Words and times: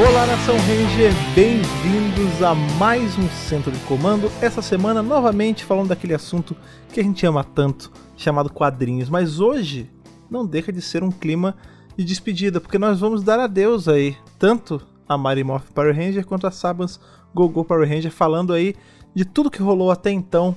Olá, 0.00 0.26
Nação 0.26 0.56
Ranger, 0.56 1.12
bem-vindos 1.34 2.42
a 2.42 2.54
mais 2.54 3.18
um 3.18 3.28
Centro 3.28 3.70
de 3.70 3.78
Comando. 3.80 4.32
Essa 4.40 4.62
semana, 4.62 5.02
novamente, 5.02 5.62
falando 5.62 5.88
daquele 5.88 6.14
assunto 6.14 6.56
que 6.90 7.00
a 7.00 7.02
gente 7.02 7.26
ama 7.26 7.44
tanto, 7.44 7.92
chamado 8.16 8.50
quadrinhos. 8.50 9.10
Mas 9.10 9.40
hoje 9.40 9.90
não 10.30 10.46
deixa 10.46 10.72
de 10.72 10.80
ser 10.80 11.04
um 11.04 11.10
clima 11.10 11.54
de 11.98 12.02
despedida, 12.02 12.62
porque 12.62 12.78
nós 12.78 12.98
vamos 12.98 13.22
dar 13.22 13.38
adeus 13.38 13.88
aí, 13.88 14.16
tanto 14.38 14.80
a 15.06 15.18
Morph 15.18 15.68
Power 15.74 15.94
Ranger 15.94 16.24
quanto 16.24 16.46
a 16.46 16.50
Sabans 16.50 16.98
Gogo 17.34 17.62
Power 17.62 17.86
Ranger, 17.86 18.10
falando 18.10 18.54
aí 18.54 18.74
de 19.14 19.26
tudo 19.26 19.50
que 19.50 19.60
rolou 19.60 19.90
até 19.90 20.10
então, 20.10 20.56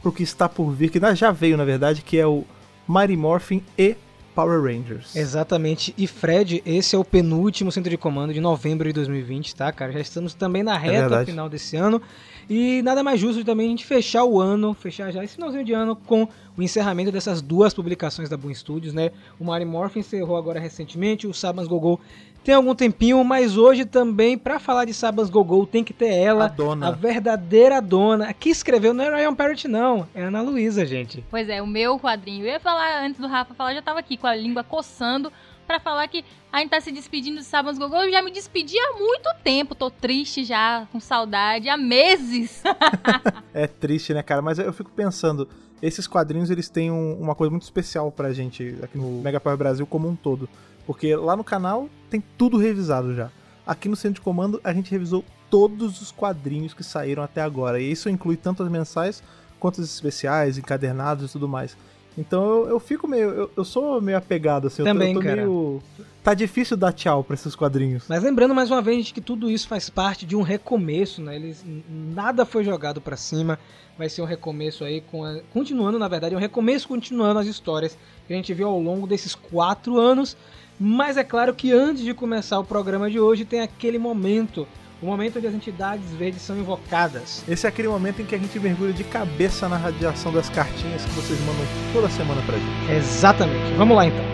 pro 0.00 0.10
que 0.10 0.22
está 0.22 0.48
por 0.48 0.70
vir, 0.70 0.90
que 0.90 0.98
já 1.14 1.30
veio 1.30 1.58
na 1.58 1.64
verdade, 1.64 2.00
que 2.00 2.16
é 2.16 2.26
o 2.26 2.42
Mighty 2.88 3.18
Morphin 3.18 3.62
e 3.76 3.96
Power 4.38 4.62
Rangers. 4.62 5.16
Exatamente. 5.16 5.92
E 5.98 6.06
Fred, 6.06 6.62
esse 6.64 6.94
é 6.94 6.98
o 6.98 7.04
penúltimo 7.04 7.72
centro 7.72 7.90
de 7.90 7.96
comando 7.96 8.32
de 8.32 8.38
novembro 8.38 8.86
de 8.86 8.92
2020, 8.92 9.56
tá, 9.56 9.72
cara? 9.72 9.90
Já 9.90 9.98
estamos 9.98 10.32
também 10.32 10.62
na 10.62 10.78
reta 10.78 11.22
é 11.22 11.24
final 11.24 11.48
desse 11.48 11.76
ano. 11.76 12.00
E 12.48 12.80
nada 12.82 13.02
mais 13.02 13.18
justo 13.18 13.44
também 13.44 13.66
a 13.66 13.70
gente 13.70 13.84
fechar 13.84 14.22
o 14.22 14.40
ano, 14.40 14.72
fechar 14.74 15.10
já 15.10 15.24
esse 15.24 15.34
finalzinho 15.34 15.64
de 15.64 15.72
ano 15.72 15.96
com 15.96 16.28
o 16.56 16.62
encerramento 16.62 17.10
dessas 17.10 17.42
duas 17.42 17.74
publicações 17.74 18.28
da 18.28 18.36
Boom 18.36 18.54
Studios, 18.54 18.94
né? 18.94 19.10
O 19.40 19.44
Mighty 19.44 19.64
Morphin 19.64 19.98
encerrou 19.98 20.36
agora 20.36 20.60
recentemente, 20.60 21.26
o 21.26 21.34
Sabans 21.34 21.66
Gogol 21.66 22.00
tem 22.44 22.54
algum 22.54 22.74
tempinho, 22.74 23.22
mas 23.22 23.56
hoje 23.56 23.84
também, 23.84 24.38
para 24.38 24.58
falar 24.58 24.84
de 24.84 24.94
Sabas 24.94 25.28
Gogol, 25.28 25.66
tem 25.66 25.84
que 25.84 25.92
ter 25.92 26.12
ela, 26.14 26.46
a, 26.46 26.48
dona. 26.48 26.88
a 26.88 26.90
verdadeira 26.90 27.80
dona. 27.80 28.32
Que 28.32 28.50
escreveu 28.50 28.94
não 28.94 29.04
é 29.04 29.16
Ryan 29.16 29.34
Parrott, 29.34 29.68
não, 29.68 30.08
é 30.14 30.22
Ana 30.22 30.40
Luísa, 30.40 30.86
gente. 30.86 31.24
Pois 31.30 31.48
é, 31.48 31.60
o 31.60 31.66
meu 31.66 31.98
quadrinho. 31.98 32.44
Eu 32.44 32.52
ia 32.52 32.60
falar 32.60 33.04
antes 33.04 33.20
do 33.20 33.26
Rafa 33.26 33.54
falar, 33.54 33.74
já 33.74 33.82
tava 33.82 33.98
aqui 34.00 34.16
com 34.16 34.26
a 34.26 34.34
língua 34.34 34.64
coçando 34.64 35.32
para 35.66 35.78
falar 35.78 36.08
que 36.08 36.24
a 36.50 36.60
gente 36.60 36.70
tá 36.70 36.80
se 36.80 36.90
despedindo 36.90 37.36
de 37.38 37.44
Sabas 37.44 37.76
Gogol. 37.76 38.04
Eu 38.04 38.10
já 38.10 38.22
me 38.22 38.32
despedi 38.32 38.78
há 38.78 38.98
muito 38.98 39.28
tempo, 39.44 39.74
tô 39.74 39.90
triste 39.90 40.42
já, 40.42 40.88
com 40.90 40.98
saudade, 40.98 41.68
há 41.68 41.76
meses. 41.76 42.62
é 43.52 43.66
triste, 43.66 44.14
né, 44.14 44.22
cara? 44.22 44.40
Mas 44.40 44.58
eu 44.58 44.72
fico 44.72 44.90
pensando, 44.90 45.46
esses 45.82 46.06
quadrinhos 46.06 46.50
eles 46.50 46.70
têm 46.70 46.90
um, 46.90 47.20
uma 47.20 47.34
coisa 47.34 47.50
muito 47.50 47.64
especial 47.64 48.10
pra 48.10 48.32
gente 48.32 48.76
aqui 48.82 48.96
no 48.96 49.20
Mega 49.20 49.38
Power 49.38 49.58
Brasil 49.58 49.86
como 49.86 50.08
um 50.08 50.16
todo. 50.16 50.48
Porque 50.88 51.14
lá 51.14 51.36
no 51.36 51.44
canal 51.44 51.86
tem 52.08 52.24
tudo 52.38 52.56
revisado 52.56 53.14
já. 53.14 53.30
Aqui 53.66 53.90
no 53.90 53.94
centro 53.94 54.14
de 54.14 54.20
comando 54.22 54.58
a 54.64 54.72
gente 54.72 54.90
revisou 54.90 55.22
todos 55.50 56.00
os 56.00 56.10
quadrinhos 56.10 56.72
que 56.72 56.82
saíram 56.82 57.22
até 57.22 57.42
agora. 57.42 57.78
E 57.78 57.92
isso 57.92 58.08
inclui 58.08 58.38
tanto 58.38 58.62
as 58.62 58.70
mensais 58.70 59.22
quanto 59.60 59.82
os 59.82 59.94
especiais, 59.94 60.56
encadernados 60.56 61.28
e 61.28 61.32
tudo 61.32 61.46
mais. 61.46 61.76
Então 62.16 62.42
eu, 62.42 62.68
eu 62.70 62.80
fico 62.80 63.06
meio. 63.06 63.28
Eu, 63.28 63.50
eu, 63.54 63.64
sou 63.66 64.00
meio 64.00 64.16
apegado, 64.16 64.68
assim. 64.68 64.82
Também, 64.82 65.12
eu 65.12 65.20
tô, 65.20 65.20
eu 65.20 65.22
tô 65.22 65.28
cara. 65.28 65.42
meio. 65.42 65.82
Tá 66.24 66.32
difícil 66.32 66.74
dar 66.74 66.92
tchau 66.94 67.22
pra 67.22 67.34
esses 67.34 67.54
quadrinhos. 67.54 68.04
Mas 68.08 68.22
lembrando 68.22 68.54
mais 68.54 68.70
uma 68.70 68.80
vez 68.80 69.12
que 69.12 69.20
tudo 69.20 69.50
isso 69.50 69.68
faz 69.68 69.90
parte 69.90 70.24
de 70.24 70.34
um 70.34 70.42
recomeço, 70.42 71.20
né? 71.20 71.36
Eles, 71.36 71.62
nada 71.88 72.46
foi 72.46 72.64
jogado 72.64 72.98
para 72.98 73.16
cima. 73.16 73.58
Vai 73.98 74.08
ser 74.08 74.22
um 74.22 74.24
recomeço 74.24 74.84
aí, 74.84 75.02
com 75.02 75.22
a, 75.22 75.40
continuando, 75.52 75.98
na 75.98 76.08
verdade, 76.08 76.34
um 76.34 76.38
recomeço 76.38 76.88
continuando 76.88 77.40
as 77.40 77.46
histórias 77.46 77.98
que 78.26 78.32
a 78.32 78.36
gente 78.36 78.54
viu 78.54 78.68
ao 78.68 78.80
longo 78.80 79.06
desses 79.06 79.34
quatro 79.34 79.98
anos. 79.98 80.34
Mas 80.80 81.16
é 81.16 81.24
claro 81.24 81.52
que 81.54 81.72
antes 81.72 82.04
de 82.04 82.14
começar 82.14 82.56
o 82.60 82.64
programa 82.64 83.10
de 83.10 83.18
hoje 83.18 83.44
tem 83.44 83.60
aquele 83.60 83.98
momento, 83.98 84.64
o 85.02 85.06
momento 85.06 85.38
onde 85.38 85.48
as 85.48 85.54
entidades 85.54 86.08
verdes 86.12 86.40
são 86.40 86.56
invocadas. 86.56 87.42
Esse 87.48 87.66
é 87.66 87.68
aquele 87.68 87.88
momento 87.88 88.22
em 88.22 88.24
que 88.24 88.32
a 88.32 88.38
gente 88.38 88.60
mergulha 88.60 88.92
de 88.92 89.02
cabeça 89.02 89.68
na 89.68 89.76
radiação 89.76 90.32
das 90.32 90.48
cartinhas 90.48 91.04
que 91.04 91.10
vocês 91.10 91.40
mandam 91.40 91.66
toda 91.92 92.08
semana 92.08 92.40
pra 92.42 92.56
gente. 92.56 92.92
Exatamente. 92.92 93.74
Vamos 93.76 93.96
lá 93.96 94.06
então. 94.06 94.24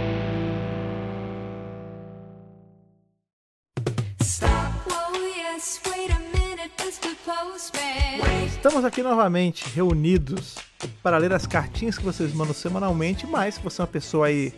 Estamos 8.47 8.85
aqui 8.85 9.03
novamente 9.03 9.67
reunidos 9.75 10.57
para 11.03 11.17
ler 11.17 11.33
as 11.33 11.47
cartinhas 11.47 11.97
que 11.97 12.05
vocês 12.05 12.35
mandam 12.35 12.55
semanalmente, 12.55 13.27
mas 13.27 13.55
se 13.55 13.63
você 13.63 13.81
é 13.81 13.83
uma 13.83 13.89
pessoa 13.89 14.27
aí 14.27 14.53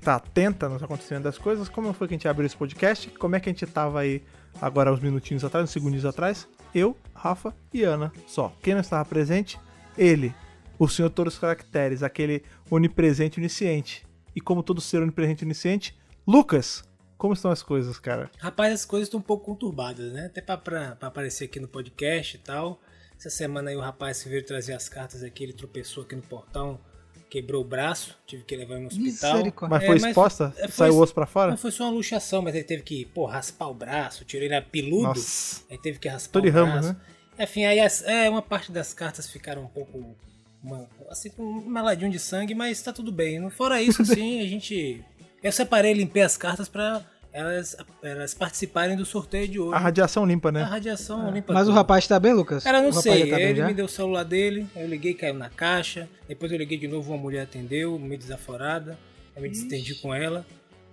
que 0.00 0.04
tá 0.06 0.14
atenta 0.14 0.66
nos 0.66 0.82
acontecimentos 0.82 1.24
das 1.24 1.36
coisas, 1.36 1.68
como 1.68 1.92
foi 1.92 2.08
que 2.08 2.14
a 2.14 2.16
gente 2.16 2.26
abriu 2.26 2.46
esse 2.46 2.56
podcast, 2.56 3.10
como 3.10 3.36
é 3.36 3.40
que 3.40 3.50
a 3.50 3.52
gente 3.52 3.66
tava 3.66 4.00
aí 4.00 4.22
agora 4.60 4.90
uns 4.90 5.00
minutinhos 5.00 5.44
atrás, 5.44 5.64
uns 5.64 5.70
segundinhos 5.70 6.06
atrás, 6.06 6.48
eu, 6.74 6.96
Rafa 7.14 7.54
e 7.72 7.82
Ana 7.82 8.10
só. 8.26 8.50
Quem 8.62 8.72
não 8.72 8.80
estava 8.80 9.04
presente? 9.04 9.60
Ele, 9.98 10.34
o 10.78 10.88
senhor 10.88 11.10
todos 11.10 11.34
os 11.34 11.38
caracteres, 11.38 12.02
aquele 12.02 12.42
onipresente 12.70 13.38
onisciente. 13.38 14.06
E 14.34 14.40
como 14.40 14.62
todo 14.62 14.80
ser 14.80 15.02
onipresente 15.02 15.44
onisciente, 15.44 15.94
Lucas, 16.26 16.82
como 17.18 17.34
estão 17.34 17.50
as 17.50 17.62
coisas, 17.62 17.98
cara? 17.98 18.30
Rapaz, 18.38 18.72
as 18.72 18.84
coisas 18.86 19.08
estão 19.08 19.20
um 19.20 19.22
pouco 19.22 19.44
conturbadas, 19.44 20.10
né? 20.12 20.26
Até 20.26 20.40
pra, 20.40 20.96
aparecer 20.98 21.44
aqui 21.44 21.60
no 21.60 21.68
podcast 21.68 22.36
e 22.36 22.40
tal. 22.40 22.80
Essa 23.18 23.28
semana 23.28 23.68
aí 23.68 23.76
o 23.76 23.80
rapaz 23.80 24.24
veio 24.24 24.42
trazer 24.46 24.72
as 24.72 24.88
cartas 24.88 25.22
aqui, 25.22 25.44
ele 25.44 25.52
tropeçou 25.52 26.04
aqui 26.04 26.16
no 26.16 26.22
portão 26.22 26.80
quebrou 27.30 27.62
o 27.62 27.64
braço, 27.64 28.18
tive 28.26 28.42
que 28.42 28.56
levar 28.56 28.74
ele 28.74 28.82
no 28.82 28.88
hospital. 28.88 29.42
Mas 29.70 29.86
foi 29.86 29.94
é, 29.94 30.08
exposta? 30.08 30.54
Mas 30.60 30.74
Saiu 30.74 30.94
o 30.94 31.00
osso 31.00 31.14
pra 31.14 31.26
fora? 31.26 31.52
Não 31.52 31.56
foi 31.56 31.70
só 31.70 31.84
uma 31.84 31.92
luxação, 31.92 32.42
mas 32.42 32.54
ele 32.54 32.64
teve 32.64 32.82
que, 32.82 33.06
pô, 33.06 33.24
raspar 33.24 33.68
o 33.68 33.74
braço, 33.74 34.24
tirou 34.24 34.44
ele 34.44 34.60
peludo, 34.60 35.04
Nossa. 35.04 35.62
aí 35.70 35.78
teve 35.78 35.98
que 35.98 36.08
raspar 36.08 36.42
de 36.42 36.48
o 36.48 36.52
ramo, 36.52 36.72
braço. 36.72 36.88
Né? 36.88 36.96
Enfim, 37.38 37.64
aí 37.64 37.78
as, 37.80 38.02
é, 38.02 38.28
uma 38.28 38.42
parte 38.42 38.72
das 38.72 38.92
cartas 38.92 39.30
ficaram 39.30 39.62
um 39.62 39.68
pouco, 39.68 40.14
uma, 40.62 40.88
assim, 41.08 41.30
com 41.30 41.42
um 41.42 41.68
meladinho 41.68 42.10
de 42.10 42.18
sangue, 42.18 42.54
mas 42.54 42.82
tá 42.82 42.92
tudo 42.92 43.12
bem. 43.12 43.48
Fora 43.50 43.80
isso, 43.80 44.02
assim, 44.02 44.40
a 44.40 44.46
gente... 44.46 45.02
Eu 45.42 45.52
separei, 45.52 45.94
limpei 45.94 46.22
as 46.22 46.36
cartas 46.36 46.68
pra 46.68 47.02
elas, 47.32 47.76
elas 48.02 48.34
participarem 48.34 48.96
do 48.96 49.04
sorteio 49.04 49.48
de 49.48 49.60
hoje. 49.60 49.74
A 49.74 49.78
radiação 49.78 50.26
limpa, 50.26 50.50
né? 50.50 50.62
A 50.62 50.66
radiação 50.66 51.28
é. 51.28 51.30
limpa. 51.30 51.52
Mas 51.52 51.64
tudo. 51.64 51.72
o 51.72 51.74
rapaz 51.74 52.06
tá 52.06 52.18
bem, 52.18 52.32
Lucas? 52.32 52.64
Cara, 52.64 52.82
não 52.82 52.92
sei. 52.92 53.30
Tá 53.30 53.40
ele 53.40 53.62
me 53.64 53.74
deu 53.74 53.84
o 53.84 53.88
celular 53.88 54.24
dele, 54.24 54.66
eu 54.74 54.88
liguei, 54.88 55.14
caiu 55.14 55.34
na 55.34 55.48
caixa. 55.48 56.08
Depois 56.28 56.50
eu 56.52 56.58
liguei 56.58 56.78
de 56.78 56.88
novo, 56.88 57.12
uma 57.12 57.18
mulher 57.18 57.42
atendeu, 57.42 57.98
meio 57.98 58.18
desaforada. 58.18 58.98
Eu 59.34 59.42
me 59.42 59.48
distendi 59.48 59.94
com 59.94 60.14
ela 60.14 60.44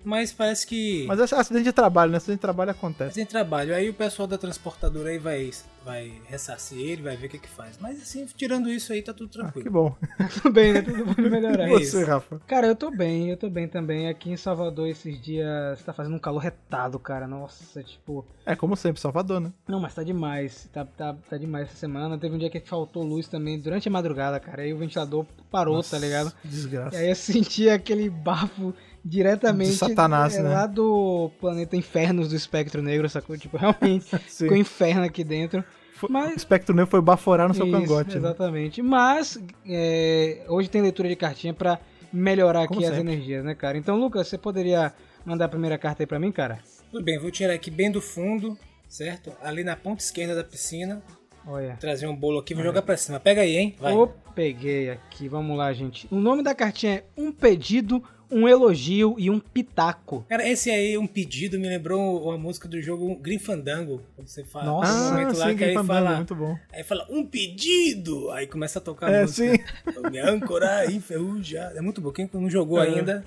mas 0.04 0.32
parece 0.32 0.66
que. 0.66 1.06
Mas 1.08 1.20
é 1.20 1.36
acidente 1.36 1.66
de 1.66 1.74
trabalho, 1.74 2.12
né? 2.12 2.18
Acidente 2.18 2.38
de 2.38 2.42
trabalho 2.42 2.72
acontece. 2.72 3.10
Acidente 3.10 3.28
de 3.28 3.32
trabalho. 3.32 3.76
Aí 3.76 3.90
o 3.90 3.94
pessoal 3.94 4.28
da 4.28 4.38
transportadora 4.38 5.10
aí 5.10 5.18
vai, 5.18 5.52
vai 5.84 6.14
ressarcir 6.28 6.80
ele, 6.80 7.02
vai 7.02 7.18
ver 7.18 7.28
o 7.28 7.30
que 7.30 7.40
que 7.40 7.50
faz. 7.50 7.78
Mas 7.80 8.02
assim, 8.02 8.26
tirando 8.26 8.70
isso 8.70 8.94
aí, 8.94 9.02
tá 9.02 9.14
tudo 9.14 9.30
tranquilo. 9.30 9.60
Ah, 9.60 9.64
que 9.64 9.70
bom. 9.70 9.96
tudo 10.42 10.54
bem, 10.54 10.74
né? 10.74 10.82
Tudo 10.82 11.06
bom 11.06 11.22
melhorar. 11.22 11.68
E 11.68 11.72
você, 11.72 12.04
Rafa? 12.04 12.40
Cara, 12.48 12.68
eu 12.68 12.76
tô 12.76 12.90
bem, 12.90 13.30
eu 13.30 13.38
tô 13.38 13.50
bem 13.50 13.68
também. 13.68 14.08
Aqui 14.08 14.32
em 14.32 14.38
Salvador 14.38 14.88
esses 14.88 15.22
dias 15.22 15.84
tá 15.84 15.94
fazendo 15.94 16.16
um 16.16 16.20
calor 16.20 16.40
retado, 16.40 16.98
cara. 17.00 17.28
Nossa, 17.28 17.84
tipo. 17.84 18.26
É 18.46 18.56
como 18.56 18.76
sempre, 18.76 19.02
Salvador, 19.02 19.40
né? 19.40 19.52
Não, 19.68 19.80
mas 19.80 19.94
tá 19.94 20.04
demais. 20.04 20.70
Tá, 20.72 20.86
tá, 20.86 21.16
tá 21.30 21.38
demais 21.38 21.68
essa 21.68 21.78
semana. 21.78 22.18
Teve 22.18 22.36
um 22.36 22.40
dia 22.40 22.50
que 22.50 22.60
faltou 22.60 23.04
luz 23.04 23.28
também 23.28 23.60
durante 23.60 23.88
a 23.88 23.92
madrugada, 23.92 24.40
cara. 24.40 24.62
Aí 24.62 24.74
o 24.74 24.78
ventilador 24.78 25.26
parou, 25.52 25.76
tá 25.76 25.78
Nossa, 25.78 25.96
tá 25.98 26.00
ligado? 26.00 26.34
Desgraça. 26.44 26.96
E 26.96 27.00
aí 27.00 27.10
eu 27.10 27.16
senti 27.16 27.70
aquele 27.70 28.10
bafo 28.10 28.74
diretamente 29.08 29.72
de 29.72 29.78
Satanás, 29.78 30.36
é, 30.36 30.44
né? 30.44 30.50
lá 30.50 30.68
do 30.68 31.32
planeta 31.40 31.76
Infernos 31.76 32.30
do 32.30 32.36
Espectro 32.36 32.82
Negro, 32.82 33.10
sacou? 33.10 33.38
Tipo, 33.38 33.58
realmente 33.58 34.18
ficou 34.28 34.58
inferno 34.58 35.04
aqui 35.06 35.24
dentro. 35.24 35.64
Mas, 36.10 36.34
o 36.34 36.38
espectro 36.38 36.76
negro 36.76 36.92
foi 36.92 37.02
baforar 37.02 37.48
no 37.48 37.56
seu 37.56 37.66
isso, 37.66 37.76
cangote. 37.76 38.12
Né? 38.12 38.18
Exatamente. 38.18 38.84
Né? 38.84 38.88
Mas 38.88 39.40
é, 39.68 40.46
hoje 40.48 40.70
tem 40.70 40.80
leitura 40.80 41.10
de 41.10 41.16
cartinha 41.16 41.56
para 41.56 41.80
melhorar 42.14 42.68
Como 42.68 42.80
aqui 42.80 42.88
sempre. 42.88 43.02
as 43.02 43.16
energias, 43.16 43.44
né, 43.44 43.56
cara? 43.56 43.80
Então, 43.80 44.00
Lucas, 44.00 44.28
você 44.28 44.38
poderia 44.38 44.94
mandar 45.26 45.46
a 45.46 45.50
primeira 45.50 45.76
carta 45.76 46.04
aí 46.04 46.08
para 46.08 46.20
mim, 46.20 46.32
cara? 46.32 46.60
Tudo 46.92 47.04
bem, 47.04 47.18
vou 47.18 47.32
tirar 47.32 47.54
aqui 47.54 47.72
bem 47.72 47.90
do 47.90 48.00
fundo, 48.00 48.56
certo? 48.88 49.34
Ali 49.42 49.64
na 49.64 49.76
ponta 49.76 50.04
esquerda 50.04 50.36
da 50.36 50.44
piscina. 50.44 51.02
Olha. 51.48 51.78
Trazer 51.80 52.06
um 52.06 52.16
bolo 52.16 52.40
aqui, 52.40 52.54
vou 52.54 52.62
Olha. 52.62 52.70
jogar 52.70 52.82
pra 52.84 52.96
cima. 52.96 53.20
Pega 53.20 53.42
aí, 53.42 53.58
hein? 53.58 53.76
Vai. 53.80 53.94
Oh, 53.94 54.08
peguei 54.36 54.92
aqui. 54.92 55.28
Vamos 55.28 55.58
lá, 55.58 55.74
gente. 55.74 56.08
O 56.12 56.18
nome 56.18 56.44
da 56.44 56.54
cartinha 56.54 56.96
é 56.96 57.04
Um 57.18 57.32
Pedido 57.32 58.04
um 58.32 58.48
elogio 58.48 59.16
e 59.18 59.30
um 59.30 59.40
pitaco. 59.40 60.26
Cara, 60.28 60.48
esse 60.48 60.70
aí, 60.70 60.98
um 60.98 61.08
pedido, 61.08 61.60
me 61.60 61.68
lembrou 61.68 62.24
uma 62.24 62.38
música 62.38 62.68
do 62.68 62.82
jogo 62.82 63.16
Grim 63.16 63.40
Fandango. 63.40 64.02
Quando 64.16 64.28
você 64.28 64.44
fala. 64.44 64.66
Nossa, 64.66 64.94
um 64.94 65.10
momento 65.12 65.38
lá 65.38 65.50
sim, 65.50 65.58
que 65.58 65.64
aí 65.64 65.74
fala. 65.74 66.16
Muito 66.18 66.36
bom. 66.36 66.58
Aí 66.72 66.84
fala, 66.84 67.06
um 67.10 67.26
pedido! 67.26 68.30
Aí 68.32 68.48
começa 68.48 68.80
a 68.80 68.82
tocar 68.82 69.12
é, 69.12 69.20
a 69.20 69.22
música. 69.22 69.58
Sim. 69.58 70.10
Me 70.12 70.20
âncora 70.20 70.92
enferrujada. 70.92 71.78
É 71.78 71.82
muito 71.82 72.02
bom. 72.02 72.12
Quem 72.12 72.30
não 72.34 72.50
jogou 72.50 72.84
é. 72.84 72.88
ainda, 72.88 73.24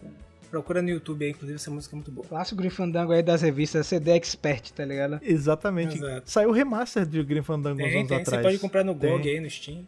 procura 0.51 0.83
no 0.83 0.89
YouTube 0.91 1.25
aí, 1.25 1.31
inclusive 1.31 1.57
essa 1.57 1.71
música 1.71 1.95
é 1.95 1.97
muito 1.97 2.11
boa. 2.11 2.27
Clássico 2.27 2.61
Grim 2.61 2.71
Fandango 2.71 3.13
aí 3.13 3.23
das 3.23 3.43
revistas 3.43 3.87
CD 3.87 4.11
Expert, 4.13 4.73
tá 4.73 4.85
ligado? 4.85 5.21
Exatamente. 5.23 5.97
Exato. 5.97 6.31
Saiu 6.31 6.51
o 6.51 6.53
remaster 6.53 7.07
de 7.07 7.23
Grim 7.23 7.43
Fandango 7.43 7.79
tem, 7.79 7.89
uns 7.89 7.95
anos 7.95 8.09
tem. 8.09 8.19
atrás. 8.19 8.43
Você 8.43 8.49
pode 8.49 8.59
comprar 8.59 8.85
no 8.85 8.95
GOG 8.95 9.29
aí, 9.29 9.41
no 9.41 9.49
Steam. 9.49 9.87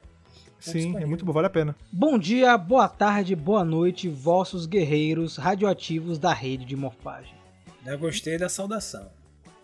Sim, 0.63 0.97
é 0.97 1.05
muito 1.05 1.25
bom, 1.25 1.33
vale 1.33 1.49
a 1.49 1.51
pena. 1.51 1.75
Bom 1.91 2.17
dia, 2.17 2.57
boa 2.57 2.89
tarde, 2.89 3.35
boa 3.35 3.65
noite, 3.65 4.09
vossos 4.09 4.65
guerreiros 4.65 5.37
radioativos 5.37 6.19
da 6.19 6.33
rede 6.33 6.65
de 6.65 6.77
morfagem. 6.77 7.35
Já 7.85 7.97
gostei 7.97 8.39
da 8.39 8.49
saudação. 8.49 9.11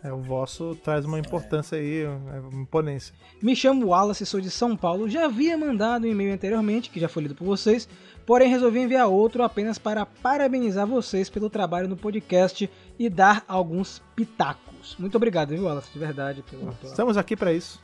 É, 0.03 0.13
o 0.13 0.19
vosso 0.19 0.77
traz 0.77 1.05
uma 1.05 1.19
importância 1.19 1.77
é. 1.77 1.81
aí, 1.81 2.07
uma 2.07 2.63
imponência. 2.63 3.15
Me 3.43 3.55
chamo 3.55 3.89
Wallace, 3.89 4.27
sou 4.27 4.41
de 4.41 4.51
São 4.51 4.77
Paulo. 4.77 5.09
Já 5.09 5.25
havia 5.25 5.57
mandado 5.57 6.07
um 6.07 6.11
e-mail 6.11 6.33
anteriormente, 6.33 6.91
que 6.91 7.01
já 7.01 7.09
foi 7.09 7.25
lido 7.25 7.35
por 7.35 7.45
vocês, 7.45 7.89
porém 8.27 8.49
resolvi 8.49 8.81
enviar 8.81 9.09
outro 9.09 9.43
apenas 9.43 9.79
para 9.79 10.05
parabenizar 10.07 10.87
vocês 10.87 11.29
pelo 11.29 11.51
trabalho 11.51 11.89
no 11.89 11.97
podcast 11.97 12.71
e 12.99 13.09
dar 13.09 13.45
alguns 13.49 14.03
pitacos. 14.15 14.97
Muito 14.99 15.17
obrigado, 15.17 15.51
viu, 15.51 15.65
Wallace, 15.65 15.93
de 15.93 15.99
verdade. 15.99 16.45
Pelo, 16.49 16.77
Estamos 16.83 17.17
aqui 17.17 17.37
para 17.37 17.53
isso. 17.53 17.81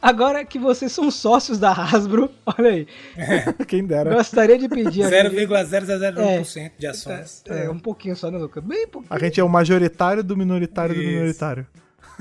Agora 0.00 0.44
que 0.44 0.58
vocês 0.58 0.92
são 0.92 1.10
sócios 1.10 1.58
da 1.58 1.72
Hasbro, 1.72 2.30
olha 2.58 2.70
aí. 2.70 2.86
Quem 3.66 3.84
dera. 3.84 4.14
Gostaria 4.14 4.58
de 4.58 4.68
pedir. 4.68 5.04
0,001% 5.04 6.56
é, 6.56 6.72
de 6.78 6.86
ações. 6.86 7.42
É, 7.48 7.64
é, 7.64 7.70
um 7.70 7.78
pouquinho 7.78 8.14
só, 8.14 8.30
né, 8.30 8.38
Lucas? 8.38 8.62
Bem 8.62 8.86
pouquinho. 8.86 9.14
A 9.14 9.18
gente 9.18 9.40
é 9.40 9.44
o 9.44 9.48
majoritário 9.48 10.22
do 10.22 10.36
minoritário 10.36 10.94
Isso. 10.94 11.02
do 11.02 11.08
minoritário. 11.08 11.66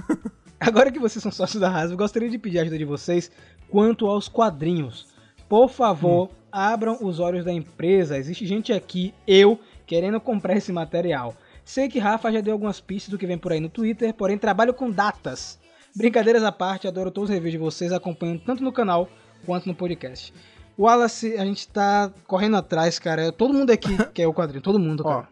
Agora 0.60 0.92
que 0.92 1.00
vocês 1.00 1.22
são 1.22 1.32
sócios 1.32 1.60
da 1.60 1.70
Hasbro, 1.70 1.98
gostaria 1.98 2.30
de 2.30 2.38
pedir 2.38 2.60
a 2.60 2.62
ajuda 2.62 2.78
de 2.78 2.86
vocês 2.86 3.30
quanto 3.70 4.08
aos 4.08 4.28
quadrinhos. 4.28 5.08
Por 5.48 5.70
favor, 5.70 6.28
hum. 6.28 6.30
abram 6.52 6.98
os 7.02 7.20
olhos 7.20 7.46
da 7.46 7.52
empresa. 7.52 8.18
Existe 8.18 8.46
gente 8.46 8.74
aqui, 8.74 9.14
eu, 9.28 9.60
querendo 9.86 10.20
comprar 10.20 10.56
esse 10.56 10.72
material. 10.72 11.36
Sei 11.64 11.90
que 11.90 12.00
Rafa 12.00 12.32
já 12.32 12.42
deu 12.42 12.54
algumas 12.54 12.80
pistas 12.80 13.10
do 13.10 13.18
que 13.18 13.28
vem 13.28 13.38
por 13.38 13.52
aí 13.52 13.60
no 13.60 13.70
Twitter, 13.70 14.14
porém 14.14 14.38
trabalho 14.38 14.74
com 14.74 14.90
datas. 14.90 15.60
Brincadeiras 15.96 16.44
à 16.44 16.52
parte, 16.52 16.88
adoro 16.88 17.10
todos 17.10 17.30
os 17.30 17.34
reviews 17.34 17.54
de 17.54 17.58
vocês, 17.58 17.94
acompanhando 17.94 18.42
tanto 18.42 18.62
no 18.62 18.72
canal 18.72 19.10
quanto 19.46 19.66
no 19.66 19.74
podcast. 19.74 20.34
Wallace, 20.78 21.38
a 21.38 21.46
gente 21.46 21.68
tá 21.70 22.12
correndo 22.28 22.58
atrás, 22.58 23.00
cara. 23.00 23.32
Todo 23.32 23.54
mundo 23.54 23.72
aqui 23.72 23.96
quer 24.14 24.28
o 24.28 24.34
quadrinho, 24.34 24.62
todo 24.62 24.78
mundo, 24.78 25.06
cara. 25.06 25.30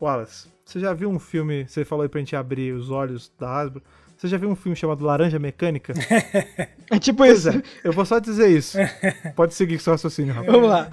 Ó, 0.00 0.04
Wallace, 0.04 0.48
você 0.64 0.80
já 0.80 0.92
viu 0.92 1.08
um 1.08 1.20
filme, 1.20 1.68
você 1.68 1.84
falou 1.84 2.02
aí 2.02 2.08
pra 2.08 2.18
gente 2.18 2.34
abrir 2.34 2.72
os 2.72 2.90
olhos 2.90 3.30
da 3.38 3.48
Hasbro, 3.48 3.80
você 4.20 4.28
já 4.28 4.36
viu 4.36 4.50
um 4.50 4.54
filme 4.54 4.76
chamado 4.76 5.02
Laranja 5.02 5.38
Mecânica? 5.38 5.94
é 6.92 6.98
tipo 6.98 7.24
isso. 7.24 7.48
É, 7.48 7.62
eu 7.82 7.90
vou 7.90 8.04
só 8.04 8.18
dizer 8.18 8.50
isso. 8.50 8.76
Pode 9.34 9.54
seguir 9.54 9.78
com 9.78 9.82
seu 9.82 9.94
raciocínio, 9.94 10.34
Rafa. 10.34 10.52
Vamos 10.52 10.68
lá. 10.68 10.90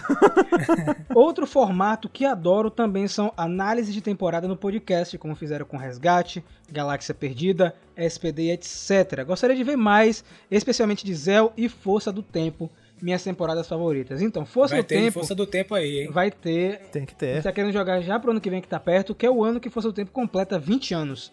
Outro 1.13 1.45
formato 1.45 2.07
que 2.07 2.23
adoro 2.23 2.71
também 2.71 3.05
são 3.05 3.33
análises 3.35 3.93
de 3.93 3.99
temporada 3.99 4.47
no 4.47 4.55
podcast, 4.55 5.17
como 5.17 5.35
fizeram 5.35 5.65
com 5.65 5.75
Resgate, 5.75 6.41
Galáxia 6.71 7.13
Perdida, 7.13 7.75
SPD, 7.97 8.51
etc. 8.51 9.25
Gostaria 9.25 9.57
de 9.57 9.63
ver 9.65 9.75
mais, 9.75 10.23
especialmente 10.49 11.05
de 11.05 11.13
Zell 11.13 11.51
e 11.57 11.67
Força 11.67 12.13
do 12.13 12.23
Tempo, 12.23 12.71
minhas 13.01 13.25
temporadas 13.25 13.67
favoritas. 13.67 14.21
Então, 14.21 14.45
Força 14.45 14.75
vai 14.75 14.83
do 14.83 14.87
Tempo. 14.87 15.11
Força 15.11 15.35
do 15.35 15.45
Tempo 15.45 15.75
aí, 15.75 16.03
hein? 16.03 16.11
Vai 16.13 16.31
ter. 16.31 16.79
Tem 16.93 17.05
que 17.05 17.13
ter. 17.13 17.35
Você 17.35 17.41
tá 17.41 17.51
querendo 17.51 17.73
jogar 17.73 17.99
já 17.99 18.17
pro 18.17 18.31
ano 18.31 18.39
que 18.39 18.49
vem 18.49 18.61
que 18.61 18.69
tá 18.69 18.79
perto, 18.79 19.13
que 19.13 19.25
é 19.25 19.29
o 19.29 19.43
ano 19.43 19.59
que 19.59 19.69
Força 19.69 19.89
do 19.89 19.93
Tempo 19.93 20.11
completa 20.11 20.57
20 20.57 20.93
anos 20.93 21.29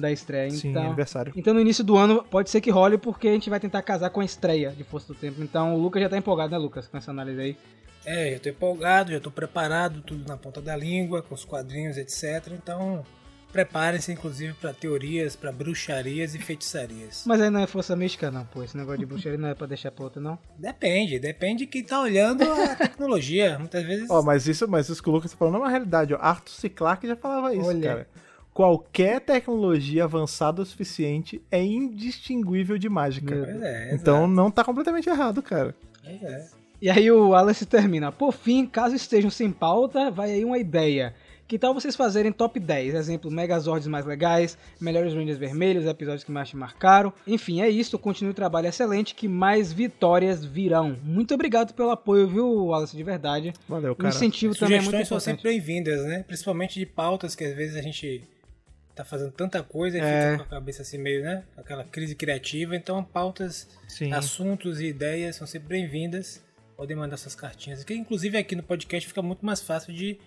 da 0.00 0.10
estreia. 0.10 0.50
Sim, 0.50 0.70
então, 0.70 0.86
aniversário. 0.86 1.32
Então 1.36 1.54
no 1.54 1.60
início 1.60 1.84
do 1.84 1.96
ano 1.96 2.24
pode 2.24 2.50
ser 2.50 2.60
que 2.60 2.70
role 2.70 2.98
porque 2.98 3.28
a 3.28 3.32
gente 3.32 3.50
vai 3.50 3.60
tentar 3.60 3.82
casar 3.82 4.10
com 4.10 4.20
a 4.20 4.24
estreia 4.24 4.70
de 4.70 4.84
Força 4.84 5.12
do 5.12 5.18
Tempo. 5.18 5.42
Então 5.42 5.74
o 5.74 5.78
Lucas 5.78 6.02
já 6.02 6.08
tá 6.08 6.16
empolgado, 6.16 6.50
né, 6.50 6.58
Lucas, 6.58 6.86
com 6.88 6.96
essa 6.96 7.10
análise 7.10 7.40
aí. 7.40 7.56
É, 8.04 8.32
já 8.32 8.38
tô 8.38 8.48
empolgado, 8.48 9.12
já 9.12 9.20
tô 9.20 9.30
preparado, 9.30 10.00
tudo 10.00 10.26
na 10.26 10.36
ponta 10.36 10.62
da 10.62 10.74
língua, 10.74 11.22
com 11.22 11.34
os 11.34 11.44
quadrinhos, 11.44 11.98
etc. 11.98 12.52
Então, 12.52 13.04
preparem-se, 13.52 14.10
inclusive, 14.12 14.54
para 14.54 14.72
teorias, 14.72 15.36
para 15.36 15.52
bruxarias 15.52 16.34
e 16.34 16.38
feitiçarias. 16.38 17.24
Mas 17.26 17.40
aí 17.40 17.50
não 17.50 17.60
é 17.60 17.66
força 17.66 17.94
mística, 17.94 18.30
não, 18.30 18.46
pô. 18.46 18.62
Esse 18.62 18.76
negócio 18.76 19.00
de 19.00 19.04
bruxaria 19.04 19.36
não 19.36 19.48
é 19.48 19.54
pra 19.54 19.66
deixar 19.66 19.90
pra 19.90 20.04
outra, 20.04 20.22
não? 20.22 20.38
Depende, 20.56 21.18
depende 21.18 21.64
de 21.64 21.66
quem 21.66 21.82
tá 21.82 22.00
olhando 22.00 22.50
a 22.50 22.76
tecnologia. 22.76 23.58
Muitas 23.58 23.84
vezes. 23.84 24.08
Ó, 24.08 24.20
oh, 24.20 24.22
mas 24.22 24.46
isso, 24.46 24.66
mas 24.66 24.88
isso 24.88 25.02
que 25.02 25.08
o 25.10 25.12
Lucas 25.12 25.32
tá 25.32 25.36
falando 25.36 25.56
é 25.56 25.58
uma 25.58 25.70
realidade, 25.70 26.14
ó. 26.14 26.18
Arthur 26.18 26.52
C. 26.52 26.68
Clarke 26.70 27.06
já 27.06 27.16
falava 27.16 27.54
isso, 27.54 27.66
Olha. 27.66 27.88
cara 27.88 28.27
qualquer 28.58 29.20
tecnologia 29.20 30.02
avançada 30.02 30.62
o 30.62 30.66
suficiente 30.66 31.40
é 31.48 31.62
indistinguível 31.62 32.76
de 32.76 32.88
mágica. 32.88 33.32
É, 33.62 33.94
então 33.94 34.26
não 34.26 34.50
tá 34.50 34.64
completamente 34.64 35.08
errado, 35.08 35.40
cara. 35.40 35.76
É. 36.04 36.44
E 36.82 36.90
aí 36.90 37.08
o 37.08 37.36
Alice 37.36 37.64
termina. 37.64 38.10
Por 38.10 38.32
fim, 38.32 38.66
caso 38.66 38.96
estejam 38.96 39.30
sem 39.30 39.52
pauta, 39.52 40.10
vai 40.10 40.32
aí 40.32 40.44
uma 40.44 40.58
ideia. 40.58 41.14
Que 41.46 41.56
tal 41.56 41.72
vocês 41.72 41.94
fazerem 41.94 42.32
top 42.32 42.58
10? 42.58 42.96
Exemplo, 42.96 43.30
Megazords 43.30 43.86
mais 43.86 44.04
legais, 44.04 44.58
melhores 44.80 45.14
Rangers 45.14 45.38
vermelhos, 45.38 45.86
episódios 45.86 46.24
que 46.24 46.32
mais 46.32 46.48
te 46.48 46.56
marcaram. 46.56 47.12
Enfim, 47.28 47.60
é 47.62 47.70
isso. 47.70 47.96
Continue 47.96 48.32
o 48.32 48.34
trabalho 48.34 48.66
excelente, 48.66 49.14
que 49.14 49.28
mais 49.28 49.72
vitórias 49.72 50.44
virão. 50.44 50.96
Muito 51.04 51.32
obrigado 51.32 51.74
pelo 51.74 51.90
apoio, 51.90 52.26
viu, 52.26 52.66
Wallace, 52.66 52.96
de 52.96 53.04
verdade. 53.04 53.52
Valeu, 53.68 53.94
cara. 53.94 54.12
O 54.12 54.16
incentivo 54.16 54.52
também 54.56 54.78
é 54.78 54.80
muito 54.80 54.88
importante. 54.88 55.08
são 55.08 55.20
sempre 55.20 55.44
bem-vindas, 55.44 56.04
né? 56.06 56.24
Principalmente 56.26 56.80
de 56.80 56.84
pautas 56.84 57.36
que 57.36 57.44
às 57.44 57.54
vezes 57.54 57.76
a 57.76 57.82
gente 57.82 58.28
tá 58.98 59.04
fazendo 59.04 59.30
tanta 59.30 59.62
coisa 59.62 59.96
e 59.96 60.00
é. 60.00 60.32
fica 60.32 60.36
com 60.38 60.42
a 60.42 60.58
cabeça 60.58 60.82
assim 60.82 60.98
meio, 60.98 61.22
né? 61.22 61.44
Aquela 61.56 61.84
crise 61.84 62.16
criativa. 62.16 62.74
Então, 62.74 63.02
pautas, 63.04 63.68
Sim. 63.86 64.12
assuntos 64.12 64.80
e 64.80 64.86
ideias 64.86 65.36
são 65.36 65.46
sempre 65.46 65.68
bem-vindas. 65.68 66.44
Podem 66.76 66.96
mandar 66.96 67.16
suas 67.16 67.34
cartinhas. 67.34 67.84
Que, 67.84 67.94
inclusive 67.94 68.36
aqui 68.36 68.56
no 68.56 68.62
podcast 68.62 69.08
fica 69.08 69.22
muito 69.22 69.46
mais 69.46 69.60
fácil 69.60 69.92
de, 69.92 70.18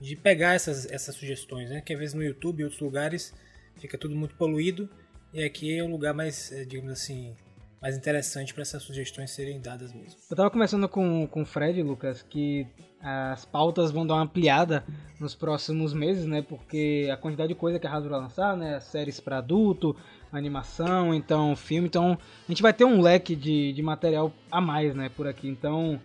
de 0.00 0.14
pegar 0.14 0.54
essas, 0.54 0.90
essas 0.90 1.14
sugestões, 1.14 1.70
né? 1.70 1.80
Que 1.80 1.94
às 1.94 1.98
vezes 1.98 2.14
no 2.14 2.22
YouTube 2.22 2.60
e 2.60 2.64
outros 2.64 2.82
lugares 2.82 3.32
fica 3.76 3.96
tudo 3.96 4.14
muito 4.14 4.34
poluído. 4.34 4.88
E 5.32 5.42
aqui 5.42 5.78
é 5.78 5.82
um 5.82 5.90
lugar 5.90 6.12
mais, 6.12 6.52
eh, 6.52 6.64
digamos 6.64 6.92
assim, 6.92 7.34
mais 7.80 7.96
interessante 7.96 8.52
para 8.52 8.62
essas 8.62 8.82
sugestões 8.82 9.30
serem 9.30 9.60
dadas 9.60 9.92
mesmo. 9.92 10.18
Eu 10.30 10.36
tava 10.36 10.50
conversando 10.50 10.88
com, 10.88 11.26
com 11.28 11.42
o 11.42 11.46
Fred, 11.46 11.82
Lucas, 11.82 12.22
que 12.22 12.66
as 13.00 13.44
pautas 13.44 13.90
vão 13.90 14.06
dar 14.06 14.14
uma 14.14 14.22
ampliada 14.24 14.84
nos 15.20 15.34
próximos 15.34 15.94
meses, 15.94 16.26
né? 16.26 16.42
Porque 16.42 17.08
a 17.12 17.16
quantidade 17.16 17.50
de 17.50 17.54
coisa 17.54 17.78
que 17.78 17.86
a 17.86 17.92
Hasbro 17.92 18.10
vai 18.10 18.20
lançar, 18.20 18.56
né? 18.56 18.80
Séries 18.80 19.20
para 19.20 19.38
adulto, 19.38 19.96
animação, 20.32 21.14
então 21.14 21.54
filme, 21.54 21.86
então 21.86 22.18
a 22.46 22.50
gente 22.50 22.62
vai 22.62 22.72
ter 22.72 22.84
um 22.84 23.00
leque 23.00 23.36
de, 23.36 23.72
de 23.72 23.82
material 23.82 24.32
a 24.50 24.60
mais, 24.60 24.94
né? 24.94 25.08
Por 25.08 25.28
aqui, 25.28 25.48
então 25.48 26.00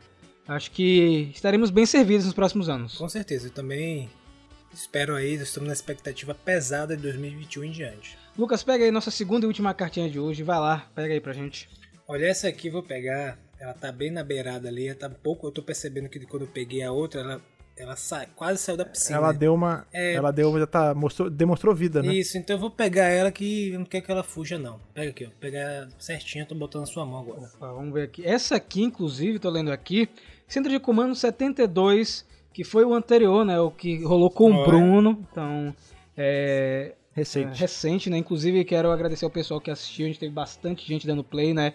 acho 0.47 0.71
que 0.71 1.31
estaremos 1.33 1.71
bem 1.71 1.85
servidos 1.85 2.25
nos 2.25 2.35
próximos 2.35 2.69
anos. 2.69 2.97
Com 2.97 3.09
certeza, 3.09 3.47
eu 3.47 3.51
também 3.51 4.09
espero 4.71 5.15
aí, 5.15 5.33
estamos 5.33 5.67
na 5.67 5.73
expectativa 5.73 6.35
pesada 6.35 6.95
de 6.95 7.01
2021 7.01 7.63
em 7.63 7.71
diante. 7.71 8.22
Lucas, 8.37 8.63
pega 8.63 8.83
aí 8.83 8.91
nossa 8.91 9.11
segunda 9.11 9.45
e 9.45 9.47
última 9.47 9.73
cartinha 9.73 10.09
de 10.09 10.19
hoje, 10.19 10.43
vai 10.43 10.59
lá, 10.59 10.89
pega 10.95 11.13
aí 11.13 11.21
pra 11.21 11.33
gente. 11.33 11.69
Olha, 12.07 12.25
essa 12.25 12.47
aqui 12.47 12.67
eu 12.67 12.73
vou 12.73 12.83
pegar 12.83 13.37
ela 13.63 13.73
tá 13.73 13.91
bem 13.93 14.11
na 14.11 14.23
beirada 14.23 14.67
ali, 14.67 14.87
ela 14.87 14.97
tá 14.97 15.07
um 15.07 15.11
pouco. 15.11 15.47
Eu 15.47 15.51
tô 15.51 15.63
percebendo 15.63 16.09
que 16.09 16.19
quando 16.25 16.41
eu 16.41 16.49
peguei 16.49 16.83
a 16.83 16.91
outra, 16.91 17.21
ela, 17.21 17.41
ela 17.77 17.95
sai, 17.95 18.27
quase 18.35 18.59
saiu 18.61 18.75
da 18.75 18.83
piscina. 18.83 19.17
Ela 19.17 19.31
deu 19.31 19.53
uma. 19.53 19.87
É, 19.93 20.15
ela 20.15 20.31
deu, 20.31 20.59
já 20.59 20.67
tá. 20.67 20.93
Mostrou, 20.93 21.29
demonstrou 21.29 21.73
vida, 21.73 22.03
né? 22.03 22.13
Isso, 22.13 22.37
então 22.37 22.57
eu 22.57 22.59
vou 22.59 22.69
pegar 22.69 23.05
ela 23.05 23.31
que 23.31 23.71
eu 23.71 23.79
não 23.79 23.85
quero 23.85 24.03
que 24.03 24.11
ela 24.11 24.21
fuja, 24.21 24.59
não. 24.59 24.81
Pega 24.93 25.11
aqui, 25.11 25.25
ó. 25.25 25.29
Pegar 25.39 25.87
certinho, 25.97 26.45
tô 26.45 26.55
botando 26.55 26.81
na 26.81 26.87
sua 26.87 27.05
mão 27.05 27.21
agora. 27.21 27.39
Opa, 27.55 27.71
vamos 27.71 27.93
ver 27.93 28.03
aqui. 28.03 28.25
Essa 28.27 28.57
aqui, 28.57 28.83
inclusive, 28.83 29.39
tô 29.39 29.49
lendo 29.49 29.71
aqui. 29.71 30.09
Centro 30.45 30.69
de 30.69 30.77
Comando 30.77 31.15
72, 31.15 32.25
que 32.53 32.65
foi 32.65 32.83
o 32.83 32.93
anterior, 32.93 33.45
né? 33.45 33.57
O 33.61 33.71
que 33.71 34.03
rolou 34.03 34.29
com 34.29 34.51
o 34.51 34.65
Bruno. 34.65 35.25
Então. 35.31 35.73
É, 36.17 36.95
recente. 37.13 37.57
É, 37.57 37.59
recente, 37.61 38.09
né? 38.09 38.17
Inclusive, 38.17 38.63
quero 38.65 38.91
agradecer 38.91 39.25
ao 39.25 39.31
pessoal 39.31 39.61
que 39.61 39.71
assistiu. 39.71 40.05
A 40.05 40.09
gente 40.09 40.19
teve 40.19 40.33
bastante 40.33 40.85
gente 40.85 41.07
dando 41.07 41.23
play, 41.23 41.53
né? 41.53 41.73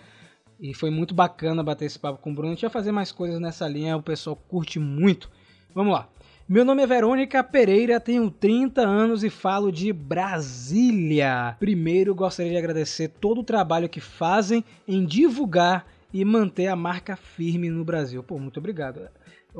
E 0.60 0.74
foi 0.74 0.90
muito 0.90 1.14
bacana 1.14 1.62
bater 1.62 1.84
esse 1.84 1.98
papo 1.98 2.20
com 2.20 2.32
o 2.32 2.34
Bruno. 2.34 2.50
A 2.50 2.54
gente 2.54 2.62
vai 2.62 2.70
fazer 2.70 2.90
mais 2.90 3.12
coisas 3.12 3.40
nessa 3.40 3.68
linha, 3.68 3.96
o 3.96 4.02
pessoal 4.02 4.34
curte 4.34 4.78
muito. 4.78 5.30
Vamos 5.74 5.92
lá. 5.92 6.08
Meu 6.48 6.64
nome 6.64 6.82
é 6.82 6.86
Verônica 6.86 7.44
Pereira, 7.44 8.00
tenho 8.00 8.30
30 8.30 8.80
anos 8.80 9.22
e 9.22 9.28
falo 9.28 9.70
de 9.70 9.92
Brasília. 9.92 11.54
Primeiro, 11.60 12.14
gostaria 12.14 12.52
de 12.52 12.58
agradecer 12.58 13.08
todo 13.08 13.42
o 13.42 13.44
trabalho 13.44 13.86
que 13.86 14.00
fazem 14.00 14.64
em 14.86 15.04
divulgar 15.04 15.86
e 16.12 16.24
manter 16.24 16.68
a 16.68 16.74
marca 16.74 17.16
firme 17.16 17.68
no 17.68 17.84
Brasil. 17.84 18.22
Pô, 18.22 18.38
muito 18.38 18.56
obrigado. 18.56 19.10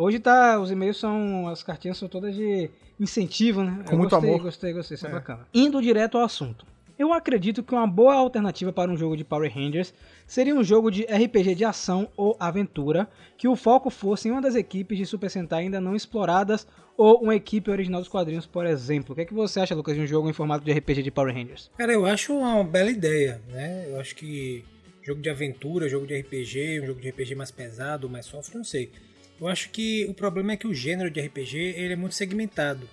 Hoje 0.01 0.21
tá, 0.21 0.61
os 0.61 0.71
e-mails 0.71 0.97
são, 0.97 1.49
as 1.49 1.61
cartinhas 1.65 1.99
são 1.99 2.09
todas 2.09 2.33
de 2.33 2.71
incentivo, 3.01 3.65
né? 3.65 3.83
Com 3.85 3.95
Eu 3.95 3.99
muito 3.99 4.11
gostei, 4.11 4.31
amor. 4.31 4.43
Gostei, 4.43 4.73
gostei, 4.73 4.95
isso 4.95 5.07
é. 5.07 5.11
é 5.11 5.13
bacana. 5.13 5.49
Indo 5.53 5.83
direto 5.83 6.17
ao 6.17 6.25
assunto. 6.25 6.65
Eu 6.97 7.13
acredito 7.13 7.65
que 7.65 7.75
uma 7.75 7.87
boa 7.87 8.15
alternativa 8.15 8.73
para 8.73 8.91
um 8.91 8.97
jogo 8.97 9.17
de 9.17 9.25
Power 9.25 9.53
Rangers 9.53 9.93
seria 10.25 10.55
um 10.55 10.63
jogo 10.63 10.89
de 10.89 11.03
RPG 11.03 11.57
de 11.57 11.65
ação 11.65 12.09
ou 12.17 12.37
aventura, 12.39 13.09
que 13.37 13.49
o 13.49 13.57
foco 13.57 13.91
fosse 13.91 14.29
em 14.29 14.31
uma 14.31 14.41
das 14.41 14.55
equipes 14.55 14.97
de 14.97 15.05
Super 15.05 15.31
Sentai 15.31 15.65
ainda 15.65 15.81
não 15.81 15.97
exploradas 15.97 16.65
ou 16.97 17.21
uma 17.21 17.35
equipe 17.35 17.69
original 17.69 18.01
dos 18.01 18.09
quadrinhos, 18.09 18.47
por 18.47 18.67
exemplo. 18.67 19.13
O 19.13 19.17
que, 19.17 19.23
é 19.23 19.25
que 19.25 19.35
você 19.35 19.59
acha, 19.59 19.75
Lucas, 19.75 19.97
de 19.97 20.03
um 20.03 20.07
jogo 20.07 20.31
em 20.31 20.33
formato 20.33 20.65
de 20.65 20.73
RPG 20.73 21.03
de 21.03 21.11
Power 21.11 21.35
Rangers? 21.35 21.73
Cara, 21.77 21.93
eu 21.93 22.07
acho 22.07 22.37
uma 22.37 22.63
bela 22.63 22.91
ideia, 22.91 23.41
né? 23.49 23.87
Eu 23.89 23.99
acho 23.99 24.15
que 24.15 24.65
jogo 25.03 25.21
de 25.21 25.31
aventura, 25.31 25.89
jogo 25.89 26.07
de 26.07 26.21
RPG, 26.21 26.83
um 26.83 26.87
jogo 26.87 27.01
de 27.01 27.11
RPG 27.11 27.35
mais 27.35 27.51
pesado, 27.51 28.09
mais 28.09 28.27
soft, 28.27 28.55
não 28.55 28.65
sei. 28.65 28.93
Eu 29.41 29.47
acho 29.49 29.71
que 29.71 30.05
o 30.07 30.15
problema 30.15 30.53
é 30.53 30.57
que 30.57 30.67
o 30.67 30.75
gênero 30.75 31.11
de 31.11 31.21
RPG 31.21 31.57
ele 31.57 31.93
é 31.93 31.97
muito 31.97 32.15
segmentado, 32.15 32.89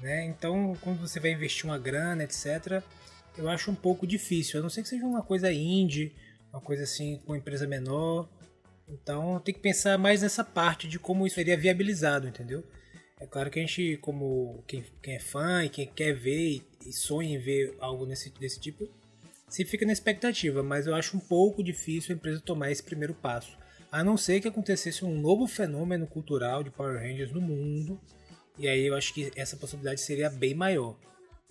né? 0.00 0.26
Então, 0.26 0.76
quando 0.80 1.00
você 1.00 1.18
vai 1.18 1.32
investir 1.32 1.64
uma 1.64 1.78
grana, 1.78 2.22
etc 2.24 2.82
eu 3.36 3.48
acho 3.48 3.70
um 3.70 3.74
pouco 3.74 4.06
difícil. 4.06 4.60
A 4.60 4.62
não 4.62 4.70
ser 4.70 4.82
que 4.82 4.88
seja 4.88 5.04
uma 5.04 5.22
coisa 5.22 5.52
indie, 5.52 6.12
uma 6.52 6.60
coisa 6.60 6.84
assim 6.84 7.20
com 7.24 7.36
empresa 7.36 7.66
menor. 7.66 8.28
Então 8.88 9.40
tem 9.40 9.54
que 9.54 9.60
pensar 9.60 9.96
mais 9.98 10.22
nessa 10.22 10.44
parte 10.44 10.88
de 10.88 10.98
como 10.98 11.26
isso 11.26 11.36
seria 11.36 11.56
viabilizado, 11.56 12.28
entendeu? 12.28 12.64
É 13.18 13.26
claro 13.26 13.50
que 13.50 13.58
a 13.58 13.62
gente, 13.62 13.98
como 13.98 14.64
quem, 14.66 14.84
quem 15.02 15.14
é 15.14 15.20
fã 15.20 15.64
e 15.64 15.68
quem 15.68 15.86
quer 15.86 16.14
ver 16.14 16.62
e 16.86 16.92
sonha 16.92 17.36
em 17.36 17.38
ver 17.38 17.76
algo 17.78 18.06
nesse, 18.06 18.30
desse 18.30 18.58
tipo, 18.58 18.88
se 19.46 19.64
fica 19.64 19.84
na 19.84 19.92
expectativa, 19.92 20.62
mas 20.62 20.86
eu 20.86 20.94
acho 20.94 21.16
um 21.16 21.20
pouco 21.20 21.62
difícil 21.62 22.14
a 22.14 22.16
empresa 22.16 22.40
tomar 22.40 22.70
esse 22.70 22.82
primeiro 22.82 23.12
passo. 23.14 23.56
A 23.90 24.04
não 24.04 24.16
ser 24.16 24.40
que 24.40 24.48
acontecesse 24.48 25.04
um 25.04 25.20
novo 25.20 25.46
fenômeno 25.46 26.06
cultural 26.06 26.62
de 26.62 26.70
Power 26.70 27.00
Rangers 27.00 27.32
no 27.32 27.40
mundo, 27.40 28.00
e 28.58 28.68
aí 28.68 28.86
eu 28.86 28.94
acho 28.94 29.12
que 29.12 29.32
essa 29.34 29.56
possibilidade 29.56 30.00
seria 30.00 30.30
bem 30.30 30.54
maior. 30.54 30.96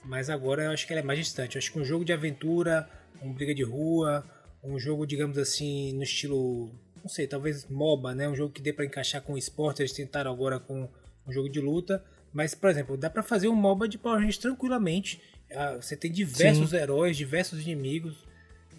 Mas 0.05 0.29
agora 0.29 0.63
eu 0.63 0.71
acho 0.71 0.87
que 0.87 0.93
ela 0.93 1.01
é 1.01 1.03
mais 1.03 1.19
distante. 1.19 1.55
Eu 1.55 1.59
acho 1.59 1.71
que 1.71 1.79
um 1.79 1.83
jogo 1.83 2.05
de 2.05 2.13
aventura, 2.13 2.89
um 3.21 3.33
briga 3.33 3.53
de 3.53 3.63
rua, 3.63 4.23
um 4.63 4.79
jogo, 4.79 5.05
digamos 5.05 5.37
assim, 5.37 5.93
no 5.93 6.03
estilo, 6.03 6.71
não 7.01 7.09
sei, 7.09 7.27
talvez 7.27 7.67
MOBA, 7.67 8.15
né? 8.15 8.29
Um 8.29 8.35
jogo 8.35 8.53
que 8.53 8.61
dê 8.61 8.71
para 8.71 8.85
encaixar 8.85 9.21
com 9.21 9.37
esporte, 9.37 9.81
eles 9.81 9.91
tentaram 9.91 10.31
agora 10.31 10.59
com 10.59 10.87
um 11.27 11.31
jogo 11.31 11.49
de 11.49 11.59
luta. 11.59 12.03
Mas, 12.31 12.53
por 12.53 12.69
exemplo, 12.69 12.95
dá 12.95 13.09
para 13.09 13.23
fazer 13.23 13.47
um 13.47 13.55
MOBA 13.55 13.87
de 13.87 13.97
Power 13.97 14.19
Rangers 14.19 14.37
tranquilamente. 14.37 15.21
Ah, 15.51 15.75
você 15.75 15.97
tem 15.97 16.11
diversos 16.11 16.69
Sim. 16.69 16.77
heróis, 16.77 17.17
diversos 17.17 17.59
inimigos. 17.61 18.15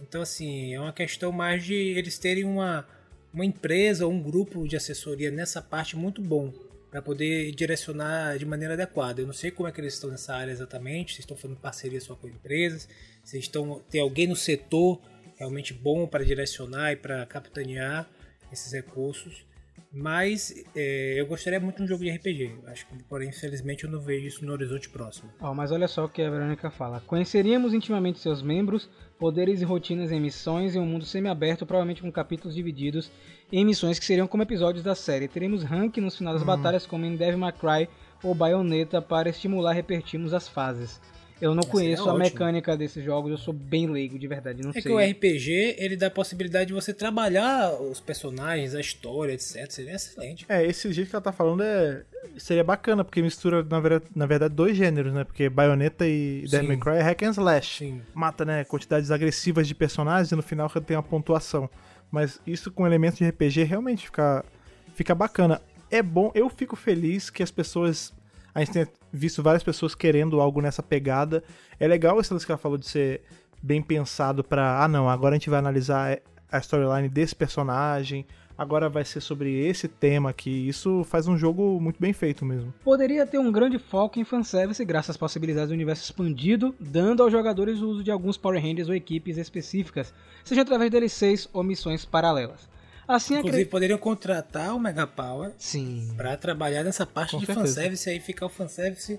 Então, 0.00 0.22
assim, 0.22 0.72
é 0.72 0.80
uma 0.80 0.92
questão 0.92 1.32
mais 1.32 1.64
de 1.64 1.74
eles 1.74 2.18
terem 2.18 2.44
uma, 2.44 2.86
uma 3.32 3.44
empresa 3.44 4.06
ou 4.06 4.12
um 4.12 4.22
grupo 4.22 4.66
de 4.66 4.76
assessoria 4.76 5.30
nessa 5.30 5.62
parte 5.62 5.96
muito 5.96 6.20
bom 6.20 6.52
para 6.90 7.00
poder 7.00 7.52
direcionar 7.52 8.36
de 8.36 8.44
maneira 8.44 8.74
adequada. 8.74 9.20
Eu 9.20 9.26
não 9.26 9.32
sei 9.32 9.50
como 9.50 9.68
é 9.68 9.72
que 9.72 9.80
eles 9.80 9.94
estão 9.94 10.10
nessa 10.10 10.34
área 10.34 10.50
exatamente, 10.50 11.14
se 11.14 11.20
estão 11.20 11.36
fazendo 11.36 11.58
parceria 11.58 12.00
só 12.00 12.16
com 12.16 12.26
empresas, 12.26 12.88
se 13.22 13.38
estão 13.38 13.80
tem 13.88 14.00
alguém 14.00 14.26
no 14.26 14.34
setor 14.34 15.00
realmente 15.36 15.72
bom 15.72 16.06
para 16.06 16.24
direcionar 16.24 16.92
e 16.92 16.96
para 16.96 17.24
capitanear 17.26 18.08
esses 18.52 18.72
recursos. 18.72 19.46
Mas 19.92 20.54
é, 20.76 21.20
eu 21.20 21.26
gostaria 21.26 21.58
muito 21.58 21.78
de 21.78 21.82
um 21.82 21.86
jogo 21.86 22.04
de 22.04 22.10
RPG. 22.10 22.60
Acho 22.66 22.86
que, 22.86 23.02
porém, 23.04 23.28
infelizmente, 23.28 23.84
eu 23.84 23.90
não 23.90 24.00
vejo 24.00 24.26
isso 24.26 24.44
no 24.44 24.52
horizonte 24.52 24.88
próximo. 24.88 25.30
Oh, 25.40 25.52
mas 25.52 25.72
olha 25.72 25.88
só 25.88 26.04
o 26.04 26.08
que 26.08 26.22
a 26.22 26.30
Verônica 26.30 26.70
fala. 26.70 27.00
Conheceríamos 27.00 27.74
intimamente 27.74 28.20
seus 28.20 28.40
membros, 28.40 28.88
poderes 29.18 29.60
e 29.60 29.64
rotinas 29.64 30.12
em 30.12 30.20
missões 30.20 30.76
em 30.76 30.78
um 30.78 30.86
mundo 30.86 31.04
semi-aberto, 31.04 31.66
provavelmente 31.66 32.02
com 32.02 32.12
capítulos 32.12 32.54
divididos 32.54 33.10
em 33.50 33.64
missões 33.64 33.98
que 33.98 34.04
seriam 34.04 34.28
como 34.28 34.44
episódios 34.44 34.84
da 34.84 34.94
série. 34.94 35.26
Teremos 35.26 35.64
rank 35.64 35.96
nos 35.96 36.16
finais 36.16 36.34
das 36.34 36.48
uhum. 36.48 36.56
batalhas, 36.56 36.86
como 36.86 37.04
em 37.04 37.16
Devil 37.16 37.38
May 37.38 37.52
Cry 37.52 37.88
ou 38.22 38.32
Bayonetta, 38.32 39.02
para 39.02 39.28
estimular 39.28 39.72
e 39.72 39.76
repetirmos 39.76 40.32
as 40.32 40.48
fases. 40.48 41.00
Eu 41.40 41.54
não 41.54 41.62
conheço 41.62 42.08
a 42.08 42.16
mecânica 42.18 42.76
desses 42.76 43.04
jogos, 43.04 43.30
eu 43.30 43.38
sou 43.38 43.54
bem 43.54 43.86
leigo, 43.86 44.18
de 44.18 44.26
verdade, 44.26 44.62
não 44.62 44.70
é 44.70 44.72
sei. 44.74 44.80
É 44.80 44.82
que 44.82 44.90
o 44.90 44.98
RPG, 44.98 45.76
ele 45.78 45.96
dá 45.96 46.08
a 46.08 46.10
possibilidade 46.10 46.66
de 46.66 46.72
você 46.72 46.92
trabalhar 46.92 47.72
os 47.80 47.98
personagens, 48.00 48.74
a 48.74 48.80
história, 48.80 49.32
etc. 49.32 49.70
Seria 49.70 49.94
excelente. 49.94 50.44
É, 50.48 50.64
esse 50.64 50.92
jeito 50.92 51.08
que 51.08 51.16
ela 51.16 51.22
tá 51.22 51.32
falando 51.32 51.62
é 51.62 52.02
seria 52.36 52.62
bacana, 52.62 53.04
porque 53.04 53.22
mistura, 53.22 53.64
na 53.68 53.80
verdade, 53.80 54.04
na 54.14 54.26
verdade 54.26 54.54
dois 54.54 54.76
gêneros, 54.76 55.12
né? 55.12 55.24
Porque 55.24 55.48
Bayonetta 55.48 56.06
e 56.06 56.44
Devil 56.50 56.68
May 56.68 56.76
Cry 56.76 56.96
é 56.96 57.02
hack 57.02 57.22
and 57.22 57.30
slash. 57.30 57.78
Sim. 57.78 58.02
Mata, 58.14 58.44
né, 58.44 58.64
quantidades 58.64 59.10
agressivas 59.10 59.66
de 59.66 59.74
personagens 59.74 60.30
e 60.30 60.36
no 60.36 60.42
final 60.42 60.68
tem 60.68 60.96
uma 60.96 61.02
pontuação. 61.02 61.68
Mas 62.10 62.40
isso 62.46 62.70
com 62.70 62.86
elementos 62.86 63.18
de 63.18 63.28
RPG 63.28 63.64
realmente 63.64 64.06
fica, 64.06 64.44
fica 64.94 65.14
bacana. 65.14 65.60
É 65.90 66.02
bom, 66.02 66.30
eu 66.34 66.48
fico 66.48 66.76
feliz 66.76 67.30
que 67.30 67.42
as 67.42 67.50
pessoas 67.50 68.12
a 68.54 68.60
gente 68.60 68.72
tem 68.72 68.86
visto 69.12 69.42
várias 69.42 69.62
pessoas 69.62 69.94
querendo 69.94 70.40
algo 70.40 70.60
nessa 70.60 70.82
pegada. 70.82 71.42
É 71.78 71.86
legal 71.86 72.20
esse 72.20 72.32
lance 72.32 72.44
que 72.44 72.52
ela 72.52 72.58
falou 72.58 72.78
de 72.78 72.86
ser 72.86 73.22
bem 73.62 73.82
pensado 73.82 74.42
para, 74.42 74.82
ah 74.82 74.88
não, 74.88 75.08
agora 75.08 75.34
a 75.34 75.38
gente 75.38 75.50
vai 75.50 75.58
analisar 75.58 76.18
a 76.50 76.58
storyline 76.58 77.08
desse 77.08 77.34
personagem, 77.34 78.26
agora 78.56 78.88
vai 78.88 79.04
ser 79.04 79.20
sobre 79.20 79.66
esse 79.66 79.86
tema 79.86 80.30
aqui. 80.30 80.68
Isso 80.68 81.04
faz 81.04 81.28
um 81.28 81.36
jogo 81.36 81.80
muito 81.80 82.00
bem 82.00 82.12
feito 82.12 82.44
mesmo. 82.44 82.74
Poderia 82.84 83.26
ter 83.26 83.38
um 83.38 83.52
grande 83.52 83.78
foco 83.78 84.18
em 84.18 84.24
fanservice 84.24 84.84
graças 84.84 85.10
às 85.10 85.16
possibilidades 85.16 85.68
do 85.68 85.74
universo 85.74 86.04
expandido, 86.04 86.74
dando 86.80 87.22
aos 87.22 87.32
jogadores 87.32 87.80
o 87.80 87.88
uso 87.88 88.04
de 88.04 88.10
alguns 88.10 88.36
Power 88.36 88.60
Rangers 88.60 88.88
ou 88.88 88.94
equipes 88.94 89.36
específicas, 89.36 90.12
seja 90.44 90.62
através 90.62 90.90
de 90.90 90.98
DLCs 90.98 91.48
ou 91.52 91.62
missões 91.62 92.04
paralelas. 92.04 92.68
Assim, 93.14 93.34
Inclusive, 93.34 93.48
acredito... 93.48 93.70
poderiam 93.70 93.98
contratar 93.98 94.74
o 94.74 94.80
Mega 94.80 95.06
Power 95.06 95.52
Sim. 95.58 96.12
pra 96.16 96.36
trabalhar 96.36 96.84
nessa 96.84 97.04
parte 97.04 97.32
Com 97.32 97.38
de 97.38 97.46
certeza. 97.46 97.66
fanservice 97.66 98.08
aí, 98.10 98.20
ficar 98.20 98.46
o 98.46 98.48
fanservice 98.48 99.18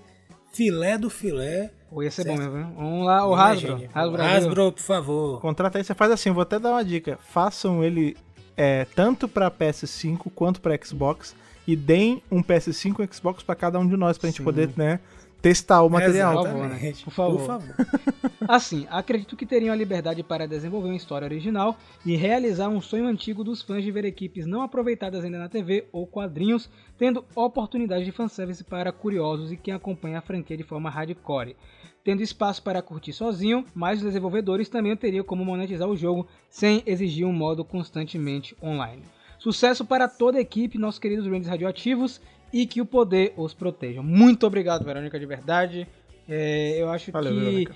filé 0.52 0.98
do 0.98 1.10
filé. 1.10 1.70
Ou 1.90 2.02
ia 2.02 2.10
ser 2.10 2.22
certo? 2.22 2.38
bom 2.38 2.50
mesmo, 2.50 2.74
Vamos 2.74 3.06
lá, 3.06 3.26
o 3.26 3.34
Hasbro. 3.34 3.88
Hasbro, 3.94 4.22
Hasbro, 4.22 4.72
por 4.72 4.82
favor. 4.82 5.40
Contrata 5.40 5.78
aí, 5.78 5.84
você 5.84 5.94
faz 5.94 6.10
assim, 6.10 6.30
vou 6.30 6.42
até 6.42 6.58
dar 6.58 6.70
uma 6.70 6.84
dica. 6.84 7.18
Façam 7.30 7.82
ele 7.84 8.16
é, 8.56 8.86
tanto 8.94 9.28
para 9.28 9.50
PS5 9.50 10.30
quanto 10.34 10.60
para 10.60 10.78
Xbox 10.82 11.34
e 11.66 11.76
deem 11.76 12.22
um 12.30 12.42
PS5 12.42 13.08
e 13.08 13.14
Xbox 13.14 13.42
para 13.42 13.54
cada 13.54 13.78
um 13.78 13.86
de 13.86 13.96
nós 13.96 14.18
pra 14.18 14.28
Sim. 14.28 14.32
gente 14.36 14.42
poder, 14.44 14.70
né, 14.76 15.00
testar 15.42 15.82
o 15.82 15.90
material. 15.90 16.46
Exatamente. 16.46 17.04
Por 17.04 17.12
favor. 17.12 17.38
Por 17.38 17.46
favor. 17.46 17.74
assim, 18.48 18.86
acredito 18.88 19.36
que 19.36 19.44
teriam 19.44 19.72
a 19.72 19.76
liberdade 19.76 20.22
para 20.22 20.46
desenvolver 20.46 20.86
uma 20.86 20.96
história 20.96 21.26
original 21.26 21.76
e 22.06 22.14
realizar 22.14 22.68
um 22.68 22.80
sonho 22.80 23.06
antigo 23.06 23.42
dos 23.42 23.60
fãs 23.60 23.82
de 23.82 23.90
ver 23.90 24.04
equipes 24.04 24.46
não 24.46 24.62
aproveitadas 24.62 25.24
ainda 25.24 25.38
na 25.38 25.48
TV 25.48 25.88
ou 25.90 26.06
quadrinhos, 26.06 26.70
tendo 26.96 27.24
oportunidade 27.34 28.04
de 28.04 28.12
fanservice 28.12 28.62
para 28.62 28.92
curiosos 28.92 29.50
e 29.50 29.56
quem 29.56 29.74
acompanha 29.74 30.18
a 30.18 30.22
franquia 30.22 30.56
de 30.56 30.62
forma 30.62 30.88
hardcore. 30.88 31.56
Tendo 32.04 32.22
espaço 32.22 32.62
para 32.62 32.82
curtir 32.82 33.12
sozinho, 33.12 33.64
mas 33.74 33.98
os 33.98 34.04
desenvolvedores 34.04 34.68
também 34.68 34.96
teriam 34.96 35.24
como 35.24 35.44
monetizar 35.44 35.88
o 35.88 35.96
jogo 35.96 36.26
sem 36.48 36.82
exigir 36.86 37.26
um 37.26 37.32
modo 37.32 37.64
constantemente 37.64 38.56
online. 38.62 39.02
Sucesso 39.38 39.84
para 39.84 40.06
toda 40.06 40.38
a 40.38 40.40
equipe, 40.40 40.78
nossos 40.78 41.00
queridos 41.00 41.26
Rangers 41.26 41.48
radioativos, 41.48 42.20
e 42.52 42.66
que 42.66 42.80
o 42.80 42.86
poder 42.86 43.32
os 43.36 43.54
proteja. 43.54 44.02
Muito 44.02 44.46
obrigado, 44.46 44.84
Verônica, 44.84 45.18
de 45.18 45.26
verdade. 45.26 45.88
É, 46.28 46.80
eu 46.80 46.90
acho 46.90 47.10
Valeu, 47.10 47.32
que 47.32 47.68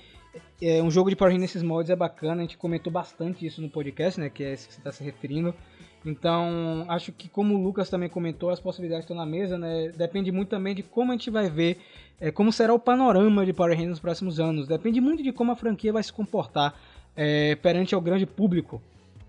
é, 0.61 0.81
um 0.81 0.89
jogo 0.89 1.09
de 1.09 1.15
Power 1.15 1.31
Rangers 1.31 1.53
nesses 1.53 1.63
mods 1.63 1.89
é 1.89 1.95
bacana. 1.95 2.35
A 2.35 2.41
gente 2.41 2.57
comentou 2.57 2.91
bastante 2.91 3.45
isso 3.45 3.61
no 3.61 3.69
podcast, 3.69 4.19
né? 4.19 4.29
Que 4.29 4.43
é 4.43 4.53
esse 4.53 4.67
que 4.67 4.73
você 4.73 4.79
está 4.79 4.91
se 4.91 5.03
referindo. 5.03 5.53
Então, 6.05 6.85
acho 6.87 7.11
que 7.11 7.27
como 7.27 7.55
o 7.55 7.61
Lucas 7.61 7.89
também 7.89 8.07
comentou, 8.07 8.49
as 8.49 8.59
possibilidades 8.59 9.03
estão 9.03 9.17
na 9.17 9.25
mesa, 9.25 9.57
né? 9.57 9.91
Depende 9.95 10.31
muito 10.31 10.49
também 10.49 10.73
de 10.73 10.83
como 10.83 11.11
a 11.11 11.15
gente 11.15 11.29
vai 11.29 11.49
ver, 11.49 11.79
é, 12.19 12.31
como 12.31 12.51
será 12.51 12.73
o 12.73 12.79
panorama 12.79 13.45
de 13.45 13.51
Power 13.51 13.71
Rangers 13.71 13.89
nos 13.89 13.99
próximos 13.99 14.39
anos. 14.39 14.67
Depende 14.67 15.01
muito 15.01 15.21
de 15.21 15.31
como 15.31 15.51
a 15.51 15.55
franquia 15.55 15.91
vai 15.91 16.03
se 16.03 16.13
comportar 16.13 16.79
é, 17.15 17.55
perante 17.55 17.93
ao 17.93 18.01
grande 18.01 18.25
público, 18.25 18.81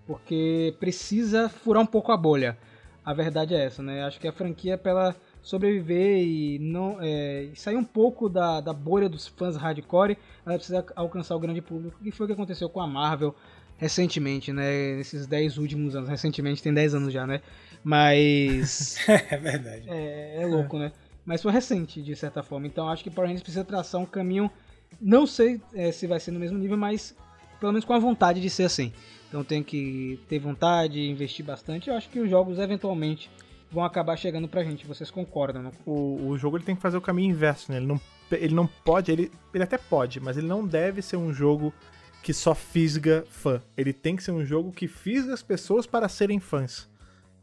porque 0.07 0.73
precisa 0.79 1.49
furar 1.49 1.81
um 1.83 1.87
pouco 1.87 2.11
a 2.11 2.17
bolha. 2.17 2.57
A 3.03 3.13
verdade 3.13 3.55
é 3.55 3.65
essa, 3.65 3.81
né? 3.81 4.03
Acho 4.03 4.19
que 4.19 4.27
a 4.27 4.31
franquia, 4.31 4.77
pela 4.77 5.15
sobreviver 5.41 6.21
e 6.21 6.59
não 6.59 6.97
é, 6.99 7.49
sair 7.55 7.75
um 7.75 7.83
pouco 7.83 8.29
da, 8.29 8.61
da 8.61 8.73
bolha 8.73 9.09
dos 9.09 9.27
fãs 9.27 9.55
hardcore, 9.55 10.17
ela 10.45 10.55
precisa 10.55 10.85
alcançar 10.95 11.35
o 11.35 11.39
grande 11.39 11.61
público, 11.61 11.97
que 12.03 12.11
foi 12.11 12.25
o 12.25 12.27
que 12.27 12.33
aconteceu 12.33 12.69
com 12.69 12.81
a 12.81 12.87
Marvel 12.87 13.35
recentemente, 13.79 14.51
né? 14.51 14.97
Nesses 14.97 15.25
10 15.25 15.57
últimos 15.57 15.95
anos. 15.95 16.09
Recentemente 16.09 16.61
tem 16.61 16.73
10 16.73 16.95
anos 16.95 17.13
já, 17.13 17.25
né? 17.25 17.41
Mas. 17.83 18.97
é 19.07 19.37
verdade. 19.37 19.85
É, 19.87 20.41
é 20.41 20.45
louco, 20.45 20.77
né? 20.77 20.91
Mas 21.25 21.41
foi 21.41 21.51
recente, 21.51 22.01
de 22.01 22.15
certa 22.15 22.43
forma. 22.43 22.67
Então 22.67 22.89
acho 22.89 23.03
que 23.03 23.09
Power 23.09 23.27
Rangers 23.27 23.43
precisa 23.43 23.63
traçar 23.63 24.01
um 24.01 24.05
caminho. 24.05 24.51
Não 24.99 25.25
sei 25.25 25.61
é, 25.73 25.91
se 25.91 26.05
vai 26.05 26.19
ser 26.19 26.31
no 26.31 26.39
mesmo 26.39 26.57
nível, 26.57 26.77
mas 26.77 27.15
pelo 27.59 27.71
menos 27.71 27.85
com 27.85 27.93
a 27.93 27.99
vontade 27.99 28.41
de 28.41 28.49
ser 28.49 28.63
assim. 28.63 28.91
Então 29.27 29.43
tem 29.43 29.63
que 29.63 30.19
ter 30.27 30.39
vontade, 30.39 30.99
investir 31.07 31.45
bastante. 31.45 31.89
Eu 31.89 31.95
acho 31.95 32.09
que 32.09 32.19
os 32.19 32.29
jogos 32.29 32.57
eventualmente 32.57 33.29
vão 33.71 33.83
acabar 33.83 34.17
chegando 34.17 34.47
pra 34.47 34.63
gente. 34.63 34.85
Vocês 34.85 35.11
concordam? 35.11 35.63
Não? 35.63 35.71
O, 35.85 36.29
o 36.29 36.37
jogo 36.37 36.57
ele 36.57 36.63
tem 36.63 36.75
que 36.75 36.81
fazer 36.81 36.97
o 36.97 37.01
caminho 37.01 37.31
inverso, 37.31 37.71
né? 37.71 37.77
Ele 37.77 37.87
não, 37.87 38.01
ele 38.31 38.55
não 38.55 38.67
pode, 38.67 39.11
ele, 39.11 39.31
ele 39.53 39.63
até 39.63 39.77
pode, 39.77 40.19
mas 40.19 40.37
ele 40.37 40.47
não 40.47 40.65
deve 40.65 41.01
ser 41.01 41.17
um 41.17 41.33
jogo 41.33 41.73
que 42.21 42.33
só 42.33 42.53
fisga 42.53 43.25
fã. 43.29 43.61
Ele 43.77 43.93
tem 43.93 44.15
que 44.15 44.23
ser 44.23 44.31
um 44.31 44.45
jogo 44.45 44.71
que 44.71 44.87
fisga 44.87 45.33
as 45.33 45.41
pessoas 45.41 45.85
para 45.85 46.09
serem 46.09 46.39
fãs. 46.39 46.89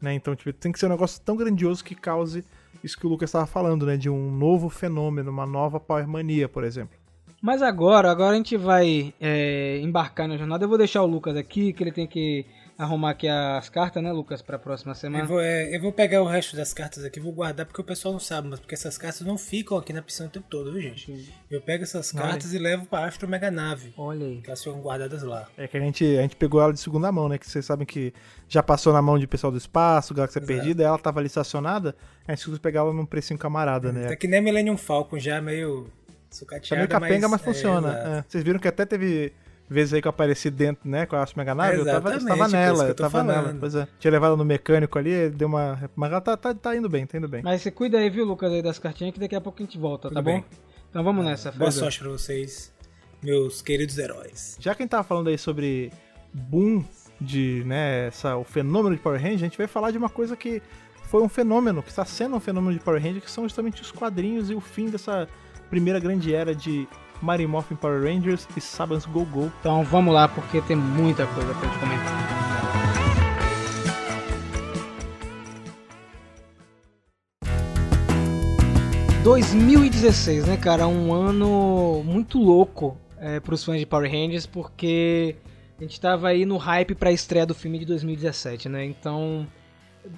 Né? 0.01 0.13
Então, 0.13 0.35
tipo, 0.35 0.53
tem 0.53 0.71
que 0.71 0.79
ser 0.79 0.85
um 0.85 0.89
negócio 0.89 1.21
tão 1.21 1.35
grandioso 1.35 1.83
que 1.83 1.95
cause 1.95 2.43
isso 2.83 2.97
que 2.97 3.07
o 3.07 3.09
Lucas 3.09 3.29
estava 3.29 3.47
falando, 3.47 3.85
né? 3.85 3.97
De 3.97 4.09
um 4.09 4.31
novo 4.31 4.69
fenômeno, 4.69 5.31
uma 5.31 5.45
nova 5.45 5.79
Power 5.79 6.07
Mania, 6.07 6.47
por 6.47 6.63
exemplo. 6.63 6.97
Mas 7.41 7.61
agora, 7.61 8.09
agora 8.11 8.33
a 8.33 8.37
gente 8.37 8.57
vai 8.57 9.13
é, 9.19 9.79
embarcar 9.79 10.27
na 10.27 10.37
jornada. 10.37 10.63
Eu 10.63 10.69
vou 10.69 10.77
deixar 10.77 11.01
o 11.03 11.07
Lucas 11.07 11.35
aqui, 11.35 11.73
que 11.73 11.83
ele 11.83 11.91
tem 11.91 12.07
que 12.07 12.45
arrumar 12.77 13.11
aqui 13.11 13.27
as 13.27 13.69
cartas, 13.69 14.03
né, 14.03 14.11
Lucas, 14.11 14.41
para 14.41 14.55
a 14.55 14.59
próxima 14.59 14.93
semana. 14.93 15.23
Eu 15.23 15.27
vou, 15.27 15.41
é, 15.41 15.75
eu 15.75 15.81
vou 15.81 15.91
pegar 15.91 16.21
o 16.21 16.27
resto 16.27 16.55
das 16.55 16.73
cartas 16.73 17.03
aqui, 17.03 17.19
vou 17.19 17.31
guardar 17.31 17.65
porque 17.65 17.81
o 17.81 17.83
pessoal 17.83 18.13
não 18.13 18.19
sabe, 18.19 18.47
mas 18.47 18.59
porque 18.59 18.75
essas 18.75 18.97
cartas 18.97 19.21
não 19.21 19.37
ficam 19.37 19.77
aqui 19.77 19.91
na 19.91 20.01
piscina 20.01 20.27
o 20.27 20.31
tempo 20.31 20.45
todo, 20.47 20.71
viu, 20.71 20.81
gente? 20.81 21.05
Sim. 21.07 21.25
Eu 21.49 21.59
pego 21.59 21.83
essas 21.83 22.11
cartas 22.11 22.51
Olha. 22.51 22.57
e 22.57 22.59
levo 22.59 22.85
para 22.85 23.07
Astro 23.07 23.27
Mega 23.27 23.49
Nave. 23.49 23.93
Olha 23.97 24.25
aí. 24.25 24.41
Que 24.41 24.49
elas 24.49 24.63
ficam 24.63 24.79
guardadas 24.79 25.23
lá. 25.23 25.47
É 25.57 25.67
que 25.67 25.75
a 25.75 25.79
gente, 25.79 26.05
a 26.05 26.21
gente 26.21 26.35
pegou 26.35 26.61
ela 26.61 26.71
de 26.71 26.79
segunda 26.79 27.11
mão, 27.11 27.27
né? 27.27 27.37
Que 27.37 27.49
vocês 27.49 27.65
sabem 27.65 27.85
que 27.85 28.13
já 28.47 28.61
passou 28.61 28.93
na 28.93 29.01
mão 29.01 29.17
de 29.17 29.25
pessoal 29.25 29.51
do 29.51 29.57
espaço, 29.57 30.13
Galáxia 30.13 30.39
Exato. 30.39 30.53
Perdida, 30.53 30.83
ela 30.83 30.99
tava 30.99 31.19
ali 31.19 31.27
estacionada, 31.27 31.95
a 32.27 32.31
gente 32.31 32.41
conseguiu 32.41 32.59
pegar 32.59 32.81
ela 32.81 32.93
num 32.93 33.05
precinho 33.05 33.39
camarada, 33.39 33.91
né? 33.91 34.07
Tá 34.07 34.15
que 34.15 34.27
nem 34.27 34.41
Millennium 34.41 34.77
Falcon 34.77 35.17
já, 35.17 35.41
meio 35.41 35.87
sucateada. 36.29 36.67
Tá 36.69 36.75
meio 36.75 36.87
capenga, 36.87 37.27
mas, 37.27 37.41
mas 37.41 37.55
funciona. 37.55 37.97
É, 37.97 38.17
é. 38.19 38.23
Vocês 38.27 38.43
viram 38.43 38.59
que 38.59 38.67
até 38.67 38.85
teve 38.85 39.33
vezes 39.69 39.93
aí 39.93 40.01
que 40.01 40.07
eu 40.07 40.09
apareci 40.09 40.49
dentro, 40.49 40.89
né, 40.89 41.05
com 41.05 41.15
a 41.15 41.25
Mega 41.35 41.53
Nave, 41.53 41.77
eu 41.79 41.85
tava, 41.85 42.13
eu 42.13 42.25
tava 42.25 42.47
nela, 42.47 42.87
eu 42.87 42.95
tava 42.95 43.09
falando. 43.09 43.27
nela. 43.27 43.57
Pois 43.59 43.75
é. 43.75 43.87
Tinha 43.99 44.11
levado 44.11 44.37
no 44.37 44.45
mecânico 44.45 44.97
ali, 44.97 45.29
deu 45.29 45.47
uma. 45.47 45.89
Mas 45.95 46.11
ela 46.11 46.21
tá, 46.21 46.37
tá, 46.37 46.53
tá, 46.53 46.75
indo 46.75 46.87
bem, 46.89 47.05
tá 47.05 47.17
indo 47.17 47.27
bem. 47.27 47.41
Mas 47.43 47.61
você 47.61 47.71
cuida 47.71 47.97
aí, 47.97 48.09
viu, 48.09 48.25
Lucas, 48.25 48.51
aí 48.51 48.61
das 48.61 48.79
cartinhas, 48.79 49.13
que 49.13 49.19
daqui 49.19 49.35
a 49.35 49.41
pouco 49.41 49.61
a 49.61 49.65
gente 49.65 49.77
volta, 49.77 50.07
Tudo 50.09 50.15
tá 50.15 50.21
bem. 50.21 50.39
bom? 50.39 50.45
Então 50.89 51.03
vamos 51.03 51.25
nessa, 51.25 51.51
Boa 51.51 51.69
sorte 51.69 51.99
pra 51.99 52.09
vocês, 52.09 52.73
meus 53.21 53.61
queridos 53.61 53.97
heróis. 53.97 54.57
Já 54.59 54.73
quem 54.73 54.87
tava 54.87 55.03
falando 55.03 55.27
aí 55.27 55.37
sobre 55.37 55.91
boom 56.33 56.83
de, 57.19 57.63
né, 57.65 58.07
essa, 58.07 58.37
o 58.37 58.43
fenômeno 58.43 58.95
de 58.95 59.01
Power 59.01 59.19
Rangers, 59.19 59.41
a 59.41 59.45
gente 59.45 59.57
vai 59.57 59.67
falar 59.67 59.91
de 59.91 59.97
uma 59.97 60.09
coisa 60.09 60.35
que 60.35 60.61
foi 61.03 61.21
um 61.21 61.29
fenômeno, 61.29 61.81
que 61.81 61.89
está 61.89 62.05
sendo 62.05 62.35
um 62.35 62.39
fenômeno 62.39 62.73
de 62.73 62.83
Power 62.83 63.01
Rangers, 63.01 63.23
que 63.23 63.31
são 63.31 63.43
justamente 63.43 63.81
os 63.81 63.91
quadrinhos 63.91 64.49
e 64.49 64.55
o 64.55 64.61
fim 64.61 64.89
dessa 64.89 65.27
primeira 65.69 65.99
grande 65.99 66.33
era 66.33 66.55
de 66.55 66.87
Mighty 67.21 67.47
Morphin 67.47 67.75
Power 67.75 68.03
Rangers 68.03 68.47
e 68.55 68.61
Sabans 68.61 69.05
Go 69.05 69.25
Go. 69.25 69.51
Então 69.59 69.83
vamos 69.83 70.13
lá, 70.13 70.27
porque 70.27 70.61
tem 70.61 70.75
muita 70.75 71.25
coisa 71.27 71.53
pra 71.53 71.69
gente 71.69 71.79
comentar. 71.79 72.37
...2016, 79.23 80.45
né, 80.45 80.55
cara? 80.55 80.87
Um 80.87 81.13
ano 81.13 82.01
muito 82.05 82.39
louco 82.39 82.97
é, 83.19 83.39
pros 83.39 83.63
fãs 83.63 83.79
de 83.79 83.85
Power 83.85 84.09
Rangers, 84.09 84.45
porque 84.45 85.35
a 85.77 85.81
gente 85.83 85.99
tava 85.99 86.29
aí 86.29 86.45
no 86.45 86.57
hype 86.57 86.95
pra 86.95 87.11
estreia 87.11 87.45
do 87.45 87.53
filme 87.53 87.77
de 87.79 87.85
2017, 87.85 88.69
né? 88.69 88.85
Então, 88.85 89.47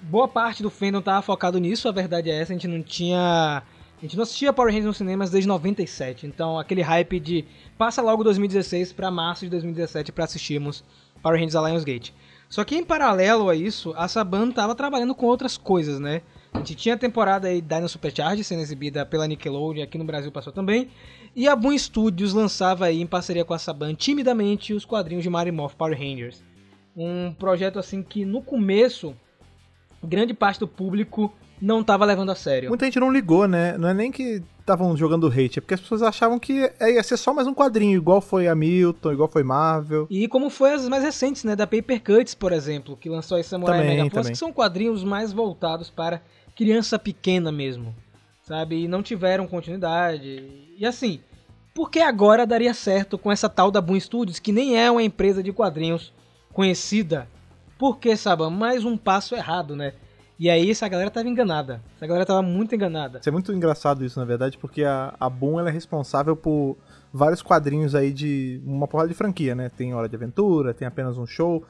boa 0.03 0.27
parte 0.27 0.62
do 0.62 0.70
fandom 0.70 1.01
tava 1.01 1.22
focado 1.22 1.58
nisso, 1.60 1.88
a 1.88 1.91
verdade 1.91 2.29
é 2.29 2.39
essa, 2.39 2.53
a 2.53 2.56
gente 2.56 2.68
não 2.68 2.82
tinha 2.82 3.63
a 4.00 4.01
gente 4.01 4.15
não 4.15 4.24
assistia 4.24 4.53
Power 4.53 4.70
Rangers 4.70 4.86
nos 4.86 4.98
cinemas 4.98 5.29
desde 5.29 5.48
97, 5.48 6.25
então 6.25 6.58
aquele 6.58 6.82
hype 6.82 7.20
de 7.20 7.46
passa 7.77 8.01
logo 8.01 8.24
2016 8.24 8.94
para 8.94 9.12
março 9.12 9.44
de 9.44 9.51
2017 9.51 10.13
para 10.13 10.24
assistirmos 10.24 10.86
Power 11.22 11.38
Rangers 11.38 11.56
Alliance 11.56 11.86
Gate. 11.86 12.12
Só 12.48 12.63
que 12.63 12.77
em 12.77 12.84
paralelo 12.84 13.50
a 13.50 13.56
isso, 13.56 13.94
a 13.98 14.08
Saban 14.08 14.51
tava 14.51 14.74
trabalhando 14.74 15.13
com 15.13 15.25
outras 15.25 15.58
coisas, 15.58 16.00
né? 16.00 16.22
A 16.53 16.60
gente 16.60 16.75
tinha 16.75 16.96
a 16.96 16.98
temporada 16.98 17.50
aí 17.50 17.62
Dino 17.62 17.89
Supercharge 17.89 18.44
sendo 18.44 18.62
exibida 18.62 19.06
pela 19.06 19.27
Nickelodeon, 19.27 19.84
aqui 19.84 19.98
no 19.98 20.06
Brasil 20.06 20.32
passou 20.32 20.53
também. 20.53 20.88
E 21.36 21.48
a 21.48 21.56
Boom 21.56 21.77
Studios 21.77 22.34
lançava 22.34 22.86
aí 22.86 23.01
em 23.01 23.06
parceria 23.06 23.44
com 23.44 23.53
a 23.53 23.60
Saban 23.60 23.94
timidamente 23.94 24.74
os 24.74 24.86
quadrinhos 24.86 25.24
de 25.24 25.29
Mario 25.29 25.53
Morph 25.53 25.75
Power 25.75 25.96
Rangers. 25.96 26.41
Um 26.96 27.34
projeto 27.34 27.77
assim 27.77 28.01
que 28.01 28.24
no 28.24 28.41
começo 28.41 29.13
grande 30.01 30.34
parte 30.34 30.62
do 30.62 30.68
público 30.68 31.32
não 31.61 31.83
tava 31.83 32.05
levando 32.05 32.31
a 32.31 32.35
sério. 32.35 32.69
Muita 32.69 32.85
gente 32.85 32.99
não 32.99 33.11
ligou, 33.11 33.47
né? 33.47 33.77
Não 33.77 33.89
é 33.89 33.93
nem 33.93 34.11
que 34.11 34.41
estavam 34.59 34.95
jogando 34.95 35.27
hate, 35.27 35.57
é 35.59 35.61
porque 35.61 35.73
as 35.73 35.79
pessoas 35.79 36.01
achavam 36.01 36.37
que 36.37 36.71
ia 36.79 37.03
ser 37.03 37.17
só 37.17 37.33
mais 37.33 37.47
um 37.47 37.53
quadrinho, 37.53 37.97
igual 37.97 38.21
foi 38.21 38.47
a 38.47 38.55
Milton, 38.55 39.11
igual 39.11 39.27
foi 39.27 39.43
Marvel. 39.43 40.05
E 40.09 40.27
como 40.27 40.49
foi 40.49 40.73
as 40.73 40.87
mais 40.87 41.03
recentes, 41.03 41.43
né? 41.43 41.55
Da 41.55 41.65
Paper 41.65 42.01
Cuts, 42.03 42.35
por 42.35 42.51
exemplo, 42.51 42.95
que 42.95 43.09
lançou 43.09 43.37
aí 43.37 43.43
Samurai 43.43 43.79
também, 43.79 43.97
Megaforce, 43.97 44.15
também. 44.15 44.31
que 44.31 44.37
são 44.37 44.53
quadrinhos 44.53 45.03
mais 45.03 45.33
voltados 45.33 45.89
para 45.89 46.21
criança 46.55 46.99
pequena 46.99 47.51
mesmo, 47.51 47.95
sabe? 48.43 48.83
E 48.83 48.87
não 48.87 49.01
tiveram 49.01 49.47
continuidade. 49.47 50.43
E 50.77 50.85
assim, 50.85 51.19
por 51.73 51.89
que 51.89 51.99
agora 51.99 52.45
daria 52.45 52.73
certo 52.73 53.17
com 53.17 53.31
essa 53.31 53.49
tal 53.49 53.71
da 53.71 53.81
Boom 53.81 53.99
Studios, 53.99 54.39
que 54.39 54.51
nem 54.51 54.77
é 54.77 54.91
uma 54.91 55.01
empresa 55.01 55.41
de 55.41 55.51
quadrinhos 55.51 56.13
conhecida? 56.53 57.27
Por 57.77 57.97
que, 57.97 58.15
sabe? 58.15 58.47
Mais 58.49 58.83
um 58.83 58.97
passo 58.97 59.35
errado, 59.35 59.75
né? 59.75 59.93
E 60.39 60.50
aí 60.50 60.72
essa 60.72 60.88
galera 60.88 61.12
tava 61.12 61.27
enganada. 61.27 61.81
Essa 61.98 62.08
galera 62.08 62.25
tava 62.25 62.41
muito 62.41 62.74
enganada. 62.74 63.19
Isso 63.19 63.27
é 63.27 63.31
muito 63.31 63.51
engraçado 63.51 64.05
isso, 64.05 64.17
na 64.17 64.25
verdade, 64.25 64.58
porque 64.58 64.86
a, 64.86 65.13
a 65.19 65.29
Boom 65.29 65.60
ela 65.60 65.67
é 65.67 65.72
responsável 65.72 66.34
por 66.34 66.77
vários 67.12 67.41
quadrinhos 67.41 67.93
aí 67.93 68.13
de 68.13 68.62
uma 68.65 68.88
porrada 68.88 69.10
de 69.10 69.15
franquia, 69.15 69.53
né? 69.53 69.69
Tem 69.69 69.93
Hora 69.93 70.08
de 70.08 70.15
Aventura, 70.15 70.74
tem 70.74 70.88
apenas 70.88 71.17
um 71.17 71.25
show. 71.25 71.65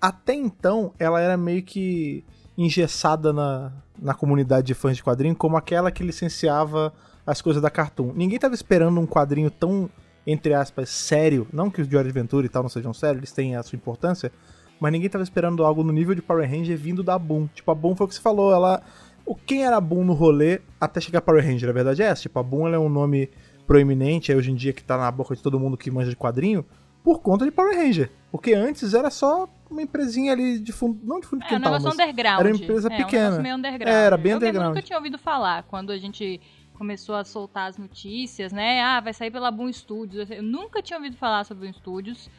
Até 0.00 0.32
então, 0.32 0.94
ela 0.98 1.20
era 1.20 1.36
meio 1.36 1.62
que 1.62 2.24
engessada 2.56 3.30
na, 3.30 3.72
na 4.00 4.14
comunidade 4.14 4.66
de 4.66 4.74
fãs 4.74 4.96
de 4.96 5.02
quadrinho 5.02 5.36
como 5.36 5.58
aquela 5.58 5.90
que 5.90 6.02
licenciava 6.02 6.94
as 7.26 7.42
coisas 7.42 7.60
da 7.60 7.68
Cartoon. 7.68 8.14
Ninguém 8.14 8.38
tava 8.38 8.54
esperando 8.54 8.98
um 8.98 9.06
quadrinho 9.06 9.50
tão, 9.50 9.90
entre 10.26 10.54
aspas, 10.54 10.88
sério. 10.88 11.46
Não 11.52 11.70
que 11.70 11.82
os 11.82 11.86
de 11.86 11.94
Hora 11.94 12.10
de 12.10 12.18
Aventura 12.18 12.46
e 12.46 12.48
tal 12.48 12.62
não 12.62 12.70
sejam 12.70 12.94
sérios, 12.94 13.18
eles 13.18 13.32
têm 13.32 13.54
a 13.54 13.62
sua 13.62 13.76
importância 13.76 14.32
mas 14.80 14.92
ninguém 14.92 15.08
tava 15.08 15.24
esperando 15.24 15.64
algo 15.64 15.82
no 15.82 15.92
nível 15.92 16.14
de 16.14 16.22
Power 16.22 16.48
Ranger 16.48 16.76
vindo 16.76 17.02
da 17.02 17.18
Boom. 17.18 17.48
Tipo, 17.54 17.70
a 17.70 17.74
Boom 17.74 17.96
foi 17.96 18.06
o 18.06 18.08
que 18.08 18.14
você 18.14 18.20
falou, 18.20 18.52
ela. 18.52 18.82
O 19.26 19.34
quem 19.34 19.64
era 19.64 19.76
a 19.76 19.80
Boom 19.80 20.04
no 20.04 20.14
rolê 20.14 20.60
até 20.80 21.00
chegar 21.00 21.18
a 21.18 21.22
Power 21.22 21.44
Ranger, 21.44 21.68
a 21.68 21.72
verdade 21.72 22.02
é 22.02 22.06
essa. 22.06 22.22
Tipo, 22.22 22.38
a 22.38 22.42
Boom 22.42 22.68
é 22.68 22.78
um 22.78 22.88
nome 22.88 23.30
proeminente 23.66 24.32
aí 24.32 24.38
hoje 24.38 24.50
em 24.50 24.54
dia 24.54 24.72
que 24.72 24.82
tá 24.82 24.96
na 24.96 25.10
boca 25.10 25.36
de 25.36 25.42
todo 25.42 25.60
mundo 25.60 25.76
que 25.76 25.90
manja 25.90 26.08
de 26.08 26.16
quadrinho 26.16 26.64
por 27.04 27.20
conta 27.20 27.44
de 27.44 27.50
Power 27.50 27.76
Ranger. 27.76 28.10
Porque 28.30 28.54
antes 28.54 28.94
era 28.94 29.10
só 29.10 29.48
uma 29.70 29.82
empresinha 29.82 30.32
ali 30.32 30.58
de 30.58 30.72
fundo, 30.72 30.98
não 31.02 31.20
de 31.20 31.26
fundo 31.26 31.40
de 31.40 31.46
é, 31.46 31.48
quintal, 31.48 31.72
um 31.72 31.74
mas 31.74 31.84
underground. 31.84 32.40
era 32.40 32.48
uma 32.48 32.56
empresa 32.56 32.92
é, 32.92 32.96
pequena. 32.96 33.38
Um 33.38 33.42
meio 33.42 33.56
underground. 33.56 33.88
É, 33.88 34.04
era 34.04 34.16
bem 34.16 34.32
Eu 34.32 34.36
underground. 34.36 34.64
Eu 34.64 34.74
nunca 34.74 34.82
tinha 34.82 34.96
ouvido 34.96 35.18
falar 35.18 35.62
quando 35.64 35.90
a 35.90 35.98
gente 35.98 36.40
começou 36.74 37.16
a 37.16 37.24
soltar 37.24 37.68
as 37.68 37.76
notícias, 37.76 38.52
né? 38.52 38.80
Ah, 38.82 39.00
vai 39.00 39.12
sair 39.12 39.30
pela 39.30 39.50
Boom 39.50 39.72
Studios. 39.72 40.30
Eu 40.30 40.42
nunca 40.42 40.80
tinha 40.80 40.96
ouvido 40.96 41.16
falar 41.16 41.44
sobre 41.44 41.66
Boom 41.66 41.72
Studios. 41.74 42.30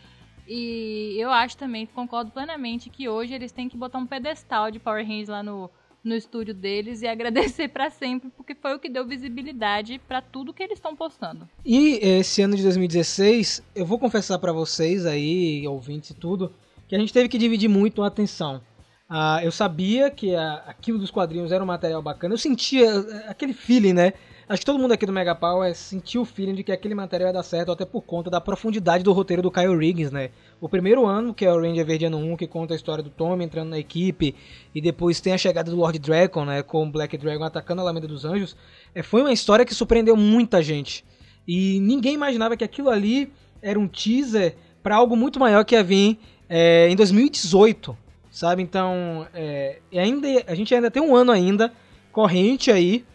E 0.50 1.16
eu 1.20 1.30
acho 1.30 1.56
também, 1.56 1.86
concordo 1.86 2.32
plenamente, 2.32 2.90
que 2.90 3.08
hoje 3.08 3.36
eles 3.36 3.52
têm 3.52 3.70
que 3.70 3.78
botar 3.78 4.00
um 4.00 4.08
pedestal 4.08 4.72
de 4.72 4.80
Power 4.80 5.06
Rangers 5.06 5.30
lá 5.30 5.44
no, 5.44 5.70
no 6.04 6.16
estúdio 6.16 6.56
deles 6.56 7.04
e 7.04 7.08
agradecer 7.08 7.68
para 7.68 7.92
sempre, 7.92 8.32
porque 8.36 8.56
foi 8.56 8.74
o 8.74 8.80
que 8.80 8.90
deu 8.90 9.06
visibilidade 9.06 10.02
para 10.08 10.22
tudo 10.22 10.52
que 10.52 10.64
eles 10.64 10.80
estão 10.80 10.96
postando. 10.96 11.48
E 11.64 12.00
esse 12.02 12.42
ano 12.42 12.56
de 12.56 12.64
2016, 12.64 13.62
eu 13.76 13.86
vou 13.86 14.00
confessar 14.00 14.40
para 14.40 14.52
vocês 14.52 15.06
aí, 15.06 15.68
ouvintes 15.68 16.10
e 16.10 16.16
tudo, 16.16 16.52
que 16.88 16.96
a 16.96 17.00
gente 17.00 17.14
teve 17.14 17.30
que 17.30 17.38
dividir 17.38 17.70
muito 17.70 18.02
a 18.02 18.08
atenção. 18.08 18.60
Ah, 19.08 19.42
eu 19.44 19.52
sabia 19.52 20.10
que 20.10 20.36
a, 20.36 20.64
aquilo 20.68 20.98
dos 20.98 21.12
quadrinhos 21.12 21.52
era 21.52 21.64
um 21.64 21.68
material 21.68 22.02
bacana, 22.02 22.34
eu 22.34 22.38
sentia 22.38 22.88
eh, 22.88 23.26
aquele 23.28 23.54
feeling, 23.54 23.94
né? 23.94 24.14
Acho 24.50 24.62
que 24.62 24.66
todo 24.66 24.80
mundo 24.80 24.94
aqui 24.94 25.06
do 25.06 25.14
Mega 25.14 25.36
Power 25.36 25.76
sentiu 25.76 26.24
o 26.24 26.26
feeling 26.26 26.56
de 26.56 26.64
que 26.64 26.72
aquele 26.72 26.96
material 26.96 27.30
ia 27.30 27.34
dar 27.34 27.44
certo, 27.44 27.72
até 27.72 27.86
por 27.86 28.02
conta 28.02 28.32
da 28.32 28.42
profundidade 28.42 29.04
do 29.04 29.14
roteiro 29.14 29.44
do 29.44 29.52
Kyle 29.52 29.78
Riggs, 29.78 30.12
né? 30.12 30.32
O 30.60 30.68
primeiro 30.68 31.06
ano, 31.06 31.36
que 31.36 31.46
é 31.46 31.54
o 31.54 31.62
Ranger 31.62 31.86
Verde 31.86 32.06
Ano 32.06 32.18
1, 32.18 32.36
que 32.36 32.48
conta 32.48 32.74
a 32.74 32.76
história 32.76 33.04
do 33.04 33.12
Tommy 33.12 33.46
entrando 33.46 33.70
na 33.70 33.78
equipe, 33.78 34.34
e 34.74 34.82
depois 34.82 35.22
tem 35.22 35.34
a 35.34 35.38
chegada 35.38 35.70
do 35.70 35.78
Lord 35.78 36.00
Dragon, 36.00 36.46
né? 36.46 36.64
Com 36.64 36.82
o 36.82 36.92
Black 36.92 37.16
Dragon 37.16 37.44
atacando 37.44 37.82
a 37.82 37.84
Alameda 37.84 38.08
dos 38.08 38.26
Anjos, 38.26 38.58
é, 38.96 39.04
foi 39.04 39.22
uma 39.22 39.32
história 39.32 39.64
que 39.64 39.76
surpreendeu 39.76 40.18
muita 40.18 40.64
gente. 40.64 41.06
E 41.48 41.80
ninguém 41.82 42.16
imaginava 42.16 42.58
que 42.58 42.64
aquilo 42.64 42.90
ali 42.90 43.32
era 43.62 43.80
um 43.80 43.88
teaser 43.88 44.56
para 44.82 44.96
algo 44.96 45.16
muito 45.16 45.40
maior 45.40 45.64
que 45.64 45.76
ia 45.76 45.84
vir 45.84 46.18
é, 46.50 46.90
em 46.90 46.96
2018, 46.96 47.96
sabe? 48.32 48.64
Então, 48.64 49.28
é, 49.32 49.78
ainda, 49.94 50.28
a 50.48 50.56
gente 50.56 50.74
ainda 50.74 50.90
tem 50.90 51.04
um 51.04 51.16
ano 51.16 51.32
ainda 51.32 51.72
corrente 52.12 52.72
aí 52.72 53.06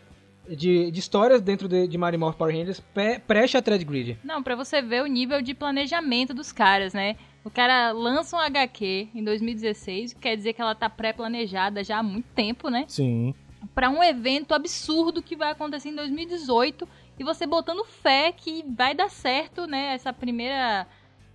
de, 0.49 0.91
de 0.91 1.01
histórias 1.01 1.41
dentro 1.41 1.69
de, 1.69 1.87
de 1.87 1.99
Mario 1.99 2.19
Morph 2.19 2.37
Power 2.37 2.55
Rangers 2.55 2.83
preste 3.27 3.57
a 3.57 3.63
Thread 3.63 3.85
Grid. 3.85 4.19
Não, 4.23 4.43
para 4.43 4.55
você 4.55 4.83
ver 4.83 5.03
o 5.03 5.07
nível 5.07 5.41
de 5.41 5.55
planejamento 5.55 6.35
dos 6.35 6.53
caras, 6.53 6.93
né? 6.93 7.17
O 7.45 7.51
cara 7.51 7.93
lança 7.93 8.37
um 8.37 8.41
HQ 8.41 9.09
em 9.15 9.23
2016, 9.23 10.15
quer 10.15 10.37
dizer 10.37 10.53
que 10.55 10.63
ela 10.63 10.75
tá 10.75 10.89
pré-planejada 10.89 11.85
já 11.85 11.99
há 11.99 12.03
muito 12.03 12.27
tempo, 12.35 12.71
né? 12.71 12.85
Sim. 12.89 13.35
Para 13.75 13.91
um 13.91 14.03
evento 14.03 14.55
absurdo 14.55 15.23
que 15.23 15.37
vai 15.37 15.51
acontecer 15.51 15.89
em 15.89 15.95
2018 15.95 16.89
e 17.19 17.25
você 17.25 17.47
botando 17.47 17.85
fé 17.85 18.33
que 18.33 18.65
vai 18.69 18.95
dar 18.95 19.11
certo, 19.11 19.67
né? 19.67 19.95
Essa 19.95 20.13
primeira 20.13 20.87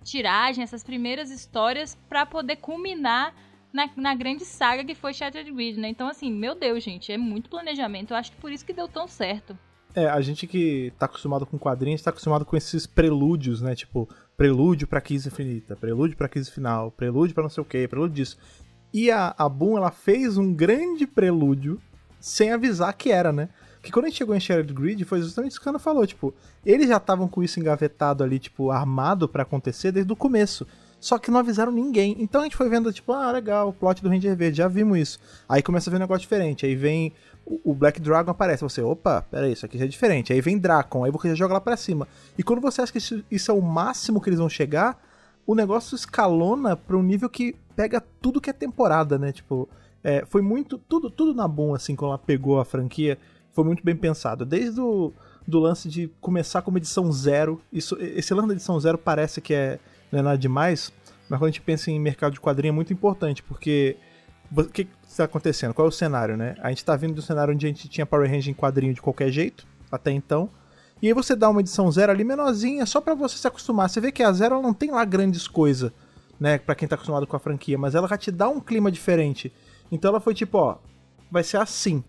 tiragem, 0.02 0.64
essas 0.64 0.82
primeiras 0.82 1.30
histórias 1.30 1.96
para 2.08 2.24
poder 2.26 2.56
culminar 2.56 3.34
na, 3.72 3.88
na 3.96 4.14
grande 4.14 4.44
saga 4.44 4.84
que 4.84 4.94
foi 4.94 5.12
Shattered 5.12 5.50
Grid, 5.50 5.78
né? 5.78 5.88
Então, 5.88 6.08
assim, 6.08 6.32
meu 6.32 6.54
Deus, 6.54 6.82
gente, 6.82 7.12
é 7.12 7.18
muito 7.18 7.50
planejamento. 7.50 8.12
Eu 8.12 8.16
acho 8.16 8.32
que 8.32 8.40
por 8.40 8.50
isso 8.50 8.64
que 8.64 8.72
deu 8.72 8.88
tão 8.88 9.06
certo. 9.06 9.56
É, 9.94 10.06
a 10.06 10.20
gente 10.20 10.46
que 10.46 10.92
tá 10.98 11.06
acostumado 11.06 11.44
com 11.44 11.58
quadrinhos, 11.58 12.02
tá 12.02 12.10
acostumado 12.10 12.44
com 12.44 12.56
esses 12.56 12.86
prelúdios, 12.86 13.60
né? 13.60 13.74
Tipo, 13.74 14.08
prelúdio 14.36 14.86
pra 14.86 15.00
crise 15.00 15.28
infinita, 15.28 15.74
prelúdio 15.74 16.16
pra 16.16 16.28
crise 16.28 16.50
final, 16.50 16.90
prelúdio 16.92 17.34
pra 17.34 17.42
não 17.42 17.50
sei 17.50 17.62
o 17.62 17.64
que, 17.64 17.88
prelúdio 17.88 18.14
disso. 18.14 18.38
E 18.92 19.10
a, 19.10 19.34
a 19.36 19.48
Boom, 19.48 19.76
ela 19.76 19.90
fez 19.90 20.36
um 20.36 20.52
grande 20.52 21.06
prelúdio 21.06 21.80
sem 22.20 22.52
avisar 22.52 22.92
que 22.94 23.10
era, 23.10 23.32
né? 23.32 23.48
Que 23.82 23.90
quando 23.90 24.04
a 24.04 24.08
gente 24.08 24.18
chegou 24.18 24.34
em 24.34 24.40
Shattered 24.40 24.74
Grid, 24.74 25.04
foi 25.04 25.22
justamente 25.22 25.52
isso 25.52 25.60
que 25.60 25.66
o 25.66 25.70
Ana 25.70 25.78
falou, 25.78 26.06
tipo, 26.06 26.34
eles 26.64 26.88
já 26.88 26.98
estavam 26.98 27.26
com 27.26 27.42
isso 27.42 27.58
engavetado 27.58 28.22
ali, 28.22 28.38
tipo, 28.38 28.70
armado 28.70 29.28
para 29.28 29.42
acontecer 29.42 29.90
desde 29.90 30.12
o 30.12 30.16
começo. 30.16 30.66
Só 31.00 31.18
que 31.18 31.30
não 31.30 31.40
avisaram 31.40 31.72
ninguém. 31.72 32.14
Então 32.18 32.42
a 32.42 32.44
gente 32.44 32.56
foi 32.56 32.68
vendo, 32.68 32.92
tipo, 32.92 33.12
ah, 33.12 33.32
legal, 33.32 33.68
o 33.68 33.72
plot 33.72 34.02
do 34.02 34.08
Ranger 34.08 34.36
Verde, 34.36 34.58
já 34.58 34.68
vimos 34.68 34.98
isso. 34.98 35.20
Aí 35.48 35.62
começa 35.62 35.88
a 35.88 35.90
ver 35.90 35.96
um 35.96 36.00
negócio 36.00 36.20
diferente. 36.20 36.66
Aí 36.66 36.76
vem 36.76 37.12
o 37.64 37.74
Black 37.74 38.00
Dragon 38.00 38.30
aparece, 38.30 38.62
você, 38.62 38.80
opa, 38.80 39.22
peraí, 39.22 39.52
isso 39.52 39.66
aqui 39.66 39.78
já 39.78 39.84
é 39.84 39.88
diferente. 39.88 40.32
Aí 40.32 40.40
vem 40.40 40.58
Dracon, 40.58 41.04
aí 41.04 41.10
você 41.10 41.30
já 41.30 41.34
joga 41.34 41.54
lá 41.54 41.60
pra 41.60 41.76
cima. 41.76 42.06
E 42.38 42.42
quando 42.42 42.60
você 42.60 42.82
acha 42.82 42.92
que 42.92 42.98
isso, 43.30 43.50
é 43.50 43.54
o 43.54 43.62
máximo 43.62 44.20
que 44.20 44.28
eles 44.28 44.38
vão 44.38 44.48
chegar, 44.48 45.02
o 45.46 45.54
negócio 45.54 45.96
escalona 45.96 46.76
pra 46.76 46.96
um 46.96 47.02
nível 47.02 47.28
que 47.28 47.56
pega 47.74 48.02
tudo 48.20 48.40
que 48.40 48.50
é 48.50 48.52
temporada, 48.52 49.18
né? 49.18 49.32
Tipo, 49.32 49.68
é, 50.04 50.24
foi 50.26 50.42
muito. 50.42 50.78
Tudo, 50.78 51.10
tudo 51.10 51.34
na 51.34 51.48
boa, 51.48 51.76
assim, 51.76 51.96
quando 51.96 52.10
ela 52.10 52.18
pegou 52.18 52.60
a 52.60 52.64
franquia, 52.64 53.18
foi 53.52 53.64
muito 53.64 53.82
bem 53.84 53.96
pensado. 53.96 54.44
Desde 54.44 54.80
o 54.80 55.12
do 55.46 55.58
lance 55.58 55.88
de 55.88 56.08
começar 56.20 56.62
com 56.62 56.70
uma 56.70 56.78
edição 56.78 57.10
zero. 57.10 57.60
Isso, 57.72 57.96
esse 58.00 58.32
lance 58.32 58.48
da 58.48 58.54
edição 58.54 58.78
zero 58.78 58.96
parece 58.96 59.40
que 59.40 59.52
é 59.52 59.80
não 60.10 60.20
é 60.20 60.22
nada 60.22 60.38
demais, 60.38 60.92
mas 61.28 61.38
quando 61.38 61.48
a 61.48 61.50
gente 61.50 61.60
pensa 61.60 61.90
em 61.90 62.00
mercado 62.00 62.32
de 62.32 62.40
quadrinho 62.40 62.72
é 62.72 62.74
muito 62.74 62.92
importante, 62.92 63.42
porque 63.42 63.96
o 64.54 64.64
que 64.64 64.88
está 65.06 65.24
acontecendo? 65.24 65.72
Qual 65.72 65.86
é 65.86 65.88
o 65.88 65.92
cenário, 65.92 66.36
né? 66.36 66.56
A 66.60 66.70
gente 66.70 66.78
está 66.78 66.96
vindo 66.96 67.14
do 67.14 67.22
cenário 67.22 67.54
onde 67.54 67.66
a 67.66 67.68
gente 67.68 67.88
tinha 67.88 68.04
Power 68.04 68.28
Rangers 68.28 68.48
em 68.48 68.54
quadrinho 68.54 68.92
de 68.92 69.00
qualquer 69.00 69.30
jeito, 69.30 69.66
até 69.90 70.10
então. 70.10 70.50
E 71.00 71.06
aí 71.06 71.14
você 71.14 71.34
dá 71.34 71.48
uma 71.48 71.60
edição 71.60 71.90
zero 71.90 72.12
ali 72.12 72.24
menorzinha, 72.24 72.84
só 72.84 73.00
para 73.00 73.14
você 73.14 73.38
se 73.38 73.46
acostumar. 73.46 73.88
Você 73.88 74.00
vê 74.00 74.12
que 74.12 74.22
a 74.22 74.32
zero 74.32 74.60
não 74.60 74.74
tem 74.74 74.90
lá 74.90 75.04
grandes 75.04 75.46
coisas, 75.48 75.92
né, 76.38 76.58
para 76.58 76.74
quem 76.74 76.88
tá 76.88 76.94
acostumado 76.94 77.26
com 77.26 77.36
a 77.36 77.40
franquia, 77.40 77.78
mas 77.78 77.94
ela 77.94 78.08
já 78.08 78.18
te 78.18 78.30
dá 78.30 78.48
um 78.48 78.60
clima 78.60 78.90
diferente. 78.90 79.52
Então 79.90 80.10
ela 80.10 80.20
foi 80.20 80.34
tipo, 80.34 80.58
ó, 80.58 80.78
vai 81.30 81.44
ser 81.44 81.58
assim. 81.58 82.02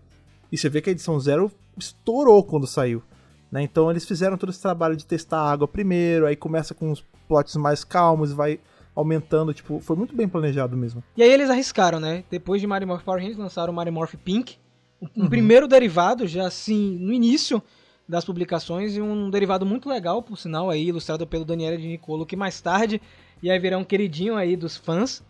E 0.50 0.58
você 0.58 0.68
vê 0.68 0.82
que 0.82 0.90
a 0.90 0.92
edição 0.92 1.18
zero 1.20 1.50
estourou 1.78 2.42
quando 2.44 2.66
saiu. 2.66 3.02
Né? 3.50 3.62
Então 3.62 3.90
eles 3.90 4.04
fizeram 4.04 4.36
todo 4.36 4.50
esse 4.50 4.60
trabalho 4.60 4.96
de 4.96 5.06
testar 5.06 5.38
a 5.38 5.50
água 5.50 5.68
primeiro, 5.68 6.26
aí 6.26 6.34
começa 6.36 6.74
com 6.74 6.90
os 6.90 7.04
plots 7.32 7.56
mais 7.56 7.82
calmos, 7.82 8.30
vai 8.30 8.60
aumentando, 8.94 9.54
tipo, 9.54 9.80
foi 9.80 9.96
muito 9.96 10.14
bem 10.14 10.28
planejado 10.28 10.76
mesmo. 10.76 11.02
E 11.16 11.22
aí 11.22 11.30
eles 11.32 11.48
arriscaram, 11.48 11.98
né? 11.98 12.24
Depois 12.30 12.60
de 12.60 12.66
Mario 12.66 12.86
Morph 12.86 13.02
Power 13.02 13.18
Rangers, 13.18 13.38
lançaram 13.38 13.72
o 13.72 13.76
Mario 13.76 13.92
Morph 13.92 14.14
Pink, 14.22 14.58
um 15.16 15.22
uhum. 15.22 15.30
primeiro 15.30 15.66
derivado, 15.66 16.26
já 16.26 16.46
assim, 16.46 16.98
no 17.00 17.10
início 17.10 17.62
das 18.06 18.22
publicações, 18.22 18.94
e 18.94 19.00
um 19.00 19.30
derivado 19.30 19.64
muito 19.64 19.88
legal, 19.88 20.22
por 20.22 20.36
sinal, 20.36 20.68
aí, 20.68 20.88
ilustrado 20.88 21.26
pelo 21.26 21.46
Daniele 21.46 21.78
de 21.78 21.88
Nicolo, 21.88 22.26
que 22.26 22.36
mais 22.36 22.60
tarde 22.60 23.00
ia 23.42 23.58
virar 23.58 23.78
um 23.78 23.84
queridinho 23.84 24.36
aí 24.36 24.54
dos 24.54 24.76
fãs. 24.76 25.22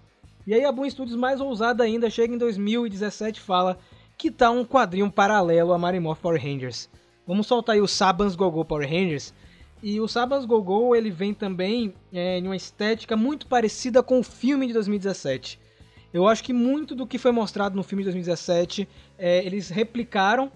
E 0.45 0.53
aí 0.53 0.65
a 0.65 0.73
Boom 0.73 0.91
Studios, 0.91 1.17
mais 1.17 1.41
ousada 1.41 1.85
ainda, 1.85 2.11
chega 2.11 2.35
em 2.35 2.39
2017 2.39 3.39
e 3.39 3.41
fala 3.41 3.79
que 4.19 4.29
tá 4.29 4.51
um 4.51 4.65
quadrinho 4.65 5.09
paralelo 5.09 5.73
a 5.73 5.79
Mario 5.79 6.03
Morph 6.03 6.21
Power 6.21 6.43
Rangers. 6.43 6.91
Vamos 7.25 7.47
soltar 7.47 7.77
aí 7.77 7.81
o 7.81 7.87
Sabans 7.87 8.35
Gogo 8.35 8.65
Power 8.65 8.89
Rangers, 8.89 9.33
e 9.83 10.01
o 10.01 10.07
Sabas 10.07 10.45
Gogol 10.45 10.95
ele 10.95 11.11
vem 11.11 11.35
também 11.35 11.93
é, 12.13 12.39
em 12.39 12.47
uma 12.47 12.55
estética 12.55 13.17
muito 13.17 13.47
parecida 13.47 14.03
com 14.03 14.21
o 14.21 14.23
filme 14.23 14.67
de 14.67 14.73
2017. 14.73 15.59
Eu 16.15 16.29
acho 16.29 16.45
que 16.45 16.53
muito 16.53 16.95
do 16.95 17.07
que 17.07 17.19
foi 17.19 17.33
mostrado 17.33 17.75
no 17.75 17.83
filme 17.83 18.03
de 18.03 18.11
2017 18.11 18.89
é, 19.19 19.45
eles 19.45 19.71
replicaram 19.71 20.53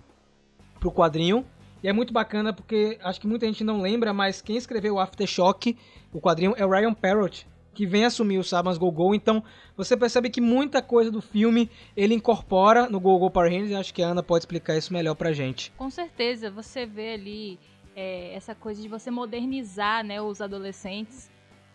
pro 0.78 0.92
quadrinho. 0.92 1.44
E 1.82 1.88
é 1.88 1.92
muito 1.92 2.12
bacana 2.12 2.52
porque 2.52 2.98
acho 3.02 3.20
que 3.20 3.26
muita 3.26 3.46
gente 3.46 3.64
não 3.64 3.80
lembra, 3.80 4.12
mas 4.12 4.40
quem 4.40 4.56
escreveu 4.56 4.94
o 4.94 5.00
Aftershock, 5.00 5.76
o 6.12 6.20
quadrinho, 6.20 6.54
é 6.56 6.64
o 6.64 6.70
Ryan 6.70 6.94
Parrott, 6.94 7.46
que 7.74 7.86
vem 7.86 8.04
assumir 8.04 8.38
o 8.38 8.44
Sabas 8.44 8.78
Gogol. 8.78 9.14
Então 9.14 9.42
você 9.76 9.96
percebe 9.96 10.30
que 10.30 10.40
muita 10.40 10.80
coisa 10.80 11.10
do 11.10 11.20
filme 11.20 11.70
ele 11.96 12.14
incorpora 12.14 12.88
no 12.88 13.00
Gogol 13.00 13.30
Power 13.30 13.50
Rangers. 13.50 13.70
E 13.70 13.74
acho 13.74 13.94
que 13.94 14.02
a 14.02 14.08
Ana 14.08 14.22
pode 14.22 14.42
explicar 14.42 14.76
isso 14.76 14.92
melhor 14.92 15.14
pra 15.14 15.32
gente. 15.32 15.72
Com 15.76 15.90
certeza, 15.90 16.50
você 16.50 16.86
vê 16.86 17.14
ali 17.14 17.58
é, 17.96 18.34
essa 18.34 18.54
coisa 18.54 18.80
de 18.82 18.88
você 18.88 19.10
modernizar 19.10 20.04
né, 20.04 20.20
os 20.20 20.42
adolescentes, 20.42 21.30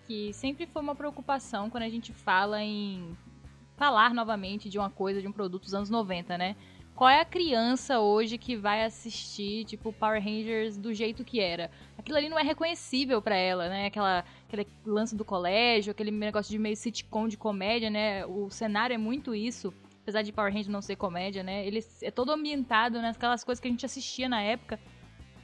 que 0.06 0.32
sempre 0.32 0.68
foi 0.68 0.82
uma 0.82 0.94
preocupação 0.94 1.70
quando 1.70 1.84
a 1.84 1.90
gente 1.90 2.14
fala 2.14 2.62
em 2.62 3.18
falar 3.76 4.14
novamente 4.14 4.70
de 4.70 4.78
uma 4.78 4.92
coisa, 4.92 5.20
de 5.20 5.28
um 5.28 5.32
produto 5.32 5.64
dos 5.64 5.74
anos 5.74 5.90
90, 5.90 6.38
né? 6.38 6.56
Qual 6.96 7.10
é 7.10 7.20
a 7.20 7.26
criança 7.26 8.00
hoje 8.00 8.38
que 8.38 8.56
vai 8.56 8.84
assistir, 8.84 9.66
tipo, 9.66 9.92
Power 9.92 10.24
Rangers 10.24 10.78
do 10.78 10.94
jeito 10.94 11.24
que 11.26 11.40
era? 11.40 11.72
Aquilo 11.98 12.18
ali 12.18 12.30
não 12.30 12.38
é 12.38 12.44
reconhecível 12.44 13.20
para 13.22 13.36
ela, 13.36 13.68
né? 13.70 13.88
Aquela, 13.88 14.24
aquele 14.48 14.68
lance 14.86 15.16
do 15.16 15.26
colégio, 15.26 15.90
aquele 15.90 16.12
negócio 16.12 16.52
de 16.52 16.60
meio 16.60 16.76
sitcom 16.76 17.28
de 17.28 17.38
comédia, 17.38 17.90
né? 17.90 18.24
O 18.28 18.52
cenário 18.52 18.94
é 18.94 18.98
muito 18.98 19.34
isso 19.34 19.74
apesar 20.04 20.24
de 20.24 20.32
Power 20.32 20.52
Rangers 20.52 20.68
não 20.68 20.82
ser 20.82 20.96
comédia, 20.96 21.44
né? 21.44 21.66
Ele 21.66 21.80
é 22.02 22.12
todo 22.12 22.32
ambientado 22.32 23.02
naquelas 23.02 23.44
coisas 23.44 23.60
que 23.60 23.68
a 23.68 23.72
gente 23.72 23.86
assistia 23.86 24.28
na 24.28 24.42
época. 24.42 24.80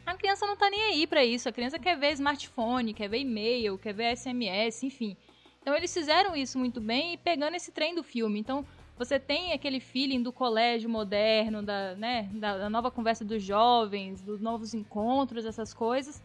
A 0.08 0.16
criança 0.16 0.46
não 0.46 0.56
tá 0.56 0.70
nem 0.70 0.82
aí 0.84 1.06
para 1.06 1.26
isso. 1.26 1.50
A 1.50 1.52
criança 1.52 1.78
quer 1.78 1.98
ver 1.98 2.14
smartphone, 2.14 2.94
quer 2.94 3.10
ver 3.10 3.20
e-mail, 3.20 3.78
quer 3.78 3.94
ver 3.94 4.16
SMS, 4.16 4.84
enfim. 4.84 5.18
Então 5.62 5.76
eles 5.76 5.94
fizeram 5.94 6.34
isso 6.34 6.58
muito 6.58 6.80
bem 6.80 7.14
e 7.14 7.18
pegando 7.18 7.56
esse 7.56 7.74
trem 7.74 7.94
do 7.94 8.02
filme. 8.02 8.40
Então 8.40 8.66
você 8.98 9.20
tem 9.20 9.52
aquele 9.52 9.82
feeling 9.82 10.24
do 10.24 10.32
colégio 10.32 10.90
moderno, 10.90 11.62
da, 11.62 11.94
né, 11.96 12.30
da, 12.32 12.58
da 12.58 12.70
nova 12.70 12.90
conversa 12.90 13.26
dos 13.26 13.44
jovens, 13.44 14.22
dos 14.22 14.40
novos 14.40 14.74
encontros, 14.74 15.46
essas 15.46 15.74
coisas 15.74 16.24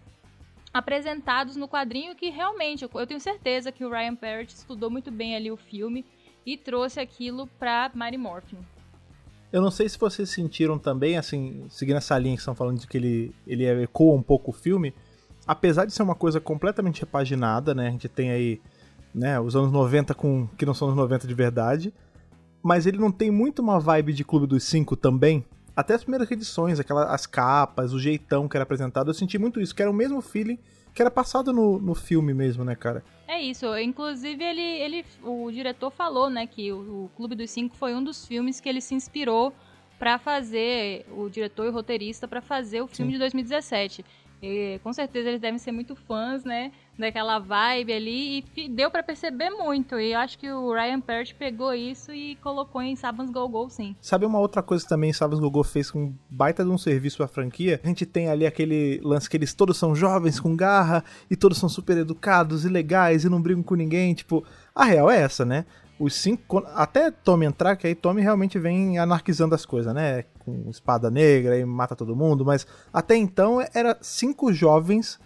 apresentados 0.72 1.56
no 1.56 1.68
quadrinho 1.68 2.14
que 2.14 2.30
realmente 2.30 2.84
eu 2.84 3.06
tenho 3.06 3.20
certeza 3.20 3.72
que 3.72 3.84
o 3.84 3.90
Ryan 3.90 4.14
Parrott 4.14 4.54
estudou 4.54 4.90
muito 4.90 5.10
bem 5.10 5.34
ali 5.34 5.50
o 5.50 5.56
filme 5.56 6.04
e 6.46 6.56
trouxe 6.56 7.00
aquilo 7.00 7.48
para 7.58 7.90
Mary 7.94 8.16
Morphin. 8.16 8.58
Eu 9.52 9.60
não 9.60 9.70
sei 9.70 9.86
se 9.86 9.98
vocês 9.98 10.30
sentiram 10.30 10.78
também, 10.78 11.18
assim, 11.18 11.66
seguindo 11.68 11.96
essa 11.96 12.18
linha 12.18 12.34
que 12.34 12.40
estão 12.40 12.54
falando 12.54 12.78
de 12.78 12.86
que 12.86 12.96
ele, 12.96 13.34
ele 13.46 13.66
ecoa 13.82 14.16
um 14.16 14.22
pouco 14.22 14.50
o 14.50 14.54
filme, 14.54 14.94
apesar 15.46 15.84
de 15.84 15.92
ser 15.92 16.02
uma 16.02 16.14
coisa 16.14 16.40
completamente 16.40 17.00
repaginada, 17.00 17.74
né? 17.74 17.88
A 17.88 17.90
gente 17.90 18.08
tem 18.08 18.30
aí, 18.30 18.60
né, 19.14 19.38
os 19.38 19.54
anos 19.54 19.70
90 19.70 20.14
com 20.14 20.48
que 20.56 20.64
não 20.64 20.72
são 20.72 20.88
os 20.88 20.96
90 20.96 21.28
de 21.28 21.34
verdade, 21.34 21.92
mas 22.62 22.86
ele 22.86 22.96
não 22.96 23.12
tem 23.12 23.30
muito 23.30 23.60
uma 23.60 23.78
vibe 23.78 24.14
de 24.14 24.24
Clube 24.24 24.46
dos 24.46 24.64
Cinco 24.64 24.96
também. 24.96 25.44
Até 25.76 25.94
as 25.94 26.02
primeiras 26.02 26.30
edições, 26.30 26.80
aquelas 26.80 27.10
as 27.10 27.26
capas, 27.26 27.92
o 27.92 27.98
jeitão 27.98 28.48
que 28.48 28.56
era 28.56 28.62
apresentado, 28.62 29.10
eu 29.10 29.14
senti 29.14 29.38
muito 29.38 29.60
isso, 29.60 29.74
que 29.74 29.82
era 29.82 29.90
o 29.90 29.94
mesmo 29.94 30.22
feeling 30.22 30.58
que 30.94 31.02
era 31.02 31.11
passado 31.11 31.52
no, 31.52 31.78
no 31.78 31.94
filme 31.94 32.35
mesmo, 32.35 32.64
né, 32.64 32.74
cara? 32.74 33.05
É 33.26 33.40
isso. 33.40 33.66
Inclusive, 33.78 34.42
ele, 34.44 34.61
ele, 34.61 35.05
o 35.22 35.50
diretor 35.50 35.90
falou, 35.90 36.28
né, 36.28 36.46
que 36.46 36.70
o, 36.72 37.05
o 37.05 37.11
Clube 37.16 37.35
dos 37.35 37.50
Cinco 37.50 37.74
foi 37.76 37.94
um 37.94 38.02
dos 38.02 38.26
filmes 38.26 38.61
que 38.61 38.68
ele 38.68 38.81
se 38.81 38.94
inspirou 38.94 39.55
para 39.98 40.18
fazer, 40.18 41.07
o 41.16 41.28
diretor 41.28 41.66
e 41.66 41.68
o 41.68 41.72
roteirista, 41.72 42.26
para 42.26 42.40
fazer 42.40 42.83
o 42.83 42.87
filme 42.87 43.12
Sim. 43.12 43.14
de 43.14 43.18
2017. 43.20 44.05
E, 44.42 44.81
com 44.83 44.92
certeza 44.92 45.28
eles 45.28 45.40
devem 45.40 45.59
ser 45.59 45.72
muito 45.72 45.94
fãs, 45.94 46.44
né? 46.44 46.72
Daquela 46.98 47.38
vibe 47.38 47.92
ali. 47.92 48.44
E 48.57 48.68
deu 48.68 48.90
para 48.90 49.02
perceber 49.02 49.50
muito. 49.50 49.98
E 49.98 50.14
acho 50.14 50.38
que 50.38 50.50
o 50.50 50.72
Ryan 50.72 51.00
Perch 51.00 51.35
pegou 51.35 51.72
isso 51.72 52.12
e 52.12 52.37
colocou 52.37 52.83
em 52.83 52.94
Sabans 52.96 53.31
Go 53.31 53.48
Go, 53.48 53.68
sim. 53.70 53.96
Sabe 54.00 54.26
uma 54.26 54.38
outra 54.38 54.62
coisa 54.62 54.85
que 54.85 54.88
também 54.88 55.12
Sabans 55.12 55.40
Go 55.40 55.50
Go 55.50 55.64
fez 55.64 55.90
com 55.90 56.05
um 56.05 56.14
baita 56.31 56.64
de 56.64 56.70
um 56.70 56.78
serviço 56.78 57.16
pra 57.16 57.28
franquia? 57.28 57.81
A 57.83 57.88
gente 57.88 58.05
tem 58.05 58.28
ali 58.28 58.46
aquele 58.46 59.00
lance 59.02 59.28
que 59.28 59.37
eles 59.37 59.55
todos 59.55 59.76
são 59.76 59.94
jovens, 59.94 60.38
com 60.38 60.55
garra, 60.55 61.05
e 61.31 61.37
todos 61.37 61.59
são 61.59 61.68
super 61.68 61.96
educados 61.96 62.64
e 62.64 62.68
legais 62.68 63.24
e 63.24 63.28
não 63.28 63.40
brigam 63.40 63.62
com 63.62 63.74
ninguém. 63.74 64.14
Tipo, 64.14 64.44
a 64.74 64.85
real 64.85 65.11
é 65.11 65.20
essa, 65.20 65.44
né? 65.44 65.64
os 66.02 66.14
cinco. 66.14 66.59
Até 66.74 67.11
Tommy 67.11 67.46
entrar, 67.46 67.76
que 67.76 67.87
aí 67.87 67.94
Tommy 67.94 68.20
realmente 68.20 68.59
vem 68.59 68.98
anarquizando 68.98 69.55
as 69.55 69.64
coisas, 69.64 69.94
né? 69.94 70.24
Com 70.40 70.68
espada 70.68 71.11
negra 71.11 71.59
e 71.59 71.64
mata 71.64 71.94
todo 71.94 72.16
mundo. 72.16 72.44
Mas 72.44 72.66
até 72.92 73.16
então 73.16 73.64
era 73.72 73.96
cinco 74.00 74.52
jovens 74.52 75.20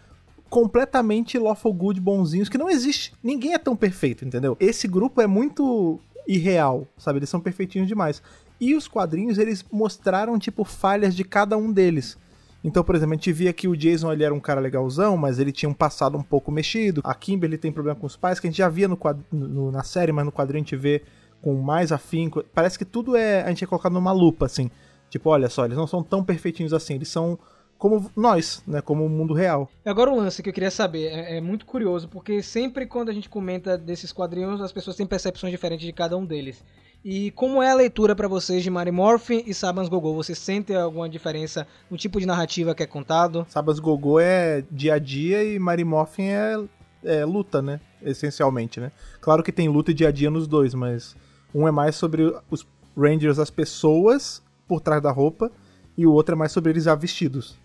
completamente 0.49 1.39
lawful 1.39 1.73
good, 1.73 2.01
bonzinhos, 2.01 2.49
que 2.49 2.59
não 2.59 2.71
existe. 2.71 3.13
Ninguém 3.23 3.55
é 3.55 3.59
tão 3.59 3.77
perfeito, 3.77 4.25
entendeu? 4.25 4.57
Esse 4.61 4.87
grupo 4.87 5.21
é 5.21 5.27
muito 5.27 6.01
irreal, 6.27 6.87
sabe? 6.97 7.19
Eles 7.19 7.29
são 7.29 7.41
perfeitinhos 7.41 7.89
demais. 7.89 8.23
E 8.61 8.75
os 8.75 8.89
quadrinhos, 8.89 9.39
eles 9.39 9.65
mostraram, 9.71 10.39
tipo, 10.39 10.65
falhas 10.65 11.15
de 11.15 11.25
cada 11.25 11.57
um 11.57 11.73
deles. 11.73 12.17
Então, 12.65 12.83
por 12.83 12.95
exemplo, 12.97 13.13
a 13.13 13.17
gente 13.17 13.33
via 13.33 13.53
que 13.53 13.69
o 13.69 13.77
Jason 13.77 14.13
ele 14.13 14.25
era 14.25 14.35
um 14.35 14.41
cara 14.41 14.61
legalzão, 14.61 15.17
mas 15.17 15.39
ele 15.39 15.53
tinha 15.53 15.69
um 15.69 15.75
passado 15.75 16.19
um 16.19 16.23
pouco 16.23 16.51
mexido. 16.51 17.01
A 17.05 17.15
Kimberly 17.15 17.59
tem 17.59 17.71
problema 17.71 17.99
com 17.99 18.07
os 18.07 18.17
pais, 18.17 18.41
que 18.41 18.47
a 18.47 18.51
gente 18.51 18.59
já 18.59 18.69
via 18.69 18.89
no, 18.89 18.99
no 19.31 19.71
na 19.71 19.85
série, 19.85 20.11
mas 20.11 20.25
no 20.25 20.33
quadrinho 20.33 20.63
a 20.63 20.65
gente 20.65 20.75
vê 20.75 21.03
com 21.41 21.55
mais 21.55 21.93
afinco. 21.93 22.43
Parece 22.55 22.77
que 22.77 22.85
tudo 22.85 23.15
é. 23.15 23.43
A 23.43 23.49
gente 23.51 23.63
é 23.63 23.67
colocado 23.67 23.93
numa 23.93 24.11
lupa, 24.11 24.47
assim. 24.47 24.71
Tipo, 25.09 25.31
olha 25.31 25.49
só, 25.49 25.65
eles 25.65 25.77
não 25.77 25.87
são 25.87 26.03
tão 26.03 26.25
perfeitinhos 26.25 26.73
assim, 26.73 26.95
eles 26.95 27.09
são 27.09 27.39
como 27.79 28.11
nós, 28.17 28.63
né? 28.67 28.81
Como 28.81 29.05
o 29.05 29.09
mundo 29.09 29.35
real. 29.35 29.69
Agora 29.85 30.11
o 30.11 30.17
lance 30.17 30.43
que 30.43 30.49
eu 30.49 30.53
queria 30.53 30.71
saber 30.71 31.07
é, 31.07 31.37
é, 31.37 31.41
muito 31.41 31.67
curioso, 31.67 32.09
porque 32.09 32.43
sempre 32.43 32.87
quando 32.87 33.11
a 33.11 33.13
gente 33.13 33.29
comenta 33.29 33.77
desses 33.77 34.13
quadrinhos, 34.13 34.61
as 34.61 34.73
pessoas 34.73 34.97
têm 34.97 35.07
percepções 35.07 35.51
diferentes 35.51 35.85
de 35.85 35.93
cada 35.93 36.17
um 36.17 36.25
deles. 36.25 36.63
E 37.05 37.31
como 37.33 37.63
é 37.63 37.71
a 37.71 37.75
leitura 37.75 38.17
para 38.17 38.27
vocês 38.27 38.63
de 38.63 38.71
Mary 38.71 38.91
Morphin 38.91 39.45
e 39.47 39.55
Sabans 39.55 39.89
Gogô? 39.89 40.15
Você 40.15 40.35
sente 40.35 40.75
alguma 40.75 41.09
diferença 41.09 41.67
no 41.91 41.97
tipo 41.97 42.19
de 42.19 42.27
narrativa 42.27 42.75
que 42.75 42.83
é 42.83 42.87
contado? 42.87 43.47
Sabans 43.49 43.79
Gogô 43.79 44.19
é 44.19 44.65
dia 44.71 44.95
a 44.95 44.99
dia 44.99 45.45
e 45.45 45.59
Mary 45.59 45.85
Morphin 45.85 46.25
é, 46.25 46.65
é 47.05 47.25
luta, 47.25 47.63
né? 47.63 47.81
Essencialmente, 48.03 48.81
né? 48.81 48.91
Claro 49.21 49.43
que 49.43 49.53
tem 49.53 49.69
luta 49.69 49.93
e 49.93 49.95
dia 49.95 50.09
a 50.09 50.13
dia 50.13 50.31
nos 50.31 50.49
dois, 50.49 50.75
mas 50.75 51.15
um 51.55 51.69
é 51.69 51.71
mais 51.71 51.95
sobre 51.95 52.35
os 52.51 52.67
Rangers, 52.97 53.39
as 53.39 53.51
pessoas 53.51 54.43
por 54.67 54.81
trás 54.81 55.03
da 55.03 55.13
roupa, 55.13 55.51
e 55.97 56.07
o 56.07 56.13
outro 56.13 56.35
é 56.35 56.39
mais 56.39 56.51
sobre 56.51 56.71
eles 56.73 56.85
já 56.85 56.95
vestidos. 56.95 57.57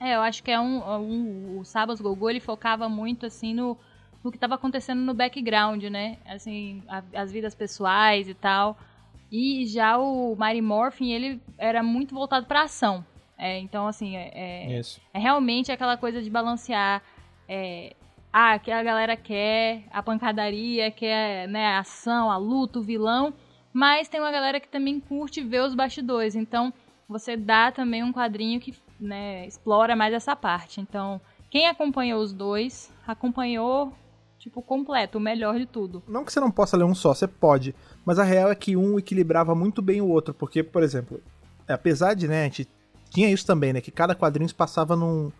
É, 0.00 0.14
eu 0.14 0.20
acho 0.20 0.42
que 0.42 0.50
é 0.50 0.60
um, 0.60 0.82
um 1.00 1.58
o 1.58 1.64
Sabas 1.64 2.00
Gogô 2.00 2.30
ele 2.30 2.40
focava 2.40 2.88
muito 2.88 3.26
assim 3.26 3.52
no 3.52 3.76
no 4.22 4.30
que 4.30 4.36
estava 4.36 4.54
acontecendo 4.56 5.00
no 5.00 5.14
background, 5.14 5.82
né? 5.84 6.18
Assim, 6.26 6.82
a, 6.88 7.02
as 7.14 7.30
vidas 7.32 7.54
pessoais 7.54 8.28
e 8.28 8.34
tal. 8.34 8.76
E 9.30 9.66
já 9.66 9.98
o 9.98 10.36
Mighty 10.36 10.60
Morphin, 10.60 11.12
ele 11.12 11.40
era 11.56 11.82
muito 11.82 12.14
voltado 12.14 12.46
para 12.46 12.62
ação. 12.62 13.04
É, 13.36 13.58
então, 13.58 13.86
assim, 13.86 14.16
é, 14.16 14.30
é, 14.34 14.80
é, 15.14 15.18
realmente 15.18 15.70
aquela 15.70 15.96
coisa 15.96 16.22
de 16.22 16.30
balancear. 16.30 17.02
É, 17.48 17.94
ah, 18.32 18.58
que 18.58 18.70
a 18.70 18.82
galera 18.82 19.16
quer 19.16 19.84
a 19.90 20.02
pancadaria, 20.02 20.90
quer 20.90 21.48
né, 21.48 21.66
a 21.66 21.78
ação, 21.78 22.30
a 22.30 22.36
luta, 22.36 22.78
o 22.78 22.82
vilão. 22.82 23.32
Mas 23.72 24.08
tem 24.08 24.20
uma 24.20 24.30
galera 24.30 24.60
que 24.60 24.68
também 24.68 24.98
curte 25.00 25.42
ver 25.42 25.62
os 25.62 25.74
bastidores. 25.74 26.34
Então, 26.34 26.72
você 27.08 27.36
dá 27.36 27.70
também 27.70 28.02
um 28.02 28.12
quadrinho 28.12 28.60
que 28.60 28.74
né, 29.00 29.46
explora 29.46 29.94
mais 29.94 30.12
essa 30.12 30.34
parte. 30.34 30.80
Então, 30.80 31.20
quem 31.50 31.66
acompanhou 31.66 32.22
os 32.22 32.32
dois, 32.32 32.90
acompanhou 33.06 33.92
tipo, 34.38 34.62
completo, 34.62 35.18
o 35.18 35.20
melhor 35.20 35.58
de 35.58 35.66
tudo. 35.66 36.02
Não 36.06 36.24
que 36.24 36.32
você 36.32 36.40
não 36.40 36.50
possa 36.50 36.76
ler 36.76 36.84
um 36.84 36.94
só, 36.94 37.12
você 37.12 37.26
pode. 37.26 37.74
Mas 38.04 38.18
a 38.18 38.24
real 38.24 38.50
é 38.50 38.54
que 38.54 38.76
um 38.76 38.98
equilibrava 38.98 39.54
muito 39.54 39.82
bem 39.82 40.00
o 40.00 40.08
outro. 40.08 40.32
Porque, 40.32 40.62
por 40.62 40.82
exemplo, 40.82 41.20
apesar 41.68 42.14
de, 42.14 42.28
né, 42.28 42.42
a 42.42 42.44
gente 42.44 42.68
tinha 43.10 43.30
isso 43.30 43.46
também, 43.46 43.72
né? 43.72 43.80
Que 43.80 43.90
cada 43.90 44.14
quadrinho 44.14 44.48
se 44.48 44.54
passava 44.54 44.94
num, 44.94 45.32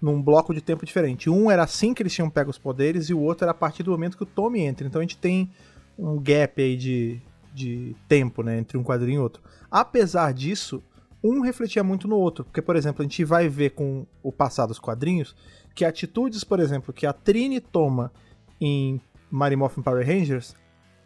num 0.00 0.20
bloco 0.20 0.52
de 0.54 0.60
tempo 0.60 0.84
diferente. 0.84 1.30
Um 1.30 1.50
era 1.50 1.62
assim 1.62 1.94
que 1.94 2.02
eles 2.02 2.12
tinham 2.12 2.30
pego 2.30 2.50
os 2.50 2.58
poderes 2.58 3.08
e 3.08 3.14
o 3.14 3.20
outro 3.20 3.44
era 3.44 3.52
a 3.52 3.54
partir 3.54 3.82
do 3.82 3.90
momento 3.90 4.16
que 4.16 4.22
o 4.22 4.26
Tommy 4.26 4.60
entra. 4.60 4.86
Então 4.86 5.00
a 5.00 5.04
gente 5.04 5.16
tem 5.16 5.50
um 5.98 6.18
gap 6.18 6.60
aí 6.60 6.76
de, 6.76 7.20
de 7.52 7.94
tempo, 8.08 8.42
né, 8.42 8.58
entre 8.58 8.78
um 8.78 8.82
quadrinho 8.82 9.20
e 9.20 9.22
outro. 9.22 9.42
Apesar 9.70 10.32
disso, 10.32 10.82
um 11.22 11.40
refletia 11.40 11.84
muito 11.84 12.08
no 12.08 12.16
outro, 12.16 12.44
porque, 12.44 12.62
por 12.62 12.76
exemplo, 12.76 13.02
a 13.02 13.04
gente 13.04 13.24
vai 13.24 13.48
ver 13.48 13.70
com 13.70 14.06
o 14.22 14.32
passar 14.32 14.66
dos 14.66 14.78
quadrinhos 14.78 15.34
que 15.74 15.84
atitudes, 15.84 16.44
por 16.44 16.60
exemplo, 16.60 16.92
que 16.92 17.06
a 17.06 17.12
Trini 17.12 17.60
toma 17.60 18.12
em 18.60 19.00
Mighty 19.30 19.56
Morphin 19.56 19.82
Power 19.82 20.06
Rangers 20.06 20.54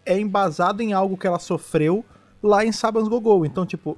é 0.06 0.18
embasado 0.18 0.82
em 0.82 0.92
algo 0.92 1.16
que 1.16 1.26
ela 1.26 1.38
sofreu 1.38 2.04
lá 2.42 2.64
em 2.64 2.72
Saban's 2.72 3.08
Gogol. 3.08 3.46
Então, 3.46 3.64
tipo, 3.64 3.96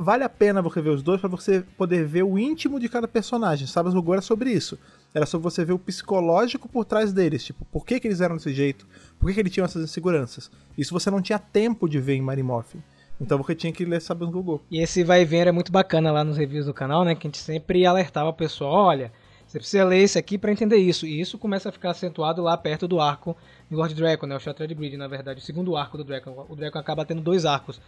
vale 0.00 0.24
a 0.24 0.28
pena 0.28 0.62
você 0.62 0.80
ver 0.80 0.90
os 0.90 1.02
dois 1.02 1.20
para 1.20 1.28
você 1.28 1.64
poder 1.76 2.04
ver 2.04 2.22
o 2.22 2.38
íntimo 2.38 2.78
de 2.78 2.88
cada 2.88 3.08
personagem. 3.08 3.66
Saban's 3.66 3.94
Gogol 3.94 4.14
era 4.14 4.22
sobre 4.22 4.50
isso. 4.52 4.78
Era 5.14 5.26
sobre 5.26 5.44
você 5.44 5.64
ver 5.64 5.72
o 5.72 5.78
psicológico 5.78 6.68
por 6.68 6.84
trás 6.84 7.12
deles. 7.12 7.44
Tipo, 7.44 7.64
por 7.66 7.84
que, 7.84 7.98
que 7.98 8.06
eles 8.06 8.20
eram 8.20 8.36
desse 8.36 8.52
jeito? 8.52 8.86
Por 9.18 9.28
que, 9.28 9.34
que 9.34 9.40
eles 9.40 9.52
tinham 9.52 9.64
essas 9.64 9.82
inseguranças? 9.82 10.50
Isso 10.76 10.92
você 10.92 11.10
não 11.10 11.22
tinha 11.22 11.38
tempo 11.38 11.88
de 11.88 11.98
ver 11.98 12.14
em 12.14 12.22
Mighty 12.22 12.42
Morphin. 12.42 12.82
Então 13.20 13.38
você 13.38 13.54
tinha 13.54 13.72
que 13.72 13.84
ler 13.84 14.00
Saban's 14.00 14.32
Gogol. 14.32 14.62
E 14.70 14.78
esse 14.80 15.02
vai 15.02 15.22
e 15.22 15.24
vem 15.24 15.40
era 15.40 15.52
muito 15.52 15.72
bacana 15.72 16.12
lá 16.12 16.22
nos 16.22 16.36
reviews 16.36 16.66
do 16.66 16.74
canal, 16.74 17.04
né? 17.04 17.14
Que 17.14 17.26
a 17.26 17.28
gente 17.28 17.38
sempre 17.38 17.86
alertava 17.86 18.28
o 18.28 18.34
pessoal, 18.34 18.86
olha 18.86 19.12
você 19.46 19.60
precisa 19.60 19.84
ler 19.84 19.98
esse 19.98 20.18
aqui 20.18 20.36
para 20.36 20.50
entender 20.50 20.76
isso. 20.76 21.06
E 21.06 21.20
isso 21.20 21.38
começa 21.38 21.68
a 21.68 21.72
ficar 21.72 21.90
acentuado 21.90 22.42
lá 22.42 22.56
perto 22.56 22.88
do 22.88 23.00
arco 23.00 23.36
de 23.70 23.76
Lord 23.76 23.94
Draco, 23.94 24.26
né? 24.26 24.36
O 24.36 24.40
Shattered 24.40 24.74
Grid, 24.74 24.96
na 24.96 25.06
verdade, 25.06 25.40
o 25.40 25.42
segundo 25.42 25.76
arco 25.76 25.96
do 25.96 26.04
Draco. 26.04 26.46
O 26.48 26.56
Draco 26.56 26.76
acaba 26.78 27.04
tendo 27.04 27.22
dois 27.22 27.44
arcos 27.44 27.80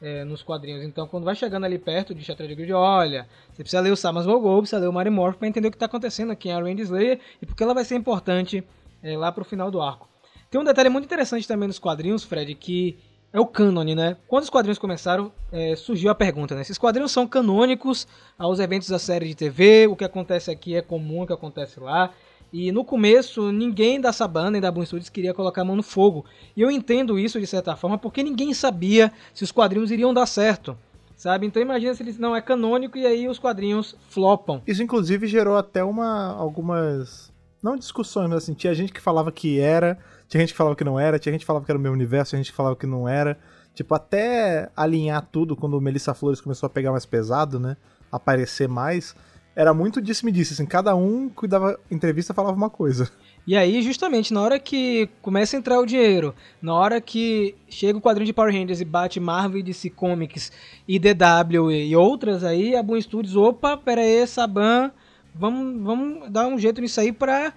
é, 0.00 0.24
nos 0.24 0.42
quadrinhos. 0.42 0.84
Então, 0.84 1.08
quando 1.08 1.24
vai 1.24 1.34
chegando 1.34 1.64
ali 1.64 1.78
perto 1.78 2.14
de 2.14 2.22
Shattered 2.22 2.54
Grid, 2.54 2.72
olha, 2.72 3.26
você 3.50 3.62
precisa 3.62 3.80
ler 3.80 3.90
o 3.90 3.96
Samas 3.96 4.26
Gogol, 4.26 4.60
precisa 4.60 4.78
ler 4.78 4.88
o 4.88 4.92
Mary 4.92 5.08
Morph 5.08 5.36
para 5.36 5.48
entender 5.48 5.68
o 5.68 5.70
que 5.70 5.76
está 5.76 5.86
acontecendo 5.86 6.32
aqui 6.32 6.50
em 6.50 6.52
Randy 6.52 6.82
Slayer 6.82 7.18
e 7.40 7.46
porque 7.46 7.62
ela 7.62 7.72
vai 7.72 7.84
ser 7.84 7.96
importante 7.96 8.62
é, 9.02 9.16
lá 9.16 9.32
pro 9.32 9.44
final 9.44 9.70
do 9.70 9.80
arco. 9.80 10.08
Tem 10.50 10.60
um 10.60 10.64
detalhe 10.64 10.90
muito 10.90 11.06
interessante 11.06 11.48
também 11.48 11.66
nos 11.66 11.78
quadrinhos, 11.78 12.24
Fred, 12.24 12.54
que 12.54 12.98
é 13.36 13.40
o 13.40 13.44
cânone, 13.44 13.94
né? 13.94 14.16
Quando 14.26 14.44
os 14.44 14.50
quadrinhos 14.50 14.78
começaram, 14.78 15.30
é, 15.52 15.76
surgiu 15.76 16.10
a 16.10 16.14
pergunta, 16.14 16.54
né? 16.54 16.62
Esses 16.62 16.78
quadrinhos 16.78 17.12
são 17.12 17.26
canônicos 17.26 18.08
aos 18.38 18.58
eventos 18.58 18.88
da 18.88 18.98
série 18.98 19.28
de 19.28 19.34
TV, 19.34 19.86
o 19.86 19.94
que 19.94 20.04
acontece 20.04 20.50
aqui 20.50 20.74
é 20.74 20.80
comum 20.80 21.20
o 21.20 21.26
que 21.26 21.34
acontece 21.34 21.78
lá. 21.78 22.14
E 22.50 22.72
no 22.72 22.82
começo, 22.82 23.52
ninguém 23.52 24.00
da 24.00 24.10
Saban 24.10 24.52
nem 24.52 24.60
da 24.62 24.70
Boom 24.70 24.86
Studios 24.86 25.10
queria 25.10 25.34
colocar 25.34 25.60
a 25.60 25.64
mão 25.66 25.76
no 25.76 25.82
fogo. 25.82 26.24
E 26.56 26.62
eu 26.62 26.70
entendo 26.70 27.18
isso 27.18 27.38
de 27.38 27.46
certa 27.46 27.76
forma, 27.76 27.98
porque 27.98 28.22
ninguém 28.22 28.54
sabia 28.54 29.12
se 29.34 29.44
os 29.44 29.52
quadrinhos 29.52 29.90
iriam 29.90 30.14
dar 30.14 30.24
certo. 30.24 30.74
Sabe? 31.14 31.46
Então 31.46 31.60
imagina 31.60 31.94
se 31.94 32.02
eles 32.02 32.18
não 32.18 32.34
é 32.34 32.40
canônico 32.40 32.96
e 32.96 33.06
aí 33.06 33.28
os 33.28 33.38
quadrinhos 33.38 33.94
flopam. 34.08 34.62
Isso 34.66 34.82
inclusive 34.82 35.26
gerou 35.26 35.58
até 35.58 35.84
uma 35.84 36.34
algumas 36.34 37.30
não 37.62 37.76
discussões, 37.76 38.30
mas 38.30 38.44
assim, 38.44 38.54
tinha 38.54 38.74
gente 38.74 38.92
que 38.92 39.00
falava 39.00 39.30
que 39.32 39.58
era, 39.58 39.98
tinha 40.28 40.40
gente 40.40 40.52
que 40.52 40.56
falava 40.56 40.76
que 40.76 40.84
não 40.84 40.98
era, 40.98 41.18
tinha 41.18 41.32
gente 41.32 41.40
que 41.40 41.46
falava 41.46 41.64
que 41.64 41.70
era 41.70 41.78
o 41.78 41.82
meu 41.82 41.92
universo, 41.92 42.30
tinha 42.30 42.42
gente 42.42 42.50
que 42.50 42.56
falava 42.56 42.76
que 42.76 42.86
não 42.86 43.08
era. 43.08 43.38
Tipo, 43.74 43.94
até 43.94 44.70
alinhar 44.76 45.26
tudo 45.30 45.54
quando 45.54 45.74
o 45.76 45.80
Melissa 45.80 46.14
Flores 46.14 46.40
começou 46.40 46.66
a 46.66 46.70
pegar 46.70 46.90
mais 46.90 47.04
pesado, 47.04 47.60
né? 47.60 47.76
Aparecer 48.10 48.68
mais. 48.68 49.14
Era 49.54 49.72
muito 49.72 50.02
disse-me 50.02 50.32
disse, 50.32 50.54
assim, 50.54 50.66
cada 50.66 50.94
um 50.94 51.28
que 51.28 51.46
dava 51.46 51.78
entrevista 51.90 52.34
falava 52.34 52.56
uma 52.56 52.70
coisa. 52.70 53.10
E 53.46 53.56
aí, 53.56 53.80
justamente, 53.80 54.34
na 54.34 54.40
hora 54.40 54.58
que 54.58 55.08
começa 55.22 55.56
a 55.56 55.58
entrar 55.58 55.78
o 55.78 55.86
dinheiro, 55.86 56.34
na 56.60 56.74
hora 56.74 57.00
que 57.00 57.54
chega 57.68 57.96
o 57.96 58.02
quadrinho 58.02 58.26
de 58.26 58.32
Power 58.32 58.52
Rangers 58.52 58.80
e 58.80 58.84
bate 58.84 59.20
Marvel, 59.20 59.62
DC 59.62 59.90
Comics 59.90 60.50
e 60.88 60.98
DW 60.98 61.70
e 61.70 61.94
outras 61.94 62.42
aí, 62.42 62.74
a 62.74 62.82
Boom 62.82 63.00
Studios, 63.00 63.36
opa, 63.36 63.76
pera 63.76 64.00
aí, 64.00 64.26
Saban, 64.26 64.90
vamos, 65.34 65.82
vamos 65.82 66.30
dar 66.30 66.48
um 66.48 66.58
jeito 66.58 66.80
nisso 66.80 67.00
aí 67.00 67.12
pra 67.12 67.52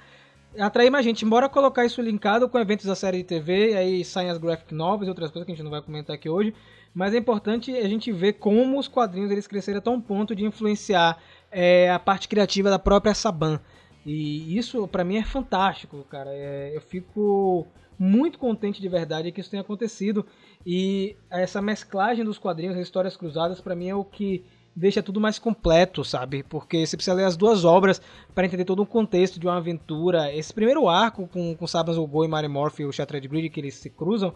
atrair 0.57 0.89
mais 0.89 1.05
gente. 1.05 1.25
Embora 1.25 1.49
colocar 1.49 1.85
isso 1.85 2.01
linkado 2.01 2.47
com 2.49 2.57
eventos 2.57 2.85
da 2.85 2.95
série 2.95 3.17
de 3.17 3.23
TV, 3.23 3.75
aí 3.75 4.05
saem 4.05 4.29
as 4.29 4.37
graphic 4.37 4.73
novels 4.73 5.07
e 5.07 5.09
outras 5.09 5.31
coisas 5.31 5.45
que 5.45 5.51
a 5.51 5.55
gente 5.55 5.63
não 5.63 5.71
vai 5.71 5.81
comentar 5.81 6.15
aqui 6.15 6.29
hoje. 6.29 6.53
Mas 6.93 7.13
é 7.13 7.17
importante 7.17 7.75
a 7.75 7.87
gente 7.87 8.11
ver 8.11 8.33
como 8.33 8.79
os 8.79 8.87
quadrinhos 8.87 9.31
eles 9.31 9.47
cresceram 9.47 9.79
até 9.79 9.89
um 9.89 10.01
ponto 10.01 10.35
de 10.35 10.43
influenciar 10.43 11.21
é, 11.51 11.89
a 11.91 11.99
parte 11.99 12.27
criativa 12.27 12.69
da 12.69 12.79
própria 12.79 13.13
Saban. 13.13 13.59
E 14.05 14.57
isso 14.57 14.87
para 14.87 15.03
mim 15.03 15.17
é 15.17 15.23
fantástico, 15.23 16.03
cara. 16.09 16.31
É, 16.31 16.75
eu 16.75 16.81
fico 16.81 17.67
muito 17.97 18.39
contente 18.39 18.81
de 18.81 18.87
verdade 18.87 19.31
que 19.31 19.41
isso 19.41 19.51
tenha 19.51 19.61
acontecido. 19.61 20.25
E 20.65 21.15
essa 21.29 21.61
mesclagem 21.61 22.25
dos 22.25 22.37
quadrinhos, 22.37 22.75
as 22.75 22.81
histórias 22.81 23.15
cruzadas, 23.15 23.61
para 23.61 23.75
mim 23.75 23.89
é 23.89 23.95
o 23.95 24.03
que 24.03 24.43
deixa 24.79 25.03
tudo 25.03 25.19
mais 25.19 25.37
completo, 25.37 26.03
sabe? 26.03 26.41
Porque 26.43 26.85
você 26.85 26.95
precisa 26.95 27.15
ler 27.15 27.25
as 27.25 27.35
duas 27.35 27.65
obras 27.65 28.01
para 28.33 28.45
entender 28.45 28.65
todo 28.65 28.81
o 28.81 28.85
contexto 28.85 29.39
de 29.39 29.45
uma 29.45 29.57
aventura. 29.57 30.33
Esse 30.33 30.53
primeiro 30.53 30.87
arco 30.87 31.27
com, 31.27 31.55
com 31.55 31.67
Sabas 31.67 31.97
e 31.97 32.27
Mary 32.27 32.47
Morph 32.47 32.79
e 32.79 32.85
o 32.85 32.91
Shattered 32.91 33.27
Grid 33.27 33.49
que 33.49 33.59
eles 33.59 33.75
se 33.75 33.89
cruzam 33.89 34.33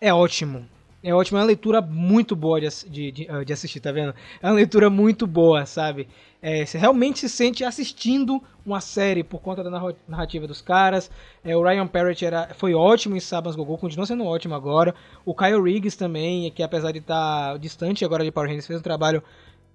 é 0.00 0.12
ótimo. 0.12 0.66
É 1.02 1.14
ótimo, 1.14 1.38
é 1.38 1.40
uma 1.40 1.46
leitura 1.46 1.80
muito 1.80 2.34
boa 2.34 2.60
de, 2.60 2.68
de, 2.88 3.12
de, 3.12 3.30
ah, 3.30 3.44
de 3.44 3.52
assistir, 3.52 3.78
tá 3.78 3.92
vendo? 3.92 4.12
É 4.42 4.46
uma 4.46 4.54
leitura 4.54 4.90
muito 4.90 5.24
boa, 5.24 5.64
sabe? 5.64 6.08
É, 6.42 6.66
você 6.66 6.78
realmente 6.78 7.20
se 7.20 7.28
sente 7.28 7.62
assistindo 7.62 8.42
uma 8.64 8.80
série 8.80 9.22
por 9.22 9.40
conta 9.40 9.62
da 9.62 9.70
narrativa 10.08 10.48
dos 10.48 10.60
caras. 10.60 11.08
É, 11.44 11.56
o 11.56 11.62
Ryan 11.62 11.86
Parrott 11.86 12.24
era, 12.24 12.48
foi 12.56 12.74
ótimo 12.74 13.14
em 13.14 13.20
Sabas 13.20 13.54
Gogô, 13.54 13.78
continua 13.78 14.04
sendo 14.04 14.24
ótimo 14.24 14.54
agora. 14.54 14.94
O 15.24 15.32
Kyle 15.32 15.62
Riggs 15.62 15.96
também, 15.96 16.50
que 16.50 16.62
apesar 16.62 16.90
de 16.90 16.98
estar 16.98 17.52
tá 17.52 17.56
distante 17.56 18.04
agora 18.04 18.24
de 18.24 18.32
Power 18.32 18.48
Rangers, 18.48 18.66
fez 18.66 18.80
um 18.80 18.82
trabalho 18.82 19.22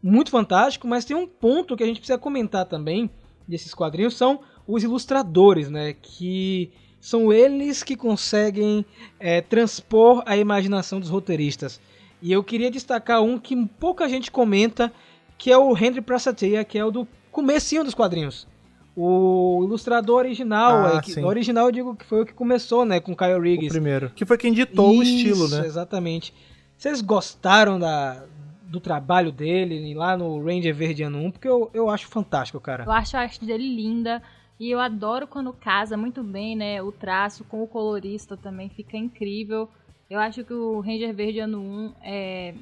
muito 0.02 0.32
fantástico, 0.32 0.88
mas 0.88 1.06
tem 1.06 1.16
um 1.16 1.28
ponto 1.28 1.76
que 1.76 1.84
a 1.84 1.86
gente 1.86 2.00
precisa 2.00 2.18
comentar 2.18 2.66
também 2.66 3.10
desses 3.48 3.74
quadrinhos 3.74 4.16
são 4.16 4.40
os 4.68 4.84
ilustradores, 4.84 5.70
né? 5.70 5.94
Que 6.02 6.72
são 7.00 7.34
eles 7.34 7.84
que 7.84 7.96
conseguem 7.96 8.86
é, 9.20 9.42
transpor 9.42 10.24
a 10.26 10.38
imaginação 10.38 11.00
dos 11.00 11.10
roteiristas. 11.10 11.80
E 12.22 12.32
eu 12.32 12.44
queria 12.44 12.70
destacar 12.70 13.22
um 13.22 13.38
que 13.38 13.56
pouca 13.80 14.08
gente 14.08 14.32
comenta, 14.32 14.94
que 15.38 15.52
é 15.52 15.58
o 15.58 15.76
Henry 15.76 16.02
Prasatia, 16.02 16.64
que 16.64 16.78
é 16.78 16.86
o 16.86 16.92
do 16.92 17.08
comecinho 17.32 17.84
dos 17.84 17.96
quadrinhos. 17.96 18.48
O 18.96 19.62
ilustrador 19.64 20.18
original, 20.18 20.86
ah, 20.86 20.98
é, 20.98 21.02
que, 21.02 21.20
original 21.20 21.68
eu 21.68 21.72
digo 21.72 21.96
que 21.96 22.06
foi 22.06 22.22
o 22.22 22.26
que 22.26 22.34
começou, 22.34 22.86
né, 22.86 23.00
com 23.00 23.16
Kyle 23.16 23.40
Riggs. 23.40 23.70
O 23.70 23.72
primeiro. 23.72 24.12
Que 24.12 24.26
foi 24.26 24.38
quem 24.38 24.54
ditou 24.54 24.92
Isso, 24.92 25.00
o 25.00 25.04
estilo, 25.04 25.48
né? 25.48 25.66
exatamente. 25.66 26.34
Vocês 26.78 27.02
gostaram 27.02 27.80
da, 27.80 28.24
do 28.72 28.80
trabalho 28.80 29.32
dele 29.32 29.94
lá 29.94 30.16
no 30.16 30.42
Ranger 30.42 30.74
Verde 30.74 31.04
Ano 31.04 31.20
1, 31.26 31.32
porque 31.32 31.48
eu, 31.48 31.70
eu 31.74 31.90
acho 31.90 32.08
fantástico, 32.08 32.60
cara. 32.60 32.86
Eu 32.86 32.92
acho 32.92 33.18
a 33.18 33.20
arte 33.20 33.44
dele 33.44 33.68
linda. 33.68 34.24
E 34.58 34.70
eu 34.72 34.80
adoro 34.80 35.28
quando 35.28 35.52
casa 35.52 35.98
muito 35.98 36.24
bem, 36.24 36.56
né? 36.56 36.82
O 36.82 36.92
traço 36.92 37.44
com 37.44 37.62
o 37.62 37.68
colorista 37.68 38.38
também 38.38 38.70
fica 38.70 38.96
incrível. 38.96 39.70
Eu 40.10 40.20
acho 40.20 40.44
que 40.46 40.54
o 40.54 40.80
Ranger 40.80 41.14
Verde 41.14 41.40
Ano 41.40 41.60
1 41.60 41.94
é, 42.02 42.54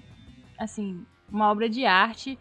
assim, 0.58 1.06
uma 1.32 1.52
obra 1.52 1.70
de 1.70 1.86
arte. 1.86 2.40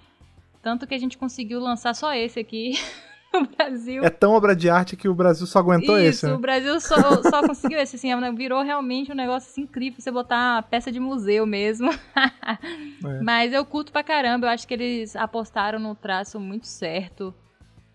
Tanto 0.62 0.86
que 0.86 0.94
a 0.94 0.98
gente 0.98 1.18
conseguiu 1.18 1.60
lançar 1.60 1.94
só 1.94 2.14
esse 2.14 2.40
aqui 2.40 2.72
no 3.32 3.46
Brasil. 3.46 4.04
É 4.04 4.10
tão 4.10 4.32
obra 4.32 4.54
de 4.54 4.70
arte 4.70 4.96
que 4.96 5.08
o 5.08 5.14
Brasil 5.14 5.46
só 5.46 5.58
aguentou 5.58 5.96
Isso, 5.96 6.08
esse. 6.08 6.16
Isso, 6.18 6.26
né? 6.28 6.34
o 6.34 6.38
Brasil 6.38 6.80
só, 6.80 7.22
só 7.22 7.42
conseguiu 7.46 7.78
esse, 7.78 7.96
assim, 7.96 8.12
é 8.12 8.32
virou 8.32 8.62
realmente 8.62 9.12
um 9.12 9.14
negócio 9.14 9.50
assim, 9.50 9.62
incrível, 9.62 10.00
você 10.00 10.10
botar 10.10 10.56
uma 10.56 10.62
peça 10.62 10.90
de 10.90 11.00
museu 11.00 11.46
mesmo. 11.46 11.90
é. 12.16 13.22
Mas 13.22 13.52
eu 13.52 13.64
curto 13.64 13.92
pra 13.92 14.02
caramba, 14.02 14.46
eu 14.46 14.50
acho 14.50 14.66
que 14.66 14.74
eles 14.74 15.14
apostaram 15.16 15.78
no 15.78 15.94
traço 15.94 16.38
muito 16.40 16.66
certo. 16.66 17.34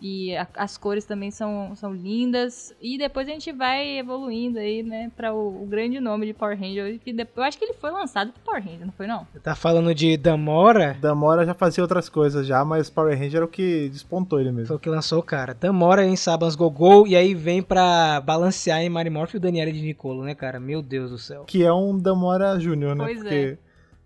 E 0.03 0.35
a, 0.35 0.45
as 0.57 0.77
cores 0.77 1.05
também 1.05 1.31
são, 1.31 1.73
são 1.77 1.93
lindas. 1.93 2.75
E 2.81 2.97
depois 2.97 3.25
a 3.25 3.31
gente 3.31 3.53
vai 3.53 3.99
evoluindo 3.99 4.59
aí, 4.59 4.83
né, 4.83 5.09
para 5.15 5.33
o, 5.33 5.63
o, 5.63 5.65
grande 5.65 5.97
nome 6.01 6.25
de 6.25 6.33
Power 6.33 6.59
Ranger. 6.59 6.99
Que 6.99 7.13
depois, 7.13 7.37
eu 7.37 7.43
acho 7.47 7.57
que 7.57 7.63
ele 7.63 7.73
foi 7.73 7.89
lançado 7.89 8.33
pro 8.33 8.41
Power 8.43 8.61
Ranger, 8.61 8.85
não 8.85 8.91
foi 8.91 9.07
não? 9.07 9.25
Você 9.31 9.39
tá 9.39 9.55
falando 9.55 9.95
de 9.95 10.17
Damora? 10.17 10.97
Damora 10.99 11.45
já 11.45 11.53
fazia 11.53 11.81
outras 11.81 12.09
coisas 12.09 12.45
já, 12.45 12.65
mas 12.65 12.89
Power 12.89 13.17
Ranger 13.17 13.43
é 13.43 13.45
o 13.45 13.47
que 13.47 13.87
despontou 13.87 14.41
ele 14.41 14.51
mesmo. 14.51 14.67
Foi 14.67 14.75
o 14.75 14.79
que 14.79 14.89
lançou 14.89 15.19
o 15.19 15.23
cara. 15.23 15.53
Damora 15.53 16.05
em 16.05 16.17
Sabans 16.17 16.55
Gogol 16.55 17.07
e 17.07 17.15
aí 17.15 17.33
vem 17.33 17.63
pra 17.63 18.19
balancear 18.19 18.81
em 18.81 18.89
Marimorph 18.89 19.33
e 19.35 19.37
o 19.37 19.39
Daniele 19.39 19.71
de 19.71 19.81
Nicolo, 19.81 20.25
né, 20.25 20.35
cara? 20.35 20.59
Meu 20.59 20.81
Deus 20.81 21.11
do 21.11 21.17
céu. 21.17 21.45
Que 21.47 21.63
é 21.63 21.71
um 21.71 21.97
Damora 21.97 22.59
Júnior, 22.59 22.93
né? 22.93 23.05
Pois 23.05 23.19
Porque... 23.19 23.57
é 23.57 23.62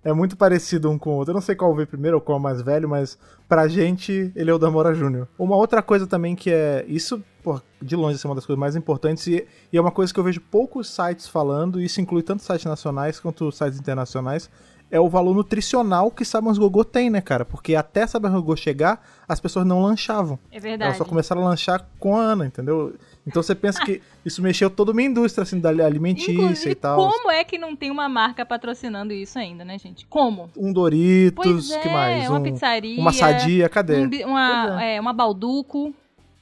é 0.07 0.13
muito 0.13 0.37
parecido 0.37 0.89
um 0.89 0.97
com 0.97 1.09
o 1.09 1.13
outro. 1.15 1.31
Eu 1.31 1.35
não 1.35 1.41
sei 1.41 1.53
qual 1.53 1.75
veio 1.75 1.85
primeiro 1.85 2.15
ou 2.15 2.21
qual 2.21 2.37
é 2.37 2.39
o 2.39 2.43
mais 2.43 2.61
velho, 2.61 2.87
mas 2.87 3.17
pra 3.45 3.67
gente 3.67 4.31
ele 4.33 4.49
é 4.49 4.53
o 4.53 4.57
Damora 4.57 4.93
Júnior. 4.93 5.27
Uma 5.37 5.57
outra 5.57 5.81
coisa 5.81 6.07
também 6.07 6.33
que 6.33 6.49
é. 6.49 6.85
Isso, 6.87 7.21
pô, 7.43 7.61
de 7.81 7.93
longe, 7.93 8.17
é 8.23 8.27
uma 8.27 8.35
das 8.35 8.45
coisas 8.45 8.59
mais 8.59 8.77
importantes 8.77 9.27
e, 9.27 9.45
e, 9.71 9.77
é 9.77 9.81
uma 9.81 9.91
coisa 9.91 10.13
que 10.13 10.19
eu 10.19 10.23
vejo 10.23 10.39
poucos 10.39 10.89
sites 10.89 11.27
falando, 11.27 11.81
e 11.81 11.85
isso 11.85 11.99
inclui 11.99 12.23
tanto 12.23 12.41
sites 12.41 12.63
nacionais 12.63 13.19
quanto 13.19 13.51
sites 13.51 13.77
internacionais, 13.77 14.49
é 14.89 14.97
o 14.97 15.09
valor 15.09 15.35
nutricional 15.35 16.09
que 16.09 16.23
Sabans 16.23 16.57
Gogô 16.57 16.85
tem, 16.85 17.09
né, 17.09 17.19
cara? 17.19 17.43
Porque 17.43 17.75
até 17.75 18.07
Sabans 18.07 18.33
Gogô 18.33 18.55
chegar, 18.55 19.05
as 19.27 19.41
pessoas 19.41 19.65
não 19.65 19.81
lanchavam. 19.83 20.39
É 20.49 20.59
verdade. 20.59 20.87
Elas 20.87 20.97
só 20.97 21.03
começaram 21.03 21.45
a 21.45 21.49
lanchar 21.49 21.85
com 21.99 22.15
a 22.15 22.21
Ana, 22.21 22.45
entendeu? 22.45 22.93
Então 23.27 23.43
você 23.43 23.53
pensa 23.53 23.83
que 23.83 24.01
isso 24.23 24.41
mexeu 24.41 24.69
toda 24.69 24.93
uma 24.93 25.01
indústria, 25.01 25.43
assim, 25.43 25.59
da 25.59 25.69
alimentícia 25.69 26.31
Inclusive, 26.31 26.71
e 26.71 26.75
tal. 26.75 26.97
como 26.97 27.29
é 27.29 27.43
que 27.43 27.57
não 27.57 27.75
tem 27.75 27.91
uma 27.91 28.07
marca 28.07 28.45
patrocinando 28.45 29.11
isso 29.11 29.37
ainda, 29.37 29.65
né, 29.65 29.77
gente? 29.77 30.05
Como? 30.07 30.49
Um 30.55 30.71
Doritos, 30.71 31.43
Pois 31.43 31.71
é, 31.71 31.79
que 31.81 31.89
mais? 31.89 32.29
uma 32.29 32.39
um, 32.39 32.43
pizzaria, 32.43 33.01
Uma 33.01 33.11
sadia, 33.11 33.67
cadê? 33.67 33.97
Um 33.97 34.29
uma, 34.29 34.67
Pois 34.67 34.81
é, 34.81 35.01
uma 35.01 35.11
balduco, 35.11 35.93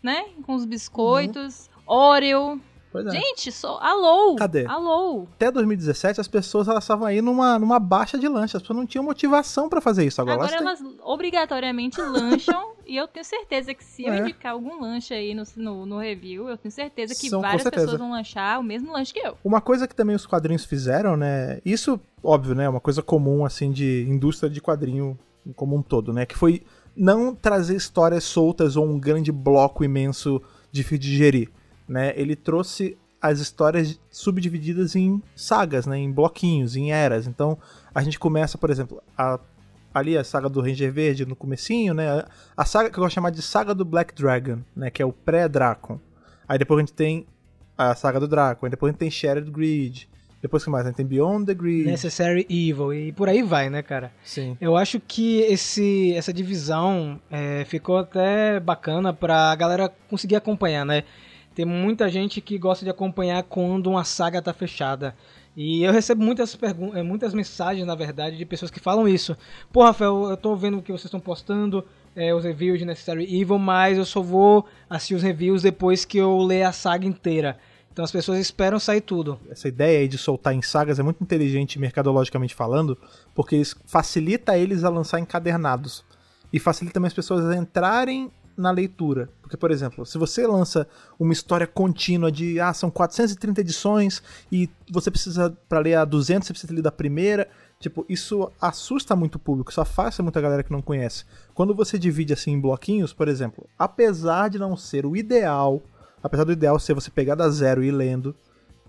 né? 0.03 0.25
Com 0.45 0.53
os 0.53 0.63
biscoitos, 0.63 1.69
Oreo. 1.87 2.61
Pois 3.03 3.07
é. 3.07 3.11
Gente, 3.11 3.51
só, 3.51 3.77
alô! 3.81 4.35
Cadê? 4.35 4.65
Alô! 4.65 5.27
Até 5.35 5.51
2017 5.51 6.21
as 6.21 6.27
pessoas 6.27 6.67
elas 6.67 6.83
estavam 6.83 7.05
aí 7.05 7.21
numa, 7.21 7.59
numa 7.59 7.77
baixa 7.79 8.17
de 8.17 8.27
lanche, 8.27 8.55
as 8.55 8.63
pessoas 8.63 8.77
não 8.79 8.85
tinham 8.85 9.03
motivação 9.03 9.67
pra 9.67 9.81
fazer 9.81 10.05
isso. 10.05 10.21
Agora, 10.21 10.35
Agora 10.37 10.55
elas 10.55 10.81
obrigatoriamente 11.03 11.99
lancham 12.01 12.71
e 12.87 12.95
eu 12.95 13.07
tenho 13.07 13.25
certeza 13.25 13.73
que 13.73 13.83
se 13.83 14.05
eu 14.05 14.13
É. 14.13 14.19
indicar 14.19 14.53
algum 14.53 14.79
lanche 14.81 15.13
aí 15.13 15.33
no, 15.33 15.43
no, 15.57 15.85
no 15.85 15.97
review, 15.99 16.47
eu 16.47 16.57
tenho 16.57 16.71
certeza 16.71 17.13
que 17.13 17.29
São, 17.29 17.41
várias 17.41 17.63
certeza. 17.63 17.85
pessoas 17.85 17.99
vão 17.99 18.11
lanchar 18.11 18.59
o 18.59 18.63
mesmo 18.63 18.93
lanche 18.93 19.13
que 19.13 19.19
eu. 19.19 19.37
Uma 19.43 19.59
coisa 19.59 19.87
que 19.87 19.95
também 19.95 20.15
os 20.15 20.25
quadrinhos 20.25 20.63
fizeram, 20.63 21.17
né? 21.17 21.59
Isso, 21.65 21.99
óbvio, 22.23 22.55
né? 22.55 22.65
é 22.65 22.69
Uma 22.69 22.79
coisa 22.79 23.01
comum, 23.01 23.43
assim, 23.43 23.71
de 23.71 24.05
indústria 24.09 24.49
de 24.49 24.61
quadrinho 24.61 25.17
como 25.55 25.75
um 25.75 25.81
todo, 25.81 26.13
né? 26.13 26.25
Que 26.25 26.35
foi 26.37 26.63
não 26.95 27.35
trazer 27.35 27.75
histórias 27.75 28.23
soltas 28.23 28.77
ou 28.77 28.85
um 28.85 28.97
grande 28.97 29.31
bloco 29.31 29.83
imenso 29.83 30.41
difícil 30.71 30.97
de 30.97 31.09
digerir, 31.09 31.49
né? 31.87 32.13
Ele 32.15 32.35
trouxe 32.35 32.97
as 33.21 33.39
histórias 33.39 33.99
subdivididas 34.11 34.95
em 34.95 35.21
sagas, 35.35 35.85
né? 35.85 35.97
Em 35.97 36.11
bloquinhos, 36.11 36.75
em 36.75 36.91
eras. 36.91 37.25
Então, 37.27 37.57
a 37.93 38.01
gente 38.03 38.19
começa, 38.19 38.57
por 38.57 38.69
exemplo, 38.69 39.01
a- 39.17 39.39
ali 39.93 40.17
a 40.17 40.23
saga 40.23 40.49
do 40.49 40.61
Ranger 40.61 40.91
Verde 40.91 41.25
no 41.25 41.35
comecinho, 41.35 41.93
né? 41.93 42.23
A 42.55 42.65
saga 42.65 42.89
que 42.89 42.97
eu 42.97 43.01
gosto 43.01 43.11
de 43.11 43.15
chamar 43.15 43.29
de 43.31 43.41
saga 43.41 43.73
do 43.73 43.85
Black 43.85 44.13
Dragon, 44.13 44.59
né? 44.75 44.89
Que 44.91 45.01
é 45.01 45.05
o 45.05 45.11
pré-Dracon. 45.13 45.99
Aí 46.47 46.59
depois 46.59 46.77
a 46.77 46.81
gente 46.81 46.93
tem 46.93 47.25
a 47.77 47.95
saga 47.95 48.19
do 48.19 48.27
Draco, 48.27 48.65
aí 48.65 48.69
depois 48.69 48.89
a 48.89 48.91
gente 48.91 48.99
tem 48.99 49.09
Shattered 49.09 49.49
Grid. 49.49 50.07
Depois 50.41 50.63
que 50.63 50.69
mais? 50.69 50.85
A 50.85 50.89
gente 50.89 50.97
tem 50.97 51.05
Beyond 51.05 51.45
the 51.47 51.53
Grid. 51.55 51.85
Necessary 51.89 52.45
Evil 52.47 52.93
e 52.93 53.11
por 53.11 53.27
aí 53.27 53.41
vai, 53.41 53.67
né, 53.69 53.81
cara? 53.81 54.11
Sim. 54.23 54.55
Eu 54.61 54.77
acho 54.77 54.99
que 54.99 55.39
esse, 55.39 56.13
essa 56.13 56.31
divisão 56.31 57.19
é, 57.31 57.65
ficou 57.65 57.97
até 57.97 58.59
bacana 58.59 59.11
pra 59.11 59.55
galera 59.55 59.91
conseguir 60.07 60.35
acompanhar, 60.35 60.85
né? 60.85 61.03
Tem 61.55 61.65
muita 61.65 62.09
gente 62.09 62.41
que 62.41 62.57
gosta 62.57 62.83
de 62.83 62.91
acompanhar 62.91 63.41
quando 63.43 63.89
uma 63.89 64.03
saga 64.03 64.41
tá 64.41 64.53
fechada. 64.53 65.15
E 65.55 65.83
eu 65.83 65.93
recebo 65.93 66.21
muitas, 66.21 66.57
eh, 66.61 67.01
muitas 67.01 67.33
mensagens, 67.33 67.87
na 67.87 67.95
verdade, 67.95 68.37
de 68.37 68.45
pessoas 68.45 68.69
que 68.69 68.79
falam 68.79 69.07
isso. 69.07 69.37
Pô, 69.71 69.81
Rafael, 69.81 70.29
eu 70.29 70.35
tô 70.35 70.53
vendo 70.53 70.79
o 70.79 70.81
que 70.81 70.91
vocês 70.91 71.05
estão 71.05 71.19
postando, 71.19 71.85
eh, 72.13 72.35
os 72.35 72.43
reviews 72.43 72.77
de 72.77 72.83
Necessary 72.83 73.23
Evil, 73.23 73.57
mas 73.57 73.97
eu 73.97 74.03
só 74.03 74.21
vou 74.21 74.65
assistir 74.89 75.15
os 75.15 75.23
reviews 75.23 75.61
depois 75.61 76.03
que 76.03 76.17
eu 76.17 76.37
ler 76.39 76.63
a 76.63 76.73
saga 76.73 77.07
inteira. 77.07 77.57
Então 77.89 78.03
as 78.03 78.11
pessoas 78.11 78.37
esperam 78.37 78.77
sair 78.77 78.99
tudo. 78.99 79.39
Essa 79.49 79.69
ideia 79.69 79.99
aí 79.99 80.09
de 80.09 80.17
soltar 80.17 80.53
em 80.53 80.61
sagas 80.61 80.99
é 80.99 81.03
muito 81.03 81.23
inteligente 81.23 81.79
mercadologicamente 81.79 82.53
falando, 82.53 82.97
porque 83.33 83.55
isso 83.55 83.77
facilita 83.85 84.57
eles 84.57 84.83
a 84.83 84.89
lançar 84.89 85.21
encadernados. 85.21 86.03
E 86.51 86.59
facilita 86.59 86.95
também 86.95 87.07
as 87.07 87.13
pessoas 87.13 87.45
a 87.45 87.55
entrarem 87.55 88.29
na 88.57 88.71
leitura. 88.71 89.29
Porque, 89.45 89.55
por 89.55 89.69
exemplo, 89.69 90.07
se 90.07 90.17
você 90.17 90.47
lança 90.47 90.87
uma 91.19 91.31
história 91.31 91.67
contínua 91.67 92.31
de, 92.31 92.59
ah, 92.59 92.73
são 92.73 92.89
430 92.89 93.61
edições 93.61 94.23
e 94.51 94.67
você 94.91 95.11
precisa, 95.11 95.55
para 95.69 95.77
ler 95.77 95.93
a 95.93 96.03
200, 96.03 96.47
você 96.47 96.53
precisa 96.53 96.73
ler 96.73 96.81
da 96.81 96.91
primeira, 96.91 97.47
tipo, 97.79 98.03
isso 98.09 98.51
assusta 98.59 99.15
muito 99.15 99.35
o 99.35 99.39
público, 99.39 99.69
isso 99.69 99.79
afasta 99.79 100.23
muita 100.23 100.41
galera 100.41 100.63
que 100.63 100.71
não 100.71 100.81
conhece. 100.81 101.25
Quando 101.53 101.75
você 101.75 101.99
divide 101.99 102.33
assim 102.33 102.53
em 102.53 102.59
bloquinhos, 102.59 103.13
por 103.13 103.27
exemplo, 103.27 103.69
apesar 103.77 104.49
de 104.49 104.57
não 104.57 104.75
ser 104.75 105.05
o 105.05 105.15
ideal, 105.15 105.79
apesar 106.23 106.43
do 106.43 106.51
ideal 106.51 106.79
ser 106.79 106.95
você 106.95 107.11
pegar 107.11 107.35
da 107.35 107.47
zero 107.47 107.83
e 107.83 107.89
ir 107.89 107.91
lendo, 107.91 108.35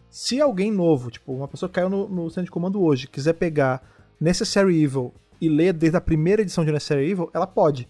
se 0.09 0.40
alguém 0.40 0.73
novo, 0.73 1.11
tipo, 1.11 1.35
uma 1.35 1.49
pessoa 1.49 1.69
que 1.69 1.75
caiu 1.75 1.90
no, 1.90 2.09
no 2.09 2.31
centro 2.31 2.45
de 2.45 2.51
comando 2.51 2.83
hoje, 2.83 3.09
quiser 3.09 3.35
pegar 3.35 3.87
Necessary 4.19 4.83
Evil 4.83 5.12
e 5.38 5.51
ler 5.51 5.75
desde 5.75 5.99
a 5.99 6.01
primeira 6.01 6.40
edição 6.40 6.64
de 6.64 6.73
Necessary 6.73 7.11
Evil, 7.11 7.31
ela 7.35 7.47
pode. 7.47 7.87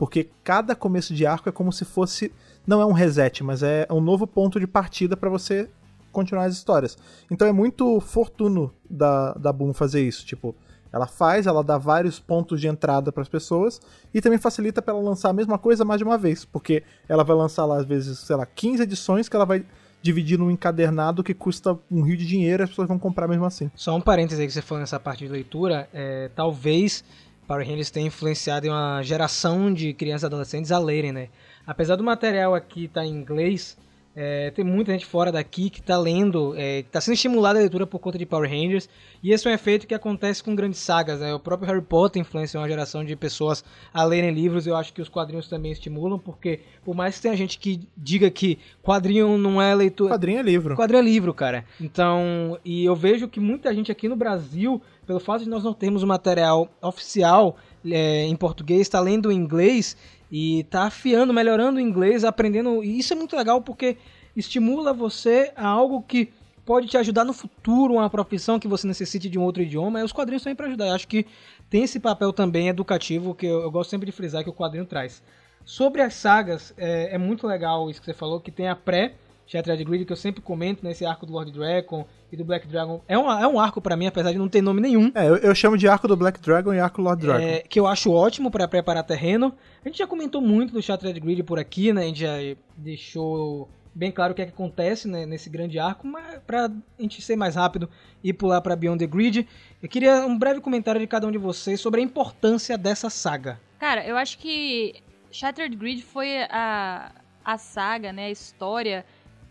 Porque 0.00 0.30
cada 0.42 0.74
começo 0.74 1.12
de 1.12 1.26
arco 1.26 1.50
é 1.50 1.52
como 1.52 1.70
se 1.70 1.84
fosse. 1.84 2.32
Não 2.66 2.80
é 2.80 2.86
um 2.86 2.92
reset, 2.92 3.44
mas 3.44 3.62
é 3.62 3.86
um 3.90 4.00
novo 4.00 4.26
ponto 4.26 4.58
de 4.58 4.66
partida 4.66 5.14
para 5.14 5.28
você 5.28 5.68
continuar 6.10 6.44
as 6.44 6.54
histórias. 6.54 6.96
Então 7.30 7.46
é 7.46 7.52
muito 7.52 8.00
fortuno 8.00 8.72
da, 8.88 9.34
da 9.34 9.52
Boom 9.52 9.74
fazer 9.74 10.02
isso. 10.02 10.24
Tipo, 10.24 10.56
ela 10.90 11.06
faz, 11.06 11.46
ela 11.46 11.62
dá 11.62 11.76
vários 11.76 12.18
pontos 12.18 12.62
de 12.62 12.66
entrada 12.66 13.12
para 13.12 13.20
as 13.20 13.28
pessoas 13.28 13.78
e 14.14 14.22
também 14.22 14.38
facilita 14.38 14.80
para 14.80 14.94
ela 14.94 15.02
lançar 15.02 15.28
a 15.28 15.34
mesma 15.34 15.58
coisa 15.58 15.84
mais 15.84 15.98
de 15.98 16.04
uma 16.04 16.16
vez. 16.16 16.46
Porque 16.46 16.82
ela 17.06 17.22
vai 17.22 17.36
lançar 17.36 17.66
lá, 17.66 17.76
às 17.76 17.84
vezes, 17.84 18.20
sei 18.20 18.36
lá, 18.36 18.46
15 18.46 18.82
edições 18.82 19.28
que 19.28 19.36
ela 19.36 19.44
vai 19.44 19.66
dividir 20.00 20.38
num 20.38 20.50
encadernado 20.50 21.22
que 21.22 21.34
custa 21.34 21.78
um 21.90 22.00
rio 22.00 22.16
de 22.16 22.26
dinheiro 22.26 22.62
e 22.62 22.64
as 22.64 22.70
pessoas 22.70 22.88
vão 22.88 22.98
comprar 22.98 23.28
mesmo 23.28 23.44
assim. 23.44 23.70
Só 23.74 23.94
um 23.94 24.00
parêntese 24.00 24.40
aí 24.40 24.46
que 24.46 24.54
você 24.54 24.62
falou 24.62 24.80
nessa 24.80 24.98
parte 24.98 25.26
de 25.26 25.30
leitura, 25.30 25.90
é, 25.92 26.30
talvez 26.34 27.04
Power 27.50 27.66
Rangers 27.66 27.90
tenha 27.90 28.06
influenciado 28.06 28.68
uma 28.68 29.02
geração 29.02 29.74
de 29.74 29.92
crianças 29.92 30.22
e 30.22 30.26
adolescentes 30.26 30.70
a 30.70 30.78
lerem, 30.78 31.10
né? 31.10 31.30
Apesar 31.66 31.96
do 31.96 32.04
material 32.04 32.54
aqui 32.54 32.84
estar 32.84 33.04
em 33.04 33.10
inglês, 33.10 33.76
é, 34.14 34.50
tem 34.50 34.64
muita 34.64 34.92
gente 34.92 35.06
fora 35.06 35.30
daqui 35.30 35.70
que 35.70 35.80
está 35.80 35.96
lendo, 35.96 36.54
é, 36.56 36.80
está 36.80 37.00
sendo 37.00 37.14
estimulada 37.14 37.58
a 37.58 37.62
leitura 37.62 37.86
por 37.86 37.98
conta 37.98 38.18
de 38.18 38.26
Power 38.26 38.50
Rangers, 38.50 38.88
e 39.22 39.32
esse 39.32 39.46
é 39.46 39.50
um 39.50 39.54
efeito 39.54 39.86
que 39.86 39.94
acontece 39.94 40.42
com 40.42 40.54
grandes 40.54 40.80
sagas, 40.80 41.20
né? 41.20 41.32
O 41.32 41.38
próprio 41.38 41.68
Harry 41.68 41.82
Potter 41.82 42.20
influenciou 42.20 42.62
uma 42.62 42.68
geração 42.68 43.04
de 43.04 43.14
pessoas 43.14 43.64
a 43.92 44.04
lerem 44.04 44.32
livros, 44.32 44.66
eu 44.66 44.76
acho 44.76 44.92
que 44.92 45.00
os 45.00 45.08
quadrinhos 45.08 45.48
também 45.48 45.72
estimulam, 45.72 46.18
porque 46.18 46.60
por 46.84 46.94
mais 46.94 47.16
que 47.16 47.22
tenha 47.22 47.36
gente 47.36 47.58
que 47.58 47.80
diga 47.96 48.30
que 48.30 48.58
quadrinho 48.82 49.38
não 49.38 49.62
é 49.62 49.74
leitura... 49.74 50.14
Quadrinho 50.14 50.40
é 50.40 50.42
livro. 50.42 50.76
Quadrinho 50.76 51.00
é 51.00 51.04
livro, 51.04 51.32
cara. 51.32 51.64
Então, 51.80 52.58
e 52.64 52.84
eu 52.84 52.96
vejo 52.96 53.28
que 53.28 53.38
muita 53.38 53.72
gente 53.74 53.92
aqui 53.92 54.08
no 54.08 54.16
Brasil, 54.16 54.82
pelo 55.06 55.20
fato 55.20 55.44
de 55.44 55.50
nós 55.50 55.62
não 55.62 55.72
termos 55.72 56.02
o 56.02 56.06
material 56.06 56.68
oficial 56.82 57.56
é, 57.84 58.24
em 58.24 58.36
português, 58.36 58.82
está 58.82 59.00
lendo 59.00 59.30
em 59.30 59.36
inglês 59.36 59.96
e 60.30 60.64
tá 60.64 60.84
afiando, 60.84 61.32
melhorando 61.32 61.78
o 61.78 61.80
inglês, 61.80 62.24
aprendendo. 62.24 62.82
E 62.84 62.98
isso 62.98 63.12
é 63.12 63.16
muito 63.16 63.36
legal 63.36 63.60
porque 63.62 63.96
estimula 64.36 64.92
você 64.92 65.52
a 65.56 65.66
algo 65.66 66.02
que 66.02 66.32
pode 66.64 66.86
te 66.86 66.96
ajudar 66.96 67.24
no 67.24 67.32
futuro, 67.32 67.94
uma 67.94 68.08
profissão 68.08 68.58
que 68.58 68.68
você 68.68 68.86
necessite 68.86 69.28
de 69.28 69.38
um 69.38 69.42
outro 69.42 69.62
idioma. 69.62 70.00
E 70.00 70.04
os 70.04 70.12
quadrinhos 70.12 70.42
também 70.42 70.54
para 70.54 70.66
ajudar. 70.66 70.88
Eu 70.88 70.94
acho 70.94 71.08
que 71.08 71.26
tem 71.68 71.82
esse 71.82 71.98
papel 71.98 72.32
também 72.32 72.68
educativo 72.68 73.34
que 73.34 73.46
eu, 73.46 73.60
eu 73.60 73.70
gosto 73.70 73.90
sempre 73.90 74.06
de 74.06 74.12
frisar 74.12 74.44
que 74.44 74.50
o 74.50 74.54
quadrinho 74.54 74.86
traz. 74.86 75.22
Sobre 75.64 76.02
as 76.02 76.14
sagas, 76.14 76.72
é, 76.76 77.14
é 77.14 77.18
muito 77.18 77.46
legal 77.46 77.90
isso 77.90 78.00
que 78.00 78.06
você 78.06 78.14
falou, 78.14 78.40
que 78.40 78.50
tem 78.50 78.68
a 78.68 78.76
pré 78.76 79.14
Shattered 79.50 79.82
Grid, 79.82 80.04
que 80.04 80.12
eu 80.12 80.16
sempre 80.16 80.40
comento 80.40 80.84
nesse 80.84 81.04
arco 81.04 81.26
do 81.26 81.32
Lord 81.32 81.50
Dragon 81.50 82.06
e 82.30 82.36
do 82.36 82.44
Black 82.44 82.68
Dragon. 82.68 83.02
É, 83.08 83.18
uma, 83.18 83.42
é 83.42 83.46
um 83.48 83.58
arco 83.58 83.80
para 83.80 83.96
mim, 83.96 84.06
apesar 84.06 84.30
de 84.30 84.38
não 84.38 84.48
ter 84.48 84.62
nome 84.62 84.80
nenhum. 84.80 85.10
É, 85.12 85.28
eu, 85.28 85.36
eu, 85.38 85.54
chamo 85.56 85.76
de 85.76 85.88
arco 85.88 86.06
do 86.06 86.16
Black 86.16 86.40
Dragon 86.40 86.72
e 86.72 86.78
arco 86.78 87.02
Lord 87.02 87.26
Dragon. 87.26 87.44
É, 87.44 87.58
que 87.58 87.80
eu 87.80 87.88
acho 87.88 88.12
ótimo 88.12 88.48
para 88.48 88.68
preparar 88.68 89.02
terreno. 89.02 89.52
A 89.84 89.88
gente 89.88 89.98
já 89.98 90.06
comentou 90.06 90.40
muito 90.40 90.72
do 90.72 90.80
Shattered 90.80 91.18
Grid 91.18 91.42
por 91.42 91.58
aqui, 91.58 91.92
né? 91.92 92.02
A 92.02 92.04
gente 92.04 92.20
já 92.20 92.36
deixou 92.76 93.68
bem 93.92 94.12
claro 94.12 94.30
o 94.30 94.36
que, 94.36 94.42
é 94.42 94.46
que 94.46 94.52
acontece 94.52 95.08
né, 95.08 95.26
nesse 95.26 95.50
grande 95.50 95.80
arco, 95.80 96.06
mas 96.06 96.38
pra 96.46 96.70
gente 96.96 97.20
ser 97.20 97.34
mais 97.34 97.56
rápido 97.56 97.90
e 98.22 98.32
pular 98.32 98.60
para 98.60 98.76
Beyond 98.76 99.04
the 99.04 99.06
Grid, 99.10 99.48
eu 99.82 99.88
queria 99.88 100.24
um 100.26 100.38
breve 100.38 100.60
comentário 100.60 101.00
de 101.00 101.08
cada 101.08 101.26
um 101.26 101.32
de 101.32 101.38
vocês 101.38 101.80
sobre 101.80 102.00
a 102.00 102.04
importância 102.04 102.78
dessa 102.78 103.10
saga. 103.10 103.60
Cara, 103.80 104.06
eu 104.06 104.16
acho 104.16 104.38
que 104.38 105.02
Shattered 105.32 105.74
Grid 105.74 106.02
foi 106.02 106.44
a, 106.44 107.10
a 107.44 107.58
saga, 107.58 108.12
né, 108.12 108.26
a 108.26 108.30
história 108.30 109.04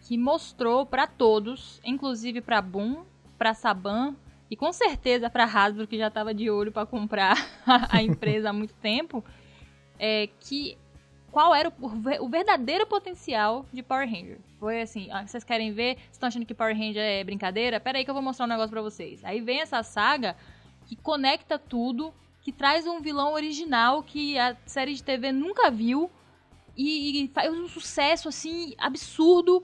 que 0.09 0.17
mostrou 0.17 0.87
para 0.87 1.05
todos, 1.05 1.79
inclusive 1.85 2.41
para 2.41 2.59
Boom, 2.63 3.03
para 3.37 3.53
Saban 3.53 4.15
e 4.49 4.55
com 4.55 4.73
certeza 4.73 5.29
para 5.29 5.43
Hasbro 5.43 5.85
que 5.85 5.99
já 5.99 6.07
estava 6.07 6.33
de 6.33 6.49
olho 6.49 6.71
para 6.71 6.83
comprar 6.83 7.37
a 7.91 8.01
empresa 8.01 8.49
há 8.49 8.53
muito 8.53 8.73
tempo, 8.73 9.23
é 9.99 10.27
que 10.39 10.75
qual 11.31 11.53
era 11.53 11.71
o, 11.79 12.25
o, 12.25 12.27
verdadeiro 12.27 12.87
potencial 12.87 13.67
de 13.71 13.83
Power 13.83 14.09
Ranger. 14.09 14.39
Foi 14.59 14.81
assim, 14.81 15.11
ah, 15.11 15.27
vocês 15.27 15.43
querem 15.43 15.71
ver? 15.73 15.97
Vocês 15.97 16.13
estão 16.13 16.25
achando 16.25 16.45
que 16.47 16.55
Power 16.55 16.75
Ranger 16.75 17.03
é 17.03 17.23
brincadeira? 17.23 17.79
Pera 17.79 17.99
aí 17.99 18.03
que 18.03 18.09
eu 18.09 18.15
vou 18.15 18.23
mostrar 18.23 18.45
um 18.45 18.49
negócio 18.49 18.71
pra 18.71 18.81
vocês. 18.81 19.23
Aí 19.23 19.39
vem 19.41 19.61
essa 19.61 19.83
saga 19.83 20.35
que 20.87 20.95
conecta 20.95 21.59
tudo, 21.59 22.11
que 22.41 22.51
traz 22.51 22.87
um 22.87 22.99
vilão 22.99 23.33
original 23.33 24.01
que 24.01 24.39
a 24.39 24.57
série 24.65 24.95
de 24.95 25.03
TV 25.03 25.31
nunca 25.31 25.69
viu 25.69 26.09
e, 26.75 27.25
e 27.25 27.27
faz 27.27 27.53
um 27.53 27.67
sucesso 27.67 28.27
assim 28.27 28.73
absurdo. 28.79 29.63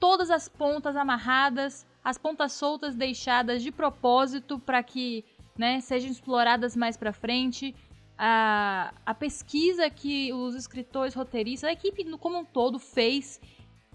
Todas 0.00 0.30
as 0.30 0.48
pontas 0.48 0.96
amarradas, 0.96 1.86
as 2.02 2.18
pontas 2.18 2.52
soltas 2.52 2.96
deixadas 2.96 3.62
de 3.62 3.70
propósito 3.70 4.58
para 4.58 4.82
que 4.82 5.24
né, 5.56 5.80
sejam 5.80 6.10
exploradas 6.10 6.74
mais 6.74 6.96
pra 6.96 7.12
frente. 7.12 7.74
A, 8.18 8.92
a, 9.06 9.14
pesquisa 9.14 9.88
que 9.88 10.32
os 10.32 10.54
escritores, 10.54 11.14
roteiristas, 11.14 11.68
a 11.68 11.72
equipe 11.72 12.04
como 12.18 12.38
um 12.38 12.44
todo 12.44 12.78
fez 12.78 13.40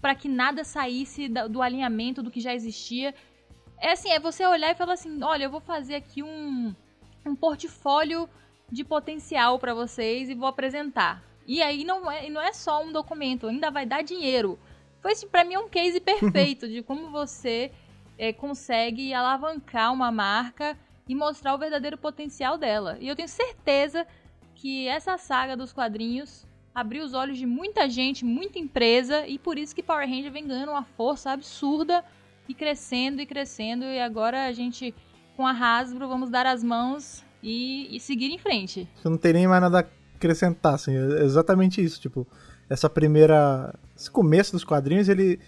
para 0.00 0.14
que 0.14 0.28
nada 0.28 0.64
saísse 0.64 1.28
do, 1.28 1.48
do, 1.48 1.62
alinhamento 1.62 2.22
do 2.22 2.30
que 2.30 2.40
já 2.40 2.54
existia. 2.54 3.14
É 3.78 3.92
assim, 3.92 4.10
é 4.10 4.18
você 4.18 4.46
olhar 4.46 4.70
e 4.70 4.74
falar 4.74 4.94
assim, 4.94 5.22
olha, 5.22 5.44
eu 5.44 5.50
vou 5.50 5.60
fazer 5.60 5.96
aqui 5.96 6.22
um 6.22 6.74
um 7.28 7.34
portfólio 7.34 8.28
de 8.70 8.84
potencial 8.84 9.58
para 9.58 9.74
vocês 9.74 10.28
e 10.28 10.34
vou 10.34 10.48
apresentar. 10.48 11.22
E 11.46 11.62
aí 11.62 11.84
não 11.84 12.10
é, 12.10 12.28
não 12.28 12.40
é 12.40 12.52
só 12.52 12.82
um 12.82 12.92
documento, 12.92 13.46
ainda 13.46 13.70
vai 13.70 13.86
dar 13.86 14.02
dinheiro. 14.02 14.58
Foi 15.06 15.28
para 15.28 15.44
mim 15.44 15.56
um 15.56 15.68
case 15.68 16.00
perfeito 16.00 16.66
de 16.68 16.82
como 16.82 17.12
você 17.12 17.70
é, 18.18 18.32
consegue 18.32 19.14
alavancar 19.14 19.92
uma 19.92 20.10
marca 20.10 20.76
e 21.08 21.14
mostrar 21.14 21.54
o 21.54 21.58
verdadeiro 21.58 21.96
potencial 21.96 22.58
dela. 22.58 22.96
E 23.00 23.06
eu 23.06 23.14
tenho 23.14 23.28
certeza 23.28 24.04
que 24.56 24.88
essa 24.88 25.16
saga 25.16 25.56
dos 25.56 25.72
quadrinhos 25.72 26.44
abriu 26.74 27.04
os 27.04 27.14
olhos 27.14 27.38
de 27.38 27.46
muita 27.46 27.88
gente, 27.88 28.24
muita 28.24 28.58
empresa, 28.58 29.24
e 29.28 29.38
por 29.38 29.56
isso 29.56 29.76
que 29.76 29.82
Power 29.82 30.08
Ranger 30.08 30.32
vem 30.32 30.48
ganhando 30.48 30.72
uma 30.72 30.82
força 30.82 31.30
absurda 31.30 32.04
e 32.48 32.52
crescendo 32.52 33.22
e 33.22 33.26
crescendo. 33.26 33.84
E 33.84 34.00
agora 34.00 34.46
a 34.46 34.52
gente, 34.52 34.92
com 35.36 35.46
a 35.46 35.52
Hasbro, 35.52 36.08
vamos 36.08 36.30
dar 36.30 36.46
as 36.46 36.64
mãos 36.64 37.24
e, 37.40 37.94
e 37.94 38.00
seguir 38.00 38.32
em 38.32 38.38
frente. 38.38 38.88
Eu 39.04 39.12
não 39.12 39.18
tem 39.18 39.34
nem 39.34 39.46
mais 39.46 39.62
nada 39.62 39.78
a 39.78 40.16
acrescentar, 40.16 40.74
assim, 40.74 40.96
é 40.96 41.22
exatamente 41.22 41.80
isso. 41.80 42.00
Tipo, 42.00 42.26
essa 42.68 42.88
primeira. 42.88 43.74
Esse 43.96 44.10
começo 44.10 44.52
dos 44.52 44.64
quadrinhos, 44.64 45.08
ele 45.08 45.40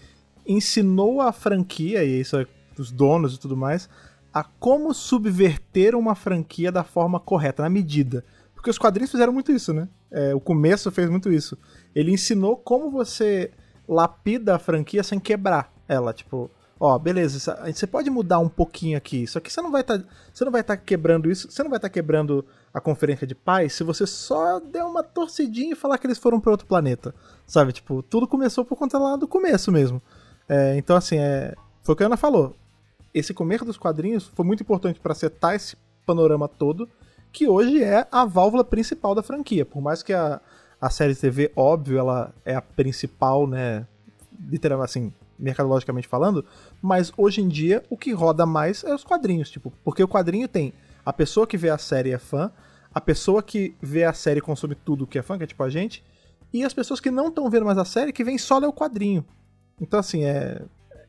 ensinou 0.45 1.21
a 1.21 1.31
franquia, 1.31 2.03
e 2.03 2.19
isso 2.21 2.37
é 2.37 2.47
dos 2.75 2.91
donos 2.91 3.35
e 3.35 3.39
tudo 3.39 3.55
mais, 3.55 3.89
a 4.33 4.43
como 4.43 4.93
subverter 4.93 5.95
uma 5.95 6.15
franquia 6.15 6.71
da 6.71 6.83
forma 6.83 7.19
correta, 7.19 7.63
na 7.63 7.69
medida. 7.69 8.23
Porque 8.55 8.69
os 8.69 8.77
quadrinhos 8.77 9.11
fizeram 9.11 9.31
muito 9.31 9.51
isso, 9.51 9.73
né? 9.73 9.87
É, 10.11 10.33
o 10.33 10.39
começo 10.39 10.91
fez 10.91 11.09
muito 11.09 11.31
isso. 11.31 11.57
Ele 11.95 12.11
ensinou 12.11 12.57
como 12.57 12.89
você 12.89 13.51
lapida 13.87 14.55
a 14.55 14.59
franquia 14.59 15.03
sem 15.03 15.19
quebrar 15.19 15.71
ela. 15.87 16.13
Tipo, 16.13 16.49
ó, 16.79 16.97
beleza, 16.97 17.55
você 17.65 17.87
pode 17.87 18.09
mudar 18.09 18.39
um 18.39 18.49
pouquinho 18.49 18.97
aqui. 18.97 19.25
Só 19.27 19.39
que 19.39 19.51
você 19.51 19.61
não 19.61 19.71
vai 19.71 19.81
estar, 19.81 19.99
tá, 19.99 20.05
você 20.33 20.45
não 20.45 20.51
vai 20.51 20.61
estar 20.61 20.77
tá 20.77 20.83
quebrando 20.83 21.31
isso. 21.31 21.49
Você 21.49 21.63
não 21.63 21.69
vai 21.69 21.77
estar 21.77 21.89
tá 21.89 21.93
quebrando 21.93 22.45
a 22.73 22.79
conferência 22.79 23.25
de 23.25 23.35
paz 23.35 23.73
se 23.73 23.83
você 23.83 24.05
só 24.05 24.59
der 24.59 24.83
uma 24.83 25.03
torcidinha 25.03 25.73
e 25.73 25.75
falar 25.75 25.97
que 25.97 26.07
eles 26.07 26.17
foram 26.17 26.39
para 26.39 26.51
outro 26.51 26.67
planeta, 26.67 27.13
sabe? 27.45 27.71
Tipo, 27.71 28.03
tudo 28.03 28.27
começou 28.27 28.63
por 28.63 28.75
conta 28.75 28.97
lá 28.97 29.15
do 29.15 29.27
começo 29.27 29.71
mesmo. 29.71 30.01
É, 30.47 30.77
então 30.77 30.95
assim, 30.95 31.17
é, 31.17 31.55
foi 31.83 31.93
o 31.93 31.95
que 31.95 32.03
a 32.03 32.05
Ana 32.05 32.17
falou 32.17 32.55
esse 33.13 33.33
começo 33.33 33.65
dos 33.65 33.77
quadrinhos 33.77 34.25
foi 34.35 34.45
muito 34.45 34.61
importante 34.61 34.99
para 34.99 35.15
setar 35.15 35.55
esse 35.55 35.75
panorama 36.05 36.47
todo, 36.47 36.89
que 37.31 37.47
hoje 37.47 37.83
é 37.83 38.07
a 38.11 38.25
válvula 38.25 38.63
principal 38.63 39.13
da 39.13 39.21
franquia. 39.21 39.65
Por 39.65 39.81
mais 39.81 40.01
que 40.01 40.13
a, 40.13 40.41
a 40.79 40.89
série 40.89 41.15
TV, 41.15 41.51
óbvio, 41.55 41.99
ela 41.99 42.33
é 42.43 42.55
a 42.55 42.61
principal, 42.61 43.47
né? 43.47 43.85
Literalmente 44.47 44.89
assim, 44.89 45.13
mercadologicamente 45.37 46.07
falando, 46.07 46.45
mas 46.81 47.11
hoje 47.17 47.41
em 47.41 47.47
dia 47.47 47.83
o 47.89 47.97
que 47.97 48.11
roda 48.13 48.45
mais 48.45 48.83
é 48.83 48.93
os 48.93 49.03
quadrinhos, 49.03 49.49
tipo, 49.49 49.71
porque 49.83 50.03
o 50.03 50.07
quadrinho 50.07 50.47
tem 50.47 50.73
a 51.09 51.13
pessoa 51.13 51.47
que 51.47 51.57
vê 51.57 51.71
a 51.71 51.77
série 51.79 52.11
é 52.11 52.19
fã, 52.19 52.51
a 52.93 53.01
pessoa 53.01 53.41
que 53.41 53.75
vê 53.81 54.03
a 54.03 54.13
série 54.13 54.39
consome 54.39 54.75
tudo 54.75 55.07
que 55.07 55.17
é 55.17 55.23
fã, 55.23 55.39
que 55.39 55.43
é 55.43 55.47
tipo 55.47 55.63
a 55.63 55.69
gente, 55.69 56.03
e 56.53 56.63
as 56.63 56.71
pessoas 56.71 56.99
que 56.99 57.09
não 57.09 57.29
estão 57.29 57.49
vendo 57.49 57.65
mais 57.65 57.79
a 57.79 57.85
série 57.85 58.13
que 58.13 58.23
vem 58.23 58.37
só 58.37 58.59
ler 58.59 58.67
o 58.67 58.73
quadrinho. 58.73 59.25
Então, 59.81 59.99
assim, 59.99 60.23
é 60.23 60.61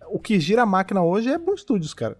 o 0.08 0.18
que 0.18 0.40
gira 0.40 0.62
a 0.62 0.66
máquina 0.66 1.02
hoje 1.02 1.28
é 1.28 1.36
Boom 1.36 1.54
Studios, 1.54 1.92
cara. 1.92 2.16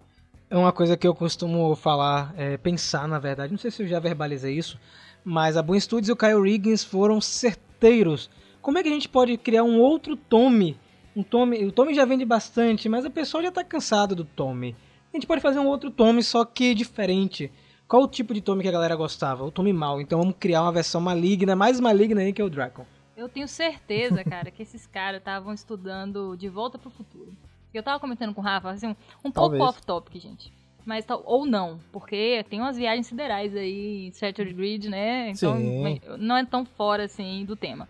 É 0.51 0.59
uma 0.59 0.73
coisa 0.73 0.95
que 0.95 1.07
eu 1.07 1.15
costumo 1.15 1.75
falar, 1.75 2.35
é, 2.37 2.59
pensar 2.59 3.09
na 3.09 3.19
verdade, 3.19 3.51
não 3.51 3.59
sei 3.59 3.71
se 3.71 3.83
eu 3.83 3.89
já 3.89 3.99
verbalizei 3.99 4.59
isso, 4.59 4.79
mas 5.25 5.57
a 5.57 5.63
Boom 5.63 5.81
Studios 5.81 6.11
e 6.11 6.13
o 6.13 6.17
Kyle 6.17 6.43
Riggins 6.43 6.85
foram 6.85 7.19
certeiros. 7.19 8.29
Como 8.61 8.77
é 8.77 8.83
que 8.83 8.91
a 8.91 8.93
gente 8.93 9.09
pode 9.09 9.39
criar 9.39 9.65
um 9.65 9.81
outro 9.81 10.17
Tommy? 10.17 10.79
Um 11.17 11.23
Tommy, 11.23 11.65
o 11.65 11.73
Tommy 11.73 11.95
já 11.95 12.05
vende 12.05 12.27
bastante, 12.27 12.91
mas 12.91 13.07
o 13.07 13.11
pessoal 13.11 13.43
já 13.43 13.51
tá 13.51 13.65
cansado 13.65 14.15
do 14.15 14.25
Tommy. 14.27 14.77
A 15.13 15.17
gente 15.17 15.27
pode 15.27 15.41
fazer 15.41 15.59
um 15.59 15.67
outro 15.67 15.91
Tommy, 15.91 16.23
só 16.23 16.45
que 16.45 16.73
diferente. 16.73 17.51
Qual 17.91 18.05
o 18.05 18.07
tipo 18.07 18.33
de 18.33 18.41
Tommy 18.41 18.63
que 18.63 18.69
a 18.69 18.73
galera 18.73 18.95
gostava? 18.95 19.43
O 19.45 19.51
Tommy 19.51 19.73
mal. 19.73 20.01
Então 20.01 20.21
vamos 20.21 20.37
criar 20.39 20.63
uma 20.63 20.71
versão 20.71 21.01
maligna, 21.01 21.57
mais 21.57 21.81
maligna 21.81 22.21
aí 22.21 22.33
que 22.33 22.41
é 22.41 22.45
o 22.45 22.49
Draco. 22.49 22.87
Eu 23.17 23.29
tenho 23.29 23.49
certeza, 23.49 24.23
cara, 24.23 24.49
que 24.49 24.63
esses 24.63 24.87
caras 24.87 25.19
estavam 25.19 25.53
estudando 25.53 26.37
De 26.37 26.49
Volta 26.49 26.79
pro 26.79 26.89
Futuro. 26.89 27.33
Eu 27.75 27.83
tava 27.83 27.99
comentando 27.99 28.33
com 28.33 28.41
o 28.41 28.45
Rafa, 28.45 28.71
assim, 28.71 28.87
um, 28.87 28.97
um 29.25 29.33
pouco 29.33 29.57
off-topic, 29.57 30.23
gente. 30.23 30.53
Mas, 30.87 31.05
ou 31.25 31.45
não, 31.45 31.81
porque 31.91 32.47
tem 32.49 32.61
umas 32.61 32.77
viagens 32.77 33.09
siderais 33.09 33.57
aí 33.57 34.07
em 34.07 34.13
Saturday 34.13 34.55
Grid, 34.55 34.89
né? 34.89 35.31
Então, 35.31 35.57
Sim. 35.57 36.01
não 36.17 36.37
é 36.37 36.45
tão 36.45 36.65
fora, 36.65 37.07
assim, 37.07 37.45
do 37.45 37.57
tema. 37.57 37.89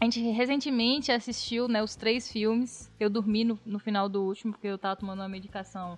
A 0.00 0.04
gente 0.04 0.20
recentemente 0.20 1.12
assistiu, 1.12 1.68
né, 1.68 1.80
os 1.80 1.94
três 1.94 2.28
filmes. 2.30 2.90
Eu 2.98 3.08
dormi 3.08 3.44
no, 3.44 3.56
no 3.64 3.78
final 3.78 4.08
do 4.08 4.20
último, 4.20 4.52
porque 4.52 4.66
eu 4.66 4.78
tava 4.78 4.96
tomando 4.96 5.20
uma 5.20 5.28
medicação 5.28 5.96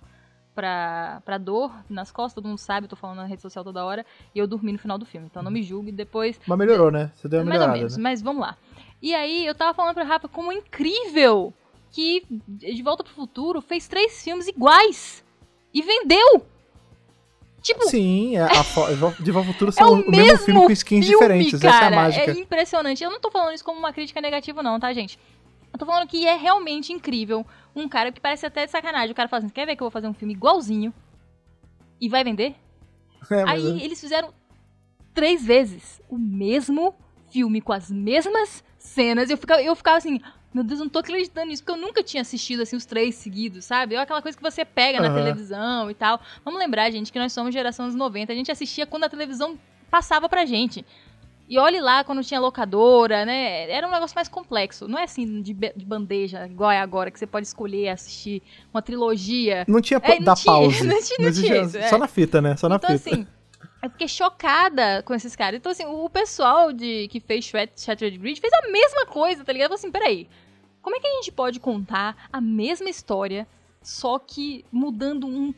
pra, 0.53 1.21
pra 1.25 1.37
dor 1.37 1.71
nas 1.89 2.11
costas, 2.11 2.33
todo 2.33 2.47
mundo 2.47 2.57
sabe, 2.57 2.85
eu 2.85 2.89
tô 2.89 2.95
falando 2.95 3.17
na 3.17 3.25
rede 3.25 3.41
social 3.41 3.63
toda 3.63 3.83
hora, 3.83 4.05
e 4.33 4.39
eu 4.39 4.47
dormi 4.47 4.71
no 4.71 4.79
final 4.79 4.97
do 4.97 5.05
filme, 5.05 5.27
então 5.27 5.41
não 5.41 5.51
me 5.51 5.63
julgue, 5.63 5.91
depois... 5.91 6.39
Mas 6.45 6.57
melhorou, 6.57 6.91
né? 6.91 7.11
Você 7.15 7.27
deu 7.27 7.39
uma 7.39 7.45
melhorada, 7.45 7.67
Mais 7.67 7.79
ou 7.79 7.83
menos, 7.83 7.97
né? 7.97 8.03
mas 8.03 8.21
vamos 8.21 8.41
lá. 8.41 8.57
E 9.01 9.15
aí, 9.15 9.45
eu 9.45 9.55
tava 9.55 9.73
falando 9.73 9.95
pro 9.95 10.05
Rafa 10.05 10.27
como 10.27 10.51
incrível 10.51 11.53
que 11.91 12.23
De 12.47 12.81
Volta 12.81 13.03
pro 13.03 13.13
Futuro 13.13 13.61
fez 13.61 13.87
três 13.87 14.23
filmes 14.23 14.47
iguais 14.47 15.23
e 15.73 15.81
vendeu. 15.81 16.45
Tipo, 17.61 17.87
Sim, 17.87 18.37
é 18.37 18.47
De 19.19 19.31
Volta 19.31 19.49
ao 19.49 19.53
Futuro 19.53 19.71
são 19.73 19.87
é 19.87 19.91
o, 19.91 20.01
o 20.01 20.11
mesmo, 20.11 20.37
filme 20.39 20.61
com 20.61 20.71
skins 20.71 21.05
filme, 21.05 21.19
diferentes. 21.19 21.59
Cara, 21.59 21.75
essa 21.75 21.83
é 21.83 21.87
a 21.87 21.91
mágica. 21.91 22.31
É 22.31 22.39
impressionante. 22.39 23.03
Eu 23.03 23.11
não 23.11 23.19
tô 23.19 23.29
falando 23.29 23.53
isso 23.53 23.63
como 23.63 23.77
uma 23.77 23.93
crítica 23.93 24.19
negativa, 24.19 24.63
não, 24.63 24.79
tá, 24.79 24.91
gente? 24.93 25.19
Eu 25.71 25.79
tô 25.79 25.85
falando 25.85 26.07
que 26.07 26.25
é 26.25 26.35
realmente 26.35 26.91
incrível 26.91 27.45
um 27.75 27.87
cara 27.87 28.11
que 28.11 28.19
parece 28.19 28.45
até 28.45 28.65
de 28.65 28.71
sacanagem. 28.71 29.11
O 29.11 29.15
cara 29.15 29.29
fala 29.29 29.43
assim: 29.43 29.49
quer 29.49 29.65
ver 29.65 29.75
que 29.75 29.81
eu 29.81 29.85
vou 29.85 29.91
fazer 29.91 30.07
um 30.07 30.13
filme 30.13 30.33
igualzinho? 30.33 30.93
E 31.99 32.09
vai 32.09 32.23
vender? 32.23 32.55
É, 33.29 33.43
Aí 33.47 33.81
é. 33.81 33.85
eles 33.85 33.99
fizeram 33.99 34.33
três 35.13 35.45
vezes 35.45 36.01
o 36.09 36.17
mesmo 36.17 36.95
filme 37.29 37.61
com 37.61 37.73
as 37.73 37.89
mesmas 37.91 38.63
cenas. 38.77 39.29
Eu 39.29 39.37
ficava, 39.37 39.61
eu 39.61 39.75
ficava 39.75 39.97
assim, 39.97 40.19
meu 40.53 40.63
Deus, 40.63 40.79
eu 40.79 40.85
não 40.85 40.91
tô 40.91 40.99
acreditando 40.99 41.47
nisso, 41.47 41.63
porque 41.63 41.79
eu 41.79 41.85
nunca 41.85 42.03
tinha 42.03 42.21
assistido, 42.21 42.61
assim, 42.61 42.75
os 42.75 42.85
três 42.85 43.15
seguidos, 43.15 43.65
sabe? 43.65 43.95
É 43.95 43.99
aquela 43.99 44.21
coisa 44.21 44.37
que 44.37 44.43
você 44.43 44.65
pega 44.65 45.01
uhum. 45.01 45.07
na 45.07 45.13
televisão 45.13 45.89
e 45.89 45.93
tal. 45.93 46.19
Vamos 46.43 46.59
lembrar, 46.59 46.91
gente, 46.91 47.11
que 47.11 47.19
nós 47.19 47.31
somos 47.31 47.53
geração 47.53 47.85
dos 47.85 47.95
90. 47.95 48.33
A 48.33 48.35
gente 48.35 48.51
assistia 48.51 48.85
quando 48.85 49.05
a 49.05 49.09
televisão 49.09 49.57
passava 49.89 50.27
pra 50.27 50.45
gente. 50.45 50.85
E 51.51 51.59
olhe 51.59 51.81
lá 51.81 52.01
quando 52.01 52.23
tinha 52.23 52.39
locadora, 52.39 53.25
né? 53.25 53.69
Era 53.69 53.85
um 53.85 53.91
negócio 53.91 54.15
mais 54.15 54.29
complexo. 54.29 54.87
Não 54.87 54.97
é 54.97 55.03
assim 55.03 55.41
de, 55.41 55.53
de 55.53 55.85
bandeja, 55.85 56.47
igual 56.47 56.71
é 56.71 56.79
agora, 56.79 57.11
que 57.11 57.19
você 57.19 57.27
pode 57.27 57.45
escolher 57.45 57.89
assistir 57.89 58.41
uma 58.73 58.81
trilogia. 58.81 59.65
Não 59.67 59.81
tinha 59.81 59.99
é, 60.01 60.19
da 60.21 60.33
pause. 60.45 60.87
Não 60.87 61.03
tinha, 61.03 61.17
não 61.19 61.33
tinha, 61.33 61.61
não 61.61 61.69
tinha 61.69 61.89
Só 61.89 61.97
é. 61.97 61.99
na 61.99 62.07
fita, 62.07 62.41
né? 62.41 62.55
Só 62.55 62.69
na 62.69 62.77
então, 62.77 62.97
fita. 62.97 63.09
Assim, 63.09 63.27
eu 63.83 63.89
fiquei 63.89 64.07
chocada 64.07 65.03
com 65.03 65.13
esses 65.13 65.35
caras. 65.35 65.57
Então, 65.57 65.73
assim, 65.73 65.83
o 65.85 66.09
pessoal 66.09 66.71
de, 66.71 67.09
que 67.09 67.19
fez 67.19 67.43
Shattered 67.43 68.17
Grid 68.17 68.39
fez 68.39 68.53
a 68.53 68.71
mesma 68.71 69.05
coisa, 69.07 69.43
tá 69.43 69.51
ligado? 69.51 69.71
Falei 69.71 69.79
assim, 69.79 69.91
peraí, 69.91 70.29
como 70.81 70.95
é 70.95 71.01
que 71.01 71.07
a 71.07 71.15
gente 71.15 71.33
pode 71.33 71.59
contar 71.59 72.29
a 72.31 72.39
mesma 72.39 72.89
história, 72.89 73.45
só 73.81 74.17
que 74.17 74.63
mudando 74.71 75.27
um, 75.27 75.53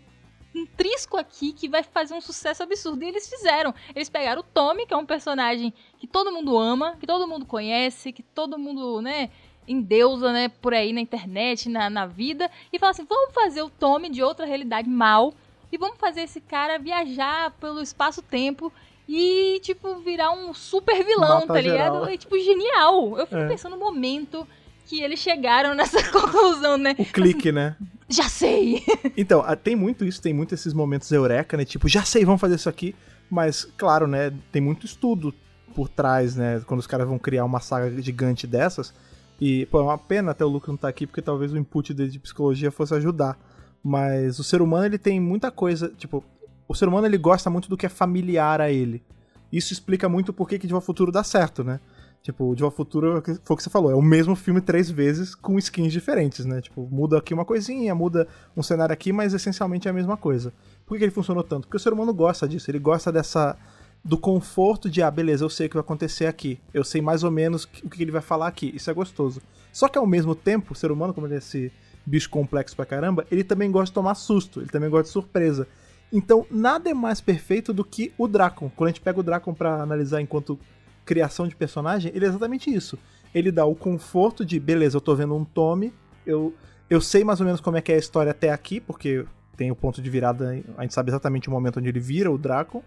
um 0.55 0.65
trisco 0.65 1.17
aqui 1.17 1.51
que 1.51 1.67
vai 1.67 1.83
fazer 1.83 2.13
um 2.13 2.21
sucesso 2.21 2.63
absurdo? 2.63 3.03
E 3.03 3.07
eles 3.07 3.27
fizeram. 3.27 3.73
Eles 3.95 4.09
pegaram 4.09 4.41
o 4.41 4.43
Tommy, 4.43 4.85
que 4.85 4.93
é 4.93 4.97
um 4.97 5.05
personagem 5.05 5.73
que 5.97 6.07
todo 6.07 6.31
mundo 6.31 6.57
ama, 6.57 6.95
que 6.99 7.07
todo 7.07 7.27
mundo 7.27 7.45
conhece, 7.45 8.11
que 8.11 8.21
todo 8.21 8.57
mundo, 8.57 9.01
né, 9.01 9.29
endeusa, 9.67 10.31
né, 10.31 10.49
por 10.49 10.73
aí 10.73 10.93
na 10.93 11.01
internet, 11.01 11.69
na, 11.69 11.89
na 11.89 12.05
vida, 12.05 12.49
e 12.71 12.77
falaram 12.77 12.95
assim, 12.95 13.07
vamos 13.09 13.33
fazer 13.33 13.61
o 13.61 13.69
Tommy 13.69 14.09
de 14.09 14.21
outra 14.21 14.45
realidade 14.45 14.89
mal 14.89 15.33
e 15.71 15.77
vamos 15.77 15.97
fazer 15.97 16.21
esse 16.21 16.39
cara 16.39 16.77
viajar 16.77 17.51
pelo 17.59 17.81
espaço-tempo 17.81 18.71
e, 19.07 19.59
tipo, 19.61 19.95
virar 19.95 20.31
um 20.31 20.53
super 20.53 21.03
vilão, 21.03 21.41
Mata 21.41 21.53
tá 21.53 21.61
ligado? 21.61 21.93
Geral. 21.95 22.07
É, 22.07 22.17
tipo, 22.17 22.39
genial. 22.39 23.17
Eu 23.17 23.25
fico 23.25 23.41
é. 23.41 23.47
pensando 23.47 23.75
no 23.75 23.79
momento 23.79 24.47
que 24.85 25.01
eles 25.01 25.19
chegaram 25.19 25.73
nessa 25.73 26.01
conclusão, 26.11 26.77
né? 26.77 26.95
O 26.97 27.05
clique, 27.05 27.49
assim, 27.49 27.55
né? 27.55 27.75
Já 28.13 28.29
sei! 28.29 28.83
então, 29.17 29.43
tem 29.63 29.75
muito 29.75 30.05
isso, 30.05 30.21
tem 30.21 30.33
muito 30.33 30.53
esses 30.53 30.73
momentos 30.73 31.11
eureka, 31.11 31.57
né? 31.57 31.65
Tipo, 31.65 31.87
já 31.87 32.03
sei, 32.03 32.23
vamos 32.23 32.39
fazer 32.39 32.55
isso 32.55 32.69
aqui. 32.69 32.95
Mas, 33.29 33.65
claro, 33.77 34.05
né? 34.05 34.31
Tem 34.51 34.61
muito 34.61 34.85
estudo 34.85 35.33
por 35.73 35.89
trás, 35.89 36.35
né? 36.35 36.61
Quando 36.67 36.79
os 36.79 36.87
caras 36.87 37.07
vão 37.07 37.17
criar 37.17 37.43
uma 37.43 37.59
saga 37.59 37.89
gigante 38.01 38.45
dessas. 38.45 38.93
E, 39.41 39.65
pô, 39.65 39.79
é 39.79 39.83
uma 39.83 39.97
pena 39.97 40.31
até 40.31 40.45
o 40.45 40.47
Lucas 40.47 40.67
não 40.67 40.75
estar 40.75 40.87
tá 40.87 40.89
aqui, 40.89 41.07
porque 41.07 41.21
talvez 41.21 41.51
o 41.51 41.57
input 41.57 41.91
dele 41.93 42.11
de 42.11 42.19
psicologia 42.19 42.69
fosse 42.69 42.93
ajudar. 42.93 43.37
Mas 43.83 44.37
o 44.37 44.43
ser 44.43 44.61
humano, 44.61 44.85
ele 44.85 44.97
tem 44.99 45.19
muita 45.19 45.49
coisa, 45.49 45.91
tipo, 45.97 46.23
o 46.67 46.75
ser 46.75 46.87
humano 46.87 47.07
ele 47.07 47.17
gosta 47.17 47.49
muito 47.49 47.67
do 47.67 47.75
que 47.75 47.85
é 47.85 47.89
familiar 47.89 48.61
a 48.61 48.71
ele. 48.71 49.03
Isso 49.51 49.73
explica 49.73 50.07
muito 50.07 50.31
por 50.31 50.47
que 50.47 50.57
De 50.57 50.67
Volta 50.67 50.83
ao 50.83 50.85
Futuro 50.85 51.11
dá 51.11 51.23
certo, 51.23 51.63
né? 51.63 51.79
Tipo, 52.23 52.49
o 52.49 52.55
De 52.55 52.61
Volta 52.61 52.77
Futuro 52.77 53.21
foi 53.43 53.53
o 53.53 53.57
que 53.57 53.63
você 53.63 53.69
falou, 53.69 53.91
é 53.91 53.95
o 53.95 54.01
mesmo 54.01 54.33
filme 54.33 54.61
três 54.61 54.89
vezes 54.89 55.35
com 55.35 55.59
skins 55.59 55.91
diferentes, 55.91 56.45
né? 56.45 56.61
Tipo, 56.61 56.87
muda 56.89 57.17
aqui 57.17 57.33
uma 57.33 57.43
coisinha, 57.43 57.93
muda 57.93 58.25
um 58.55 58.63
cenário 58.63 58.93
aqui, 58.93 59.11
mas 59.11 59.33
essencialmente 59.33 59.89
é 59.89 59.91
a 59.91 59.93
mesma 59.93 60.15
coisa. 60.15 60.53
Por 60.85 60.97
que 60.97 61.03
ele 61.03 61.11
funcionou 61.11 61.43
tanto? 61.43 61.67
Porque 61.67 61.75
o 61.75 61.79
ser 61.79 61.91
humano 61.91 62.13
gosta 62.13 62.47
disso, 62.47 62.71
ele 62.71 62.79
gosta 62.79 63.11
dessa 63.11 63.57
do 64.01 64.17
conforto 64.17 64.89
de, 64.89 65.01
ah, 65.01 65.11
beleza, 65.11 65.43
eu 65.43 65.49
sei 65.49 65.67
o 65.67 65.69
que 65.69 65.75
vai 65.75 65.81
acontecer 65.81 66.25
aqui. 66.25 66.59
Eu 66.73 66.85
sei 66.85 67.01
mais 67.01 67.25
ou 67.25 67.31
menos 67.31 67.65
o 67.83 67.89
que 67.89 68.01
ele 68.01 68.11
vai 68.11 68.21
falar 68.21 68.47
aqui. 68.47 68.71
Isso 68.73 68.89
é 68.89 68.93
gostoso. 68.93 69.41
Só 69.71 69.89
que 69.89 69.97
ao 69.97 70.07
mesmo 70.07 70.33
tempo, 70.33 70.71
o 70.71 70.75
ser 70.75 70.91
humano, 70.91 71.13
como 71.13 71.27
é 71.27 71.35
esse 71.35 71.71
bicho 72.05 72.29
complexo 72.29 72.75
pra 72.75 72.85
caramba, 72.85 73.25
ele 73.31 73.43
também 73.43 73.71
gosta 73.71 73.87
de 73.87 73.93
tomar 73.93 74.15
susto, 74.15 74.61
ele 74.61 74.69
também 74.69 74.89
gosta 74.89 75.03
de 75.03 75.09
surpresa. 75.09 75.67
Então, 76.11 76.45
nada 76.51 76.89
é 76.89 76.93
mais 76.93 77.19
perfeito 77.19 77.73
do 77.73 77.83
que 77.83 78.13
o 78.17 78.27
Dracon. 78.27 78.69
Quando 78.75 78.87
a 78.87 78.91
gente 78.91 79.01
pega 79.01 79.19
o 79.19 79.23
Dracon 79.23 79.53
para 79.53 79.81
analisar 79.81 80.21
enquanto 80.21 80.59
criação 81.05 81.47
de 81.47 81.55
personagem, 81.55 82.11
ele 82.13 82.25
é 82.25 82.27
exatamente 82.27 82.73
isso. 82.73 82.97
Ele 83.33 83.51
dá 83.51 83.65
o 83.65 83.75
conforto 83.75 84.45
de, 84.45 84.59
beleza, 84.59 84.97
eu 84.97 85.01
tô 85.01 85.15
vendo 85.15 85.35
um 85.35 85.43
tome, 85.43 85.93
eu, 86.25 86.53
eu 86.89 87.01
sei 87.01 87.23
mais 87.23 87.39
ou 87.39 87.45
menos 87.45 87.61
como 87.61 87.77
é 87.77 87.81
que 87.81 87.91
é 87.91 87.95
a 87.95 87.99
história 87.99 88.31
até 88.31 88.51
aqui, 88.51 88.79
porque 88.79 89.25
tem 89.57 89.71
o 89.71 89.75
ponto 89.75 90.01
de 90.01 90.09
virada, 90.09 90.63
a 90.77 90.81
gente 90.81 90.93
sabe 90.93 91.09
exatamente 91.09 91.47
o 91.47 91.51
momento 91.51 91.79
onde 91.79 91.89
ele 91.89 91.99
vira 91.99 92.31
o 92.31 92.37
Dracon. 92.37 92.83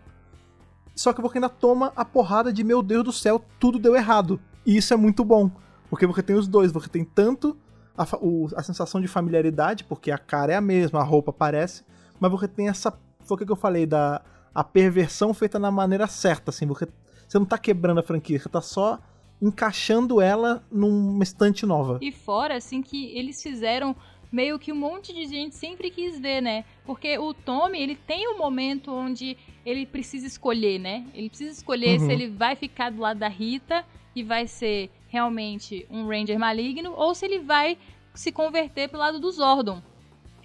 Só 0.94 1.12
que 1.12 1.20
você 1.20 1.38
ainda 1.38 1.48
toma 1.48 1.92
a 1.94 2.04
porrada 2.04 2.52
de, 2.52 2.64
meu 2.64 2.82
Deus 2.82 3.04
do 3.04 3.12
céu, 3.12 3.44
tudo 3.60 3.78
deu 3.78 3.94
errado. 3.94 4.40
E 4.64 4.76
isso 4.76 4.94
é 4.94 4.96
muito 4.96 5.24
bom, 5.24 5.50
porque 5.90 6.06
você 6.06 6.22
tem 6.22 6.36
os 6.36 6.48
dois, 6.48 6.72
você 6.72 6.88
tem 6.88 7.04
tanto 7.04 7.56
a, 7.96 8.06
o, 8.20 8.48
a 8.56 8.62
sensação 8.62 9.00
de 9.00 9.08
familiaridade, 9.08 9.84
porque 9.84 10.10
a 10.10 10.18
cara 10.18 10.52
é 10.52 10.56
a 10.56 10.60
mesma, 10.60 11.00
a 11.00 11.04
roupa 11.04 11.32
parece, 11.32 11.84
mas 12.18 12.30
você 12.30 12.48
tem 12.48 12.68
essa. 12.68 12.92
Foi 13.20 13.36
o 13.36 13.38
que 13.38 13.50
eu 13.50 13.56
falei, 13.56 13.86
da 13.86 14.22
a 14.54 14.64
perversão 14.64 15.34
feita 15.34 15.58
na 15.58 15.70
maneira 15.70 16.06
certa, 16.06 16.50
assim. 16.50 16.64
Você, 16.66 16.88
você 17.26 17.38
não 17.38 17.46
tá 17.46 17.58
quebrando 17.58 17.98
a 17.98 18.02
franquia, 18.02 18.38
você 18.38 18.48
tá 18.48 18.60
só 18.60 18.98
encaixando 19.40 20.20
ela 20.20 20.64
numa 20.70 21.22
estante 21.22 21.66
nova. 21.66 21.98
E 22.00 22.10
fora, 22.10 22.56
assim, 22.56 22.82
que 22.82 23.16
eles 23.16 23.42
fizeram 23.42 23.94
meio 24.30 24.58
que 24.58 24.72
um 24.72 24.76
monte 24.76 25.12
de 25.12 25.26
gente 25.26 25.54
sempre 25.54 25.90
quis 25.90 26.18
ver, 26.18 26.40
né? 26.40 26.64
Porque 26.84 27.18
o 27.18 27.32
Tommy, 27.32 27.80
ele 27.80 27.96
tem 27.96 28.28
um 28.28 28.38
momento 28.38 28.92
onde 28.92 29.36
ele 29.64 29.86
precisa 29.86 30.26
escolher, 30.26 30.78
né? 30.78 31.06
Ele 31.14 31.28
precisa 31.28 31.52
escolher 31.52 32.00
uhum. 32.00 32.06
se 32.06 32.12
ele 32.12 32.28
vai 32.28 32.56
ficar 32.56 32.90
do 32.90 33.00
lado 33.00 33.18
da 33.18 33.28
Rita 33.28 33.84
e 34.14 34.22
vai 34.22 34.46
ser 34.46 34.90
realmente 35.08 35.86
um 35.90 36.06
Ranger 36.06 36.38
maligno 36.38 36.92
ou 36.96 37.14
se 37.14 37.24
ele 37.24 37.38
vai 37.38 37.78
se 38.14 38.32
converter 38.32 38.88
pro 38.88 38.98
lado 38.98 39.20
do 39.20 39.30
Zordon. 39.30 39.82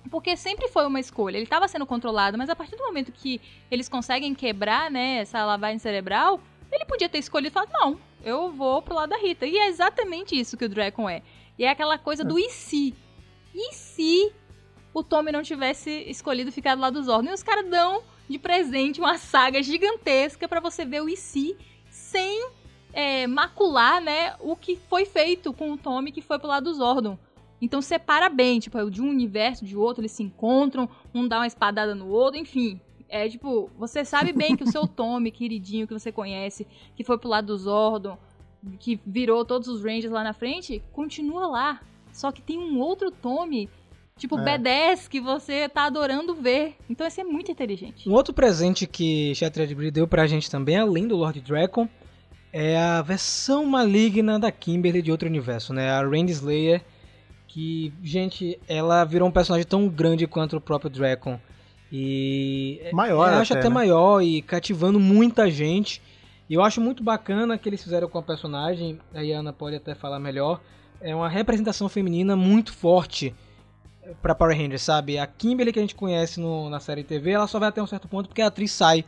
Porque 0.09 0.36
sempre 0.36 0.67
foi 0.67 0.86
uma 0.86 0.99
escolha. 0.99 1.38
Ele 1.38 1.43
estava 1.43 1.67
sendo 1.67 1.86
controlado, 1.86 2.38
mas 2.38 2.49
a 2.49 2.55
partir 2.55 2.75
do 2.75 2.84
momento 2.84 3.11
que 3.11 3.39
eles 3.69 3.88
conseguem 3.88 4.34
quebrar, 4.34 4.91
né, 4.91 5.17
essa 5.17 5.45
lavagem 5.45 5.79
cerebral, 5.79 6.39
ele 6.72 6.86
podia 6.86 7.09
ter 7.09 7.17
escolhido 7.17 7.49
e 7.49 7.53
falar: 7.53 7.69
não, 7.72 7.99
eu 8.24 8.51
vou 8.51 8.82
pro 8.82 8.95
lado 8.95 9.09
da 9.09 9.17
Rita. 9.17 9.45
E 9.45 9.57
é 9.57 9.67
exatamente 9.67 10.39
isso 10.39 10.57
que 10.57 10.65
o 10.65 10.69
Dragon 10.69 11.09
é. 11.09 11.22
E 11.57 11.65
é 11.65 11.69
aquela 11.69 11.97
coisa 11.97 12.24
do 12.24 12.39
e 12.39 12.49
se. 12.49 12.95
E 13.53 13.74
se 13.74 14.32
o 14.93 15.03
Tommy 15.03 15.32
não 15.32 15.43
tivesse 15.43 15.89
escolhido 16.07 16.51
ficar 16.51 16.76
do 16.76 16.82
lado 16.82 16.93
dos 16.93 17.05
Zordon? 17.05 17.30
E 17.30 17.34
os 17.34 17.43
caras 17.43 17.69
dão 17.69 18.03
de 18.30 18.39
presente 18.39 18.99
uma 18.99 19.17
saga 19.17 19.61
gigantesca 19.61 20.47
para 20.47 20.61
você 20.61 20.86
ver 20.86 21.01
o 21.01 21.09
e 21.09 21.17
se 21.17 21.57
sem 21.89 22.49
é, 22.93 23.28
macular, 23.28 24.01
né, 24.01 24.36
o 24.39 24.55
que 24.55 24.76
foi 24.76 25.05
feito 25.05 25.53
com 25.53 25.74
o 25.74 25.78
Tommy 25.78 26.11
que 26.11 26.22
foi 26.22 26.39
pro 26.39 26.47
lado 26.47 26.63
dos 26.65 26.78
Zordon. 26.78 27.17
Então 27.61 27.82
separa 27.82 28.28
bem, 28.28 28.59
tipo, 28.59 28.78
é 28.78 28.89
de 28.89 29.01
um 29.01 29.09
universo 29.09 29.63
de 29.63 29.78
outro, 29.78 30.01
eles 30.01 30.11
se 30.11 30.24
encontram, 30.24 30.89
um 31.13 31.28
dá 31.28 31.38
uma 31.38 31.47
espadada 31.47 31.93
no 31.93 32.07
outro, 32.07 32.39
enfim. 32.39 32.82
É 33.12 33.28
tipo, 33.28 33.70
você 33.78 34.05
sabe 34.05 34.32
bem 34.32 34.55
que 34.55 34.64
o 34.64 34.72
seu 34.72 34.88
Tommy, 34.88 35.32
queridinho, 35.32 35.86
que 35.86 35.93
você 35.93 36.12
conhece, 36.12 36.66
que 36.95 37.03
foi 37.03 37.18
pro 37.18 37.30
lado 37.30 37.47
do 37.47 37.57
Zordon, 37.57 38.18
que 38.80 38.99
virou 39.05 39.43
todos 39.43 39.68
os 39.68 39.84
Rangers 39.84 40.12
lá 40.12 40.24
na 40.24 40.34
frente, 40.34 40.82
continua 40.93 41.45
lá. 41.47 41.82
Só 42.14 42.32
que 42.32 42.41
tem 42.41 42.57
um 42.57 42.80
outro 42.80 43.12
Tommy, 43.12 43.70
tipo 44.18 44.39
é. 44.39 44.57
B10, 44.57 45.09
que 45.09 45.20
você 45.20 45.68
tá 45.68 45.86
adorando 45.86 46.34
ver. 46.34 46.76
Então 46.89 47.05
esse 47.05 47.20
é 47.22 47.24
muito 47.24 47.51
inteligente. 47.51 48.09
Um 48.09 48.14
outro 48.14 48.34
presente 48.34 48.88
que 48.88 49.36
Shattered 49.36 49.76
Breed 49.76 49.93
deu 49.93 50.07
pra 50.07 50.26
gente 50.26 50.49
também, 50.49 50.78
além 50.78 51.07
do 51.07 51.18
Lord 51.18 51.41
Dragon, 51.41 51.88
é 52.53 52.78
a 52.78 53.01
versão 53.01 53.66
maligna 53.66 54.39
da 54.39 54.51
Kimberly 54.51 55.01
de 55.01 55.12
outro 55.12 55.28
universo, 55.28 55.74
né? 55.74 55.89
A 55.89 56.01
Randy 56.01 56.32
Slayer 56.32 56.82
que, 57.51 57.93
gente, 58.01 58.57
ela 58.66 59.03
virou 59.03 59.28
um 59.28 59.32
personagem 59.32 59.68
tão 59.68 59.89
grande 59.89 60.26
quanto 60.26 60.55
o 60.55 60.62
próprio 60.62 60.89
Dragon. 60.89 61.38
E 61.91 62.81
maior, 62.93 63.33
eu 63.33 63.39
acho 63.39 63.53
até, 63.53 63.59
até 63.59 63.69
né? 63.69 63.75
maior 63.75 64.21
e 64.21 64.41
cativando 64.41 64.99
muita 64.99 65.49
gente. 65.49 66.01
E 66.49 66.53
eu 66.53 66.63
acho 66.63 66.79
muito 66.79 67.03
bacana 67.03 67.57
que 67.57 67.67
eles 67.67 67.83
fizeram 67.83 68.07
com 68.07 68.17
a 68.17 68.23
personagem, 68.23 68.99
a 69.13 69.19
Ana 69.19 69.51
pode 69.53 69.75
até 69.75 69.95
falar 69.95 70.19
melhor. 70.19 70.61
É 70.99 71.15
uma 71.15 71.29
representação 71.29 71.89
feminina 71.89 72.35
muito 72.35 72.73
forte 72.73 73.33
para 74.21 74.35
Power 74.35 74.55
Rangers, 74.55 74.81
sabe? 74.81 75.17
A 75.17 75.27
Kimberly 75.27 75.71
que 75.71 75.79
a 75.79 75.81
gente 75.81 75.95
conhece 75.95 76.39
no, 76.39 76.69
na 76.69 76.79
série 76.79 77.03
TV, 77.03 77.31
ela 77.31 77.47
só 77.47 77.59
vai 77.59 77.69
até 77.69 77.81
um 77.81 77.87
certo 77.87 78.07
ponto 78.07 78.27
porque 78.27 78.41
a 78.41 78.47
atriz 78.47 78.71
sai. 78.71 79.05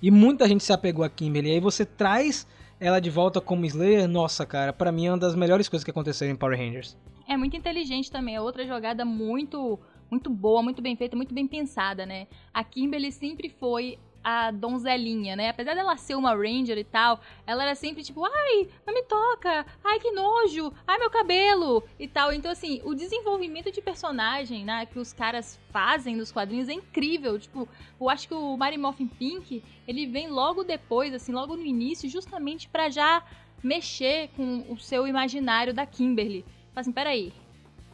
E 0.00 0.10
muita 0.10 0.46
gente 0.46 0.62
se 0.62 0.72
apegou 0.72 1.04
a 1.04 1.08
Kimberly. 1.08 1.50
E 1.50 1.52
aí 1.52 1.60
você 1.60 1.84
traz 1.84 2.46
ela 2.78 3.00
de 3.00 3.08
volta 3.08 3.40
como 3.40 3.64
Slayer, 3.64 4.06
nossa, 4.06 4.44
cara, 4.44 4.72
para 4.72 4.92
mim 4.92 5.06
é 5.06 5.10
uma 5.10 5.18
das 5.18 5.34
melhores 5.34 5.68
coisas 5.68 5.84
que 5.84 5.90
aconteceram 5.90 6.32
em 6.32 6.36
Power 6.36 6.58
Rangers. 6.58 6.96
É 7.28 7.36
muito 7.36 7.56
inteligente 7.56 8.10
também, 8.10 8.36
é 8.36 8.40
outra 8.40 8.66
jogada 8.66 9.04
muito 9.04 9.78
muito 10.10 10.30
boa, 10.30 10.62
muito 10.62 10.82
bem 10.82 10.96
feita, 10.96 11.16
muito 11.16 11.34
bem 11.34 11.46
pensada, 11.46 12.06
né? 12.06 12.26
A 12.52 12.62
Kimberly 12.62 13.12
sempre 13.12 13.48
foi 13.48 13.98
a 14.26 14.50
donzelinha, 14.50 15.36
né? 15.36 15.50
Apesar 15.50 15.74
dela 15.74 15.96
ser 15.96 16.16
uma 16.16 16.34
ranger 16.34 16.76
e 16.76 16.82
tal, 16.82 17.20
ela 17.46 17.62
era 17.62 17.76
sempre 17.76 18.02
tipo, 18.02 18.24
ai, 18.24 18.68
não 18.84 18.92
me 18.92 19.04
toca, 19.04 19.64
ai 19.84 20.00
que 20.00 20.10
nojo, 20.10 20.72
ai 20.84 20.98
meu 20.98 21.08
cabelo 21.08 21.80
e 21.96 22.08
tal. 22.08 22.32
Então 22.32 22.50
assim, 22.50 22.80
o 22.84 22.92
desenvolvimento 22.92 23.70
de 23.70 23.80
personagem, 23.80 24.64
né, 24.64 24.84
que 24.84 24.98
os 24.98 25.12
caras 25.12 25.60
fazem 25.70 26.16
nos 26.16 26.32
quadrinhos 26.32 26.68
é 26.68 26.72
incrível. 26.72 27.38
Tipo, 27.38 27.68
eu 28.00 28.10
acho 28.10 28.26
que 28.26 28.34
o 28.34 28.56
Mary 28.56 28.76
Morphin 28.76 29.06
Pink, 29.06 29.62
ele 29.86 30.06
vem 30.06 30.28
logo 30.28 30.64
depois, 30.64 31.14
assim, 31.14 31.30
logo 31.30 31.54
no 31.54 31.64
início, 31.64 32.08
justamente 32.08 32.68
para 32.68 32.88
já 32.88 33.22
mexer 33.62 34.30
com 34.34 34.66
o 34.68 34.76
seu 34.76 35.06
imaginário 35.06 35.72
da 35.72 35.86
Kimberly. 35.86 36.44
Fala 36.74 36.80
assim, 36.80 36.92
peraí, 36.92 37.32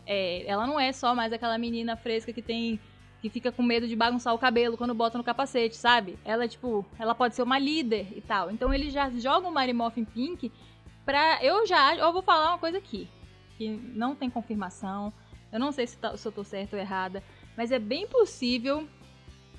é, 0.07 0.45
ela 0.47 0.67
não 0.67 0.79
é 0.79 0.93
só 0.93 1.15
mais 1.15 1.33
aquela 1.33 1.57
menina 1.59 1.97
fresca 1.97 2.33
que 2.33 2.43
tem 2.43 2.81
que 3.21 3.31
fica 3.31 3.53
com 3.53 3.63
medo 3.63 3.87
de 3.87 3.95
bagunçar 3.95 4.35
o 4.35 4.39
cabelo 4.39 4.77
quando 4.77 4.93
bota 4.93 5.17
no 5.17 5.23
capacete, 5.23 5.77
sabe? 5.77 6.19
Ela, 6.25 6.49
tipo, 6.49 6.85
ela 6.99 7.15
pode 7.15 7.37
ser 7.37 7.43
uma 7.43 7.57
líder 7.57 8.09
e 8.17 8.21
tal. 8.21 8.51
Então 8.51 8.75
eles 8.75 8.93
já 8.93 9.09
jogam 9.11 9.49
o 9.49 9.55
Mary 9.55 9.73
Morphin 9.73 10.05
Pink 10.05 10.51
pra. 11.05 11.39
Eu 11.41 11.65
já. 11.65 11.95
Eu 11.95 12.13
vou 12.13 12.21
falar 12.21 12.49
uma 12.49 12.59
coisa 12.59 12.79
aqui. 12.79 13.09
Que 13.57 13.69
não 13.69 14.17
tem 14.17 14.29
confirmação. 14.29 15.13
Eu 15.53 15.61
não 15.61 15.71
sei 15.71 15.87
se, 15.87 15.97
tá, 15.97 16.17
se 16.17 16.27
eu 16.27 16.33
tô 16.33 16.43
certo 16.43 16.73
ou 16.73 16.81
errada. 16.81 17.23
Mas 17.57 17.71
é 17.71 17.79
bem 17.79 18.09
possível 18.09 18.89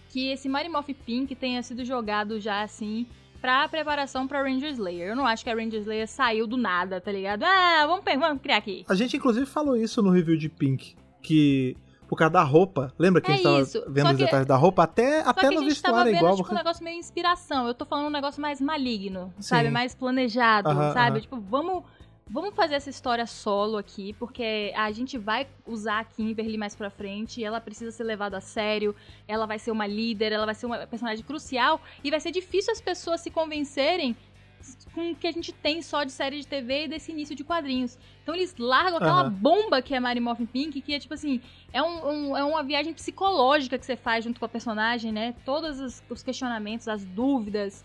que 0.10 0.28
esse 0.28 0.50
Mary 0.50 0.68
Morphin 0.68 0.94
Pink 0.94 1.34
tenha 1.34 1.64
sido 1.64 1.86
jogado 1.86 2.42
já 2.42 2.64
assim 2.64 3.08
pra 3.44 3.68
preparação 3.68 4.26
pra 4.26 4.42
Ranger 4.42 4.72
Slayer. 4.72 5.10
Eu 5.10 5.16
não 5.18 5.28
acho 5.28 5.44
que 5.44 5.50
a 5.50 5.54
Ranger 5.54 5.82
Slayer 5.82 6.08
saiu 6.08 6.48
do 6.48 6.56
nada, 6.56 7.02
tá 7.02 7.12
ligado? 7.12 7.44
Ah, 7.44 7.84
vamos, 7.86 8.06
vamos 8.06 8.42
criar 8.42 8.56
aqui. 8.56 8.86
A 8.88 8.96
gente 8.96 9.18
inclusive 9.18 9.46
falou 9.46 9.76
isso 9.76 10.02
no 10.02 10.12
review 10.12 10.38
de 10.38 10.48
Pink. 10.48 10.96
Que 11.22 11.76
por 12.08 12.16
causa 12.16 12.32
da 12.32 12.44
roupa. 12.44 12.94
Lembra 12.98 13.20
que 13.22 13.32
é 13.32 13.34
a 13.34 13.38
gente 13.38 13.62
isso. 13.64 13.80
tava 13.82 13.92
vendo 13.92 14.12
os 14.12 14.18
detalhes 14.18 14.48
da 14.48 14.56
roupa? 14.56 14.84
Até, 14.84 15.22
até 15.22 15.50
no 15.50 15.66
vestuário 15.66 16.14
é 16.14 16.16
igual. 16.16 16.38
Tipo, 16.38 16.52
um 16.52 16.56
negócio 16.56 16.84
meio 16.84 16.98
inspiração. 16.98 17.68
Eu 17.68 17.74
tô 17.74 17.86
falando 17.86 18.08
um 18.08 18.12
negócio 18.12 18.42
mais 18.42 18.62
maligno, 18.62 19.34
Sim. 19.36 19.42
sabe? 19.42 19.70
Mais 19.70 19.94
planejado, 19.94 20.70
uh 20.70 20.74
-huh, 20.74 20.94
sabe? 20.94 21.18
Uh 21.18 21.20
-huh. 21.20 21.22
Tipo, 21.24 21.42
vamos. 21.42 21.84
Vamos 22.30 22.56
fazer 22.56 22.76
essa 22.76 22.90
história 22.90 23.26
solo 23.26 23.78
aqui, 23.78 24.14
porque 24.14 24.74
a 24.76 24.92
gente 24.92 25.18
vai 25.18 25.46
usar 25.68 26.00
a 26.00 26.04
Kimberly 26.04 26.58
mais 26.58 26.74
pra 26.74 26.90
frente, 26.90 27.44
ela 27.44 27.60
precisa 27.60 27.92
ser 27.92 28.04
levada 28.04 28.38
a 28.38 28.42
sério, 28.42 28.96
ela 29.28 29.46
vai 29.46 29.60
ser 29.60 29.72
uma 29.72 29.86
líder, 29.86 30.32
ela 30.32 30.46
vai 30.46 30.56
ser 30.56 30.66
uma 30.66 30.88
personagem 30.88 31.24
crucial, 31.24 31.82
e 32.04 32.10
vai 32.10 32.20
ser 32.20 32.32
difícil 32.32 32.72
as 32.72 32.80
pessoas 32.80 33.22
se 33.22 33.30
convencerem 33.30 34.16
com 34.94 35.12
o 35.12 35.16
que 35.16 35.28
a 35.28 35.32
gente 35.32 35.52
tem 35.52 35.82
só 35.82 36.04
de 36.04 36.12
série 36.12 36.40
de 36.40 36.48
TV 36.48 36.86
e 36.86 36.88
desse 36.88 37.12
início 37.12 37.36
de 37.36 37.44
quadrinhos. 37.44 37.98
Então 38.22 38.34
eles 38.34 38.56
largam 38.58 38.98
aquela 38.98 39.26
uhum. 39.26 39.30
bomba 39.30 39.82
que 39.82 39.94
é 39.94 40.00
Mary 40.00 40.20
Morphin 40.20 40.46
Pink, 40.46 40.80
que 40.82 40.94
é 40.94 41.00
tipo 41.00 41.14
assim, 41.14 41.42
é, 41.74 41.82
um, 41.82 42.08
um, 42.08 42.38
é 42.38 42.44
uma 42.44 42.64
viagem 42.64 42.94
psicológica 42.94 43.78
que 43.78 43.86
você 43.86 43.98
faz 43.98 44.24
junto 44.24 44.40
com 44.40 44.46
a 44.46 44.50
personagem, 44.50 45.12
né? 45.12 45.36
Todos 45.44 45.80
os, 45.80 46.04
os 46.10 46.24
questionamentos, 46.24 46.88
as 46.88 47.04
dúvidas, 47.04 47.84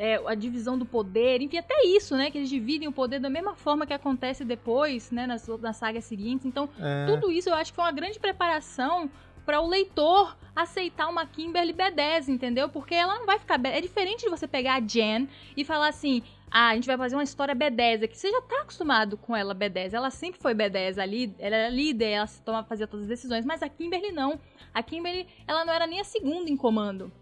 é, 0.00 0.18
a 0.26 0.34
divisão 0.34 0.78
do 0.78 0.86
poder, 0.86 1.42
enfim, 1.42 1.58
até 1.58 1.84
isso, 1.84 2.16
né? 2.16 2.30
Que 2.30 2.38
eles 2.38 2.48
dividem 2.48 2.88
o 2.88 2.92
poder 2.92 3.20
da 3.20 3.28
mesma 3.28 3.54
forma 3.54 3.86
que 3.86 3.92
acontece 3.92 4.46
depois, 4.46 5.10
né? 5.10 5.26
Nas, 5.26 5.46
nas 5.46 5.76
sagas 5.76 6.04
seguintes. 6.04 6.46
Então, 6.46 6.70
é. 6.80 7.04
tudo 7.04 7.30
isso 7.30 7.50
eu 7.50 7.54
acho 7.54 7.70
que 7.70 7.76
foi 7.76 7.84
uma 7.84 7.92
grande 7.92 8.18
preparação 8.18 9.10
para 9.44 9.60
o 9.60 9.68
leitor 9.68 10.34
aceitar 10.56 11.06
uma 11.06 11.26
Kimberly 11.26 11.74
B10, 11.74 12.28
entendeu? 12.28 12.70
Porque 12.70 12.94
ela 12.94 13.18
não 13.18 13.26
vai 13.26 13.38
ficar. 13.38 13.60
É 13.66 13.78
diferente 13.82 14.24
de 14.24 14.30
você 14.30 14.48
pegar 14.48 14.76
a 14.76 14.80
Jen 14.80 15.28
e 15.54 15.66
falar 15.66 15.88
assim: 15.88 16.22
ah, 16.50 16.70
a 16.70 16.74
gente 16.74 16.86
vai 16.86 16.96
fazer 16.96 17.14
uma 17.14 17.22
história 17.22 17.54
B10 17.54 18.04
aqui. 18.04 18.16
Você 18.16 18.30
já 18.30 18.40
tá 18.40 18.62
acostumado 18.62 19.18
com 19.18 19.36
ela 19.36 19.54
B10. 19.54 19.92
Ela 19.92 20.08
sempre 20.08 20.40
foi 20.40 20.54
B10 20.54 20.96
ali, 20.96 21.34
ela 21.38 21.56
era 21.56 21.68
líder, 21.68 22.08
ela 22.08 22.26
toma, 22.42 22.64
fazia 22.64 22.86
todas 22.86 23.04
as 23.04 23.08
decisões, 23.08 23.44
mas 23.44 23.62
a 23.62 23.68
Kimberly 23.68 24.12
não. 24.12 24.40
A 24.72 24.82
Kimberly, 24.82 25.26
ela 25.46 25.62
não 25.62 25.74
era 25.74 25.86
nem 25.86 26.00
a 26.00 26.04
segunda 26.04 26.48
em 26.48 26.56
comando. 26.56 27.12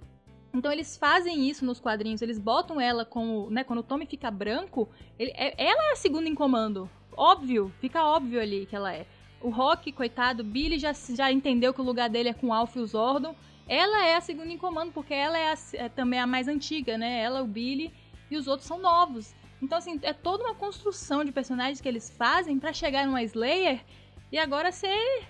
Então 0.52 0.72
eles 0.72 0.96
fazem 0.96 1.48
isso 1.48 1.64
nos 1.64 1.78
quadrinhos, 1.78 2.22
eles 2.22 2.38
botam 2.38 2.80
ela 2.80 3.04
como, 3.04 3.50
né, 3.50 3.62
quando 3.64 3.80
o 3.80 3.82
Tommy 3.82 4.06
fica 4.06 4.30
branco, 4.30 4.88
ele, 5.18 5.30
é, 5.34 5.54
ela 5.62 5.90
é 5.90 5.92
a 5.92 5.96
segunda 5.96 6.28
em 6.28 6.34
comando. 6.34 6.88
Óbvio, 7.16 7.72
fica 7.80 8.04
óbvio 8.04 8.40
ali 8.40 8.64
que 8.66 8.74
ela 8.74 8.92
é. 8.92 9.06
O 9.40 9.50
Rock, 9.50 9.92
coitado, 9.92 10.42
Billy 10.42 10.78
já, 10.78 10.92
já 10.92 11.30
entendeu 11.30 11.72
que 11.72 11.80
o 11.80 11.84
lugar 11.84 12.08
dele 12.08 12.30
é 12.30 12.34
com 12.34 12.52
Alf 12.52 12.74
e 12.76 12.80
o 12.80 12.86
Zordon. 12.86 13.34
Ela 13.68 14.06
é 14.06 14.16
a 14.16 14.20
segunda 14.20 14.50
em 14.52 14.58
comando, 14.58 14.92
porque 14.92 15.14
ela 15.14 15.38
é, 15.38 15.52
a, 15.52 15.56
é 15.74 15.88
também 15.88 16.18
a 16.18 16.26
mais 16.26 16.48
antiga, 16.48 16.96
né? 16.96 17.20
Ela, 17.20 17.42
o 17.42 17.46
Billy 17.46 17.92
e 18.30 18.36
os 18.36 18.48
outros 18.48 18.66
são 18.66 18.80
novos. 18.80 19.34
Então, 19.60 19.78
assim, 19.78 19.98
é 20.02 20.12
toda 20.12 20.44
uma 20.44 20.54
construção 20.54 21.24
de 21.24 21.32
personagens 21.32 21.80
que 21.80 21.88
eles 21.88 22.10
fazem 22.10 22.58
para 22.58 22.72
chegar 22.72 23.06
numa 23.06 23.22
Slayer 23.22 23.84
e 24.30 24.38
agora 24.38 24.72
ser, 24.72 25.24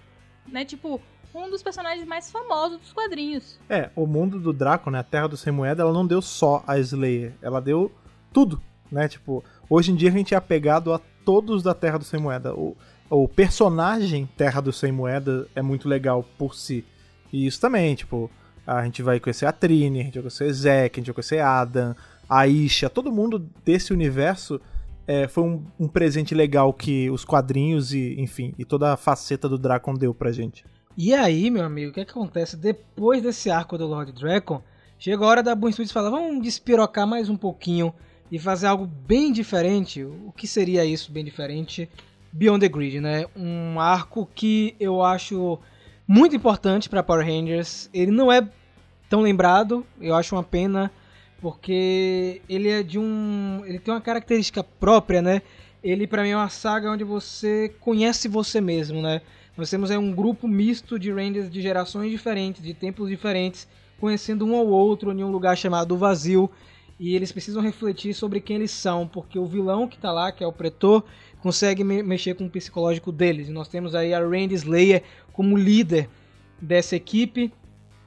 né, 0.46 0.64
tipo, 0.64 1.00
um 1.34 1.50
dos 1.50 1.62
personagens 1.62 2.06
mais 2.06 2.30
famosos 2.30 2.78
dos 2.78 2.92
quadrinhos. 2.92 3.58
É, 3.68 3.90
o 3.94 4.06
mundo 4.06 4.38
do 4.38 4.52
Draco, 4.52 4.90
né, 4.90 4.98
a 5.00 5.04
Terra 5.04 5.28
do 5.28 5.36
Sem 5.36 5.52
Moeda, 5.52 5.82
ela 5.82 5.92
não 5.92 6.06
deu 6.06 6.22
só 6.22 6.62
a 6.66 6.78
Slayer, 6.78 7.34
ela 7.42 7.60
deu 7.60 7.92
tudo, 8.32 8.60
né? 8.90 9.08
Tipo, 9.08 9.44
hoje 9.68 9.92
em 9.92 9.94
dia 9.94 10.08
a 10.08 10.12
gente 10.12 10.34
é 10.34 10.36
apegado 10.36 10.92
a 10.92 11.00
todos 11.24 11.62
da 11.62 11.74
Terra 11.74 11.98
do 11.98 12.04
Sem 12.04 12.20
Moeda. 12.20 12.54
O, 12.54 12.76
o 13.10 13.28
personagem 13.28 14.28
Terra 14.36 14.60
do 14.60 14.72
Sem 14.72 14.92
Moeda 14.92 15.46
é 15.54 15.62
muito 15.62 15.88
legal 15.88 16.24
por 16.36 16.54
si. 16.54 16.84
E 17.32 17.46
isso 17.46 17.60
também, 17.60 17.94
tipo, 17.94 18.30
a 18.66 18.84
gente 18.84 19.02
vai 19.02 19.20
conhecer 19.20 19.46
a 19.46 19.52
Trini, 19.52 20.00
a 20.00 20.04
gente 20.04 20.14
vai 20.14 20.22
conhecer 20.22 20.52
Zack, 20.52 20.98
a 20.98 21.00
gente 21.00 21.06
vai 21.06 21.14
conhecer 21.14 21.40
Adam, 21.40 21.94
a 22.28 22.46
Isha, 22.46 22.90
todo 22.90 23.12
mundo 23.12 23.48
desse 23.64 23.92
universo 23.92 24.60
é, 25.06 25.26
foi 25.26 25.44
um, 25.44 25.64
um, 25.80 25.88
presente 25.88 26.34
legal 26.34 26.72
que 26.74 27.08
os 27.08 27.24
quadrinhos 27.24 27.94
e, 27.94 28.20
enfim, 28.20 28.52
e 28.58 28.64
toda 28.64 28.92
a 28.92 28.96
faceta 28.96 29.48
do 29.48 29.56
Dracon 29.56 29.94
deu 29.94 30.12
pra 30.12 30.30
gente. 30.30 30.64
E 31.00 31.14
aí, 31.14 31.48
meu 31.48 31.64
amigo, 31.64 31.92
o 31.92 31.94
que, 31.94 32.00
é 32.00 32.04
que 32.04 32.10
acontece? 32.10 32.56
Depois 32.56 33.22
desse 33.22 33.48
arco 33.48 33.78
do 33.78 33.86
Lord 33.86 34.10
Dracon, 34.10 34.60
chega 34.98 35.24
a 35.24 35.28
hora 35.28 35.42
da 35.44 35.54
Boom 35.54 35.70
Studios 35.70 35.92
falar, 35.92 36.10
vamos 36.10 36.42
despirocar 36.42 37.06
mais 37.06 37.28
um 37.28 37.36
pouquinho 37.36 37.94
e 38.32 38.36
fazer 38.36 38.66
algo 38.66 38.84
bem 38.84 39.32
diferente. 39.32 40.02
O 40.02 40.32
que 40.36 40.44
seria 40.44 40.84
isso, 40.84 41.12
bem 41.12 41.24
diferente? 41.24 41.88
Beyond 42.32 42.66
the 42.66 42.68
Grid, 42.68 43.00
né? 43.00 43.26
Um 43.36 43.78
arco 43.78 44.28
que 44.34 44.74
eu 44.80 45.00
acho 45.00 45.60
muito 46.04 46.34
importante 46.34 46.88
para 46.88 47.00
Power 47.00 47.24
Rangers. 47.24 47.88
Ele 47.94 48.10
não 48.10 48.32
é 48.32 48.48
tão 49.08 49.20
lembrado, 49.20 49.86
eu 50.00 50.16
acho 50.16 50.34
uma 50.34 50.42
pena, 50.42 50.90
porque 51.40 52.42
ele 52.48 52.70
é 52.70 52.82
de 52.82 52.98
um, 52.98 53.62
ele 53.64 53.78
tem 53.78 53.94
uma 53.94 54.00
característica 54.00 54.64
própria, 54.64 55.22
né? 55.22 55.42
Ele 55.80 56.08
para 56.08 56.24
mim 56.24 56.30
é 56.30 56.36
uma 56.36 56.48
saga 56.48 56.90
onde 56.90 57.04
você 57.04 57.72
conhece 57.78 58.26
você 58.26 58.60
mesmo, 58.60 59.00
né? 59.00 59.22
Nós 59.58 59.68
temos 59.68 59.90
é 59.90 59.98
um 59.98 60.12
grupo 60.12 60.46
misto 60.46 61.00
de 61.00 61.10
Rangers 61.10 61.50
de 61.50 61.60
gerações 61.60 62.12
diferentes, 62.12 62.62
de 62.62 62.72
tempos 62.72 63.08
diferentes, 63.08 63.66
conhecendo 63.98 64.46
um 64.46 64.54
ou 64.54 64.68
outro 64.68 65.10
em 65.10 65.24
um 65.24 65.32
lugar 65.32 65.58
chamado 65.58 65.96
Vazio, 65.96 66.48
e 66.96 67.16
eles 67.16 67.32
precisam 67.32 67.60
refletir 67.60 68.14
sobre 68.14 68.40
quem 68.40 68.54
eles 68.54 68.70
são, 68.70 69.08
porque 69.08 69.36
o 69.36 69.46
vilão 69.46 69.88
que 69.88 69.96
está 69.96 70.12
lá, 70.12 70.30
que 70.30 70.44
é 70.44 70.46
o 70.46 70.52
Pretor, 70.52 71.04
consegue 71.40 71.82
me 71.82 72.04
mexer 72.04 72.34
com 72.34 72.44
o 72.44 72.50
psicológico 72.50 73.10
deles. 73.10 73.48
E 73.48 73.50
nós 73.50 73.66
temos 73.66 73.96
aí 73.96 74.14
a 74.14 74.20
Randy 74.20 74.54
Slayer 74.54 75.02
como 75.32 75.56
líder 75.56 76.08
dessa 76.62 76.94
equipe. 76.94 77.52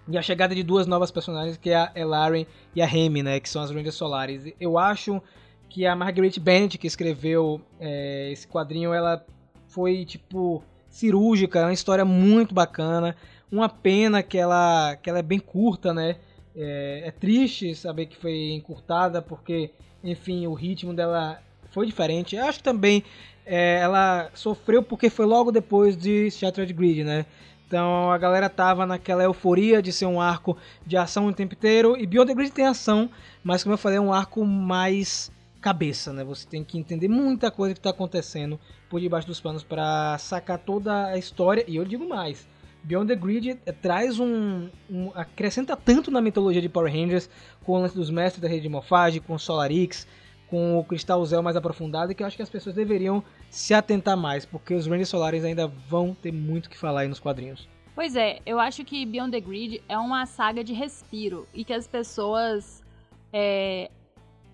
E 0.08 0.18
a 0.18 0.22
chegada 0.22 0.56
de 0.56 0.64
duas 0.64 0.88
novas 0.88 1.12
personagens, 1.12 1.58
que 1.58 1.70
é 1.70 1.76
a 1.76 1.92
Elaren 1.94 2.46
e 2.74 2.82
a 2.82 2.86
Remy, 2.86 3.24
né, 3.24 3.40
que 3.42 3.50
são 3.50 3.62
as 3.62 3.72
Rangers 3.72 3.96
Solares. 3.96 4.54
Eu 4.58 4.78
acho 4.78 5.22
que 5.68 5.86
a 5.86 5.98
Margaret 5.98 6.40
Bennett, 6.40 6.78
que 6.78 6.88
escreveu 6.88 7.60
é, 7.78 8.32
esse 8.32 8.48
quadrinho, 8.48 8.94
ela 8.94 9.26
foi, 9.68 10.06
tipo, 10.06 10.64
cirúrgica, 10.92 11.60
é 11.60 11.64
uma 11.64 11.74
história 11.74 12.06
muito 12.06 12.54
bacana. 12.54 13.16
Uma 13.52 13.68
pena 13.68 14.22
que 14.22 14.38
ela, 14.38 14.96
que 15.02 15.10
ela 15.10 15.20
é 15.20 15.24
bem 15.24 15.40
curta, 15.40 15.94
né? 15.94 16.18
É, 16.56 17.04
é, 17.06 17.12
triste 17.12 17.74
saber 17.74 18.06
que 18.06 18.18
foi 18.18 18.52
encurtada, 18.52 19.22
porque, 19.22 19.72
enfim, 20.04 20.46
o 20.46 20.54
ritmo 20.54 20.94
dela 20.94 21.42
foi 21.72 21.86
diferente. 21.86 22.36
Eu 22.36 22.46
acho 22.46 22.60
que 22.60 22.64
também 22.64 23.04
é, 23.46 23.80
ela 23.80 24.30
sofreu 24.34 24.84
porque 24.84 25.10
foi 25.10 25.26
logo 25.26 25.52
depois 25.52 25.98
de 25.98 26.30
Shattered 26.30 26.74
Grid, 26.74 27.04
né? 27.04 27.26
Então 27.66 28.12
a 28.12 28.18
galera 28.18 28.50
tava 28.50 28.86
naquela 28.86 29.24
euforia 29.24 29.82
de 29.82 29.94
ser 29.94 30.06
um 30.06 30.20
arco 30.20 30.58
de 30.86 30.98
ação 30.98 31.28
o 31.28 31.34
tempo 31.34 31.54
inteiro. 31.54 31.98
E 31.98 32.06
Beyond 32.06 32.28
the 32.28 32.36
Grid 32.36 32.52
tem 32.52 32.66
ação, 32.66 33.10
mas 33.42 33.64
como 33.64 33.74
eu 33.74 33.78
falei, 33.78 33.98
é 33.98 34.02
um 34.02 34.12
arco 34.12 34.46
mais 34.46 35.32
cabeça, 35.62 36.12
né? 36.12 36.22
Você 36.26 36.46
tem 36.46 36.66
que 36.66 36.78
entender 36.78 37.08
muita 37.08 37.50
coisa 37.50 37.74
que 37.74 37.80
está 37.80 37.92
acontecendo 37.92 38.60
por 38.92 39.00
debaixo 39.00 39.26
dos 39.26 39.40
panos 39.40 39.64
para 39.64 40.18
sacar 40.18 40.60
toda 40.60 41.06
a 41.06 41.18
história. 41.18 41.64
E 41.66 41.78
eu 41.78 41.86
digo 41.86 42.08
mais, 42.08 42.46
Beyond 42.84 43.08
the 43.08 43.16
Grid 43.16 43.58
é, 43.66 43.72
traz 43.72 44.20
um, 44.20 44.68
um, 44.90 45.12
acrescenta 45.16 45.78
tanto 45.78 46.12
na 46.12 46.22
mitologia 46.22 46.62
de 46.62 46.68
Power 46.68 46.92
Rangers 46.92 47.30
com 47.64 47.72
o 47.72 47.78
lance 47.80 47.96
dos 47.96 48.10
mestres 48.10 48.42
da 48.42 48.50
rede 48.50 48.64
de 48.64 48.70
morfagem, 48.70 49.22
com 49.22 49.34
o 49.34 49.40
Solarix, 49.40 50.06
com 50.50 50.78
o 50.78 50.84
Cristal 50.84 51.26
Zel 51.26 51.42
mais 51.42 51.56
aprofundado, 51.56 52.14
que 52.14 52.22
eu 52.22 52.28
acho 52.28 52.36
que 52.36 52.44
as 52.44 52.50
pessoas 52.50 52.76
deveriam 52.76 53.24
se 53.50 53.74
atentar 53.74 54.18
mais, 54.18 54.46
porque 54.46 54.74
os 54.74 54.86
Rangers 54.86 55.08
Solares 55.08 55.46
ainda 55.46 55.68
vão 55.68 56.14
ter 56.14 56.34
muito 56.34 56.70
que 56.70 56.78
falar 56.78 57.02
aí 57.02 57.08
nos 57.08 57.20
quadrinhos. 57.20 57.70
Pois 57.96 58.18
é, 58.18 58.40
eu 58.46 58.60
acho 58.60 58.84
que 58.84 59.06
Beyond 59.06 59.32
the 59.32 59.40
Grid 59.40 59.82
é 59.88 59.98
uma 59.98 60.26
saga 60.26 60.66
de 60.66 60.74
respiro 60.74 61.48
e 61.54 61.64
que 61.64 61.72
as 61.72 61.88
pessoas 61.88 62.84
é, 63.32 63.90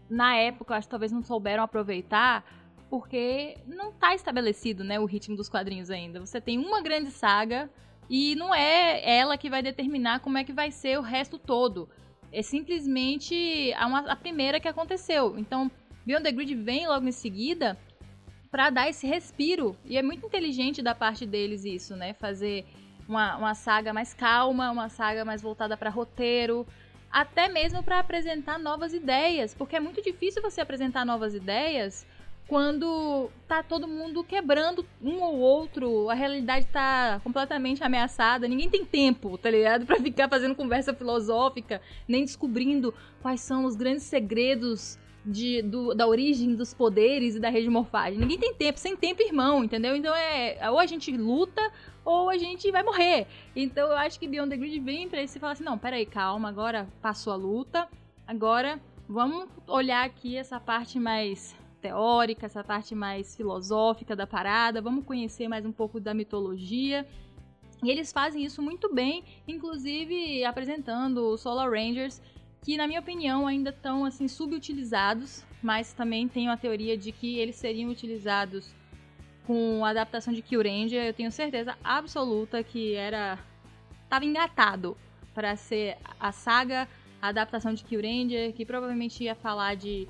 na 0.07 0.35
época 0.35 0.75
acho 0.75 0.87
que 0.87 0.91
talvez 0.91 1.11
não 1.11 1.23
souberam 1.23 1.63
aproveitar 1.63 2.43
porque 2.89 3.57
não 3.65 3.89
está 3.89 4.15
estabelecido 4.15 4.83
né, 4.83 4.99
o 4.99 5.05
ritmo 5.05 5.35
dos 5.35 5.49
quadrinhos 5.49 5.89
ainda. 5.89 6.19
Você 6.19 6.39
tem 6.39 6.57
uma 6.57 6.81
grande 6.81 7.11
saga 7.11 7.69
e 8.09 8.35
não 8.35 8.53
é 8.53 9.17
ela 9.17 9.37
que 9.37 9.49
vai 9.49 9.61
determinar 9.61 10.19
como 10.19 10.37
é 10.37 10.43
que 10.43 10.53
vai 10.53 10.71
ser 10.71 10.97
o 10.97 11.01
resto 11.01 11.37
todo. 11.37 11.89
É 12.31 12.41
simplesmente 12.41 13.73
a, 13.77 13.85
uma, 13.87 13.99
a 14.11 14.15
primeira 14.15 14.59
que 14.59 14.67
aconteceu. 14.67 15.37
Então, 15.37 15.69
Beyond 16.05 16.23
the 16.23 16.31
Grid 16.31 16.55
vem 16.55 16.87
logo 16.87 17.07
em 17.07 17.11
seguida 17.11 17.77
para 18.49 18.69
dar 18.69 18.89
esse 18.89 19.05
respiro. 19.05 19.75
E 19.85 19.97
é 19.97 20.01
muito 20.01 20.25
inteligente 20.25 20.81
da 20.81 20.95
parte 20.95 21.25
deles 21.25 21.65
isso, 21.65 21.95
né? 21.95 22.13
Fazer 22.13 22.65
uma, 23.07 23.37
uma 23.37 23.53
saga 23.53 23.93
mais 23.93 24.13
calma, 24.13 24.71
uma 24.71 24.89
saga 24.89 25.23
mais 25.25 25.41
voltada 25.41 25.75
para 25.77 25.89
roteiro, 25.89 26.65
até 27.11 27.47
mesmo 27.47 27.81
para 27.83 27.99
apresentar 27.99 28.59
novas 28.59 28.93
ideias, 28.93 29.53
porque 29.53 29.75
é 29.75 29.79
muito 29.79 30.01
difícil 30.01 30.41
você 30.41 30.61
apresentar 30.61 31.05
novas 31.05 31.33
ideias 31.33 32.05
quando 32.47 33.29
tá 33.47 33.61
todo 33.61 33.87
mundo 33.87 34.23
quebrando 34.23 34.85
um 35.01 35.21
ou 35.21 35.37
outro, 35.37 36.09
a 36.09 36.13
realidade 36.13 36.65
tá 36.67 37.19
completamente 37.23 37.83
ameaçada, 37.83 38.47
ninguém 38.47 38.69
tem 38.69 38.85
tempo, 38.85 39.37
tá 39.37 39.51
ligado? 39.51 39.85
Pra 39.87 39.97
ficar 39.97 40.29
fazendo 40.29 40.55
conversa 40.55 40.93
filosófica, 40.93 41.81
nem 42.07 42.23
descobrindo 42.23 42.93
quais 43.21 43.41
são 43.41 43.65
os 43.65 43.75
grandes 43.75 44.03
segredos 44.03 44.97
de, 45.25 45.61
do, 45.61 45.93
da 45.93 46.07
origem 46.07 46.55
dos 46.55 46.73
poderes 46.73 47.35
e 47.35 47.39
da 47.39 47.49
rede 47.49 47.69
morfagem. 47.69 48.17
Ninguém 48.17 48.39
tem 48.39 48.53
tempo, 48.53 48.79
sem 48.79 48.95
tempo, 48.95 49.21
irmão, 49.21 49.63
entendeu? 49.63 49.93
Então 49.93 50.15
é. 50.15 50.57
Ou 50.71 50.79
a 50.79 50.85
gente 50.85 51.15
luta, 51.15 51.61
ou 52.05 52.29
a 52.29 52.37
gente 52.37 52.71
vai 52.71 52.81
morrer. 52.81 53.27
Então 53.53 53.89
eu 53.89 53.97
acho 53.97 54.17
que 54.17 54.27
Beyond 54.27 54.49
the 54.49 54.57
Grid 54.57 54.79
vem 54.79 55.09
pra 55.09 55.21
isso 55.21 55.37
e 55.37 55.39
falar 55.41 55.51
assim: 55.51 55.65
não, 55.65 55.77
peraí, 55.77 56.05
calma, 56.05 56.47
agora 56.47 56.87
passou 57.01 57.33
a 57.33 57.35
luta, 57.35 57.89
agora 58.25 58.79
vamos 59.07 59.49
olhar 59.67 60.05
aqui 60.05 60.37
essa 60.37 60.61
parte 60.61 60.97
mais 60.97 61.53
teórica, 61.87 62.45
essa 62.45 62.63
parte 62.63 62.93
mais 62.93 63.35
filosófica 63.35 64.15
da 64.15 64.27
parada, 64.27 64.81
vamos 64.81 65.05
conhecer 65.05 65.47
mais 65.47 65.65
um 65.65 65.71
pouco 65.71 65.99
da 65.99 66.13
mitologia. 66.13 67.07
E 67.83 67.89
eles 67.89 68.11
fazem 68.11 68.43
isso 68.43 68.61
muito 68.61 68.93
bem, 68.93 69.23
inclusive 69.47 70.43
apresentando 70.43 71.29
os 71.29 71.41
Solar 71.41 71.69
Rangers, 71.69 72.21
que 72.61 72.75
na 72.75 72.87
minha 72.87 72.99
opinião 72.99 73.47
ainda 73.47 73.69
estão 73.69 74.03
assim 74.03 74.27
subutilizados, 74.27 75.45
mas 75.63 75.93
também 75.93 76.27
tenho 76.27 76.51
a 76.51 76.57
teoria 76.57 76.97
de 76.97 77.11
que 77.11 77.37
eles 77.37 77.55
seriam 77.55 77.89
utilizados 77.89 78.75
com 79.45 79.85
a 79.85 79.89
adaptação 79.91 80.33
de 80.33 80.41
Kyuranger. 80.41 81.05
Eu 81.05 81.13
tenho 81.13 81.31
certeza 81.31 81.77
absoluta 81.83 82.63
que 82.63 82.95
era 82.95 83.39
estava 84.03 84.25
engatado 84.25 84.97
para 85.33 85.55
ser 85.55 85.97
a 86.19 86.31
saga, 86.31 86.87
a 87.21 87.27
adaptação 87.29 87.73
de 87.73 87.83
Kyuranger, 87.83 88.53
que 88.53 88.65
provavelmente 88.65 89.23
ia 89.23 89.35
falar 89.35 89.75
de 89.75 90.07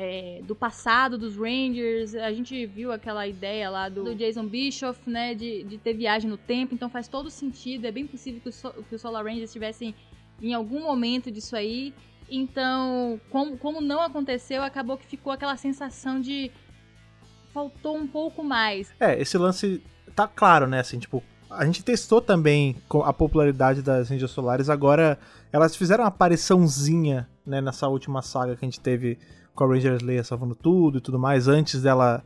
é, 0.00 0.40
do 0.44 0.54
passado 0.54 1.18
dos 1.18 1.36
Rangers. 1.36 2.14
A 2.14 2.32
gente 2.32 2.64
viu 2.66 2.92
aquela 2.92 3.26
ideia 3.26 3.68
lá 3.68 3.88
do, 3.88 4.04
do 4.04 4.14
Jason 4.14 4.46
Bischoff, 4.46 5.10
né, 5.10 5.34
de, 5.34 5.64
de, 5.64 5.76
ter 5.76 5.92
viagem 5.92 6.30
no 6.30 6.36
tempo, 6.36 6.72
então 6.72 6.88
faz 6.88 7.08
todo 7.08 7.28
sentido. 7.28 7.84
É 7.84 7.90
bem 7.90 8.06
possível 8.06 8.40
que, 8.40 8.48
o, 8.48 8.84
que 8.84 8.94
os 8.94 9.00
Solar 9.00 9.24
Rangers 9.24 9.50
estivessem 9.50 9.92
em 10.40 10.54
algum 10.54 10.84
momento 10.84 11.32
disso 11.32 11.56
aí. 11.56 11.92
Então, 12.30 13.20
como, 13.28 13.58
como 13.58 13.80
não 13.80 14.00
aconteceu, 14.00 14.62
acabou 14.62 14.96
que 14.96 15.04
ficou 15.04 15.32
aquela 15.32 15.56
sensação 15.56 16.20
de 16.20 16.52
faltou 17.52 17.96
um 17.96 18.06
pouco 18.06 18.44
mais. 18.44 18.92
É, 19.00 19.20
esse 19.20 19.36
lance 19.36 19.82
tá 20.14 20.28
claro, 20.28 20.68
né? 20.68 20.78
Assim, 20.78 21.00
tipo, 21.00 21.24
a 21.50 21.64
gente 21.64 21.82
testou 21.82 22.20
também 22.20 22.76
a 23.04 23.12
popularidade 23.12 23.82
das 23.82 24.10
Rangers 24.10 24.30
Solares. 24.30 24.70
Agora, 24.70 25.18
elas 25.52 25.74
fizeram 25.74 26.04
uma 26.04 26.08
apariçãozinha, 26.08 27.28
né, 27.48 27.60
nessa 27.60 27.88
última 27.88 28.22
saga 28.22 28.54
que 28.54 28.64
a 28.64 28.68
gente 28.68 28.80
teve 28.80 29.18
com 29.54 29.64
a 29.64 29.66
Ranger 29.66 29.98
Leia 30.02 30.22
salvando 30.22 30.54
tudo 30.54 30.98
e 30.98 31.00
tudo 31.00 31.18
mais, 31.18 31.48
antes 31.48 31.82
dela 31.82 32.22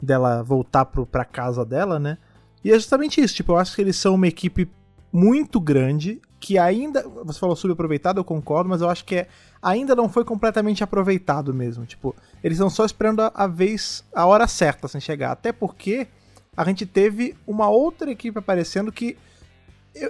dela 0.00 0.42
voltar 0.42 0.84
pro, 0.84 1.06
pra 1.06 1.24
casa 1.24 1.64
dela, 1.64 1.98
né? 1.98 2.18
E 2.62 2.70
é 2.70 2.74
justamente 2.74 3.20
isso, 3.20 3.34
tipo, 3.34 3.52
eu 3.52 3.56
acho 3.56 3.74
que 3.74 3.80
eles 3.80 3.96
são 3.96 4.14
uma 4.14 4.26
equipe 4.26 4.70
muito 5.12 5.58
grande, 5.58 6.20
que 6.38 6.58
ainda, 6.58 7.02
você 7.24 7.38
falou 7.38 7.56
subaproveitado, 7.56 8.20
eu 8.20 8.24
concordo, 8.24 8.68
mas 8.68 8.82
eu 8.82 8.90
acho 8.90 9.04
que 9.04 9.16
é, 9.16 9.28
ainda 9.62 9.96
não 9.96 10.08
foi 10.08 10.24
completamente 10.24 10.84
aproveitado 10.84 11.54
mesmo, 11.54 11.86
tipo, 11.86 12.14
eles 12.44 12.58
estão 12.58 12.68
só 12.68 12.84
esperando 12.84 13.20
a, 13.20 13.32
a 13.34 13.46
vez, 13.46 14.04
a 14.14 14.26
hora 14.26 14.46
certa 14.46 14.86
sem 14.88 15.00
chegar, 15.00 15.32
até 15.32 15.52
porque 15.52 16.08
a 16.56 16.64
gente 16.64 16.84
teve 16.84 17.34
uma 17.46 17.68
outra 17.68 18.10
equipe 18.10 18.38
aparecendo 18.38 18.92
que 18.92 19.16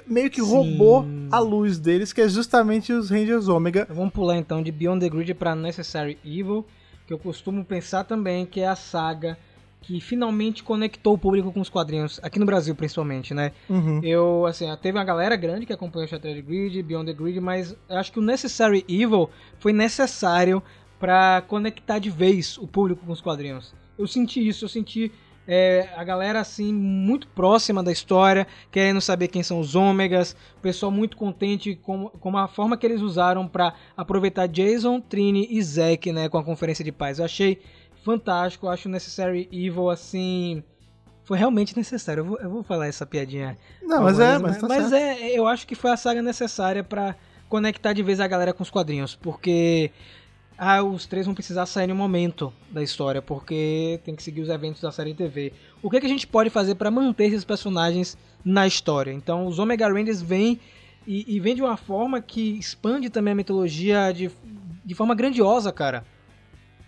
meio 0.07 0.31
que 0.31 0.43
Sim. 0.43 0.51
roubou 0.51 1.05
a 1.31 1.39
luz 1.39 1.79
deles, 1.79 2.13
que 2.13 2.21
é 2.21 2.29
justamente 2.29 2.93
os 2.93 3.11
Rangers 3.11 3.49
Omega. 3.49 3.87
Vamos 3.91 4.13
pular 4.13 4.37
então 4.37 4.63
de 4.63 4.71
Beyond 4.71 5.01
the 5.01 5.09
Grid 5.09 5.35
para 5.35 5.55
Necessary 5.55 6.19
Evil, 6.25 6.65
que 7.07 7.13
eu 7.13 7.19
costumo 7.19 7.65
pensar 7.65 8.05
também 8.05 8.47
que 8.47 8.61
é 8.61 8.69
a 8.69 8.77
saga 8.77 9.39
que 9.87 10.01
finalmente 10.01 10.65
conectou 10.65 11.15
o 11.15 11.19
público 11.19 11.53
com 11.53 11.61
os 11.61 11.69
quadrinhos, 11.69 12.19
aqui 12.21 12.41
no 12.41 12.47
Brasil 12.47 12.75
principalmente, 12.75 13.33
né? 13.33 13.53
Uhum. 13.69 14.01
Eu, 14.03 14.45
assim, 14.45 14.67
teve 14.83 14.99
uma 14.99 15.05
galera 15.05 15.37
grande 15.37 15.65
que 15.65 15.73
acompanhou 15.73 16.09
Shattered 16.09 16.43
Grid, 16.43 16.83
Beyond 16.83 17.13
the 17.13 17.17
Grid, 17.17 17.41
mas 17.41 17.77
acho 17.89 18.11
que 18.11 18.19
o 18.19 18.23
Necessary 18.23 18.85
Evil 18.89 19.31
foi 19.61 19.73
necessário 19.73 20.61
para 20.99 21.41
conectar 21.47 22.01
de 22.01 22.11
vez 22.11 22.59
o 22.59 22.67
público 22.67 23.07
com 23.07 23.13
os 23.13 23.21
quadrinhos. 23.21 23.73
Eu 23.97 24.09
senti 24.09 24.47
isso, 24.47 24.65
eu 24.65 24.69
senti 24.69 25.13
é, 25.47 25.89
a 25.97 26.03
galera 26.03 26.41
assim 26.41 26.73
muito 26.73 27.29
próxima 27.29 27.83
da 27.83 27.93
história, 27.93 28.47
querendo 28.71 29.01
saber 29.01 29.29
quem 29.29 29.43
são 29.43 29.61
os 29.61 29.75
ômegas, 29.75 30.37
o 30.59 30.61
pessoal 30.61 30.91
muito 30.91 31.17
contente 31.17 31.77
com, 31.77 32.09
com 32.09 32.37
a 32.37 32.49
forma 32.49 32.77
que 32.77 32.87
eles 32.87 33.01
usaram 33.01 33.47
para 33.47 33.75
aproveitar 33.97 34.47
Jason, 34.47 35.01
Trini 35.01 35.47
e 35.51 35.63
Zack, 35.63 36.13
né, 36.13 36.29
com 36.29 36.39
a 36.39 36.45
conferência 36.45 36.85
de 36.85 36.93
paz. 36.93 37.19
Eu 37.19 37.25
achei 37.25 37.61
fantástico. 38.07 38.67
Eu 38.67 38.71
acho 38.71 38.89
Necessary 38.89 39.49
Evil, 39.53 39.91
assim. 39.91 40.63
Foi 41.25 41.37
realmente 41.37 41.77
necessário. 41.77 42.21
Eu 42.21 42.25
vou, 42.25 42.39
eu 42.39 42.51
vou 42.51 42.63
falar 42.63 42.87
essa 42.87 43.05
piadinha. 43.05 43.59
Não, 43.83 44.05
mas 44.05 44.21
é, 44.21 44.39
mas, 44.39 44.59
tá 44.59 44.69
mas 44.69 44.93
é, 44.93 45.31
eu 45.37 45.47
acho 45.49 45.67
que 45.67 45.75
foi 45.75 45.91
a 45.91 45.97
saga 45.97 46.23
necessária 46.23 46.85
para 46.85 47.17
conectar 47.49 47.93
de 47.93 48.03
vez 48.03 48.21
a 48.21 48.29
galera 48.29 48.53
com 48.53 48.63
os 48.63 48.71
quadrinhos, 48.71 49.17
porque 49.17 49.91
ah, 50.59 50.83
os 50.83 51.07
três 51.07 51.27
vão 51.27 51.35
precisar 51.35 51.67
sair 51.67 51.91
em 51.91 51.93
um 51.93 51.97
momento 51.97 52.53
da 52.71 52.83
história, 52.83 53.21
porque 53.21 54.01
tem 54.05 54.15
que 54.17 54.23
seguir 54.23 54.41
os 54.41 54.49
eventos 54.49 54.81
da 54.81 54.91
série 54.91 55.13
TV. 55.13 55.53
O 55.83 55.91
que, 55.91 55.99
é 55.99 56.01
que 56.01 56.07
a 56.07 56.09
gente 56.09 56.27
pode 56.27 56.49
fazer 56.49 56.77
para 56.77 56.91
manter 56.91 57.27
esses 57.27 57.45
personagens 57.45 58.17
na 58.45 58.67
história? 58.67 59.13
Então, 59.13 59.47
os 59.47 59.59
Omega 59.59 59.87
Rangers 59.87 60.23
vêm 60.23 60.59
e, 61.07 61.37
e 61.37 61.41
vêm 61.41 61.55
de 61.55 61.63
uma 61.63 61.77
forma 61.77 62.21
que 62.21 62.59
expande 62.59 63.11
também 63.11 63.33
a 63.33 63.37
mitologia 63.37 64.13
de, 64.13 64.31
de 64.85 64.95
forma 64.95 65.15
grandiosa, 65.15 65.71
cara. 65.73 66.05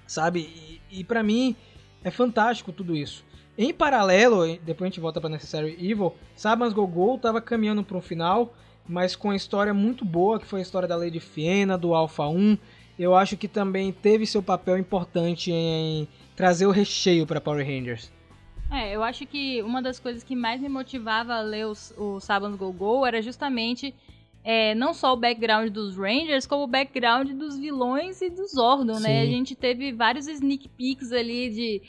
Sabe? 0.06 0.80
E 0.90 1.04
para 1.04 1.22
mim 1.22 1.54
é 2.02 2.10
fantástico 2.10 2.72
tudo 2.72 2.96
isso. 2.96 3.24
Em 3.56 3.74
paralelo, 3.74 4.56
depois 4.64 4.86
a 4.86 4.90
gente 4.90 5.00
volta 5.00 5.20
para 5.20 5.30
Necessary 5.30 5.76
Evil, 5.78 6.14
Sabans 6.34 6.72
Gogol 6.72 7.16
estava 7.16 7.40
caminhando 7.40 7.82
para 7.82 7.98
um 7.98 8.00
final, 8.00 8.54
mas 8.88 9.14
com 9.14 9.28
uma 9.28 9.36
história 9.36 9.74
muito 9.74 10.04
boa, 10.04 10.38
que 10.38 10.46
foi 10.46 10.60
a 10.60 10.62
história 10.62 10.88
da 10.88 10.96
Lady 10.96 11.20
Fiena, 11.20 11.76
do 11.76 11.92
Alpha 11.92 12.26
1. 12.26 12.56
Eu 12.98 13.14
acho 13.14 13.36
que 13.36 13.46
também 13.46 13.92
teve 13.92 14.26
seu 14.26 14.42
papel 14.42 14.76
importante 14.76 15.52
em 15.52 16.08
trazer 16.34 16.66
o 16.66 16.70
recheio 16.70 17.26
para 17.26 17.40
Power 17.40 17.64
Rangers. 17.64 18.10
É, 18.70 18.94
eu 18.94 19.02
acho 19.02 19.24
que 19.26 19.62
uma 19.62 19.80
das 19.80 19.98
coisas 19.98 20.22
que 20.22 20.36
mais 20.36 20.60
me 20.60 20.68
motivava 20.68 21.34
a 21.34 21.40
ler 21.40 21.66
os, 21.66 21.94
o 21.96 22.20
Sabans 22.20 22.56
Gogol 22.56 23.06
era 23.06 23.22
justamente 23.22 23.94
é, 24.44 24.74
não 24.74 24.92
só 24.92 25.12
o 25.12 25.16
background 25.16 25.70
dos 25.70 25.96
Rangers, 25.96 26.46
como 26.46 26.64
o 26.64 26.66
background 26.66 27.30
dos 27.30 27.58
vilões 27.58 28.20
e 28.20 28.28
dos 28.28 28.52
Zordon, 28.52 28.98
né? 28.98 29.22
A 29.22 29.26
gente 29.26 29.54
teve 29.54 29.92
vários 29.92 30.26
sneak 30.26 30.68
peeks 30.68 31.12
ali 31.12 31.50
de, 31.50 31.82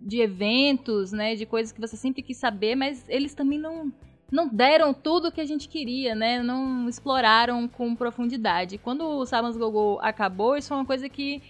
de 0.00 0.20
eventos, 0.20 1.12
né? 1.12 1.34
De 1.34 1.46
coisas 1.46 1.72
que 1.72 1.80
você 1.80 1.96
sempre 1.96 2.22
quis 2.22 2.36
saber, 2.36 2.74
mas 2.74 3.04
eles 3.08 3.34
também 3.34 3.58
não, 3.58 3.92
não 4.30 4.48
deram 4.48 4.92
tudo 4.92 5.28
o 5.28 5.32
que 5.32 5.40
a 5.40 5.46
gente 5.46 5.68
queria, 5.68 6.14
né? 6.14 6.42
Não 6.42 6.88
exploraram 6.88 7.66
com 7.66 7.94
profundidade. 7.94 8.78
Quando 8.78 9.04
o 9.04 9.24
Sabans 9.24 9.56
Gogo 9.56 9.98
acabou, 10.02 10.56
isso 10.56 10.68
foi 10.68 10.76
uma 10.76 10.84
coisa 10.84 11.08
que 11.08 11.42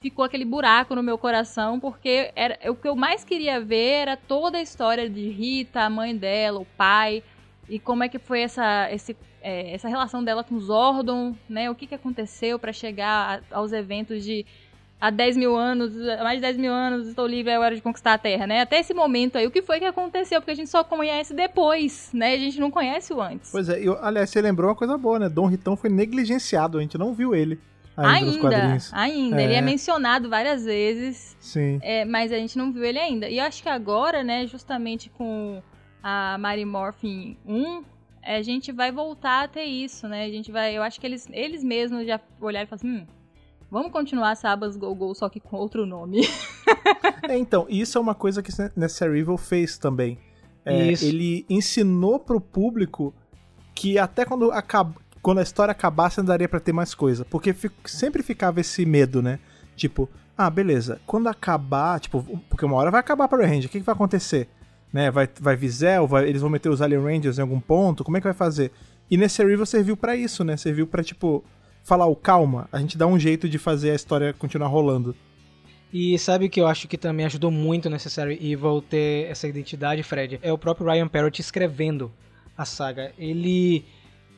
ficou 0.00 0.24
aquele 0.24 0.44
buraco 0.44 0.94
no 0.94 1.02
meu 1.02 1.16
coração, 1.16 1.80
porque 1.80 2.30
era, 2.36 2.58
o 2.70 2.76
que 2.76 2.86
eu 2.86 2.94
mais 2.94 3.24
queria 3.24 3.60
ver 3.60 4.02
era 4.02 4.16
toda 4.16 4.58
a 4.58 4.62
história 4.62 5.08
de 5.08 5.28
Rita, 5.30 5.80
a 5.80 5.90
mãe 5.90 6.16
dela, 6.16 6.60
o 6.60 6.66
pai, 6.76 7.22
e 7.68 7.78
como 7.78 8.04
é 8.04 8.08
que 8.08 8.18
foi 8.18 8.42
essa, 8.42 8.90
esse 8.92 9.16
é, 9.44 9.74
essa 9.74 9.88
relação 9.88 10.24
dela 10.24 10.42
com 10.42 10.58
Zordon, 10.58 11.36
né? 11.46 11.70
O 11.70 11.74
que, 11.74 11.86
que 11.86 11.94
aconteceu 11.94 12.58
para 12.58 12.72
chegar 12.72 13.42
a, 13.52 13.58
aos 13.58 13.72
eventos 13.72 14.24
de 14.24 14.46
há 15.04 15.10
10 15.10 15.36
mil 15.36 15.54
anos, 15.54 15.94
mais 16.22 16.36
de 16.36 16.40
10 16.40 16.56
mil 16.56 16.72
anos, 16.72 17.08
estou 17.08 17.26
livre, 17.26 17.52
é 17.52 17.58
hora 17.58 17.74
de 17.74 17.82
conquistar 17.82 18.14
a 18.14 18.18
Terra, 18.18 18.46
né? 18.46 18.62
Até 18.62 18.80
esse 18.80 18.94
momento 18.94 19.36
aí, 19.36 19.46
o 19.46 19.50
que 19.50 19.60
foi 19.60 19.78
que 19.78 19.84
aconteceu? 19.84 20.40
Porque 20.40 20.52
a 20.52 20.54
gente 20.54 20.70
só 20.70 20.82
conhece 20.82 21.34
depois, 21.34 22.10
né? 22.14 22.32
A 22.32 22.38
gente 22.38 22.58
não 22.58 22.70
conhece 22.70 23.12
o 23.12 23.20
antes. 23.20 23.50
Pois 23.50 23.68
é, 23.68 23.80
eu, 23.80 24.02
aliás, 24.02 24.30
você 24.30 24.40
lembrou 24.40 24.70
uma 24.70 24.76
coisa 24.76 24.96
boa, 24.96 25.18
né? 25.18 25.28
Dom 25.28 25.46
Ritão 25.46 25.76
foi 25.76 25.90
negligenciado, 25.90 26.78
a 26.78 26.80
gente 26.80 26.96
não 26.96 27.12
viu 27.12 27.34
ele. 27.34 27.60
Ainda, 27.96 28.48
ainda, 28.48 28.78
ainda. 28.92 29.40
É. 29.40 29.44
ele 29.44 29.54
é 29.54 29.60
mencionado 29.60 30.28
várias 30.28 30.64
vezes. 30.64 31.36
Sim. 31.38 31.78
É, 31.82 32.04
mas 32.04 32.32
a 32.32 32.36
gente 32.36 32.56
não 32.56 32.72
viu 32.72 32.82
ele 32.82 32.98
ainda. 32.98 33.28
E 33.28 33.38
eu 33.38 33.44
acho 33.44 33.62
que 33.62 33.68
agora, 33.68 34.24
né, 34.24 34.46
justamente 34.46 35.10
com 35.10 35.62
a 36.02 36.36
Mary 36.38 36.64
Morphin 36.64 37.36
1, 37.46 37.84
a 38.24 38.42
gente 38.42 38.72
vai 38.72 38.90
voltar 38.90 39.44
a 39.44 39.48
ter 39.48 39.64
isso, 39.64 40.08
né? 40.08 40.24
A 40.24 40.30
gente 40.30 40.50
vai, 40.50 40.76
eu 40.76 40.82
acho 40.82 40.98
que 40.98 41.06
eles, 41.06 41.28
eles 41.30 41.62
mesmos 41.62 42.06
já 42.06 42.18
olharam 42.40 42.64
e 42.64 42.68
falaram 42.68 42.74
assim, 42.74 43.02
hum, 43.02 43.06
vamos 43.74 43.92
continuar 43.92 44.34
Sabas 44.36 44.76
Go 44.76 44.94
Go 44.94 45.14
só 45.14 45.28
que 45.28 45.40
com 45.40 45.56
outro 45.56 45.84
nome. 45.84 46.26
é, 47.28 47.36
então, 47.36 47.66
isso 47.68 47.98
é 47.98 48.00
uma 48.00 48.14
coisa 48.14 48.42
que 48.42 48.50
Necessary 48.76 49.20
Evil 49.20 49.36
fez 49.36 49.76
também. 49.76 50.18
É, 50.64 50.92
ele 51.04 51.44
ensinou 51.50 52.18
pro 52.18 52.40
público 52.40 53.12
que 53.74 53.98
até 53.98 54.24
quando, 54.24 54.50
acaba, 54.50 54.94
quando 55.20 55.38
a 55.38 55.42
história 55.42 55.72
acabasse 55.72 56.18
não 56.18 56.24
daria 56.24 56.48
para 56.48 56.60
ter 56.60 56.72
mais 56.72 56.94
coisa, 56.94 57.24
porque 57.26 57.52
fico, 57.52 57.74
sempre 57.84 58.22
ficava 58.22 58.60
esse 58.60 58.86
medo, 58.86 59.20
né? 59.20 59.38
Tipo, 59.76 60.08
ah, 60.38 60.48
beleza, 60.48 61.00
quando 61.06 61.28
acabar, 61.28 62.00
tipo, 62.00 62.22
porque 62.48 62.64
uma 62.64 62.76
hora 62.76 62.90
vai 62.90 63.00
acabar 63.00 63.28
para 63.28 63.42
o 63.42 63.46
Ranger, 63.46 63.66
o 63.66 63.68
que, 63.68 63.80
que 63.80 63.84
vai 63.84 63.94
acontecer? 63.94 64.48
né? 64.94 65.10
Vai, 65.10 65.28
vai 65.40 65.56
Vizel, 65.56 66.06
vai, 66.06 66.28
eles 66.28 66.40
vão 66.40 66.48
meter 66.48 66.68
os 66.68 66.80
Alien 66.80 67.02
Rangers 67.02 67.36
em 67.36 67.42
algum 67.42 67.58
ponto, 67.58 68.04
como 68.04 68.16
é 68.16 68.20
que 68.20 68.28
vai 68.28 68.32
fazer? 68.32 68.70
E 69.10 69.16
nesse 69.16 69.44
Rival 69.44 69.66
serviu 69.66 69.96
para 69.96 70.14
isso, 70.14 70.44
né? 70.44 70.56
Serviu 70.56 70.86
para 70.86 71.02
tipo, 71.02 71.44
falar, 71.84 72.06
o 72.06 72.16
calma, 72.16 72.68
a 72.72 72.78
gente 72.80 72.98
dá 72.98 73.06
um 73.06 73.18
jeito 73.18 73.48
de 73.48 73.58
fazer 73.58 73.90
a 73.90 73.94
história 73.94 74.32
continuar 74.32 74.68
rolando. 74.68 75.14
E 75.92 76.18
sabe 76.18 76.48
que 76.48 76.60
eu 76.60 76.66
acho 76.66 76.88
que 76.88 76.98
também 76.98 77.24
ajudou 77.26 77.52
muito 77.52 77.88
Necessary 77.88 78.34
Evil 78.34 78.82
ter 78.82 79.30
essa 79.30 79.46
identidade, 79.46 80.02
Fred? 80.02 80.40
É 80.42 80.52
o 80.52 80.58
próprio 80.58 80.90
Ryan 80.90 81.06
Parrott 81.06 81.40
escrevendo 81.40 82.10
a 82.58 82.64
saga. 82.64 83.12
Ele 83.16 83.84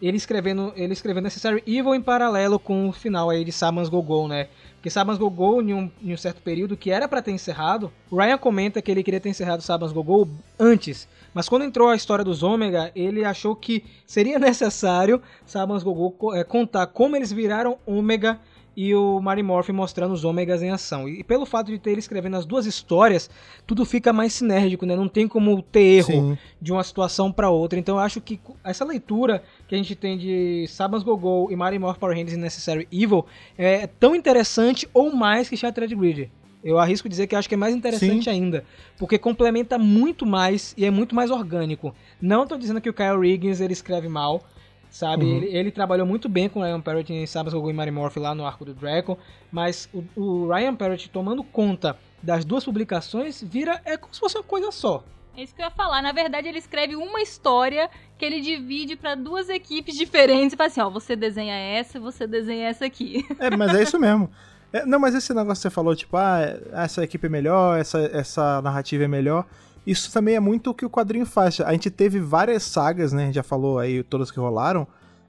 ele 0.02 0.18
escrevendo, 0.18 0.74
ele 0.76 0.92
escrevendo 0.92 1.24
Necessary 1.24 1.62
Evil 1.66 1.94
em 1.94 2.02
paralelo 2.02 2.58
com 2.58 2.90
o 2.90 2.92
final 2.92 3.30
aí 3.30 3.42
de 3.42 3.52
Saman's 3.52 3.88
Go-Go, 3.88 4.28
né? 4.28 4.48
Porque 4.86 4.92
Sabans 4.92 5.18
Gogol, 5.18 5.60
em 5.60 5.74
um, 5.74 5.90
em 6.00 6.12
um 6.12 6.16
certo 6.16 6.40
período 6.40 6.76
que 6.76 6.92
era 6.92 7.08
para 7.08 7.20
ter 7.20 7.32
encerrado, 7.32 7.92
o 8.08 8.16
Ryan 8.16 8.38
comenta 8.38 8.80
que 8.80 8.88
ele 8.88 9.02
queria 9.02 9.18
ter 9.18 9.28
encerrado 9.28 9.60
Sabans 9.60 9.90
Gogol 9.90 10.28
antes, 10.60 11.08
mas 11.36 11.50
quando 11.50 11.66
entrou 11.66 11.90
a 11.90 11.94
história 11.94 12.24
dos 12.24 12.42
Ômega, 12.42 12.90
ele 12.96 13.22
achou 13.22 13.54
que 13.54 13.84
seria 14.06 14.38
necessário 14.40 15.20
Sabans 15.44 15.82
Gogol 15.82 16.34
é, 16.34 16.42
contar 16.42 16.86
como 16.86 17.14
eles 17.14 17.30
viraram 17.30 17.76
Ômega 17.84 18.40
e 18.74 18.94
o 18.94 19.20
Mary 19.20 19.42
Morphy 19.42 19.70
mostrando 19.70 20.12
os 20.12 20.24
ômegas 20.24 20.62
em 20.62 20.70
ação. 20.70 21.06
E 21.06 21.22
pelo 21.22 21.44
fato 21.44 21.70
de 21.70 21.78
ter 21.78 21.90
ele 21.90 21.98
escrevendo 21.98 22.38
as 22.38 22.46
duas 22.46 22.64
histórias, 22.64 23.28
tudo 23.66 23.84
fica 23.84 24.14
mais 24.14 24.32
sinérgico, 24.32 24.86
né? 24.86 24.96
Não 24.96 25.08
tem 25.08 25.28
como 25.28 25.60
ter 25.60 25.80
erro 25.98 26.06
Sim. 26.06 26.38
de 26.60 26.72
uma 26.72 26.82
situação 26.82 27.30
para 27.30 27.50
outra. 27.50 27.78
Então 27.78 27.96
eu 27.96 28.00
acho 28.00 28.18
que 28.18 28.40
essa 28.64 28.84
leitura 28.86 29.42
que 29.68 29.74
a 29.74 29.78
gente 29.78 29.94
tem 29.94 30.16
de 30.16 30.66
Sabans 30.68 31.02
Gogol 31.02 31.52
e 31.52 31.56
Mary 31.56 31.78
Morphy 31.78 32.00
Power 32.00 32.16
Rangers 32.16 32.38
Necessary 32.38 32.88
Evil 32.90 33.26
é 33.58 33.86
tão 33.86 34.16
interessante 34.16 34.88
ou 34.94 35.14
mais 35.14 35.50
que 35.50 35.56
Shattered 35.56 35.94
Grid. 35.94 36.30
Eu 36.66 36.80
arrisco 36.80 37.08
dizer 37.08 37.28
que 37.28 37.36
acho 37.36 37.48
que 37.48 37.54
é 37.54 37.56
mais 37.56 37.72
interessante 37.72 38.24
Sim. 38.24 38.30
ainda, 38.30 38.64
porque 38.98 39.16
complementa 39.16 39.78
muito 39.78 40.26
mais 40.26 40.74
e 40.76 40.84
é 40.84 40.90
muito 40.90 41.14
mais 41.14 41.30
orgânico. 41.30 41.94
Não 42.20 42.42
estou 42.42 42.58
dizendo 42.58 42.80
que 42.80 42.90
o 42.90 42.92
Kyle 42.92 43.20
Riggins 43.20 43.60
ele 43.60 43.72
escreve 43.72 44.08
mal, 44.08 44.42
sabe? 44.90 45.24
Uhum. 45.24 45.36
Ele, 45.36 45.46
ele, 45.56 45.70
trabalhou 45.70 46.04
muito 46.04 46.28
bem 46.28 46.48
com 46.48 46.58
o 46.58 46.62
Ryan 46.64 46.80
Parrott 46.80 47.12
em 47.12 47.24
Sabas 47.24 47.54
Gogo 47.54 47.70
e 47.70 47.72
Mary 47.72 47.92
Morphy 47.92 48.18
lá 48.18 48.34
no 48.34 48.44
arco 48.44 48.64
do 48.64 48.74
Draco, 48.74 49.16
mas 49.52 49.88
o, 49.94 50.02
o 50.20 50.48
Ryan 50.52 50.74
Parrott 50.74 51.08
tomando 51.08 51.44
conta 51.44 51.96
das 52.20 52.44
duas 52.44 52.64
publicações 52.64 53.40
vira 53.40 53.80
é 53.84 53.96
como 53.96 54.12
se 54.12 54.18
fosse 54.18 54.36
uma 54.36 54.42
coisa 54.42 54.72
só. 54.72 55.04
É 55.36 55.44
isso 55.44 55.54
que 55.54 55.62
eu 55.62 55.66
ia 55.66 55.70
falar. 55.70 56.02
Na 56.02 56.10
verdade, 56.10 56.48
ele 56.48 56.58
escreve 56.58 56.96
uma 56.96 57.20
história 57.20 57.88
que 58.18 58.24
ele 58.24 58.40
divide 58.40 58.96
para 58.96 59.14
duas 59.14 59.48
equipes 59.48 59.94
diferentes 59.94 60.54
e 60.54 60.56
fala 60.56 60.66
assim: 60.66 60.80
ó, 60.80 60.90
você 60.90 61.14
desenha 61.14 61.54
essa, 61.54 62.00
você 62.00 62.26
desenha 62.26 62.66
essa 62.66 62.86
aqui. 62.86 63.24
É, 63.38 63.54
mas 63.54 63.72
é 63.72 63.82
isso 63.84 64.00
mesmo. 64.00 64.28
É, 64.76 64.86
não, 64.86 64.98
mas 64.98 65.14
esse 65.14 65.32
negócio 65.32 65.62
que 65.62 65.68
você 65.68 65.70
falou, 65.70 65.94
tipo, 65.94 66.16
ah, 66.16 66.40
essa 66.72 67.02
equipe 67.02 67.26
é 67.26 67.30
melhor, 67.30 67.78
essa, 67.78 67.98
essa 68.12 68.60
narrativa 68.62 69.04
é 69.04 69.08
melhor 69.08 69.46
isso 69.86 70.12
também 70.12 70.34
é 70.34 70.40
muito 70.40 70.70
o 70.70 70.74
que 70.74 70.84
o 70.84 70.90
quadrinho 70.90 71.24
faz. 71.24 71.60
A 71.60 71.70
gente 71.70 71.90
teve 71.90 72.18
várias 72.18 72.64
sagas, 72.64 73.12
né? 73.12 73.22
A 73.22 73.26
gente 73.26 73.36
já 73.36 73.42
falou 73.42 73.78
aí 73.78 74.02
todas 74.02 74.32
que 74.32 74.40
rolaram. 74.40 74.86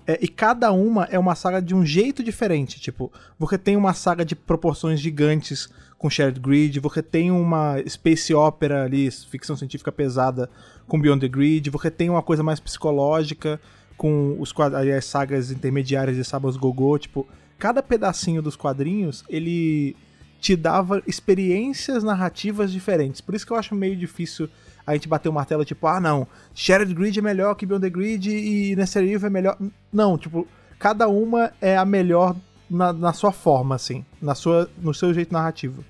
É, 0.08 0.18
e 0.22 0.28
cada 0.28 0.72
uma 0.72 1.04
é 1.12 1.20
uma 1.20 1.36
saga 1.36 1.62
de 1.62 1.76
um 1.76 1.86
jeito 1.86 2.24
diferente. 2.24 2.80
Tipo, 2.80 3.12
você 3.38 3.58
tem 3.58 3.76
uma 3.76 3.94
saga 3.94 4.26
de 4.26 4.36
proporções 4.36 5.00
gigantes 5.00 5.70
com 5.98 6.10
Shared 6.10 6.40
Grid, 6.40 6.80
você 6.80 7.04
tem 7.04 7.30
uma 7.30 7.76
space 7.88 8.34
opera 8.34 8.86
ali, 8.86 9.12
ficção 9.12 9.56
científica 9.56 9.92
pesada 9.92 10.50
com 10.88 11.00
Beyond 11.00 11.22
the 11.22 11.28
Grid, 11.28 11.70
você 11.70 11.92
tem 11.92 12.10
uma 12.10 12.22
coisa 12.22 12.42
mais 12.42 12.60
psicológica 12.60 13.60
com 13.98 14.38
os 14.40 14.54
as 14.96 15.06
sagas 15.06 15.52
intermediárias 15.52 16.16
de 16.16 16.24
Sabas 16.24 16.56
Gogô, 16.56 16.98
tipo, 16.98 17.28
cada 17.58 17.82
pedacinho 17.82 18.42
dos 18.42 18.56
quadrinhos, 18.56 19.24
ele 19.30 19.96
te 20.40 20.56
dava 20.56 21.02
experiências 21.08 22.04
narrativas 22.04 22.72
diferentes. 22.72 23.22
Por 23.22 23.36
isso 23.36 23.46
que 23.46 23.52
eu 23.52 23.58
acho 23.58 23.76
meio 23.76 23.96
difícil 23.96 24.50
a 24.86 24.94
gente 24.94 25.08
bater 25.08 25.28
o 25.28 25.34
martelo, 25.34 25.66
tipo, 25.66 25.86
ah, 25.86 26.00
não, 26.00 26.26
Shared 26.56 26.94
Grid 26.94 27.20
é 27.20 27.22
melhor 27.22 27.56
que 27.56 27.66
Beyond 27.66 27.82
the 27.82 27.90
Grid 27.90 28.30
e 28.30 28.76
Necessary 28.76 29.12
Evil 29.12 29.28
é 29.28 29.30
melhor. 29.30 29.58
Não, 29.92 30.18
tipo, 30.18 30.48
cada 30.80 31.10
uma 31.10 31.52
é 31.60 31.76
a 31.76 31.84
melhor 31.84 32.36
na, 32.70 32.94
na 32.94 33.12
sua 33.12 33.34
forma, 33.34 33.76
assim, 33.76 34.06
na 34.22 34.34
sua, 34.34 34.70
no 34.78 34.94
seu 34.94 35.14
jeito 35.14 35.34
narrativo. 35.34 35.84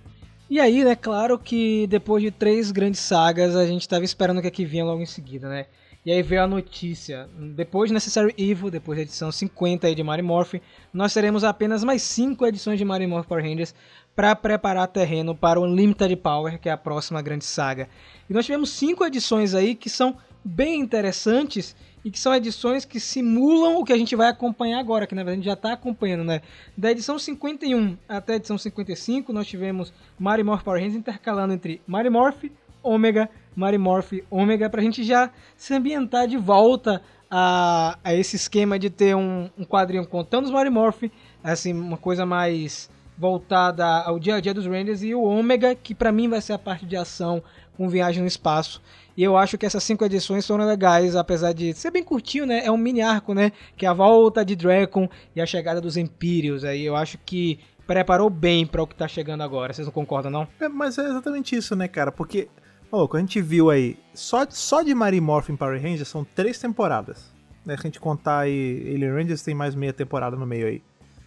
E 0.50 0.60
aí, 0.60 0.84
né, 0.84 0.96
claro 0.96 1.38
que 1.38 1.86
depois 1.88 2.24
de 2.24 2.32
três 2.32 2.72
grandes 2.72 3.02
sagas, 3.02 3.56
a 3.56 3.68
gente 3.68 3.82
estava 3.82 4.06
esperando 4.06 4.42
que 4.42 4.48
aqui 4.48 4.66
vinha 4.66 4.86
logo 4.86 5.02
em 5.02 5.06
seguida, 5.06 5.48
né? 5.50 5.66
E 6.08 6.12
aí 6.14 6.24
veio 6.24 6.42
a 6.42 6.48
notícia. 6.48 7.30
Depois 7.38 7.90
de 7.90 7.94
Necessary 7.94 8.34
Evil, 8.38 8.72
depois 8.72 8.96
da 8.96 9.02
edição 9.02 9.30
50 9.30 9.88
aí 9.88 9.94
de 9.94 10.02
Mario 10.02 10.24
Morph, 10.24 10.54
nós 10.94 11.14
teremos 11.14 11.44
apenas 11.44 11.84
mais 11.84 12.02
5 12.02 12.46
edições 12.46 12.80
de 12.80 12.86
Mario 12.86 13.10
Morph 13.10 13.28
Power 13.28 13.44
Rangers 13.44 13.76
para 14.16 14.34
preparar 14.34 14.88
terreno 14.88 15.36
para 15.36 15.60
o 15.60 15.66
Unlimited 15.66 16.16
Power, 16.16 16.62
que 16.62 16.70
é 16.70 16.72
a 16.72 16.78
próxima 16.78 17.22
grande 17.22 17.44
saga. 17.44 17.90
E 18.30 18.34
nós 18.34 18.46
tivemos 18.46 18.70
5 18.70 19.06
edições 19.06 19.54
aí 19.54 19.76
que 19.76 19.90
são 19.90 20.16
bem 20.46 20.80
interessantes 20.80 21.76
e 22.06 22.10
que 22.10 22.18
são 22.18 22.34
edições 22.34 22.86
que 22.86 23.02
simulam 23.02 23.76
o 23.76 23.84
que 23.84 23.92
a 23.92 23.98
gente 23.98 24.16
vai 24.16 24.30
acompanhar 24.30 24.80
agora, 24.80 25.06
que 25.06 25.14
na 25.14 25.24
verdade 25.24 25.34
a 25.34 25.42
gente 25.42 25.48
já 25.48 25.56
está 25.56 25.74
acompanhando, 25.74 26.24
né? 26.24 26.42
Da 26.78 26.90
edição 26.90 27.20
51 27.20 27.98
até 28.08 28.32
a 28.32 28.36
edição 28.38 28.58
55, 28.58 29.34
nós 29.34 29.46
tivemos 29.46 29.92
Mario 30.18 30.46
Morph 30.46 30.64
Power 30.64 30.80
Rangers 30.80 30.98
intercalando 30.98 31.54
entre 31.54 31.82
Mario 31.86 32.14
Morph, 32.14 32.46
Ômega, 32.88 33.30
Marimorph 33.56 34.14
Ômega, 34.30 34.70
pra 34.70 34.82
gente 34.82 35.04
já 35.04 35.30
se 35.56 35.74
ambientar 35.74 36.28
de 36.28 36.38
volta 36.38 37.02
a, 37.30 37.98
a 38.04 38.14
esse 38.14 38.36
esquema 38.36 38.80
de 38.80 38.90
ter 38.90 39.16
um, 39.16 39.50
um 39.58 39.64
quadrinho 39.66 40.06
contando 40.08 40.46
os 40.46 40.52
Marimorph, 40.52 41.04
assim, 41.44 41.74
uma 41.74 41.98
coisa 41.98 42.26
mais 42.26 42.90
voltada 43.18 43.86
ao 43.86 44.20
dia 44.20 44.36
a 44.36 44.40
dia 44.40 44.54
dos 44.54 44.68
Rangers, 44.68 45.02
e 45.02 45.16
o 45.16 45.24
Ômega, 45.24 45.74
que 45.74 45.96
para 45.96 46.12
mim 46.12 46.30
vai 46.30 46.40
ser 46.40 46.54
a 46.54 46.60
parte 46.60 46.86
de 46.86 46.96
ação 46.96 47.42
com 47.76 47.90
viagem 47.90 48.22
no 48.22 48.28
espaço. 48.28 48.82
E 49.16 49.24
eu 49.24 49.36
acho 49.36 49.58
que 49.58 49.66
essas 49.66 49.84
cinco 49.84 50.06
edições 50.06 50.46
foram 50.46 50.66
legais, 50.66 51.16
apesar 51.16 51.52
de 51.52 51.74
ser 51.74 51.90
bem 51.90 52.04
curtinho, 52.04 52.46
né? 52.46 52.62
É 52.64 52.72
um 52.72 52.78
mini 52.78 53.02
arco, 53.02 53.34
né? 53.34 53.52
Que 53.76 53.86
é 53.88 53.90
a 53.90 53.94
volta 53.94 54.46
de 54.46 54.56
Dragon 54.56 55.10
e 55.36 55.42
a 55.42 55.46
chegada 55.46 55.82
dos 55.82 55.98
Empíreos. 55.98 56.64
Aí 56.64 56.86
eu 56.86 56.96
acho 56.96 57.18
que 57.26 57.60
preparou 57.88 58.30
bem 58.30 58.68
para 58.68 58.84
o 58.84 58.86
que 58.86 58.94
tá 58.94 59.08
chegando 59.08 59.42
agora. 59.42 59.74
Vocês 59.74 59.88
não 59.88 59.94
concordam, 59.94 60.30
não? 60.30 60.48
É, 60.60 60.70
mas 60.70 61.00
é 61.00 61.06
exatamente 61.06 61.56
isso, 61.56 61.76
né, 61.76 61.88
cara? 61.88 62.12
Porque 62.12 62.48
Oh, 62.90 63.08
a 63.12 63.20
gente 63.20 63.42
viu 63.42 63.70
aí, 63.70 63.98
só, 64.14 64.46
só 64.50 64.82
de 64.82 64.96
Mary 64.96 65.20
Morphin 65.20 65.58
Power 65.58 65.82
Rangers 65.82 66.08
são 66.08 66.24
três 66.24 66.58
temporadas. 66.58 67.34
Né? 67.66 67.76
Se 67.76 67.82
a 67.82 67.84
gente 67.84 68.00
contar 68.00 68.40
aí 68.40 68.94
Alien 68.96 69.12
Rangers, 69.12 69.42
tem 69.42 69.54
mais 69.54 69.76
meia 69.76 69.92
temporada 69.92 70.38
no 70.38 70.48
meio 70.48 70.68
aí. 70.68 70.82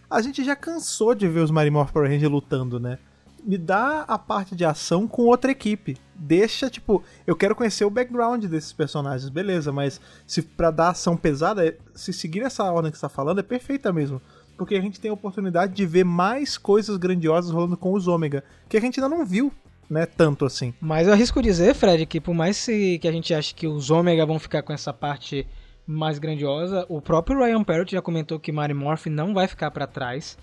A 0.09 0.21
gente 0.21 0.43
já 0.43 0.55
cansou 0.55 1.13
de 1.13 1.27
ver 1.27 1.41
os 1.41 1.51
Mary 1.51 1.69
Morphin 1.69 1.93
Power 1.93 2.09
Rangers 2.09 2.31
lutando, 2.31 2.79
né? 2.79 2.97
Me 3.43 3.59
dá 3.59 4.01
a 4.07 4.17
parte 4.17 4.55
de 4.55 4.65
ação 4.65 5.07
com 5.07 5.23
outra 5.23 5.51
equipe. 5.51 5.97
Deixa, 6.15 6.67
tipo, 6.67 7.03
eu 7.27 7.35
quero 7.35 7.55
conhecer 7.55 7.85
o 7.85 7.89
background 7.91 8.45
desses 8.45 8.73
personagens, 8.73 9.29
beleza, 9.29 9.71
mas 9.71 10.01
se 10.25 10.41
pra 10.41 10.71
dar 10.71 10.89
ação 10.89 11.15
pesada, 11.15 11.77
se 11.93 12.11
seguir 12.11 12.41
essa 12.41 12.63
ordem 12.71 12.91
que 12.91 12.97
você 12.97 13.01
tá 13.01 13.09
falando, 13.09 13.39
é 13.39 13.43
perfeita 13.43 13.93
mesmo. 13.93 14.19
Porque 14.57 14.75
a 14.75 14.81
gente 14.81 14.99
tem 14.99 15.11
a 15.11 15.13
oportunidade 15.13 15.73
de 15.73 15.85
ver 15.85 16.05
mais 16.05 16.57
coisas 16.57 16.97
grandiosas 16.97 17.51
rolando 17.51 17.77
com 17.77 17.93
os 17.93 18.07
Ômega, 18.07 18.43
que 18.67 18.77
a 18.77 18.81
gente 18.81 18.99
ainda 18.99 19.15
não 19.15 19.25
viu 19.25 19.51
né, 19.91 20.05
tanto 20.05 20.45
assim. 20.45 20.73
Mas 20.79 21.05
eu 21.05 21.13
arrisco 21.13 21.41
dizer, 21.41 21.75
Fred, 21.75 22.05
que 22.05 22.21
por 22.21 22.33
mais 22.33 22.65
que 22.65 23.01
a 23.03 23.11
gente 23.11 23.33
ache 23.33 23.53
que 23.53 23.67
os 23.67 23.91
Ômega 23.91 24.25
vão 24.25 24.39
ficar 24.39 24.63
com 24.63 24.71
essa 24.71 24.93
parte 24.93 25.45
mais 25.85 26.17
grandiosa, 26.17 26.85
o 26.87 27.01
próprio 27.01 27.37
Ryan 27.39 27.61
Parrott 27.61 27.91
já 27.91 28.01
comentou 28.01 28.39
que 28.39 28.53
Mary 28.53 28.73
Morph 28.73 29.07
não 29.07 29.33
vai 29.33 29.49
ficar 29.49 29.69
para 29.69 29.85
trás. 29.85 30.37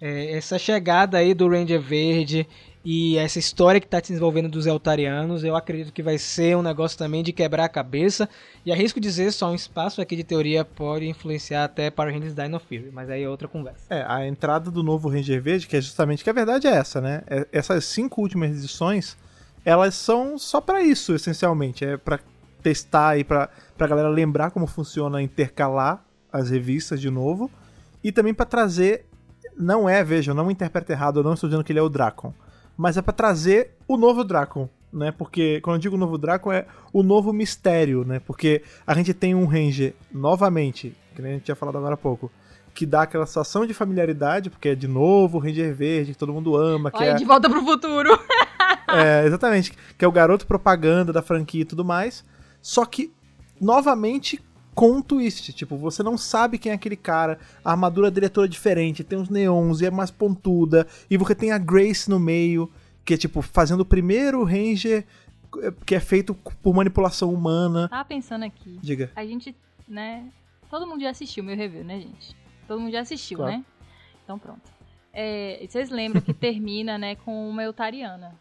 É, 0.00 0.32
essa 0.32 0.58
chegada 0.58 1.18
aí 1.18 1.34
do 1.34 1.46
Ranger 1.46 1.80
Verde 1.80 2.48
e 2.84 3.16
essa 3.16 3.38
história 3.38 3.80
que 3.80 3.86
está 3.86 3.96
se 3.96 4.08
desenvolvendo 4.08 4.46
dos 4.46 4.66
Eltarianos, 4.66 5.42
eu 5.42 5.56
acredito 5.56 5.90
que 5.90 6.02
vai 6.02 6.18
ser 6.18 6.54
um 6.54 6.60
negócio 6.60 6.98
também 6.98 7.22
de 7.22 7.32
quebrar 7.32 7.64
a 7.64 7.68
cabeça. 7.68 8.28
E 8.64 8.70
arrisco 8.70 9.00
dizer, 9.00 9.32
só 9.32 9.50
um 9.50 9.54
espaço 9.54 10.02
aqui 10.02 10.14
de 10.14 10.22
teoria 10.22 10.66
pode 10.66 11.08
influenciar 11.08 11.64
até 11.64 11.90
Power 11.90 12.12
Rangers 12.12 12.34
Dino 12.34 12.60
Fury, 12.60 12.90
mas 12.92 13.08
aí 13.08 13.22
é 13.22 13.28
outra 13.28 13.48
conversa. 13.48 13.86
É, 13.88 14.04
a 14.06 14.26
entrada 14.26 14.70
do 14.70 14.82
novo 14.82 15.08
Ranger 15.08 15.40
Verde, 15.40 15.66
que 15.66 15.78
é 15.78 15.80
justamente 15.80 16.22
que 16.22 16.28
a 16.28 16.34
verdade 16.34 16.66
é 16.66 16.72
essa, 16.72 17.00
né? 17.00 17.22
É, 17.26 17.48
essas 17.50 17.86
cinco 17.86 18.20
últimas 18.20 18.50
edições, 18.50 19.16
elas 19.64 19.94
são 19.94 20.36
só 20.36 20.60
para 20.60 20.82
isso, 20.82 21.14
essencialmente. 21.14 21.86
É 21.86 21.96
para 21.96 22.20
testar 22.62 23.18
e 23.18 23.24
para 23.24 23.48
pra 23.78 23.86
galera 23.86 24.08
lembrar 24.08 24.50
como 24.50 24.66
funciona 24.66 25.22
intercalar 25.22 26.04
as 26.30 26.50
revistas 26.50 27.00
de 27.00 27.08
novo. 27.08 27.50
E 28.02 28.12
também 28.12 28.34
para 28.34 28.44
trazer. 28.44 29.06
Não 29.56 29.88
é, 29.88 30.02
vejam, 30.02 30.34
não 30.34 30.44
me 30.44 30.52
interprete 30.52 30.90
errado, 30.90 31.20
eu 31.20 31.24
não 31.24 31.34
estou 31.34 31.48
dizendo 31.48 31.62
que 31.62 31.70
ele 31.70 31.78
é 31.78 31.82
o 31.82 31.88
Dracon 31.88 32.34
mas 32.76 32.96
é 32.96 33.02
para 33.02 33.12
trazer 33.12 33.72
o 33.86 33.96
novo 33.96 34.24
Dracon, 34.24 34.68
né? 34.92 35.12
Porque 35.12 35.60
quando 35.60 35.76
eu 35.76 35.80
digo 35.80 35.96
novo 35.96 36.18
Dracon 36.18 36.52
é 36.52 36.66
o 36.92 37.02
novo 37.02 37.32
mistério, 37.32 38.04
né? 38.04 38.20
Porque 38.20 38.62
a 38.86 38.94
gente 38.94 39.12
tem 39.12 39.34
um 39.34 39.46
Ranger 39.46 39.94
novamente, 40.12 40.94
que 41.14 41.22
nem 41.22 41.32
a 41.32 41.34
gente 41.34 41.44
tinha 41.44 41.54
falado 41.54 41.78
agora 41.78 41.94
há 41.94 41.98
pouco, 41.98 42.30
que 42.74 42.84
dá 42.84 43.02
aquela 43.02 43.26
sensação 43.26 43.64
de 43.64 43.72
familiaridade, 43.72 44.50
porque 44.50 44.70
é 44.70 44.74
de 44.74 44.88
novo 44.88 45.38
o 45.38 45.40
Ranger 45.40 45.74
Verde, 45.74 46.12
que 46.12 46.18
todo 46.18 46.32
mundo 46.32 46.56
ama, 46.56 46.90
que 46.90 46.98
Olha, 46.98 47.10
é 47.10 47.14
de 47.14 47.24
volta 47.24 47.48
pro 47.48 47.64
futuro. 47.64 48.10
é, 48.88 49.26
exatamente, 49.26 49.72
que 49.96 50.04
é 50.04 50.08
o 50.08 50.12
garoto 50.12 50.46
propaganda 50.46 51.12
da 51.12 51.22
franquia 51.22 51.62
e 51.62 51.64
tudo 51.64 51.84
mais. 51.84 52.24
Só 52.60 52.84
que 52.84 53.12
novamente 53.60 54.42
com 54.74 54.90
um 54.92 55.02
twist. 55.02 55.52
Tipo, 55.52 55.76
você 55.76 56.02
não 56.02 56.16
sabe 56.18 56.58
quem 56.58 56.72
é 56.72 56.74
aquele 56.74 56.96
cara, 56.96 57.38
a 57.64 57.70
armadura 57.70 58.10
dele 58.10 58.26
é 58.26 58.28
toda 58.28 58.48
diferente, 58.48 59.04
tem 59.04 59.18
uns 59.18 59.28
neons 59.28 59.80
e 59.80 59.86
é 59.86 59.90
mais 59.90 60.10
pontuda, 60.10 60.86
e 61.10 61.16
você 61.16 61.34
tem 61.34 61.52
a 61.52 61.58
Grace 61.58 62.08
no 62.10 62.18
meio, 62.18 62.70
que 63.04 63.14
é 63.14 63.16
tipo, 63.16 63.40
fazendo 63.42 63.80
o 63.80 63.84
primeiro 63.84 64.42
Ranger 64.44 65.04
eh, 65.62 65.72
que 65.86 65.94
é 65.94 66.00
feito 66.00 66.34
por 66.34 66.74
manipulação 66.74 67.32
humana. 67.32 67.88
Tava 67.88 68.04
pensando 68.04 68.44
aqui. 68.44 68.78
Diga. 68.82 69.10
A 69.14 69.24
gente, 69.24 69.54
né? 69.88 70.28
Todo 70.70 70.86
mundo 70.86 71.00
já 71.02 71.10
assistiu 71.10 71.44
meu 71.44 71.56
review, 71.56 71.84
né, 71.84 72.00
gente? 72.00 72.34
Todo 72.66 72.80
mundo 72.80 72.90
já 72.92 73.00
assistiu, 73.00 73.38
Claro. 73.38 73.52
né? 73.52 73.64
Então 74.24 74.38
pronto. 74.38 74.62
É, 75.12 75.64
vocês 75.68 75.90
lembram 75.90 76.20
que 76.20 76.32
termina, 76.34 76.98
né, 76.98 77.14
com 77.14 77.48
uma 77.48 77.62
eutariana, 77.62 78.34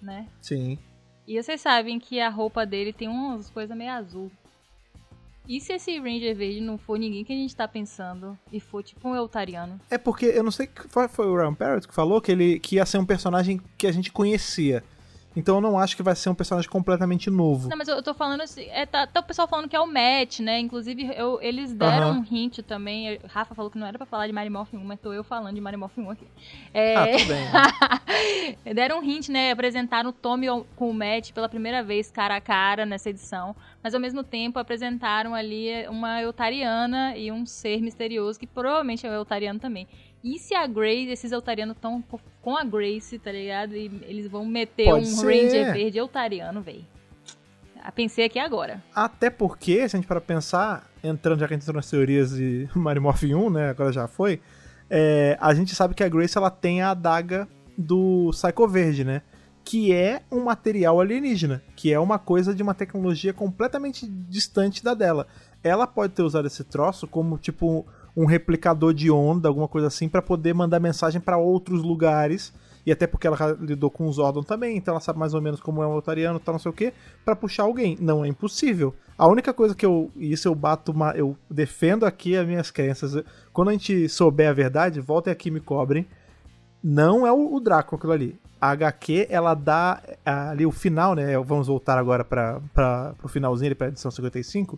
né? 0.00 0.26
Sim. 0.40 0.78
E 1.26 1.42
vocês 1.42 1.60
sabem 1.60 1.98
que 1.98 2.20
a 2.20 2.30
roupa 2.30 2.64
dele 2.64 2.92
tem 2.92 3.06
umas 3.08 3.50
coisas 3.50 3.76
meio 3.76 3.90
azul. 3.92 4.30
E 5.48 5.58
se 5.62 5.72
esse 5.72 5.98
Ranger 5.98 6.36
Verde 6.36 6.60
não 6.60 6.76
for 6.76 6.98
ninguém 6.98 7.24
que 7.24 7.32
a 7.32 7.36
gente 7.36 7.56
tá 7.56 7.66
pensando 7.66 8.38
e 8.52 8.60
for 8.60 8.82
tipo 8.82 9.08
um 9.08 9.16
eutariano? 9.16 9.80
É 9.90 9.96
porque 9.96 10.26
eu 10.26 10.42
não 10.42 10.50
sei 10.50 10.66
que 10.66 10.86
foi, 10.88 11.08
foi 11.08 11.26
o 11.26 11.34
Ryan 11.34 11.54
Parrott 11.54 11.88
que 11.88 11.94
falou 11.94 12.20
que 12.20 12.30
ele 12.30 12.60
que 12.60 12.76
ia 12.76 12.84
ser 12.84 12.98
um 12.98 13.06
personagem 13.06 13.58
que 13.78 13.86
a 13.86 13.92
gente 13.92 14.12
conhecia. 14.12 14.84
Então 15.38 15.54
eu 15.54 15.60
não 15.60 15.78
acho 15.78 15.96
que 15.96 16.02
vai 16.02 16.16
ser 16.16 16.28
um 16.30 16.34
personagem 16.34 16.68
completamente 16.68 17.30
novo. 17.30 17.68
Não, 17.68 17.76
mas 17.78 17.86
eu, 17.86 17.94
eu 17.94 18.02
tô 18.02 18.12
falando 18.12 18.40
assim, 18.40 18.66
é, 18.70 18.84
tá, 18.84 19.06
tá 19.06 19.20
o 19.20 19.22
pessoal 19.22 19.46
falando 19.46 19.68
que 19.68 19.76
é 19.76 19.80
o 19.80 19.86
Matt, 19.86 20.40
né? 20.40 20.58
Inclusive, 20.58 21.12
eu- 21.16 21.38
eles 21.40 21.72
deram 21.72 22.08
Aham. 22.08 22.18
um 22.18 22.26
hint 22.28 22.58
também. 22.62 23.06
Eu- 23.08 23.20
Rafa 23.28 23.54
falou 23.54 23.70
que 23.70 23.78
não 23.78 23.86
era 23.86 23.96
pra 23.96 24.04
falar 24.06 24.26
de 24.26 24.32
Mary 24.32 24.50
Morphin 24.50 24.78
1, 24.78 24.84
mas 24.84 24.98
tô 24.98 25.12
eu 25.12 25.22
falando 25.22 25.54
de 25.54 25.60
Mary 25.60 25.76
Morphin 25.76 26.02
1 26.02 26.10
aqui. 26.10 26.26
É, 26.74 26.96
Ah, 26.96 27.06
tudo 27.06 27.24
bem. 27.28 27.44
deram 28.74 28.98
um 28.98 29.02
hint, 29.04 29.28
né? 29.28 29.52
Apresentaram 29.52 30.10
o 30.10 30.12
Tommy 30.12 30.46
com 30.74 30.90
o 30.90 30.94
Matt 30.94 31.30
pela 31.32 31.48
primeira 31.48 31.84
vez, 31.84 32.10
cara 32.10 32.34
a 32.36 32.40
cara, 32.40 32.84
nessa 32.84 33.08
edição. 33.10 33.54
Mas 33.80 33.94
ao 33.94 34.00
mesmo 34.00 34.24
tempo 34.24 34.58
apresentaram 34.58 35.34
ali 35.34 35.86
uma 35.88 36.20
Eutariana 36.20 37.16
e 37.16 37.30
um 37.30 37.46
ser 37.46 37.80
misterioso, 37.80 38.40
que 38.40 38.46
provavelmente 38.46 39.06
é 39.06 39.10
o 39.10 39.14
Eutariano 39.14 39.60
também. 39.60 39.86
E 40.22 40.38
se 40.38 40.54
a 40.54 40.66
Grace, 40.66 41.10
esses 41.10 41.30
Eutarianos 41.30 41.76
estão 41.76 42.02
com 42.42 42.56
a 42.56 42.64
Grace, 42.64 43.18
tá 43.18 43.30
ligado? 43.30 43.76
E 43.76 43.86
eles 44.06 44.28
vão 44.28 44.44
meter 44.44 44.86
Pode 44.86 45.06
um 45.06 45.10
ser. 45.10 45.26
Ranger 45.26 45.72
verde 45.72 45.98
Eutariano, 45.98 46.60
véi. 46.60 46.84
Ah, 47.80 47.92
Pensei 47.92 48.24
aqui 48.24 48.38
agora. 48.38 48.82
Até 48.94 49.30
porque, 49.30 49.88
se 49.88 49.96
a 49.96 49.98
gente 49.98 50.08
para 50.08 50.20
pensar, 50.20 50.90
entrando 51.02 51.40
já 51.40 51.46
que 51.46 51.54
a 51.54 51.56
gente 51.56 51.62
entrou 51.62 51.76
nas 51.76 51.88
teorias 51.88 52.32
de 52.32 52.68
Mario 52.74 53.02
Morphin 53.02 53.34
1, 53.34 53.50
né, 53.50 53.70
agora 53.70 53.92
já 53.92 54.08
foi, 54.08 54.40
é, 54.90 55.36
a 55.40 55.54
gente 55.54 55.74
sabe 55.74 55.94
que 55.94 56.02
a 56.02 56.08
Grace 56.08 56.36
ela 56.36 56.50
tem 56.50 56.82
a 56.82 56.90
adaga 56.90 57.48
do 57.76 58.30
Psycho 58.32 58.66
Verde, 58.66 59.04
né? 59.04 59.22
Que 59.64 59.92
é 59.92 60.22
um 60.32 60.42
material 60.42 61.00
alienígena, 61.00 61.62
que 61.76 61.92
é 61.92 62.00
uma 62.00 62.18
coisa 62.18 62.54
de 62.54 62.62
uma 62.62 62.74
tecnologia 62.74 63.32
completamente 63.32 64.06
distante 64.06 64.82
da 64.82 64.94
dela. 64.94 65.26
Ela 65.62 65.86
pode 65.86 66.14
ter 66.14 66.22
usado 66.22 66.46
esse 66.46 66.64
troço 66.64 67.06
como 67.06 67.36
tipo 67.38 67.86
um 68.18 68.26
replicador 68.26 68.92
de 68.92 69.12
onda, 69.12 69.48
alguma 69.48 69.68
coisa 69.68 69.86
assim, 69.86 70.08
para 70.08 70.20
poder 70.20 70.52
mandar 70.52 70.80
mensagem 70.80 71.20
para 71.20 71.38
outros 71.38 71.84
lugares. 71.84 72.52
E 72.84 72.90
até 72.90 73.06
porque 73.06 73.28
ela 73.28 73.56
lidou 73.60 73.90
com 73.90 74.08
os 74.08 74.16
Zordon 74.16 74.42
também, 74.42 74.76
então 74.76 74.92
ela 74.92 75.00
sabe 75.00 75.20
mais 75.20 75.34
ou 75.34 75.40
menos 75.40 75.60
como 75.60 75.84
é 75.84 75.86
um 75.86 75.94
otariano, 75.94 76.40
tal, 76.40 76.54
não 76.54 76.58
sei 76.58 76.70
o 76.70 76.74
que, 76.74 76.92
para 77.24 77.36
puxar 77.36 77.62
alguém. 77.62 77.96
Não 78.00 78.24
é 78.24 78.28
impossível. 78.28 78.92
A 79.16 79.28
única 79.28 79.54
coisa 79.54 79.72
que 79.72 79.86
eu. 79.86 80.10
Isso 80.16 80.48
eu 80.48 80.54
bato. 80.54 80.90
Uma, 80.90 81.12
eu 81.12 81.36
defendo 81.48 82.04
aqui 82.04 82.36
as 82.36 82.44
minhas 82.44 82.72
crenças. 82.72 83.22
Quando 83.52 83.68
a 83.68 83.72
gente 83.72 84.08
souber 84.08 84.48
a 84.48 84.52
verdade, 84.52 85.00
voltem 85.00 85.32
aqui 85.32 85.48
e 85.48 85.52
me 85.52 85.60
cobrem. 85.60 86.04
Não 86.82 87.24
é 87.24 87.30
o, 87.30 87.54
o 87.54 87.60
Draco 87.60 87.94
aquilo 87.94 88.12
ali. 88.12 88.36
A 88.60 88.70
HQ, 88.70 89.28
ela 89.30 89.54
dá 89.54 90.02
ali 90.24 90.66
o 90.66 90.72
final, 90.72 91.14
né? 91.14 91.38
Vamos 91.38 91.68
voltar 91.68 91.96
agora 91.96 92.24
para 92.24 93.14
o 93.22 93.28
finalzinho, 93.28 93.76
para 93.76 93.86
a 93.86 93.90
edição 93.90 94.10
55 94.10 94.76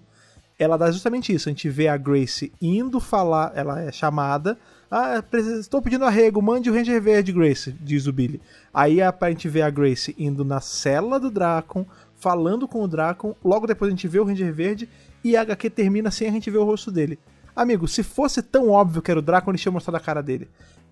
ela 0.62 0.76
dá 0.76 0.90
justamente 0.90 1.32
isso. 1.32 1.48
A 1.48 1.52
gente 1.52 1.68
vê 1.68 1.88
a 1.88 1.96
Grace 1.96 2.52
indo 2.60 3.00
falar, 3.00 3.52
ela 3.54 3.80
é 3.80 3.90
chamada. 3.90 4.58
Ah, 4.90 5.22
estou 5.58 5.80
pedindo 5.80 6.04
arrego, 6.04 6.42
mande 6.42 6.68
o 6.68 6.74
Ranger 6.74 7.00
Verde, 7.00 7.32
Grace, 7.32 7.72
diz 7.80 8.06
o 8.06 8.12
Billy. 8.12 8.40
Aí 8.74 9.00
a, 9.00 9.14
a 9.18 9.30
gente 9.30 9.48
vê 9.48 9.62
a 9.62 9.70
Grace 9.70 10.14
indo 10.18 10.44
na 10.44 10.60
cela 10.60 11.18
do 11.18 11.30
Dracon, 11.30 11.86
falando 12.16 12.68
com 12.68 12.82
o 12.82 12.88
Dracon. 12.88 13.34
Logo 13.42 13.66
depois 13.66 13.88
a 13.88 13.94
gente 13.94 14.06
vê 14.06 14.20
o 14.20 14.24
Ranger 14.24 14.52
Verde 14.52 14.88
e 15.24 15.36
a 15.36 15.42
HQ 15.42 15.70
termina 15.70 16.10
sem 16.10 16.28
a 16.28 16.32
gente 16.32 16.50
ver 16.50 16.58
o 16.58 16.64
rosto 16.64 16.90
dele. 16.90 17.18
Amigo, 17.56 17.88
se 17.88 18.02
fosse 18.02 18.42
tão 18.42 18.68
óbvio 18.68 19.00
que 19.00 19.10
era 19.10 19.20
o 19.20 19.22
Dracon, 19.22 19.50
ele 19.50 19.58
tinha 19.58 19.72
mostrado 19.72 19.96
a 19.96 20.00
cara 20.00 20.22
dele. 20.22 20.48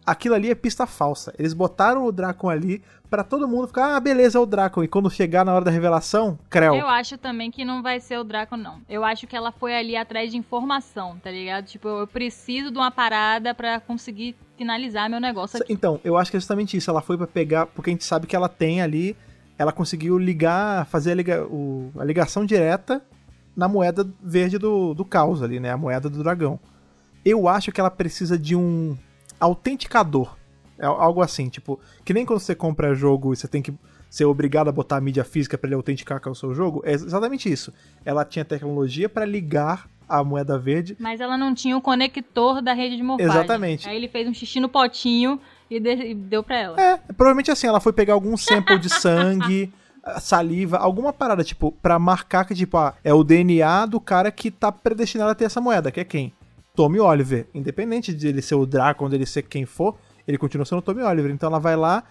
Aquilo 0.09 0.35
ali 0.35 0.51
é 0.51 0.55
pista 0.55 0.87
falsa. 0.87 1.35
Eles 1.39 1.53
botaram 1.53 2.05
o 2.05 2.11
Dracon 2.11 2.49
ali 2.49 2.83
para 3.11 3.23
todo 3.23 3.49
mundo 3.49 3.67
ficar, 3.67 3.97
ah, 3.97 4.01
beleza, 4.01 4.39
é 4.39 4.41
o 4.41 4.47
Dracon. 4.47 4.83
E 4.83 4.89
quando 4.89 5.11
chegar 5.11 5.45
na 5.45 5.55
hora 5.55 5.65
da 5.65 5.71
revelação, 5.71 6.39
Creu. 6.49 6.75
Eu 6.75 6.89
acho 6.89 7.17
também 7.19 7.51
que 7.51 7.65
não 7.65 7.83
vai 7.83 8.01
ser 8.01 8.19
o 8.19 8.25
Dracon, 8.25 8.57
não. 8.57 8.81
Eu 8.89 9.05
acho 9.05 9.27
que 9.27 9.37
ela 9.37 9.53
foi 9.53 9.75
ali 9.75 9.97
atrás 9.97 10.31
de 10.31 10.37
informação, 10.37 11.19
tá 11.23 11.31
ligado? 11.31 11.67
Tipo, 11.67 11.89
eu 11.89 12.07
preciso 12.07 12.71
de 12.71 12.79
uma 12.79 12.91
parada 12.91 13.55
para 13.55 13.81
conseguir 13.81 14.35
finalizar 14.57 15.09
meu 15.09 15.21
negócio 15.21 15.61
aqui. 15.63 15.73
Então, 15.73 16.01
eu 16.03 16.17
acho 16.17 16.31
que 16.31 16.37
é 16.37 16.41
justamente 16.41 16.77
isso. 16.77 16.91
Ela 16.91 17.03
foi 17.03 17.17
para 17.17 17.27
pegar, 17.27 17.67
porque 17.67 17.91
a 17.91 17.93
gente 17.93 18.05
sabe 18.05 18.27
que 18.27 18.37
ela 18.37 18.49
tem 18.49 18.81
ali, 18.81 19.17
ela 19.59 19.73
conseguiu 19.73 20.19
ligar, 20.19 20.87
fazer 20.87 21.13
a, 21.13 21.15
liga, 21.15 21.45
o, 21.47 21.91
a 21.99 22.05
ligação 22.05 22.45
direta 22.45 23.03
na 23.57 23.69
moeda 23.69 24.09
verde 24.23 24.59
do, 24.59 24.95
do 24.95 25.05
caos 25.05 25.43
ali, 25.43 25.61
né? 25.61 25.71
A 25.71 25.77
moeda 25.77 26.09
do 26.09 26.23
dragão. 26.23 26.59
Eu 27.25 27.49
acho 27.49 27.73
que 27.73 27.81
ela 27.81 27.91
precisa 27.91 28.39
de 28.39 28.55
um 28.55 28.97
autenticador. 29.41 30.37
É 30.79 30.87
algo 30.87 31.23
assim, 31.23 31.49
tipo, 31.49 31.81
que 32.05 32.15
nem 32.15 32.25
quando 32.25 32.39
você 32.39 32.55
compra 32.55 32.95
jogo 32.95 33.33
e 33.33 33.37
você 33.37 33.49
tem 33.49 33.61
que 33.61 33.75
ser 34.09 34.25
obrigado 34.25 34.69
a 34.69 34.73
botar 34.73 34.97
a 34.97 35.01
mídia 35.01 35.25
física 35.25 35.59
para 35.59 35.69
ele 35.69 35.75
autenticar 35.75 36.21
que 36.21 36.29
é 36.29 36.31
o 36.31 36.35
seu 36.35 36.55
jogo. 36.55 36.83
É 36.85 36.93
exatamente 36.93 37.51
isso. 37.51 37.73
Ela 38.05 38.25
tinha 38.25 38.45
tecnologia 38.45 39.09
para 39.09 39.25
ligar 39.25 39.89
a 40.09 40.25
moeda 40.25 40.59
verde. 40.59 40.97
Mas 40.99 41.21
ela 41.21 41.37
não 41.37 41.55
tinha 41.55 41.77
o 41.77 41.81
conector 41.81 42.63
da 42.63 42.73
rede 42.73 42.97
de 42.97 43.03
morfagem. 43.03 43.33
Exatamente. 43.33 43.89
Aí 43.89 43.97
ele 43.97 44.09
fez 44.09 44.27
um 44.27 44.33
xixi 44.33 44.59
no 44.59 44.69
potinho 44.69 45.39
e, 45.71 45.79
de, 45.79 45.95
e 45.95 46.15
deu 46.15 46.43
pra 46.43 46.59
ela. 46.59 46.81
É, 46.81 46.97
provavelmente 46.97 47.51
assim, 47.51 47.67
ela 47.67 47.81
foi 47.81 47.93
pegar 47.93 48.15
algum 48.15 48.37
sample 48.37 48.79
de 48.79 48.89
sangue, 48.89 49.73
saliva, 50.21 50.79
alguma 50.79 51.13
parada, 51.13 51.45
tipo, 51.45 51.73
pra 51.73 51.99
marcar 51.99 52.45
que, 52.47 52.55
tipo, 52.55 52.77
ah, 52.79 52.95
é 53.05 53.13
o 53.13 53.23
DNA 53.23 53.85
do 53.87 54.01
cara 54.01 54.31
que 54.31 54.51
tá 54.51 54.73
predestinado 54.73 55.31
a 55.31 55.35
ter 55.35 55.45
essa 55.45 55.61
moeda, 55.61 55.91
que 55.91 56.01
é 56.01 56.05
quem? 56.05 56.33
Tommy 56.79 57.01
Oliver. 57.01 57.45
Independente 57.53 58.15
de 58.15 58.29
ele 58.29 58.41
ser 58.41 58.55
o 58.55 58.65
Draco, 58.65 59.09
de 59.09 59.17
ele 59.17 59.27
ser 59.27 59.43
quem 59.43 59.67
for, 59.67 59.97
ele 60.29 60.39
continua 60.39 60.65
sendo 60.65 60.79
o 60.79 60.83
Tommy 60.83 61.03
Oliver. 61.03 61.33
Então 61.33 61.49
ela 61.49 61.59
vai 61.59 61.75
lá, 61.75 62.05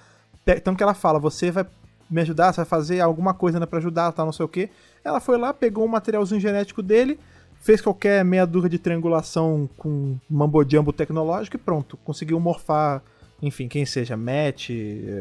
então 0.45 0.76
que 0.76 0.84
ela 0.84 0.93
fala, 0.93 1.18
você 1.18 1.49
vai 1.49 1.65
me 2.09 2.20
ajudar, 2.20 2.51
você 2.51 2.57
vai 2.57 2.65
fazer 2.65 2.99
alguma 2.99 3.34
coisa 3.34 3.61
né, 3.61 3.65
para 3.65 3.80
ajudar, 3.80 4.11
tá, 4.11 4.26
não 4.26 4.34
sei 4.34 4.45
o 4.45 4.49
que. 4.49 4.70
Ela 5.05 5.22
foi 5.22 5.38
lá, 5.38 5.53
pegou 5.53 5.86
um 5.86 5.88
materialzinho 5.88 6.41
genético 6.41 6.82
dele, 6.82 7.18
fez 7.61 7.80
qualquer 7.80 8.26
meia 8.26 8.45
dúzia 8.45 8.70
de 8.70 8.78
triangulação 8.78 9.70
com 9.78 10.18
mambo-jumbo 10.30 10.91
tecnológico 10.91 11.55
e 11.55 11.59
pronto, 11.59 11.95
conseguiu 12.03 12.38
morfar 12.38 13.01
enfim, 13.41 13.68
quem 13.68 13.86
seja, 13.86 14.18
Matt, 14.18 14.72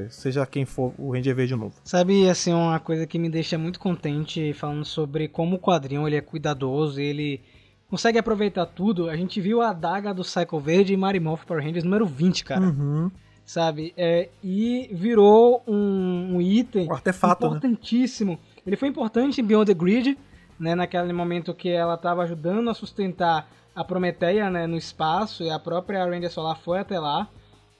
seja 0.08 0.46
quem 0.46 0.64
for 0.64 0.92
o 0.98 1.12
Ranger 1.12 1.36
Verde 1.36 1.54
novo. 1.54 1.74
Sabe, 1.84 2.28
assim, 2.30 2.50
uma 2.50 2.80
coisa 2.80 3.06
que 3.06 3.18
me 3.18 3.28
deixa 3.28 3.58
muito 3.58 3.78
contente 3.78 4.54
falando 4.54 4.86
sobre 4.86 5.28
como 5.28 5.56
o 5.56 5.58
quadrinho 5.58 6.06
ele 6.08 6.16
é 6.16 6.22
cuidadoso, 6.22 6.98
ele 6.98 7.42
consegue 7.88 8.18
aproveitar 8.18 8.66
tudo. 8.66 9.08
A 9.08 9.16
gente 9.16 9.40
viu 9.40 9.62
a 9.62 9.70
adaga 9.70 10.12
do 10.12 10.24
Cycle 10.24 10.60
Verde 10.60 10.92
e 10.92 10.96
Marimorph 10.96 11.44
Power 11.44 11.62
Rangers 11.62 11.84
número 11.84 12.06
20, 12.06 12.44
cara. 12.44 12.62
Uhum. 12.62 13.10
Sabe? 13.44 13.94
É, 13.96 14.28
e 14.42 14.90
virou 14.92 15.62
um, 15.66 16.36
um 16.36 16.40
item 16.40 16.88
um 16.88 16.92
artefato, 16.92 17.48
né? 17.48 17.56
importantíssimo. 17.56 18.32
Né? 18.32 18.38
Ele 18.66 18.76
foi 18.76 18.88
importante 18.88 19.40
em 19.40 19.44
Beyond 19.44 19.66
the 19.66 19.74
Grid, 19.74 20.18
né, 20.58 20.74
naquele 20.74 21.12
momento 21.12 21.54
que 21.54 21.68
ela 21.68 21.94
estava 21.94 22.22
ajudando 22.22 22.68
a 22.68 22.74
sustentar 22.74 23.48
a 23.74 23.84
Prometeia 23.84 24.50
né, 24.50 24.66
no 24.66 24.76
espaço 24.76 25.44
e 25.44 25.50
a 25.50 25.58
própria 25.58 26.04
Ranger 26.04 26.30
Solar 26.30 26.56
foi 26.56 26.80
até 26.80 26.98
lá 26.98 27.28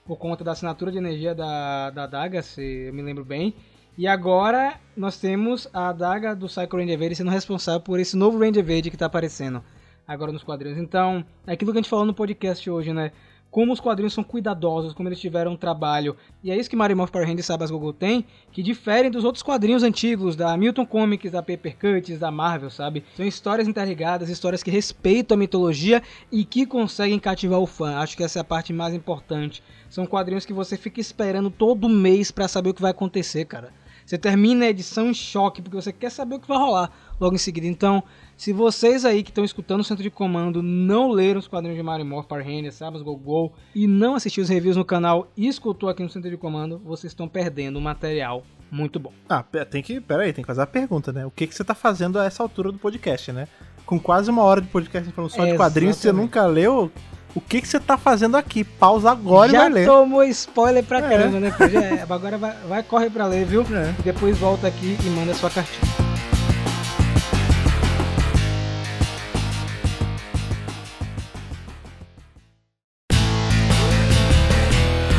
por 0.05 0.19
conta 0.19 0.45
da 0.45 0.53
assinatura 0.53 0.93
de 0.93 0.99
energia 0.99 1.35
da, 1.35 1.91
da 1.91 2.05
adaga, 2.05 2.43
se 2.43 2.63
eu 2.63 2.95
me 2.95 3.03
lembro 3.03 3.25
bem. 3.25 3.55
E 3.99 4.07
agora 4.07 4.75
nós 4.97 5.19
temos 5.19 5.67
a 5.73 5.89
adaga 5.89 6.37
do 6.37 6.49
Cycle 6.49 6.81
Ranger 6.81 6.99
Verde 6.99 7.17
sendo 7.17 7.31
responsável 7.31 7.81
por 7.81 7.99
esse 7.99 8.15
novo 8.17 8.39
Ranger 8.39 8.63
Verde 8.63 8.91
que 8.91 8.95
está 8.95 9.07
aparecendo 9.07 9.65
agora 10.07 10.33
nos 10.33 10.43
quadrinhos. 10.43 10.79
Então, 10.79 11.25
é 11.47 11.53
aquilo 11.53 11.73
que 11.73 11.79
a 11.79 11.83
gente 11.83 11.91
falou 11.91 12.05
no 12.05 12.15
podcast 12.15 12.69
hoje, 12.71 12.93
né? 12.93 13.13
Como 13.51 13.73
os 13.73 13.81
quadrinhos 13.81 14.13
são 14.13 14.23
cuidadosos, 14.23 14.93
como 14.93 15.09
eles 15.09 15.21
tiveram 15.21 15.53
um 15.53 15.57
trabalho. 15.57 16.17
E 16.45 16.51
é 16.51 16.57
isso 16.57 16.69
que 16.69 16.77
Mario 16.77 16.97
Morph 16.97 17.11
Power 17.11 17.27
Rangers 17.27 17.47
Sabas 17.47 17.71
Google 17.71 17.93
tem, 17.93 18.27
que 18.53 18.63
diferem 18.63 19.11
dos 19.11 19.25
outros 19.25 19.43
quadrinhos 19.43 19.83
antigos, 19.83 20.37
da 20.37 20.55
Milton 20.57 20.85
Comics, 20.85 21.33
da 21.33 21.43
Paper 21.43 21.77
Cuts, 21.79 22.19
da 22.19 22.31
Marvel, 22.31 22.69
sabe? 22.69 23.03
São 23.17 23.25
histórias 23.25 23.67
interligadas, 23.67 24.29
histórias 24.29 24.63
que 24.63 24.71
respeitam 24.71 25.37
a 25.37 25.39
mitologia 25.39 26.03
e 26.31 26.45
que 26.45 26.67
conseguem 26.67 27.19
cativar 27.19 27.59
o 27.59 27.67
fã. 27.67 27.97
Acho 27.97 28.17
que 28.17 28.25
essa 28.25 28.41
é 28.41 28.43
a 28.43 28.45
parte 28.45 28.73
mais 28.73 28.93
importante. 28.93 29.63
São 29.89 30.07
quadrinhos 30.07 30.45
que 30.45 30.53
você 30.53 30.77
fica 30.77 31.01
esperando 31.01 31.51
todo 31.51 31.89
mês 31.89 32.31
para 32.31 32.49
saber 32.49 32.71
o 32.71 32.75
que 32.75 32.83
vai 32.83 32.91
acontecer, 32.91 33.47
cara. 33.47 33.73
Você 34.07 34.17
termina 34.17 34.67
a 34.67 34.69
edição 34.69 35.09
em 35.09 35.15
choque, 35.15 35.61
porque 35.61 35.75
você 35.75 35.93
quer 35.93 36.11
saber 36.11 36.37
o 36.37 36.41
que 36.41 36.47
vai 36.47 36.59
rolar 36.59 36.93
logo 37.21 37.35
em 37.35 37.39
seguida. 37.39 37.67
Então, 37.67 38.05
se 38.37 38.53
vocês 38.53 39.05
aí 39.05 39.23
que 39.23 39.31
estão 39.31 39.45
escutando 39.45 39.81
o 39.81 39.85
Centro 39.85 40.03
de 40.03 40.11
Comando 40.11 40.63
não 40.63 41.11
leram 41.11 41.39
os 41.39 41.49
quadrinhos 41.49 41.77
de 41.77 41.83
Mario 41.83 42.05
Morph, 42.05 42.27
Power 42.27 42.45
Rangers, 42.45 42.75
Sabas 42.75 43.03
Go 43.03 43.17
Go 43.17 43.53
e 43.75 43.87
não 43.87 44.15
assistiu 44.15 44.43
os 44.43 44.51
reviews 44.51 44.77
no 44.77 44.85
canal 44.85 45.29
e 45.37 45.49
escutou 45.49 45.89
aqui 45.89 46.03
no 46.03 46.11
Centro 46.11 46.29
de 46.29 46.37
Comando, 46.37 46.79
vocês 46.85 47.13
estão 47.13 47.27
perdendo 47.27 47.79
um 47.79 47.83
material 47.83 48.45
muito 48.71 48.99
bom. 48.99 49.13
Ah, 49.29 49.43
tem 49.71 49.83
que, 49.83 50.01
peraí, 50.01 50.33
tem 50.33 50.43
que 50.43 50.47
fazer 50.47 50.63
a 50.63 50.67
pergunta, 50.67 51.13
né? 51.13 51.25
O 51.25 51.31
que, 51.31 51.47
que 51.47 51.55
você 51.55 51.63
está 51.63 51.75
fazendo 51.75 52.19
a 52.19 52.25
essa 52.25 52.43
altura 52.43 52.71
do 52.71 52.79
podcast, 52.79 53.33
né? 53.33 53.49
Com 53.87 53.99
quase 53.99 54.31
uma 54.31 54.43
hora 54.43 54.61
de 54.61 54.69
podcast 54.69 55.11
falando 55.13 55.31
só 55.31 55.47
é, 55.47 55.53
de 55.53 55.57
quadrinhos, 55.57 55.97
exatamente. 55.97 56.17
você 56.17 56.23
nunca 56.23 56.47
leu 56.47 56.91
o 57.35 57.41
que, 57.41 57.61
que 57.61 57.69
você 57.69 57.79
tá 57.79 57.99
fazendo 57.99 58.35
aqui? 58.35 58.65
Pausa 58.65 59.11
agora 59.11 59.53
Já 59.53 59.59
e 59.59 59.61
vai 59.61 59.71
ler. 59.71 59.85
Já 59.85 59.93
tomou 59.93 60.25
spoiler 60.25 60.83
pra 60.83 60.99
é. 60.99 61.03
caramba, 61.03 61.39
né? 61.39 61.55
Já, 61.71 62.15
agora 62.15 62.39
vai, 62.39 62.57
vai 62.67 62.83
correr 62.83 63.11
pra 63.11 63.27
ler, 63.27 63.45
viu? 63.45 63.61
É. 63.61 63.95
E 63.99 64.03
depois 64.03 64.39
volta 64.39 64.67
aqui 64.67 64.97
e 65.05 65.11
manda 65.11 65.35
sua 65.35 65.51
cartinha. 65.51 66.06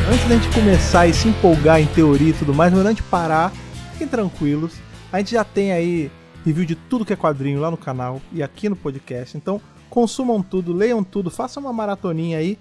Antes 0.09 0.25
da 0.29 0.35
gente 0.35 0.55
começar 0.55 1.05
e 1.05 1.13
se 1.13 1.27
empolgar 1.27 1.81
em 1.81 1.85
teoria 1.87 2.29
e 2.29 2.33
tudo 2.33 2.53
mais, 2.53 2.71
melhor 2.71 2.85
a 2.85 2.91
gente 2.91 3.03
parar, 3.03 3.51
fiquem 3.91 4.07
tranquilos. 4.07 4.75
A 5.11 5.17
gente 5.17 5.31
já 5.31 5.43
tem 5.43 5.73
aí 5.73 6.09
review 6.45 6.65
de 6.65 6.75
tudo 6.75 7.03
que 7.03 7.11
é 7.11 7.15
quadrinho 7.15 7.59
lá 7.59 7.69
no 7.69 7.75
canal 7.75 8.21
e 8.31 8.41
aqui 8.41 8.69
no 8.69 8.75
podcast. 8.75 9.35
Então, 9.35 9.59
consumam 9.89 10.41
tudo, 10.41 10.71
leiam 10.71 11.03
tudo, 11.03 11.29
façam 11.29 11.61
uma 11.61 11.73
maratoninha 11.73 12.37
aí 12.37 12.57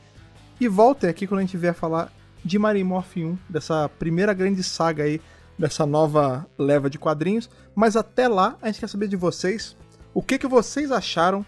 e 0.61 0.67
voltem 0.67 1.09
aqui 1.09 1.25
quando 1.27 1.39
a 1.39 1.43
gente 1.43 1.57
vier 1.57 1.73
falar 1.73 2.13
de 2.45 2.59
Marimorph 2.59 3.17
1, 3.17 3.39
dessa 3.49 3.89
primeira 3.97 4.35
grande 4.35 4.63
saga 4.65 5.05
aí, 5.05 5.21
dessa 5.57 5.87
nova 5.87 6.47
leva 6.59 6.91
de 6.91 6.99
quadrinhos. 6.99 7.49
Mas 7.77 7.97
até 7.97 8.27
lá, 8.27 8.57
a 8.61 8.67
gente 8.67 8.81
quer 8.81 8.89
saber 8.89 9.07
de 9.07 9.17
vocês 9.17 9.77
o 10.13 10.21
que, 10.21 10.37
que 10.37 10.49
vocês 10.49 10.91
acharam 10.91 11.47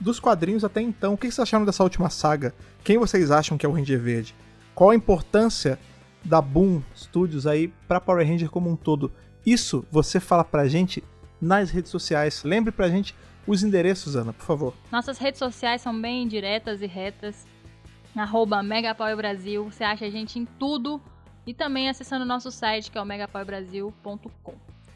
dos 0.00 0.18
quadrinhos 0.18 0.64
até 0.64 0.80
então. 0.80 1.12
O 1.12 1.18
que 1.18 1.26
vocês 1.26 1.40
acharam 1.40 1.66
dessa 1.66 1.82
última 1.82 2.08
saga? 2.08 2.54
Quem 2.82 2.96
vocês 2.96 3.30
acham 3.30 3.58
que 3.58 3.66
é 3.66 3.68
o 3.68 3.72
Ranger 3.72 4.00
Verde? 4.00 4.34
Qual 4.74 4.90
a 4.90 4.94
importância 4.94 5.78
da 6.24 6.40
Boom 6.40 6.82
Studios 6.96 7.46
aí 7.46 7.68
para 7.86 8.00
Power 8.00 8.26
Ranger 8.26 8.50
como 8.50 8.68
um 8.68 8.76
todo? 8.76 9.12
Isso 9.46 9.86
você 9.90 10.18
fala 10.18 10.44
pra 10.44 10.66
gente 10.66 11.04
nas 11.40 11.70
redes 11.70 11.90
sociais. 11.90 12.42
Lembre 12.42 12.72
pra 12.72 12.88
gente 12.88 13.14
os 13.46 13.62
endereços, 13.62 14.16
Ana, 14.16 14.32
por 14.32 14.44
favor. 14.44 14.74
Nossas 14.90 15.18
redes 15.18 15.38
sociais 15.38 15.82
são 15.82 15.98
bem 16.00 16.26
diretas 16.26 16.80
e 16.80 16.86
retas. 16.86 17.46
Arroba 18.16 18.62
Megapower 18.62 19.16
Brasil. 19.16 19.70
Você 19.70 19.84
acha 19.84 20.06
a 20.06 20.10
gente 20.10 20.38
em 20.38 20.44
tudo. 20.58 21.00
E 21.46 21.52
também 21.52 21.90
acessando 21.90 22.24
o 22.24 22.26
nosso 22.28 22.50
site, 22.50 22.90
que 22.90 22.96
é 22.96 23.02
o 23.02 23.04
megapowerbrasil.com. 23.04 24.54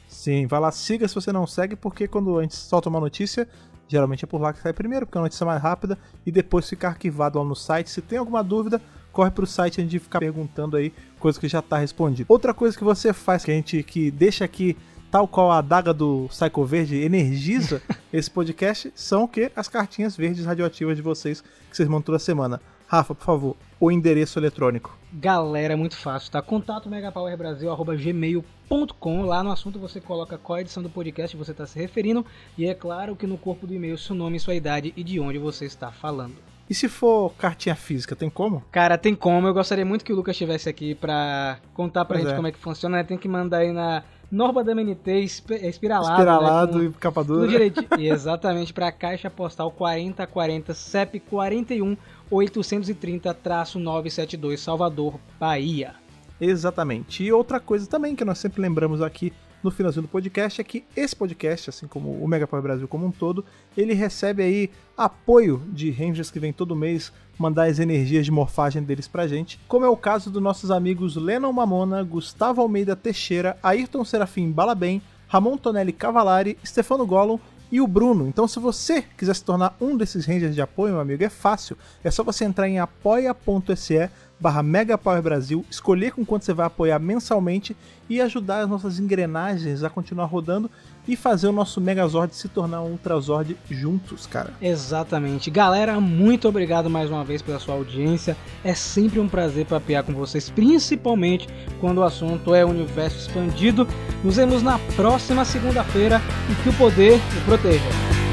Sim, 0.09 0.47
vai 0.47 0.59
lá, 0.59 0.73
siga 0.73 1.07
se 1.07 1.15
você 1.15 1.31
não 1.31 1.47
segue, 1.47 1.77
porque 1.77 2.09
quando 2.09 2.39
a 2.39 2.43
gente 2.43 2.57
solta 2.57 2.89
uma 2.89 2.99
notícia, 2.99 3.47
geralmente 3.87 4.25
é 4.25 4.27
por 4.27 4.41
lá 4.41 4.55
que 4.55 4.61
sai 4.61 4.73
primeiro, 4.73 5.05
porque 5.05 5.19
é 5.19 5.21
uma 5.21 5.27
notícia 5.27 5.45
mais 5.45 5.61
rápida, 5.61 5.99
e 6.25 6.33
depois 6.33 6.67
fica 6.67 6.89
arquivado 6.89 7.39
lá 7.39 7.45
no 7.45 7.55
site. 7.55 7.91
Se 7.91 8.01
tem 8.01 8.19
alguma 8.19 8.43
dúvida, 8.43 8.81
corre 9.19 9.33
pro 9.33 9.49
site 9.49 9.81
antes 9.81 9.91
de 9.91 9.99
ficar 9.99 10.21
perguntando 10.21 10.77
aí 10.77 10.93
coisa 11.19 11.41
que 11.41 11.49
já 11.49 11.61
tá 11.61 11.77
respondida. 11.77 12.25
Outra 12.29 12.55
coisa 12.55 12.79
que 12.79 12.85
você 12.85 13.13
faz, 13.13 13.45
que 13.45 13.51
a 13.51 13.55
gente 13.55 13.83
que 13.83 14.13
deixa 14.13 14.45
aqui, 14.45 14.77
tal 15.11 15.27
qual 15.27 15.51
a 15.51 15.59
adaga 15.59 15.93
do 15.93 16.29
Psycho 16.29 16.65
Verde 16.65 17.03
energiza 17.03 17.83
esse 18.13 18.31
podcast, 18.31 18.93
são 18.95 19.25
o 19.25 19.29
que? 19.29 19.51
As 19.57 19.67
cartinhas 19.67 20.17
verdes 20.17 20.47
radioativas 20.47 20.97
de 20.97 21.03
vocês 21.03 21.41
que 21.41 21.77
vocês 21.77 21.89
mandam 21.89 22.03
toda 22.03 22.21
semana. 22.21 22.63
Rafa, 22.87 23.13
por 23.13 23.25
favor, 23.25 23.57
o 23.81 23.91
endereço 23.91 24.39
eletrônico. 24.39 24.97
Galera, 25.13 25.73
é 25.73 25.77
muito 25.77 25.97
fácil, 25.97 26.31
tá? 26.31 26.41
Contato 26.41 26.89
megapowerbrasil.gmail.com 26.89 29.23
Lá 29.23 29.43
no 29.43 29.51
assunto 29.51 29.81
você 29.81 30.01
coloca 30.01 30.39
qual 30.39 30.61
edição 30.61 30.81
do 30.81 30.89
podcast 30.89 31.37
você 31.37 31.51
está 31.51 31.67
se 31.67 31.77
referindo 31.77 32.25
e 32.57 32.67
é 32.67 32.75
claro 32.75 33.17
que 33.17 33.27
no 33.27 33.37
corpo 33.37 33.67
do 33.67 33.75
e-mail 33.75 33.99
seu 33.99 34.15
nome, 34.15 34.39
sua 34.39 34.55
idade 34.55 34.95
e 34.97 35.03
de 35.03 35.19
onde 35.19 35.39
você 35.39 35.65
está 35.65 35.91
falando. 35.91 36.37
E 36.69 36.75
se 36.75 36.89
for 36.89 37.33
cartinha 37.35 37.75
física, 37.75 38.15
tem 38.15 38.29
como? 38.29 38.63
Cara, 38.71 38.99
tem 38.99 39.15
como. 39.15 39.47
Eu 39.47 39.55
gostaria 39.55 39.85
muito 39.85 40.05
que 40.05 40.13
o 40.13 40.17
Lucas 40.17 40.35
estivesse 40.35 40.69
aqui 40.69 40.95
pra 40.95 41.59
contar 41.73 42.05
pra 42.05 42.17
pois 42.17 42.25
gente 42.25 42.35
é. 42.35 42.37
como 42.37 42.49
é 42.49 42.53
que 42.53 42.59
funciona. 42.59 42.99
Né? 42.99 43.05
Tem 43.05 43.17
que 43.17 43.29
mandar 43.29 43.59
aí 43.59 43.73
na 43.73 44.03
Norma 44.31 44.63
da 44.63 44.73
MNT 44.73 45.21
espiralado. 45.63 46.13
Espiralado 46.13 46.79
né? 46.79 46.85
e 46.85 46.91
capa 46.93 47.25
dura. 47.25 47.51
Exatamente, 47.99 48.75
pra 48.75 48.93
Caixa 48.93 49.31
Postal 49.31 49.71
4040 49.71 50.75
CEP 50.75 51.21
41 51.21 51.97
830-972 52.31 54.59
Salvador, 54.59 55.15
Bahia. 55.41 55.95
Exatamente. 56.39 57.25
E 57.25 57.33
outra 57.33 57.59
coisa 57.59 57.89
também 57.89 58.15
que 58.15 58.23
nós 58.25 58.39
sempre 58.39 58.61
lembramos 58.61 59.01
aqui 59.01 59.33
no 59.63 59.71
finalzinho 59.71 60.03
do 60.03 60.09
podcast 60.09 60.61
é 60.61 60.65
que 60.65 60.85
esse 60.97 61.15
podcast, 61.15 61.71
assim 61.71 61.87
como 61.87 62.11
o 62.11 62.29
Mega 62.29 62.47
Power 62.47 62.63
Brasil 62.63 62.87
como 62.87 63.07
um 63.07 63.11
todo, 63.11 63.45
ele 63.77 63.95
recebe 63.95 64.43
aí 64.43 64.71
apoio 64.97 65.63
de 65.69 65.91
Rangers 65.91 66.31
que 66.31 66.41
vem 66.41 66.53
todo 66.53 66.77
mês 66.77 67.13
mandar 67.39 67.69
as 67.69 67.79
energias 67.79 68.25
de 68.25 68.33
morfagem 68.33 68.83
deles 68.83 69.07
pra 69.07 69.29
gente, 69.29 69.61
como 69.69 69.85
é 69.85 69.89
o 69.89 69.97
caso 69.97 70.31
dos 70.31 70.43
nossos 70.43 70.71
amigos 70.71 71.17
Lennon 71.17 71.53
Mamona, 71.53 72.03
Gustavo 72.03 72.61
Almeida 72.61 72.97
Teixeira, 72.97 73.57
Ayrton 73.63 74.05
Serafim 74.05 74.51
Balabem, 74.51 75.01
Ramon 75.29 75.57
Tonelli 75.57 75.93
Cavalari, 75.93 76.59
Stefano 76.65 77.07
Gollum 77.07 77.39
e 77.71 77.81
o 77.81 77.87
Bruno. 77.87 78.27
Então, 78.27 78.49
se 78.49 78.59
você 78.59 79.03
quiser 79.17 79.35
se 79.35 79.45
tornar 79.45 79.77
um 79.81 79.97
desses 79.97 80.25
Rangers 80.25 80.55
de 80.55 80.63
apoio, 80.63 80.95
meu 80.95 81.03
amigo, 81.03 81.23
é 81.23 81.29
fácil. 81.29 81.77
É 82.03 82.11
só 82.11 82.25
você 82.25 82.45
entrar 82.45 82.69
em 82.69 82.79
apoia.se 82.79 84.11
barra 84.41 84.63
Mega 84.63 84.97
Power 84.97 85.23
Brasil, 85.23 85.65
escolher 85.71 86.13
com 86.13 86.25
quanto 86.25 86.45
você 86.45 86.53
vai 86.53 86.67
apoiar 86.67 86.99
mensalmente 86.99 87.77
e 88.09 88.21
ajudar 88.21 88.61
as 88.61 88.69
nossas 88.69 88.99
engrenagens 88.99 89.83
a 89.83 89.91
continuar 89.91 90.27
rodando 90.27 90.71
e 91.07 91.17
fazer 91.17 91.49
o 91.49 91.53
nosso 91.53 91.81
Megazord 91.81 92.35
se 92.35 92.49
tornar 92.49 92.83
um 92.83 92.93
Ultrazord 92.93 93.57
juntos, 93.71 94.27
cara. 94.27 94.53
Exatamente. 94.61 95.51
Galera, 95.51 95.99
muito 96.01 96.49
obrigado 96.49 96.91
mais 96.91 97.11
uma 97.11 97.25
vez 97.25 97.41
pela 97.41 97.59
sua 97.59 97.75
audiência. 97.75 98.37
É 98.63 98.75
sempre 98.75 99.19
um 99.19 99.29
prazer 99.29 99.67
papear 99.67 100.05
com 100.05 100.13
vocês, 100.13 100.51
principalmente 100.51 101.49
quando 101.81 101.99
o 101.99 102.05
assunto 102.05 102.55
é 102.55 102.65
universo 102.65 103.19
expandido. 103.19 103.89
Nos 104.23 104.37
vemos 104.37 104.63
na 104.63 104.79
próxima 104.97 105.45
segunda-feira 105.45 106.21
e 106.51 106.63
que 106.63 106.69
o 106.69 106.75
poder 106.75 107.21
o 107.41 107.45
proteja. 107.47 108.28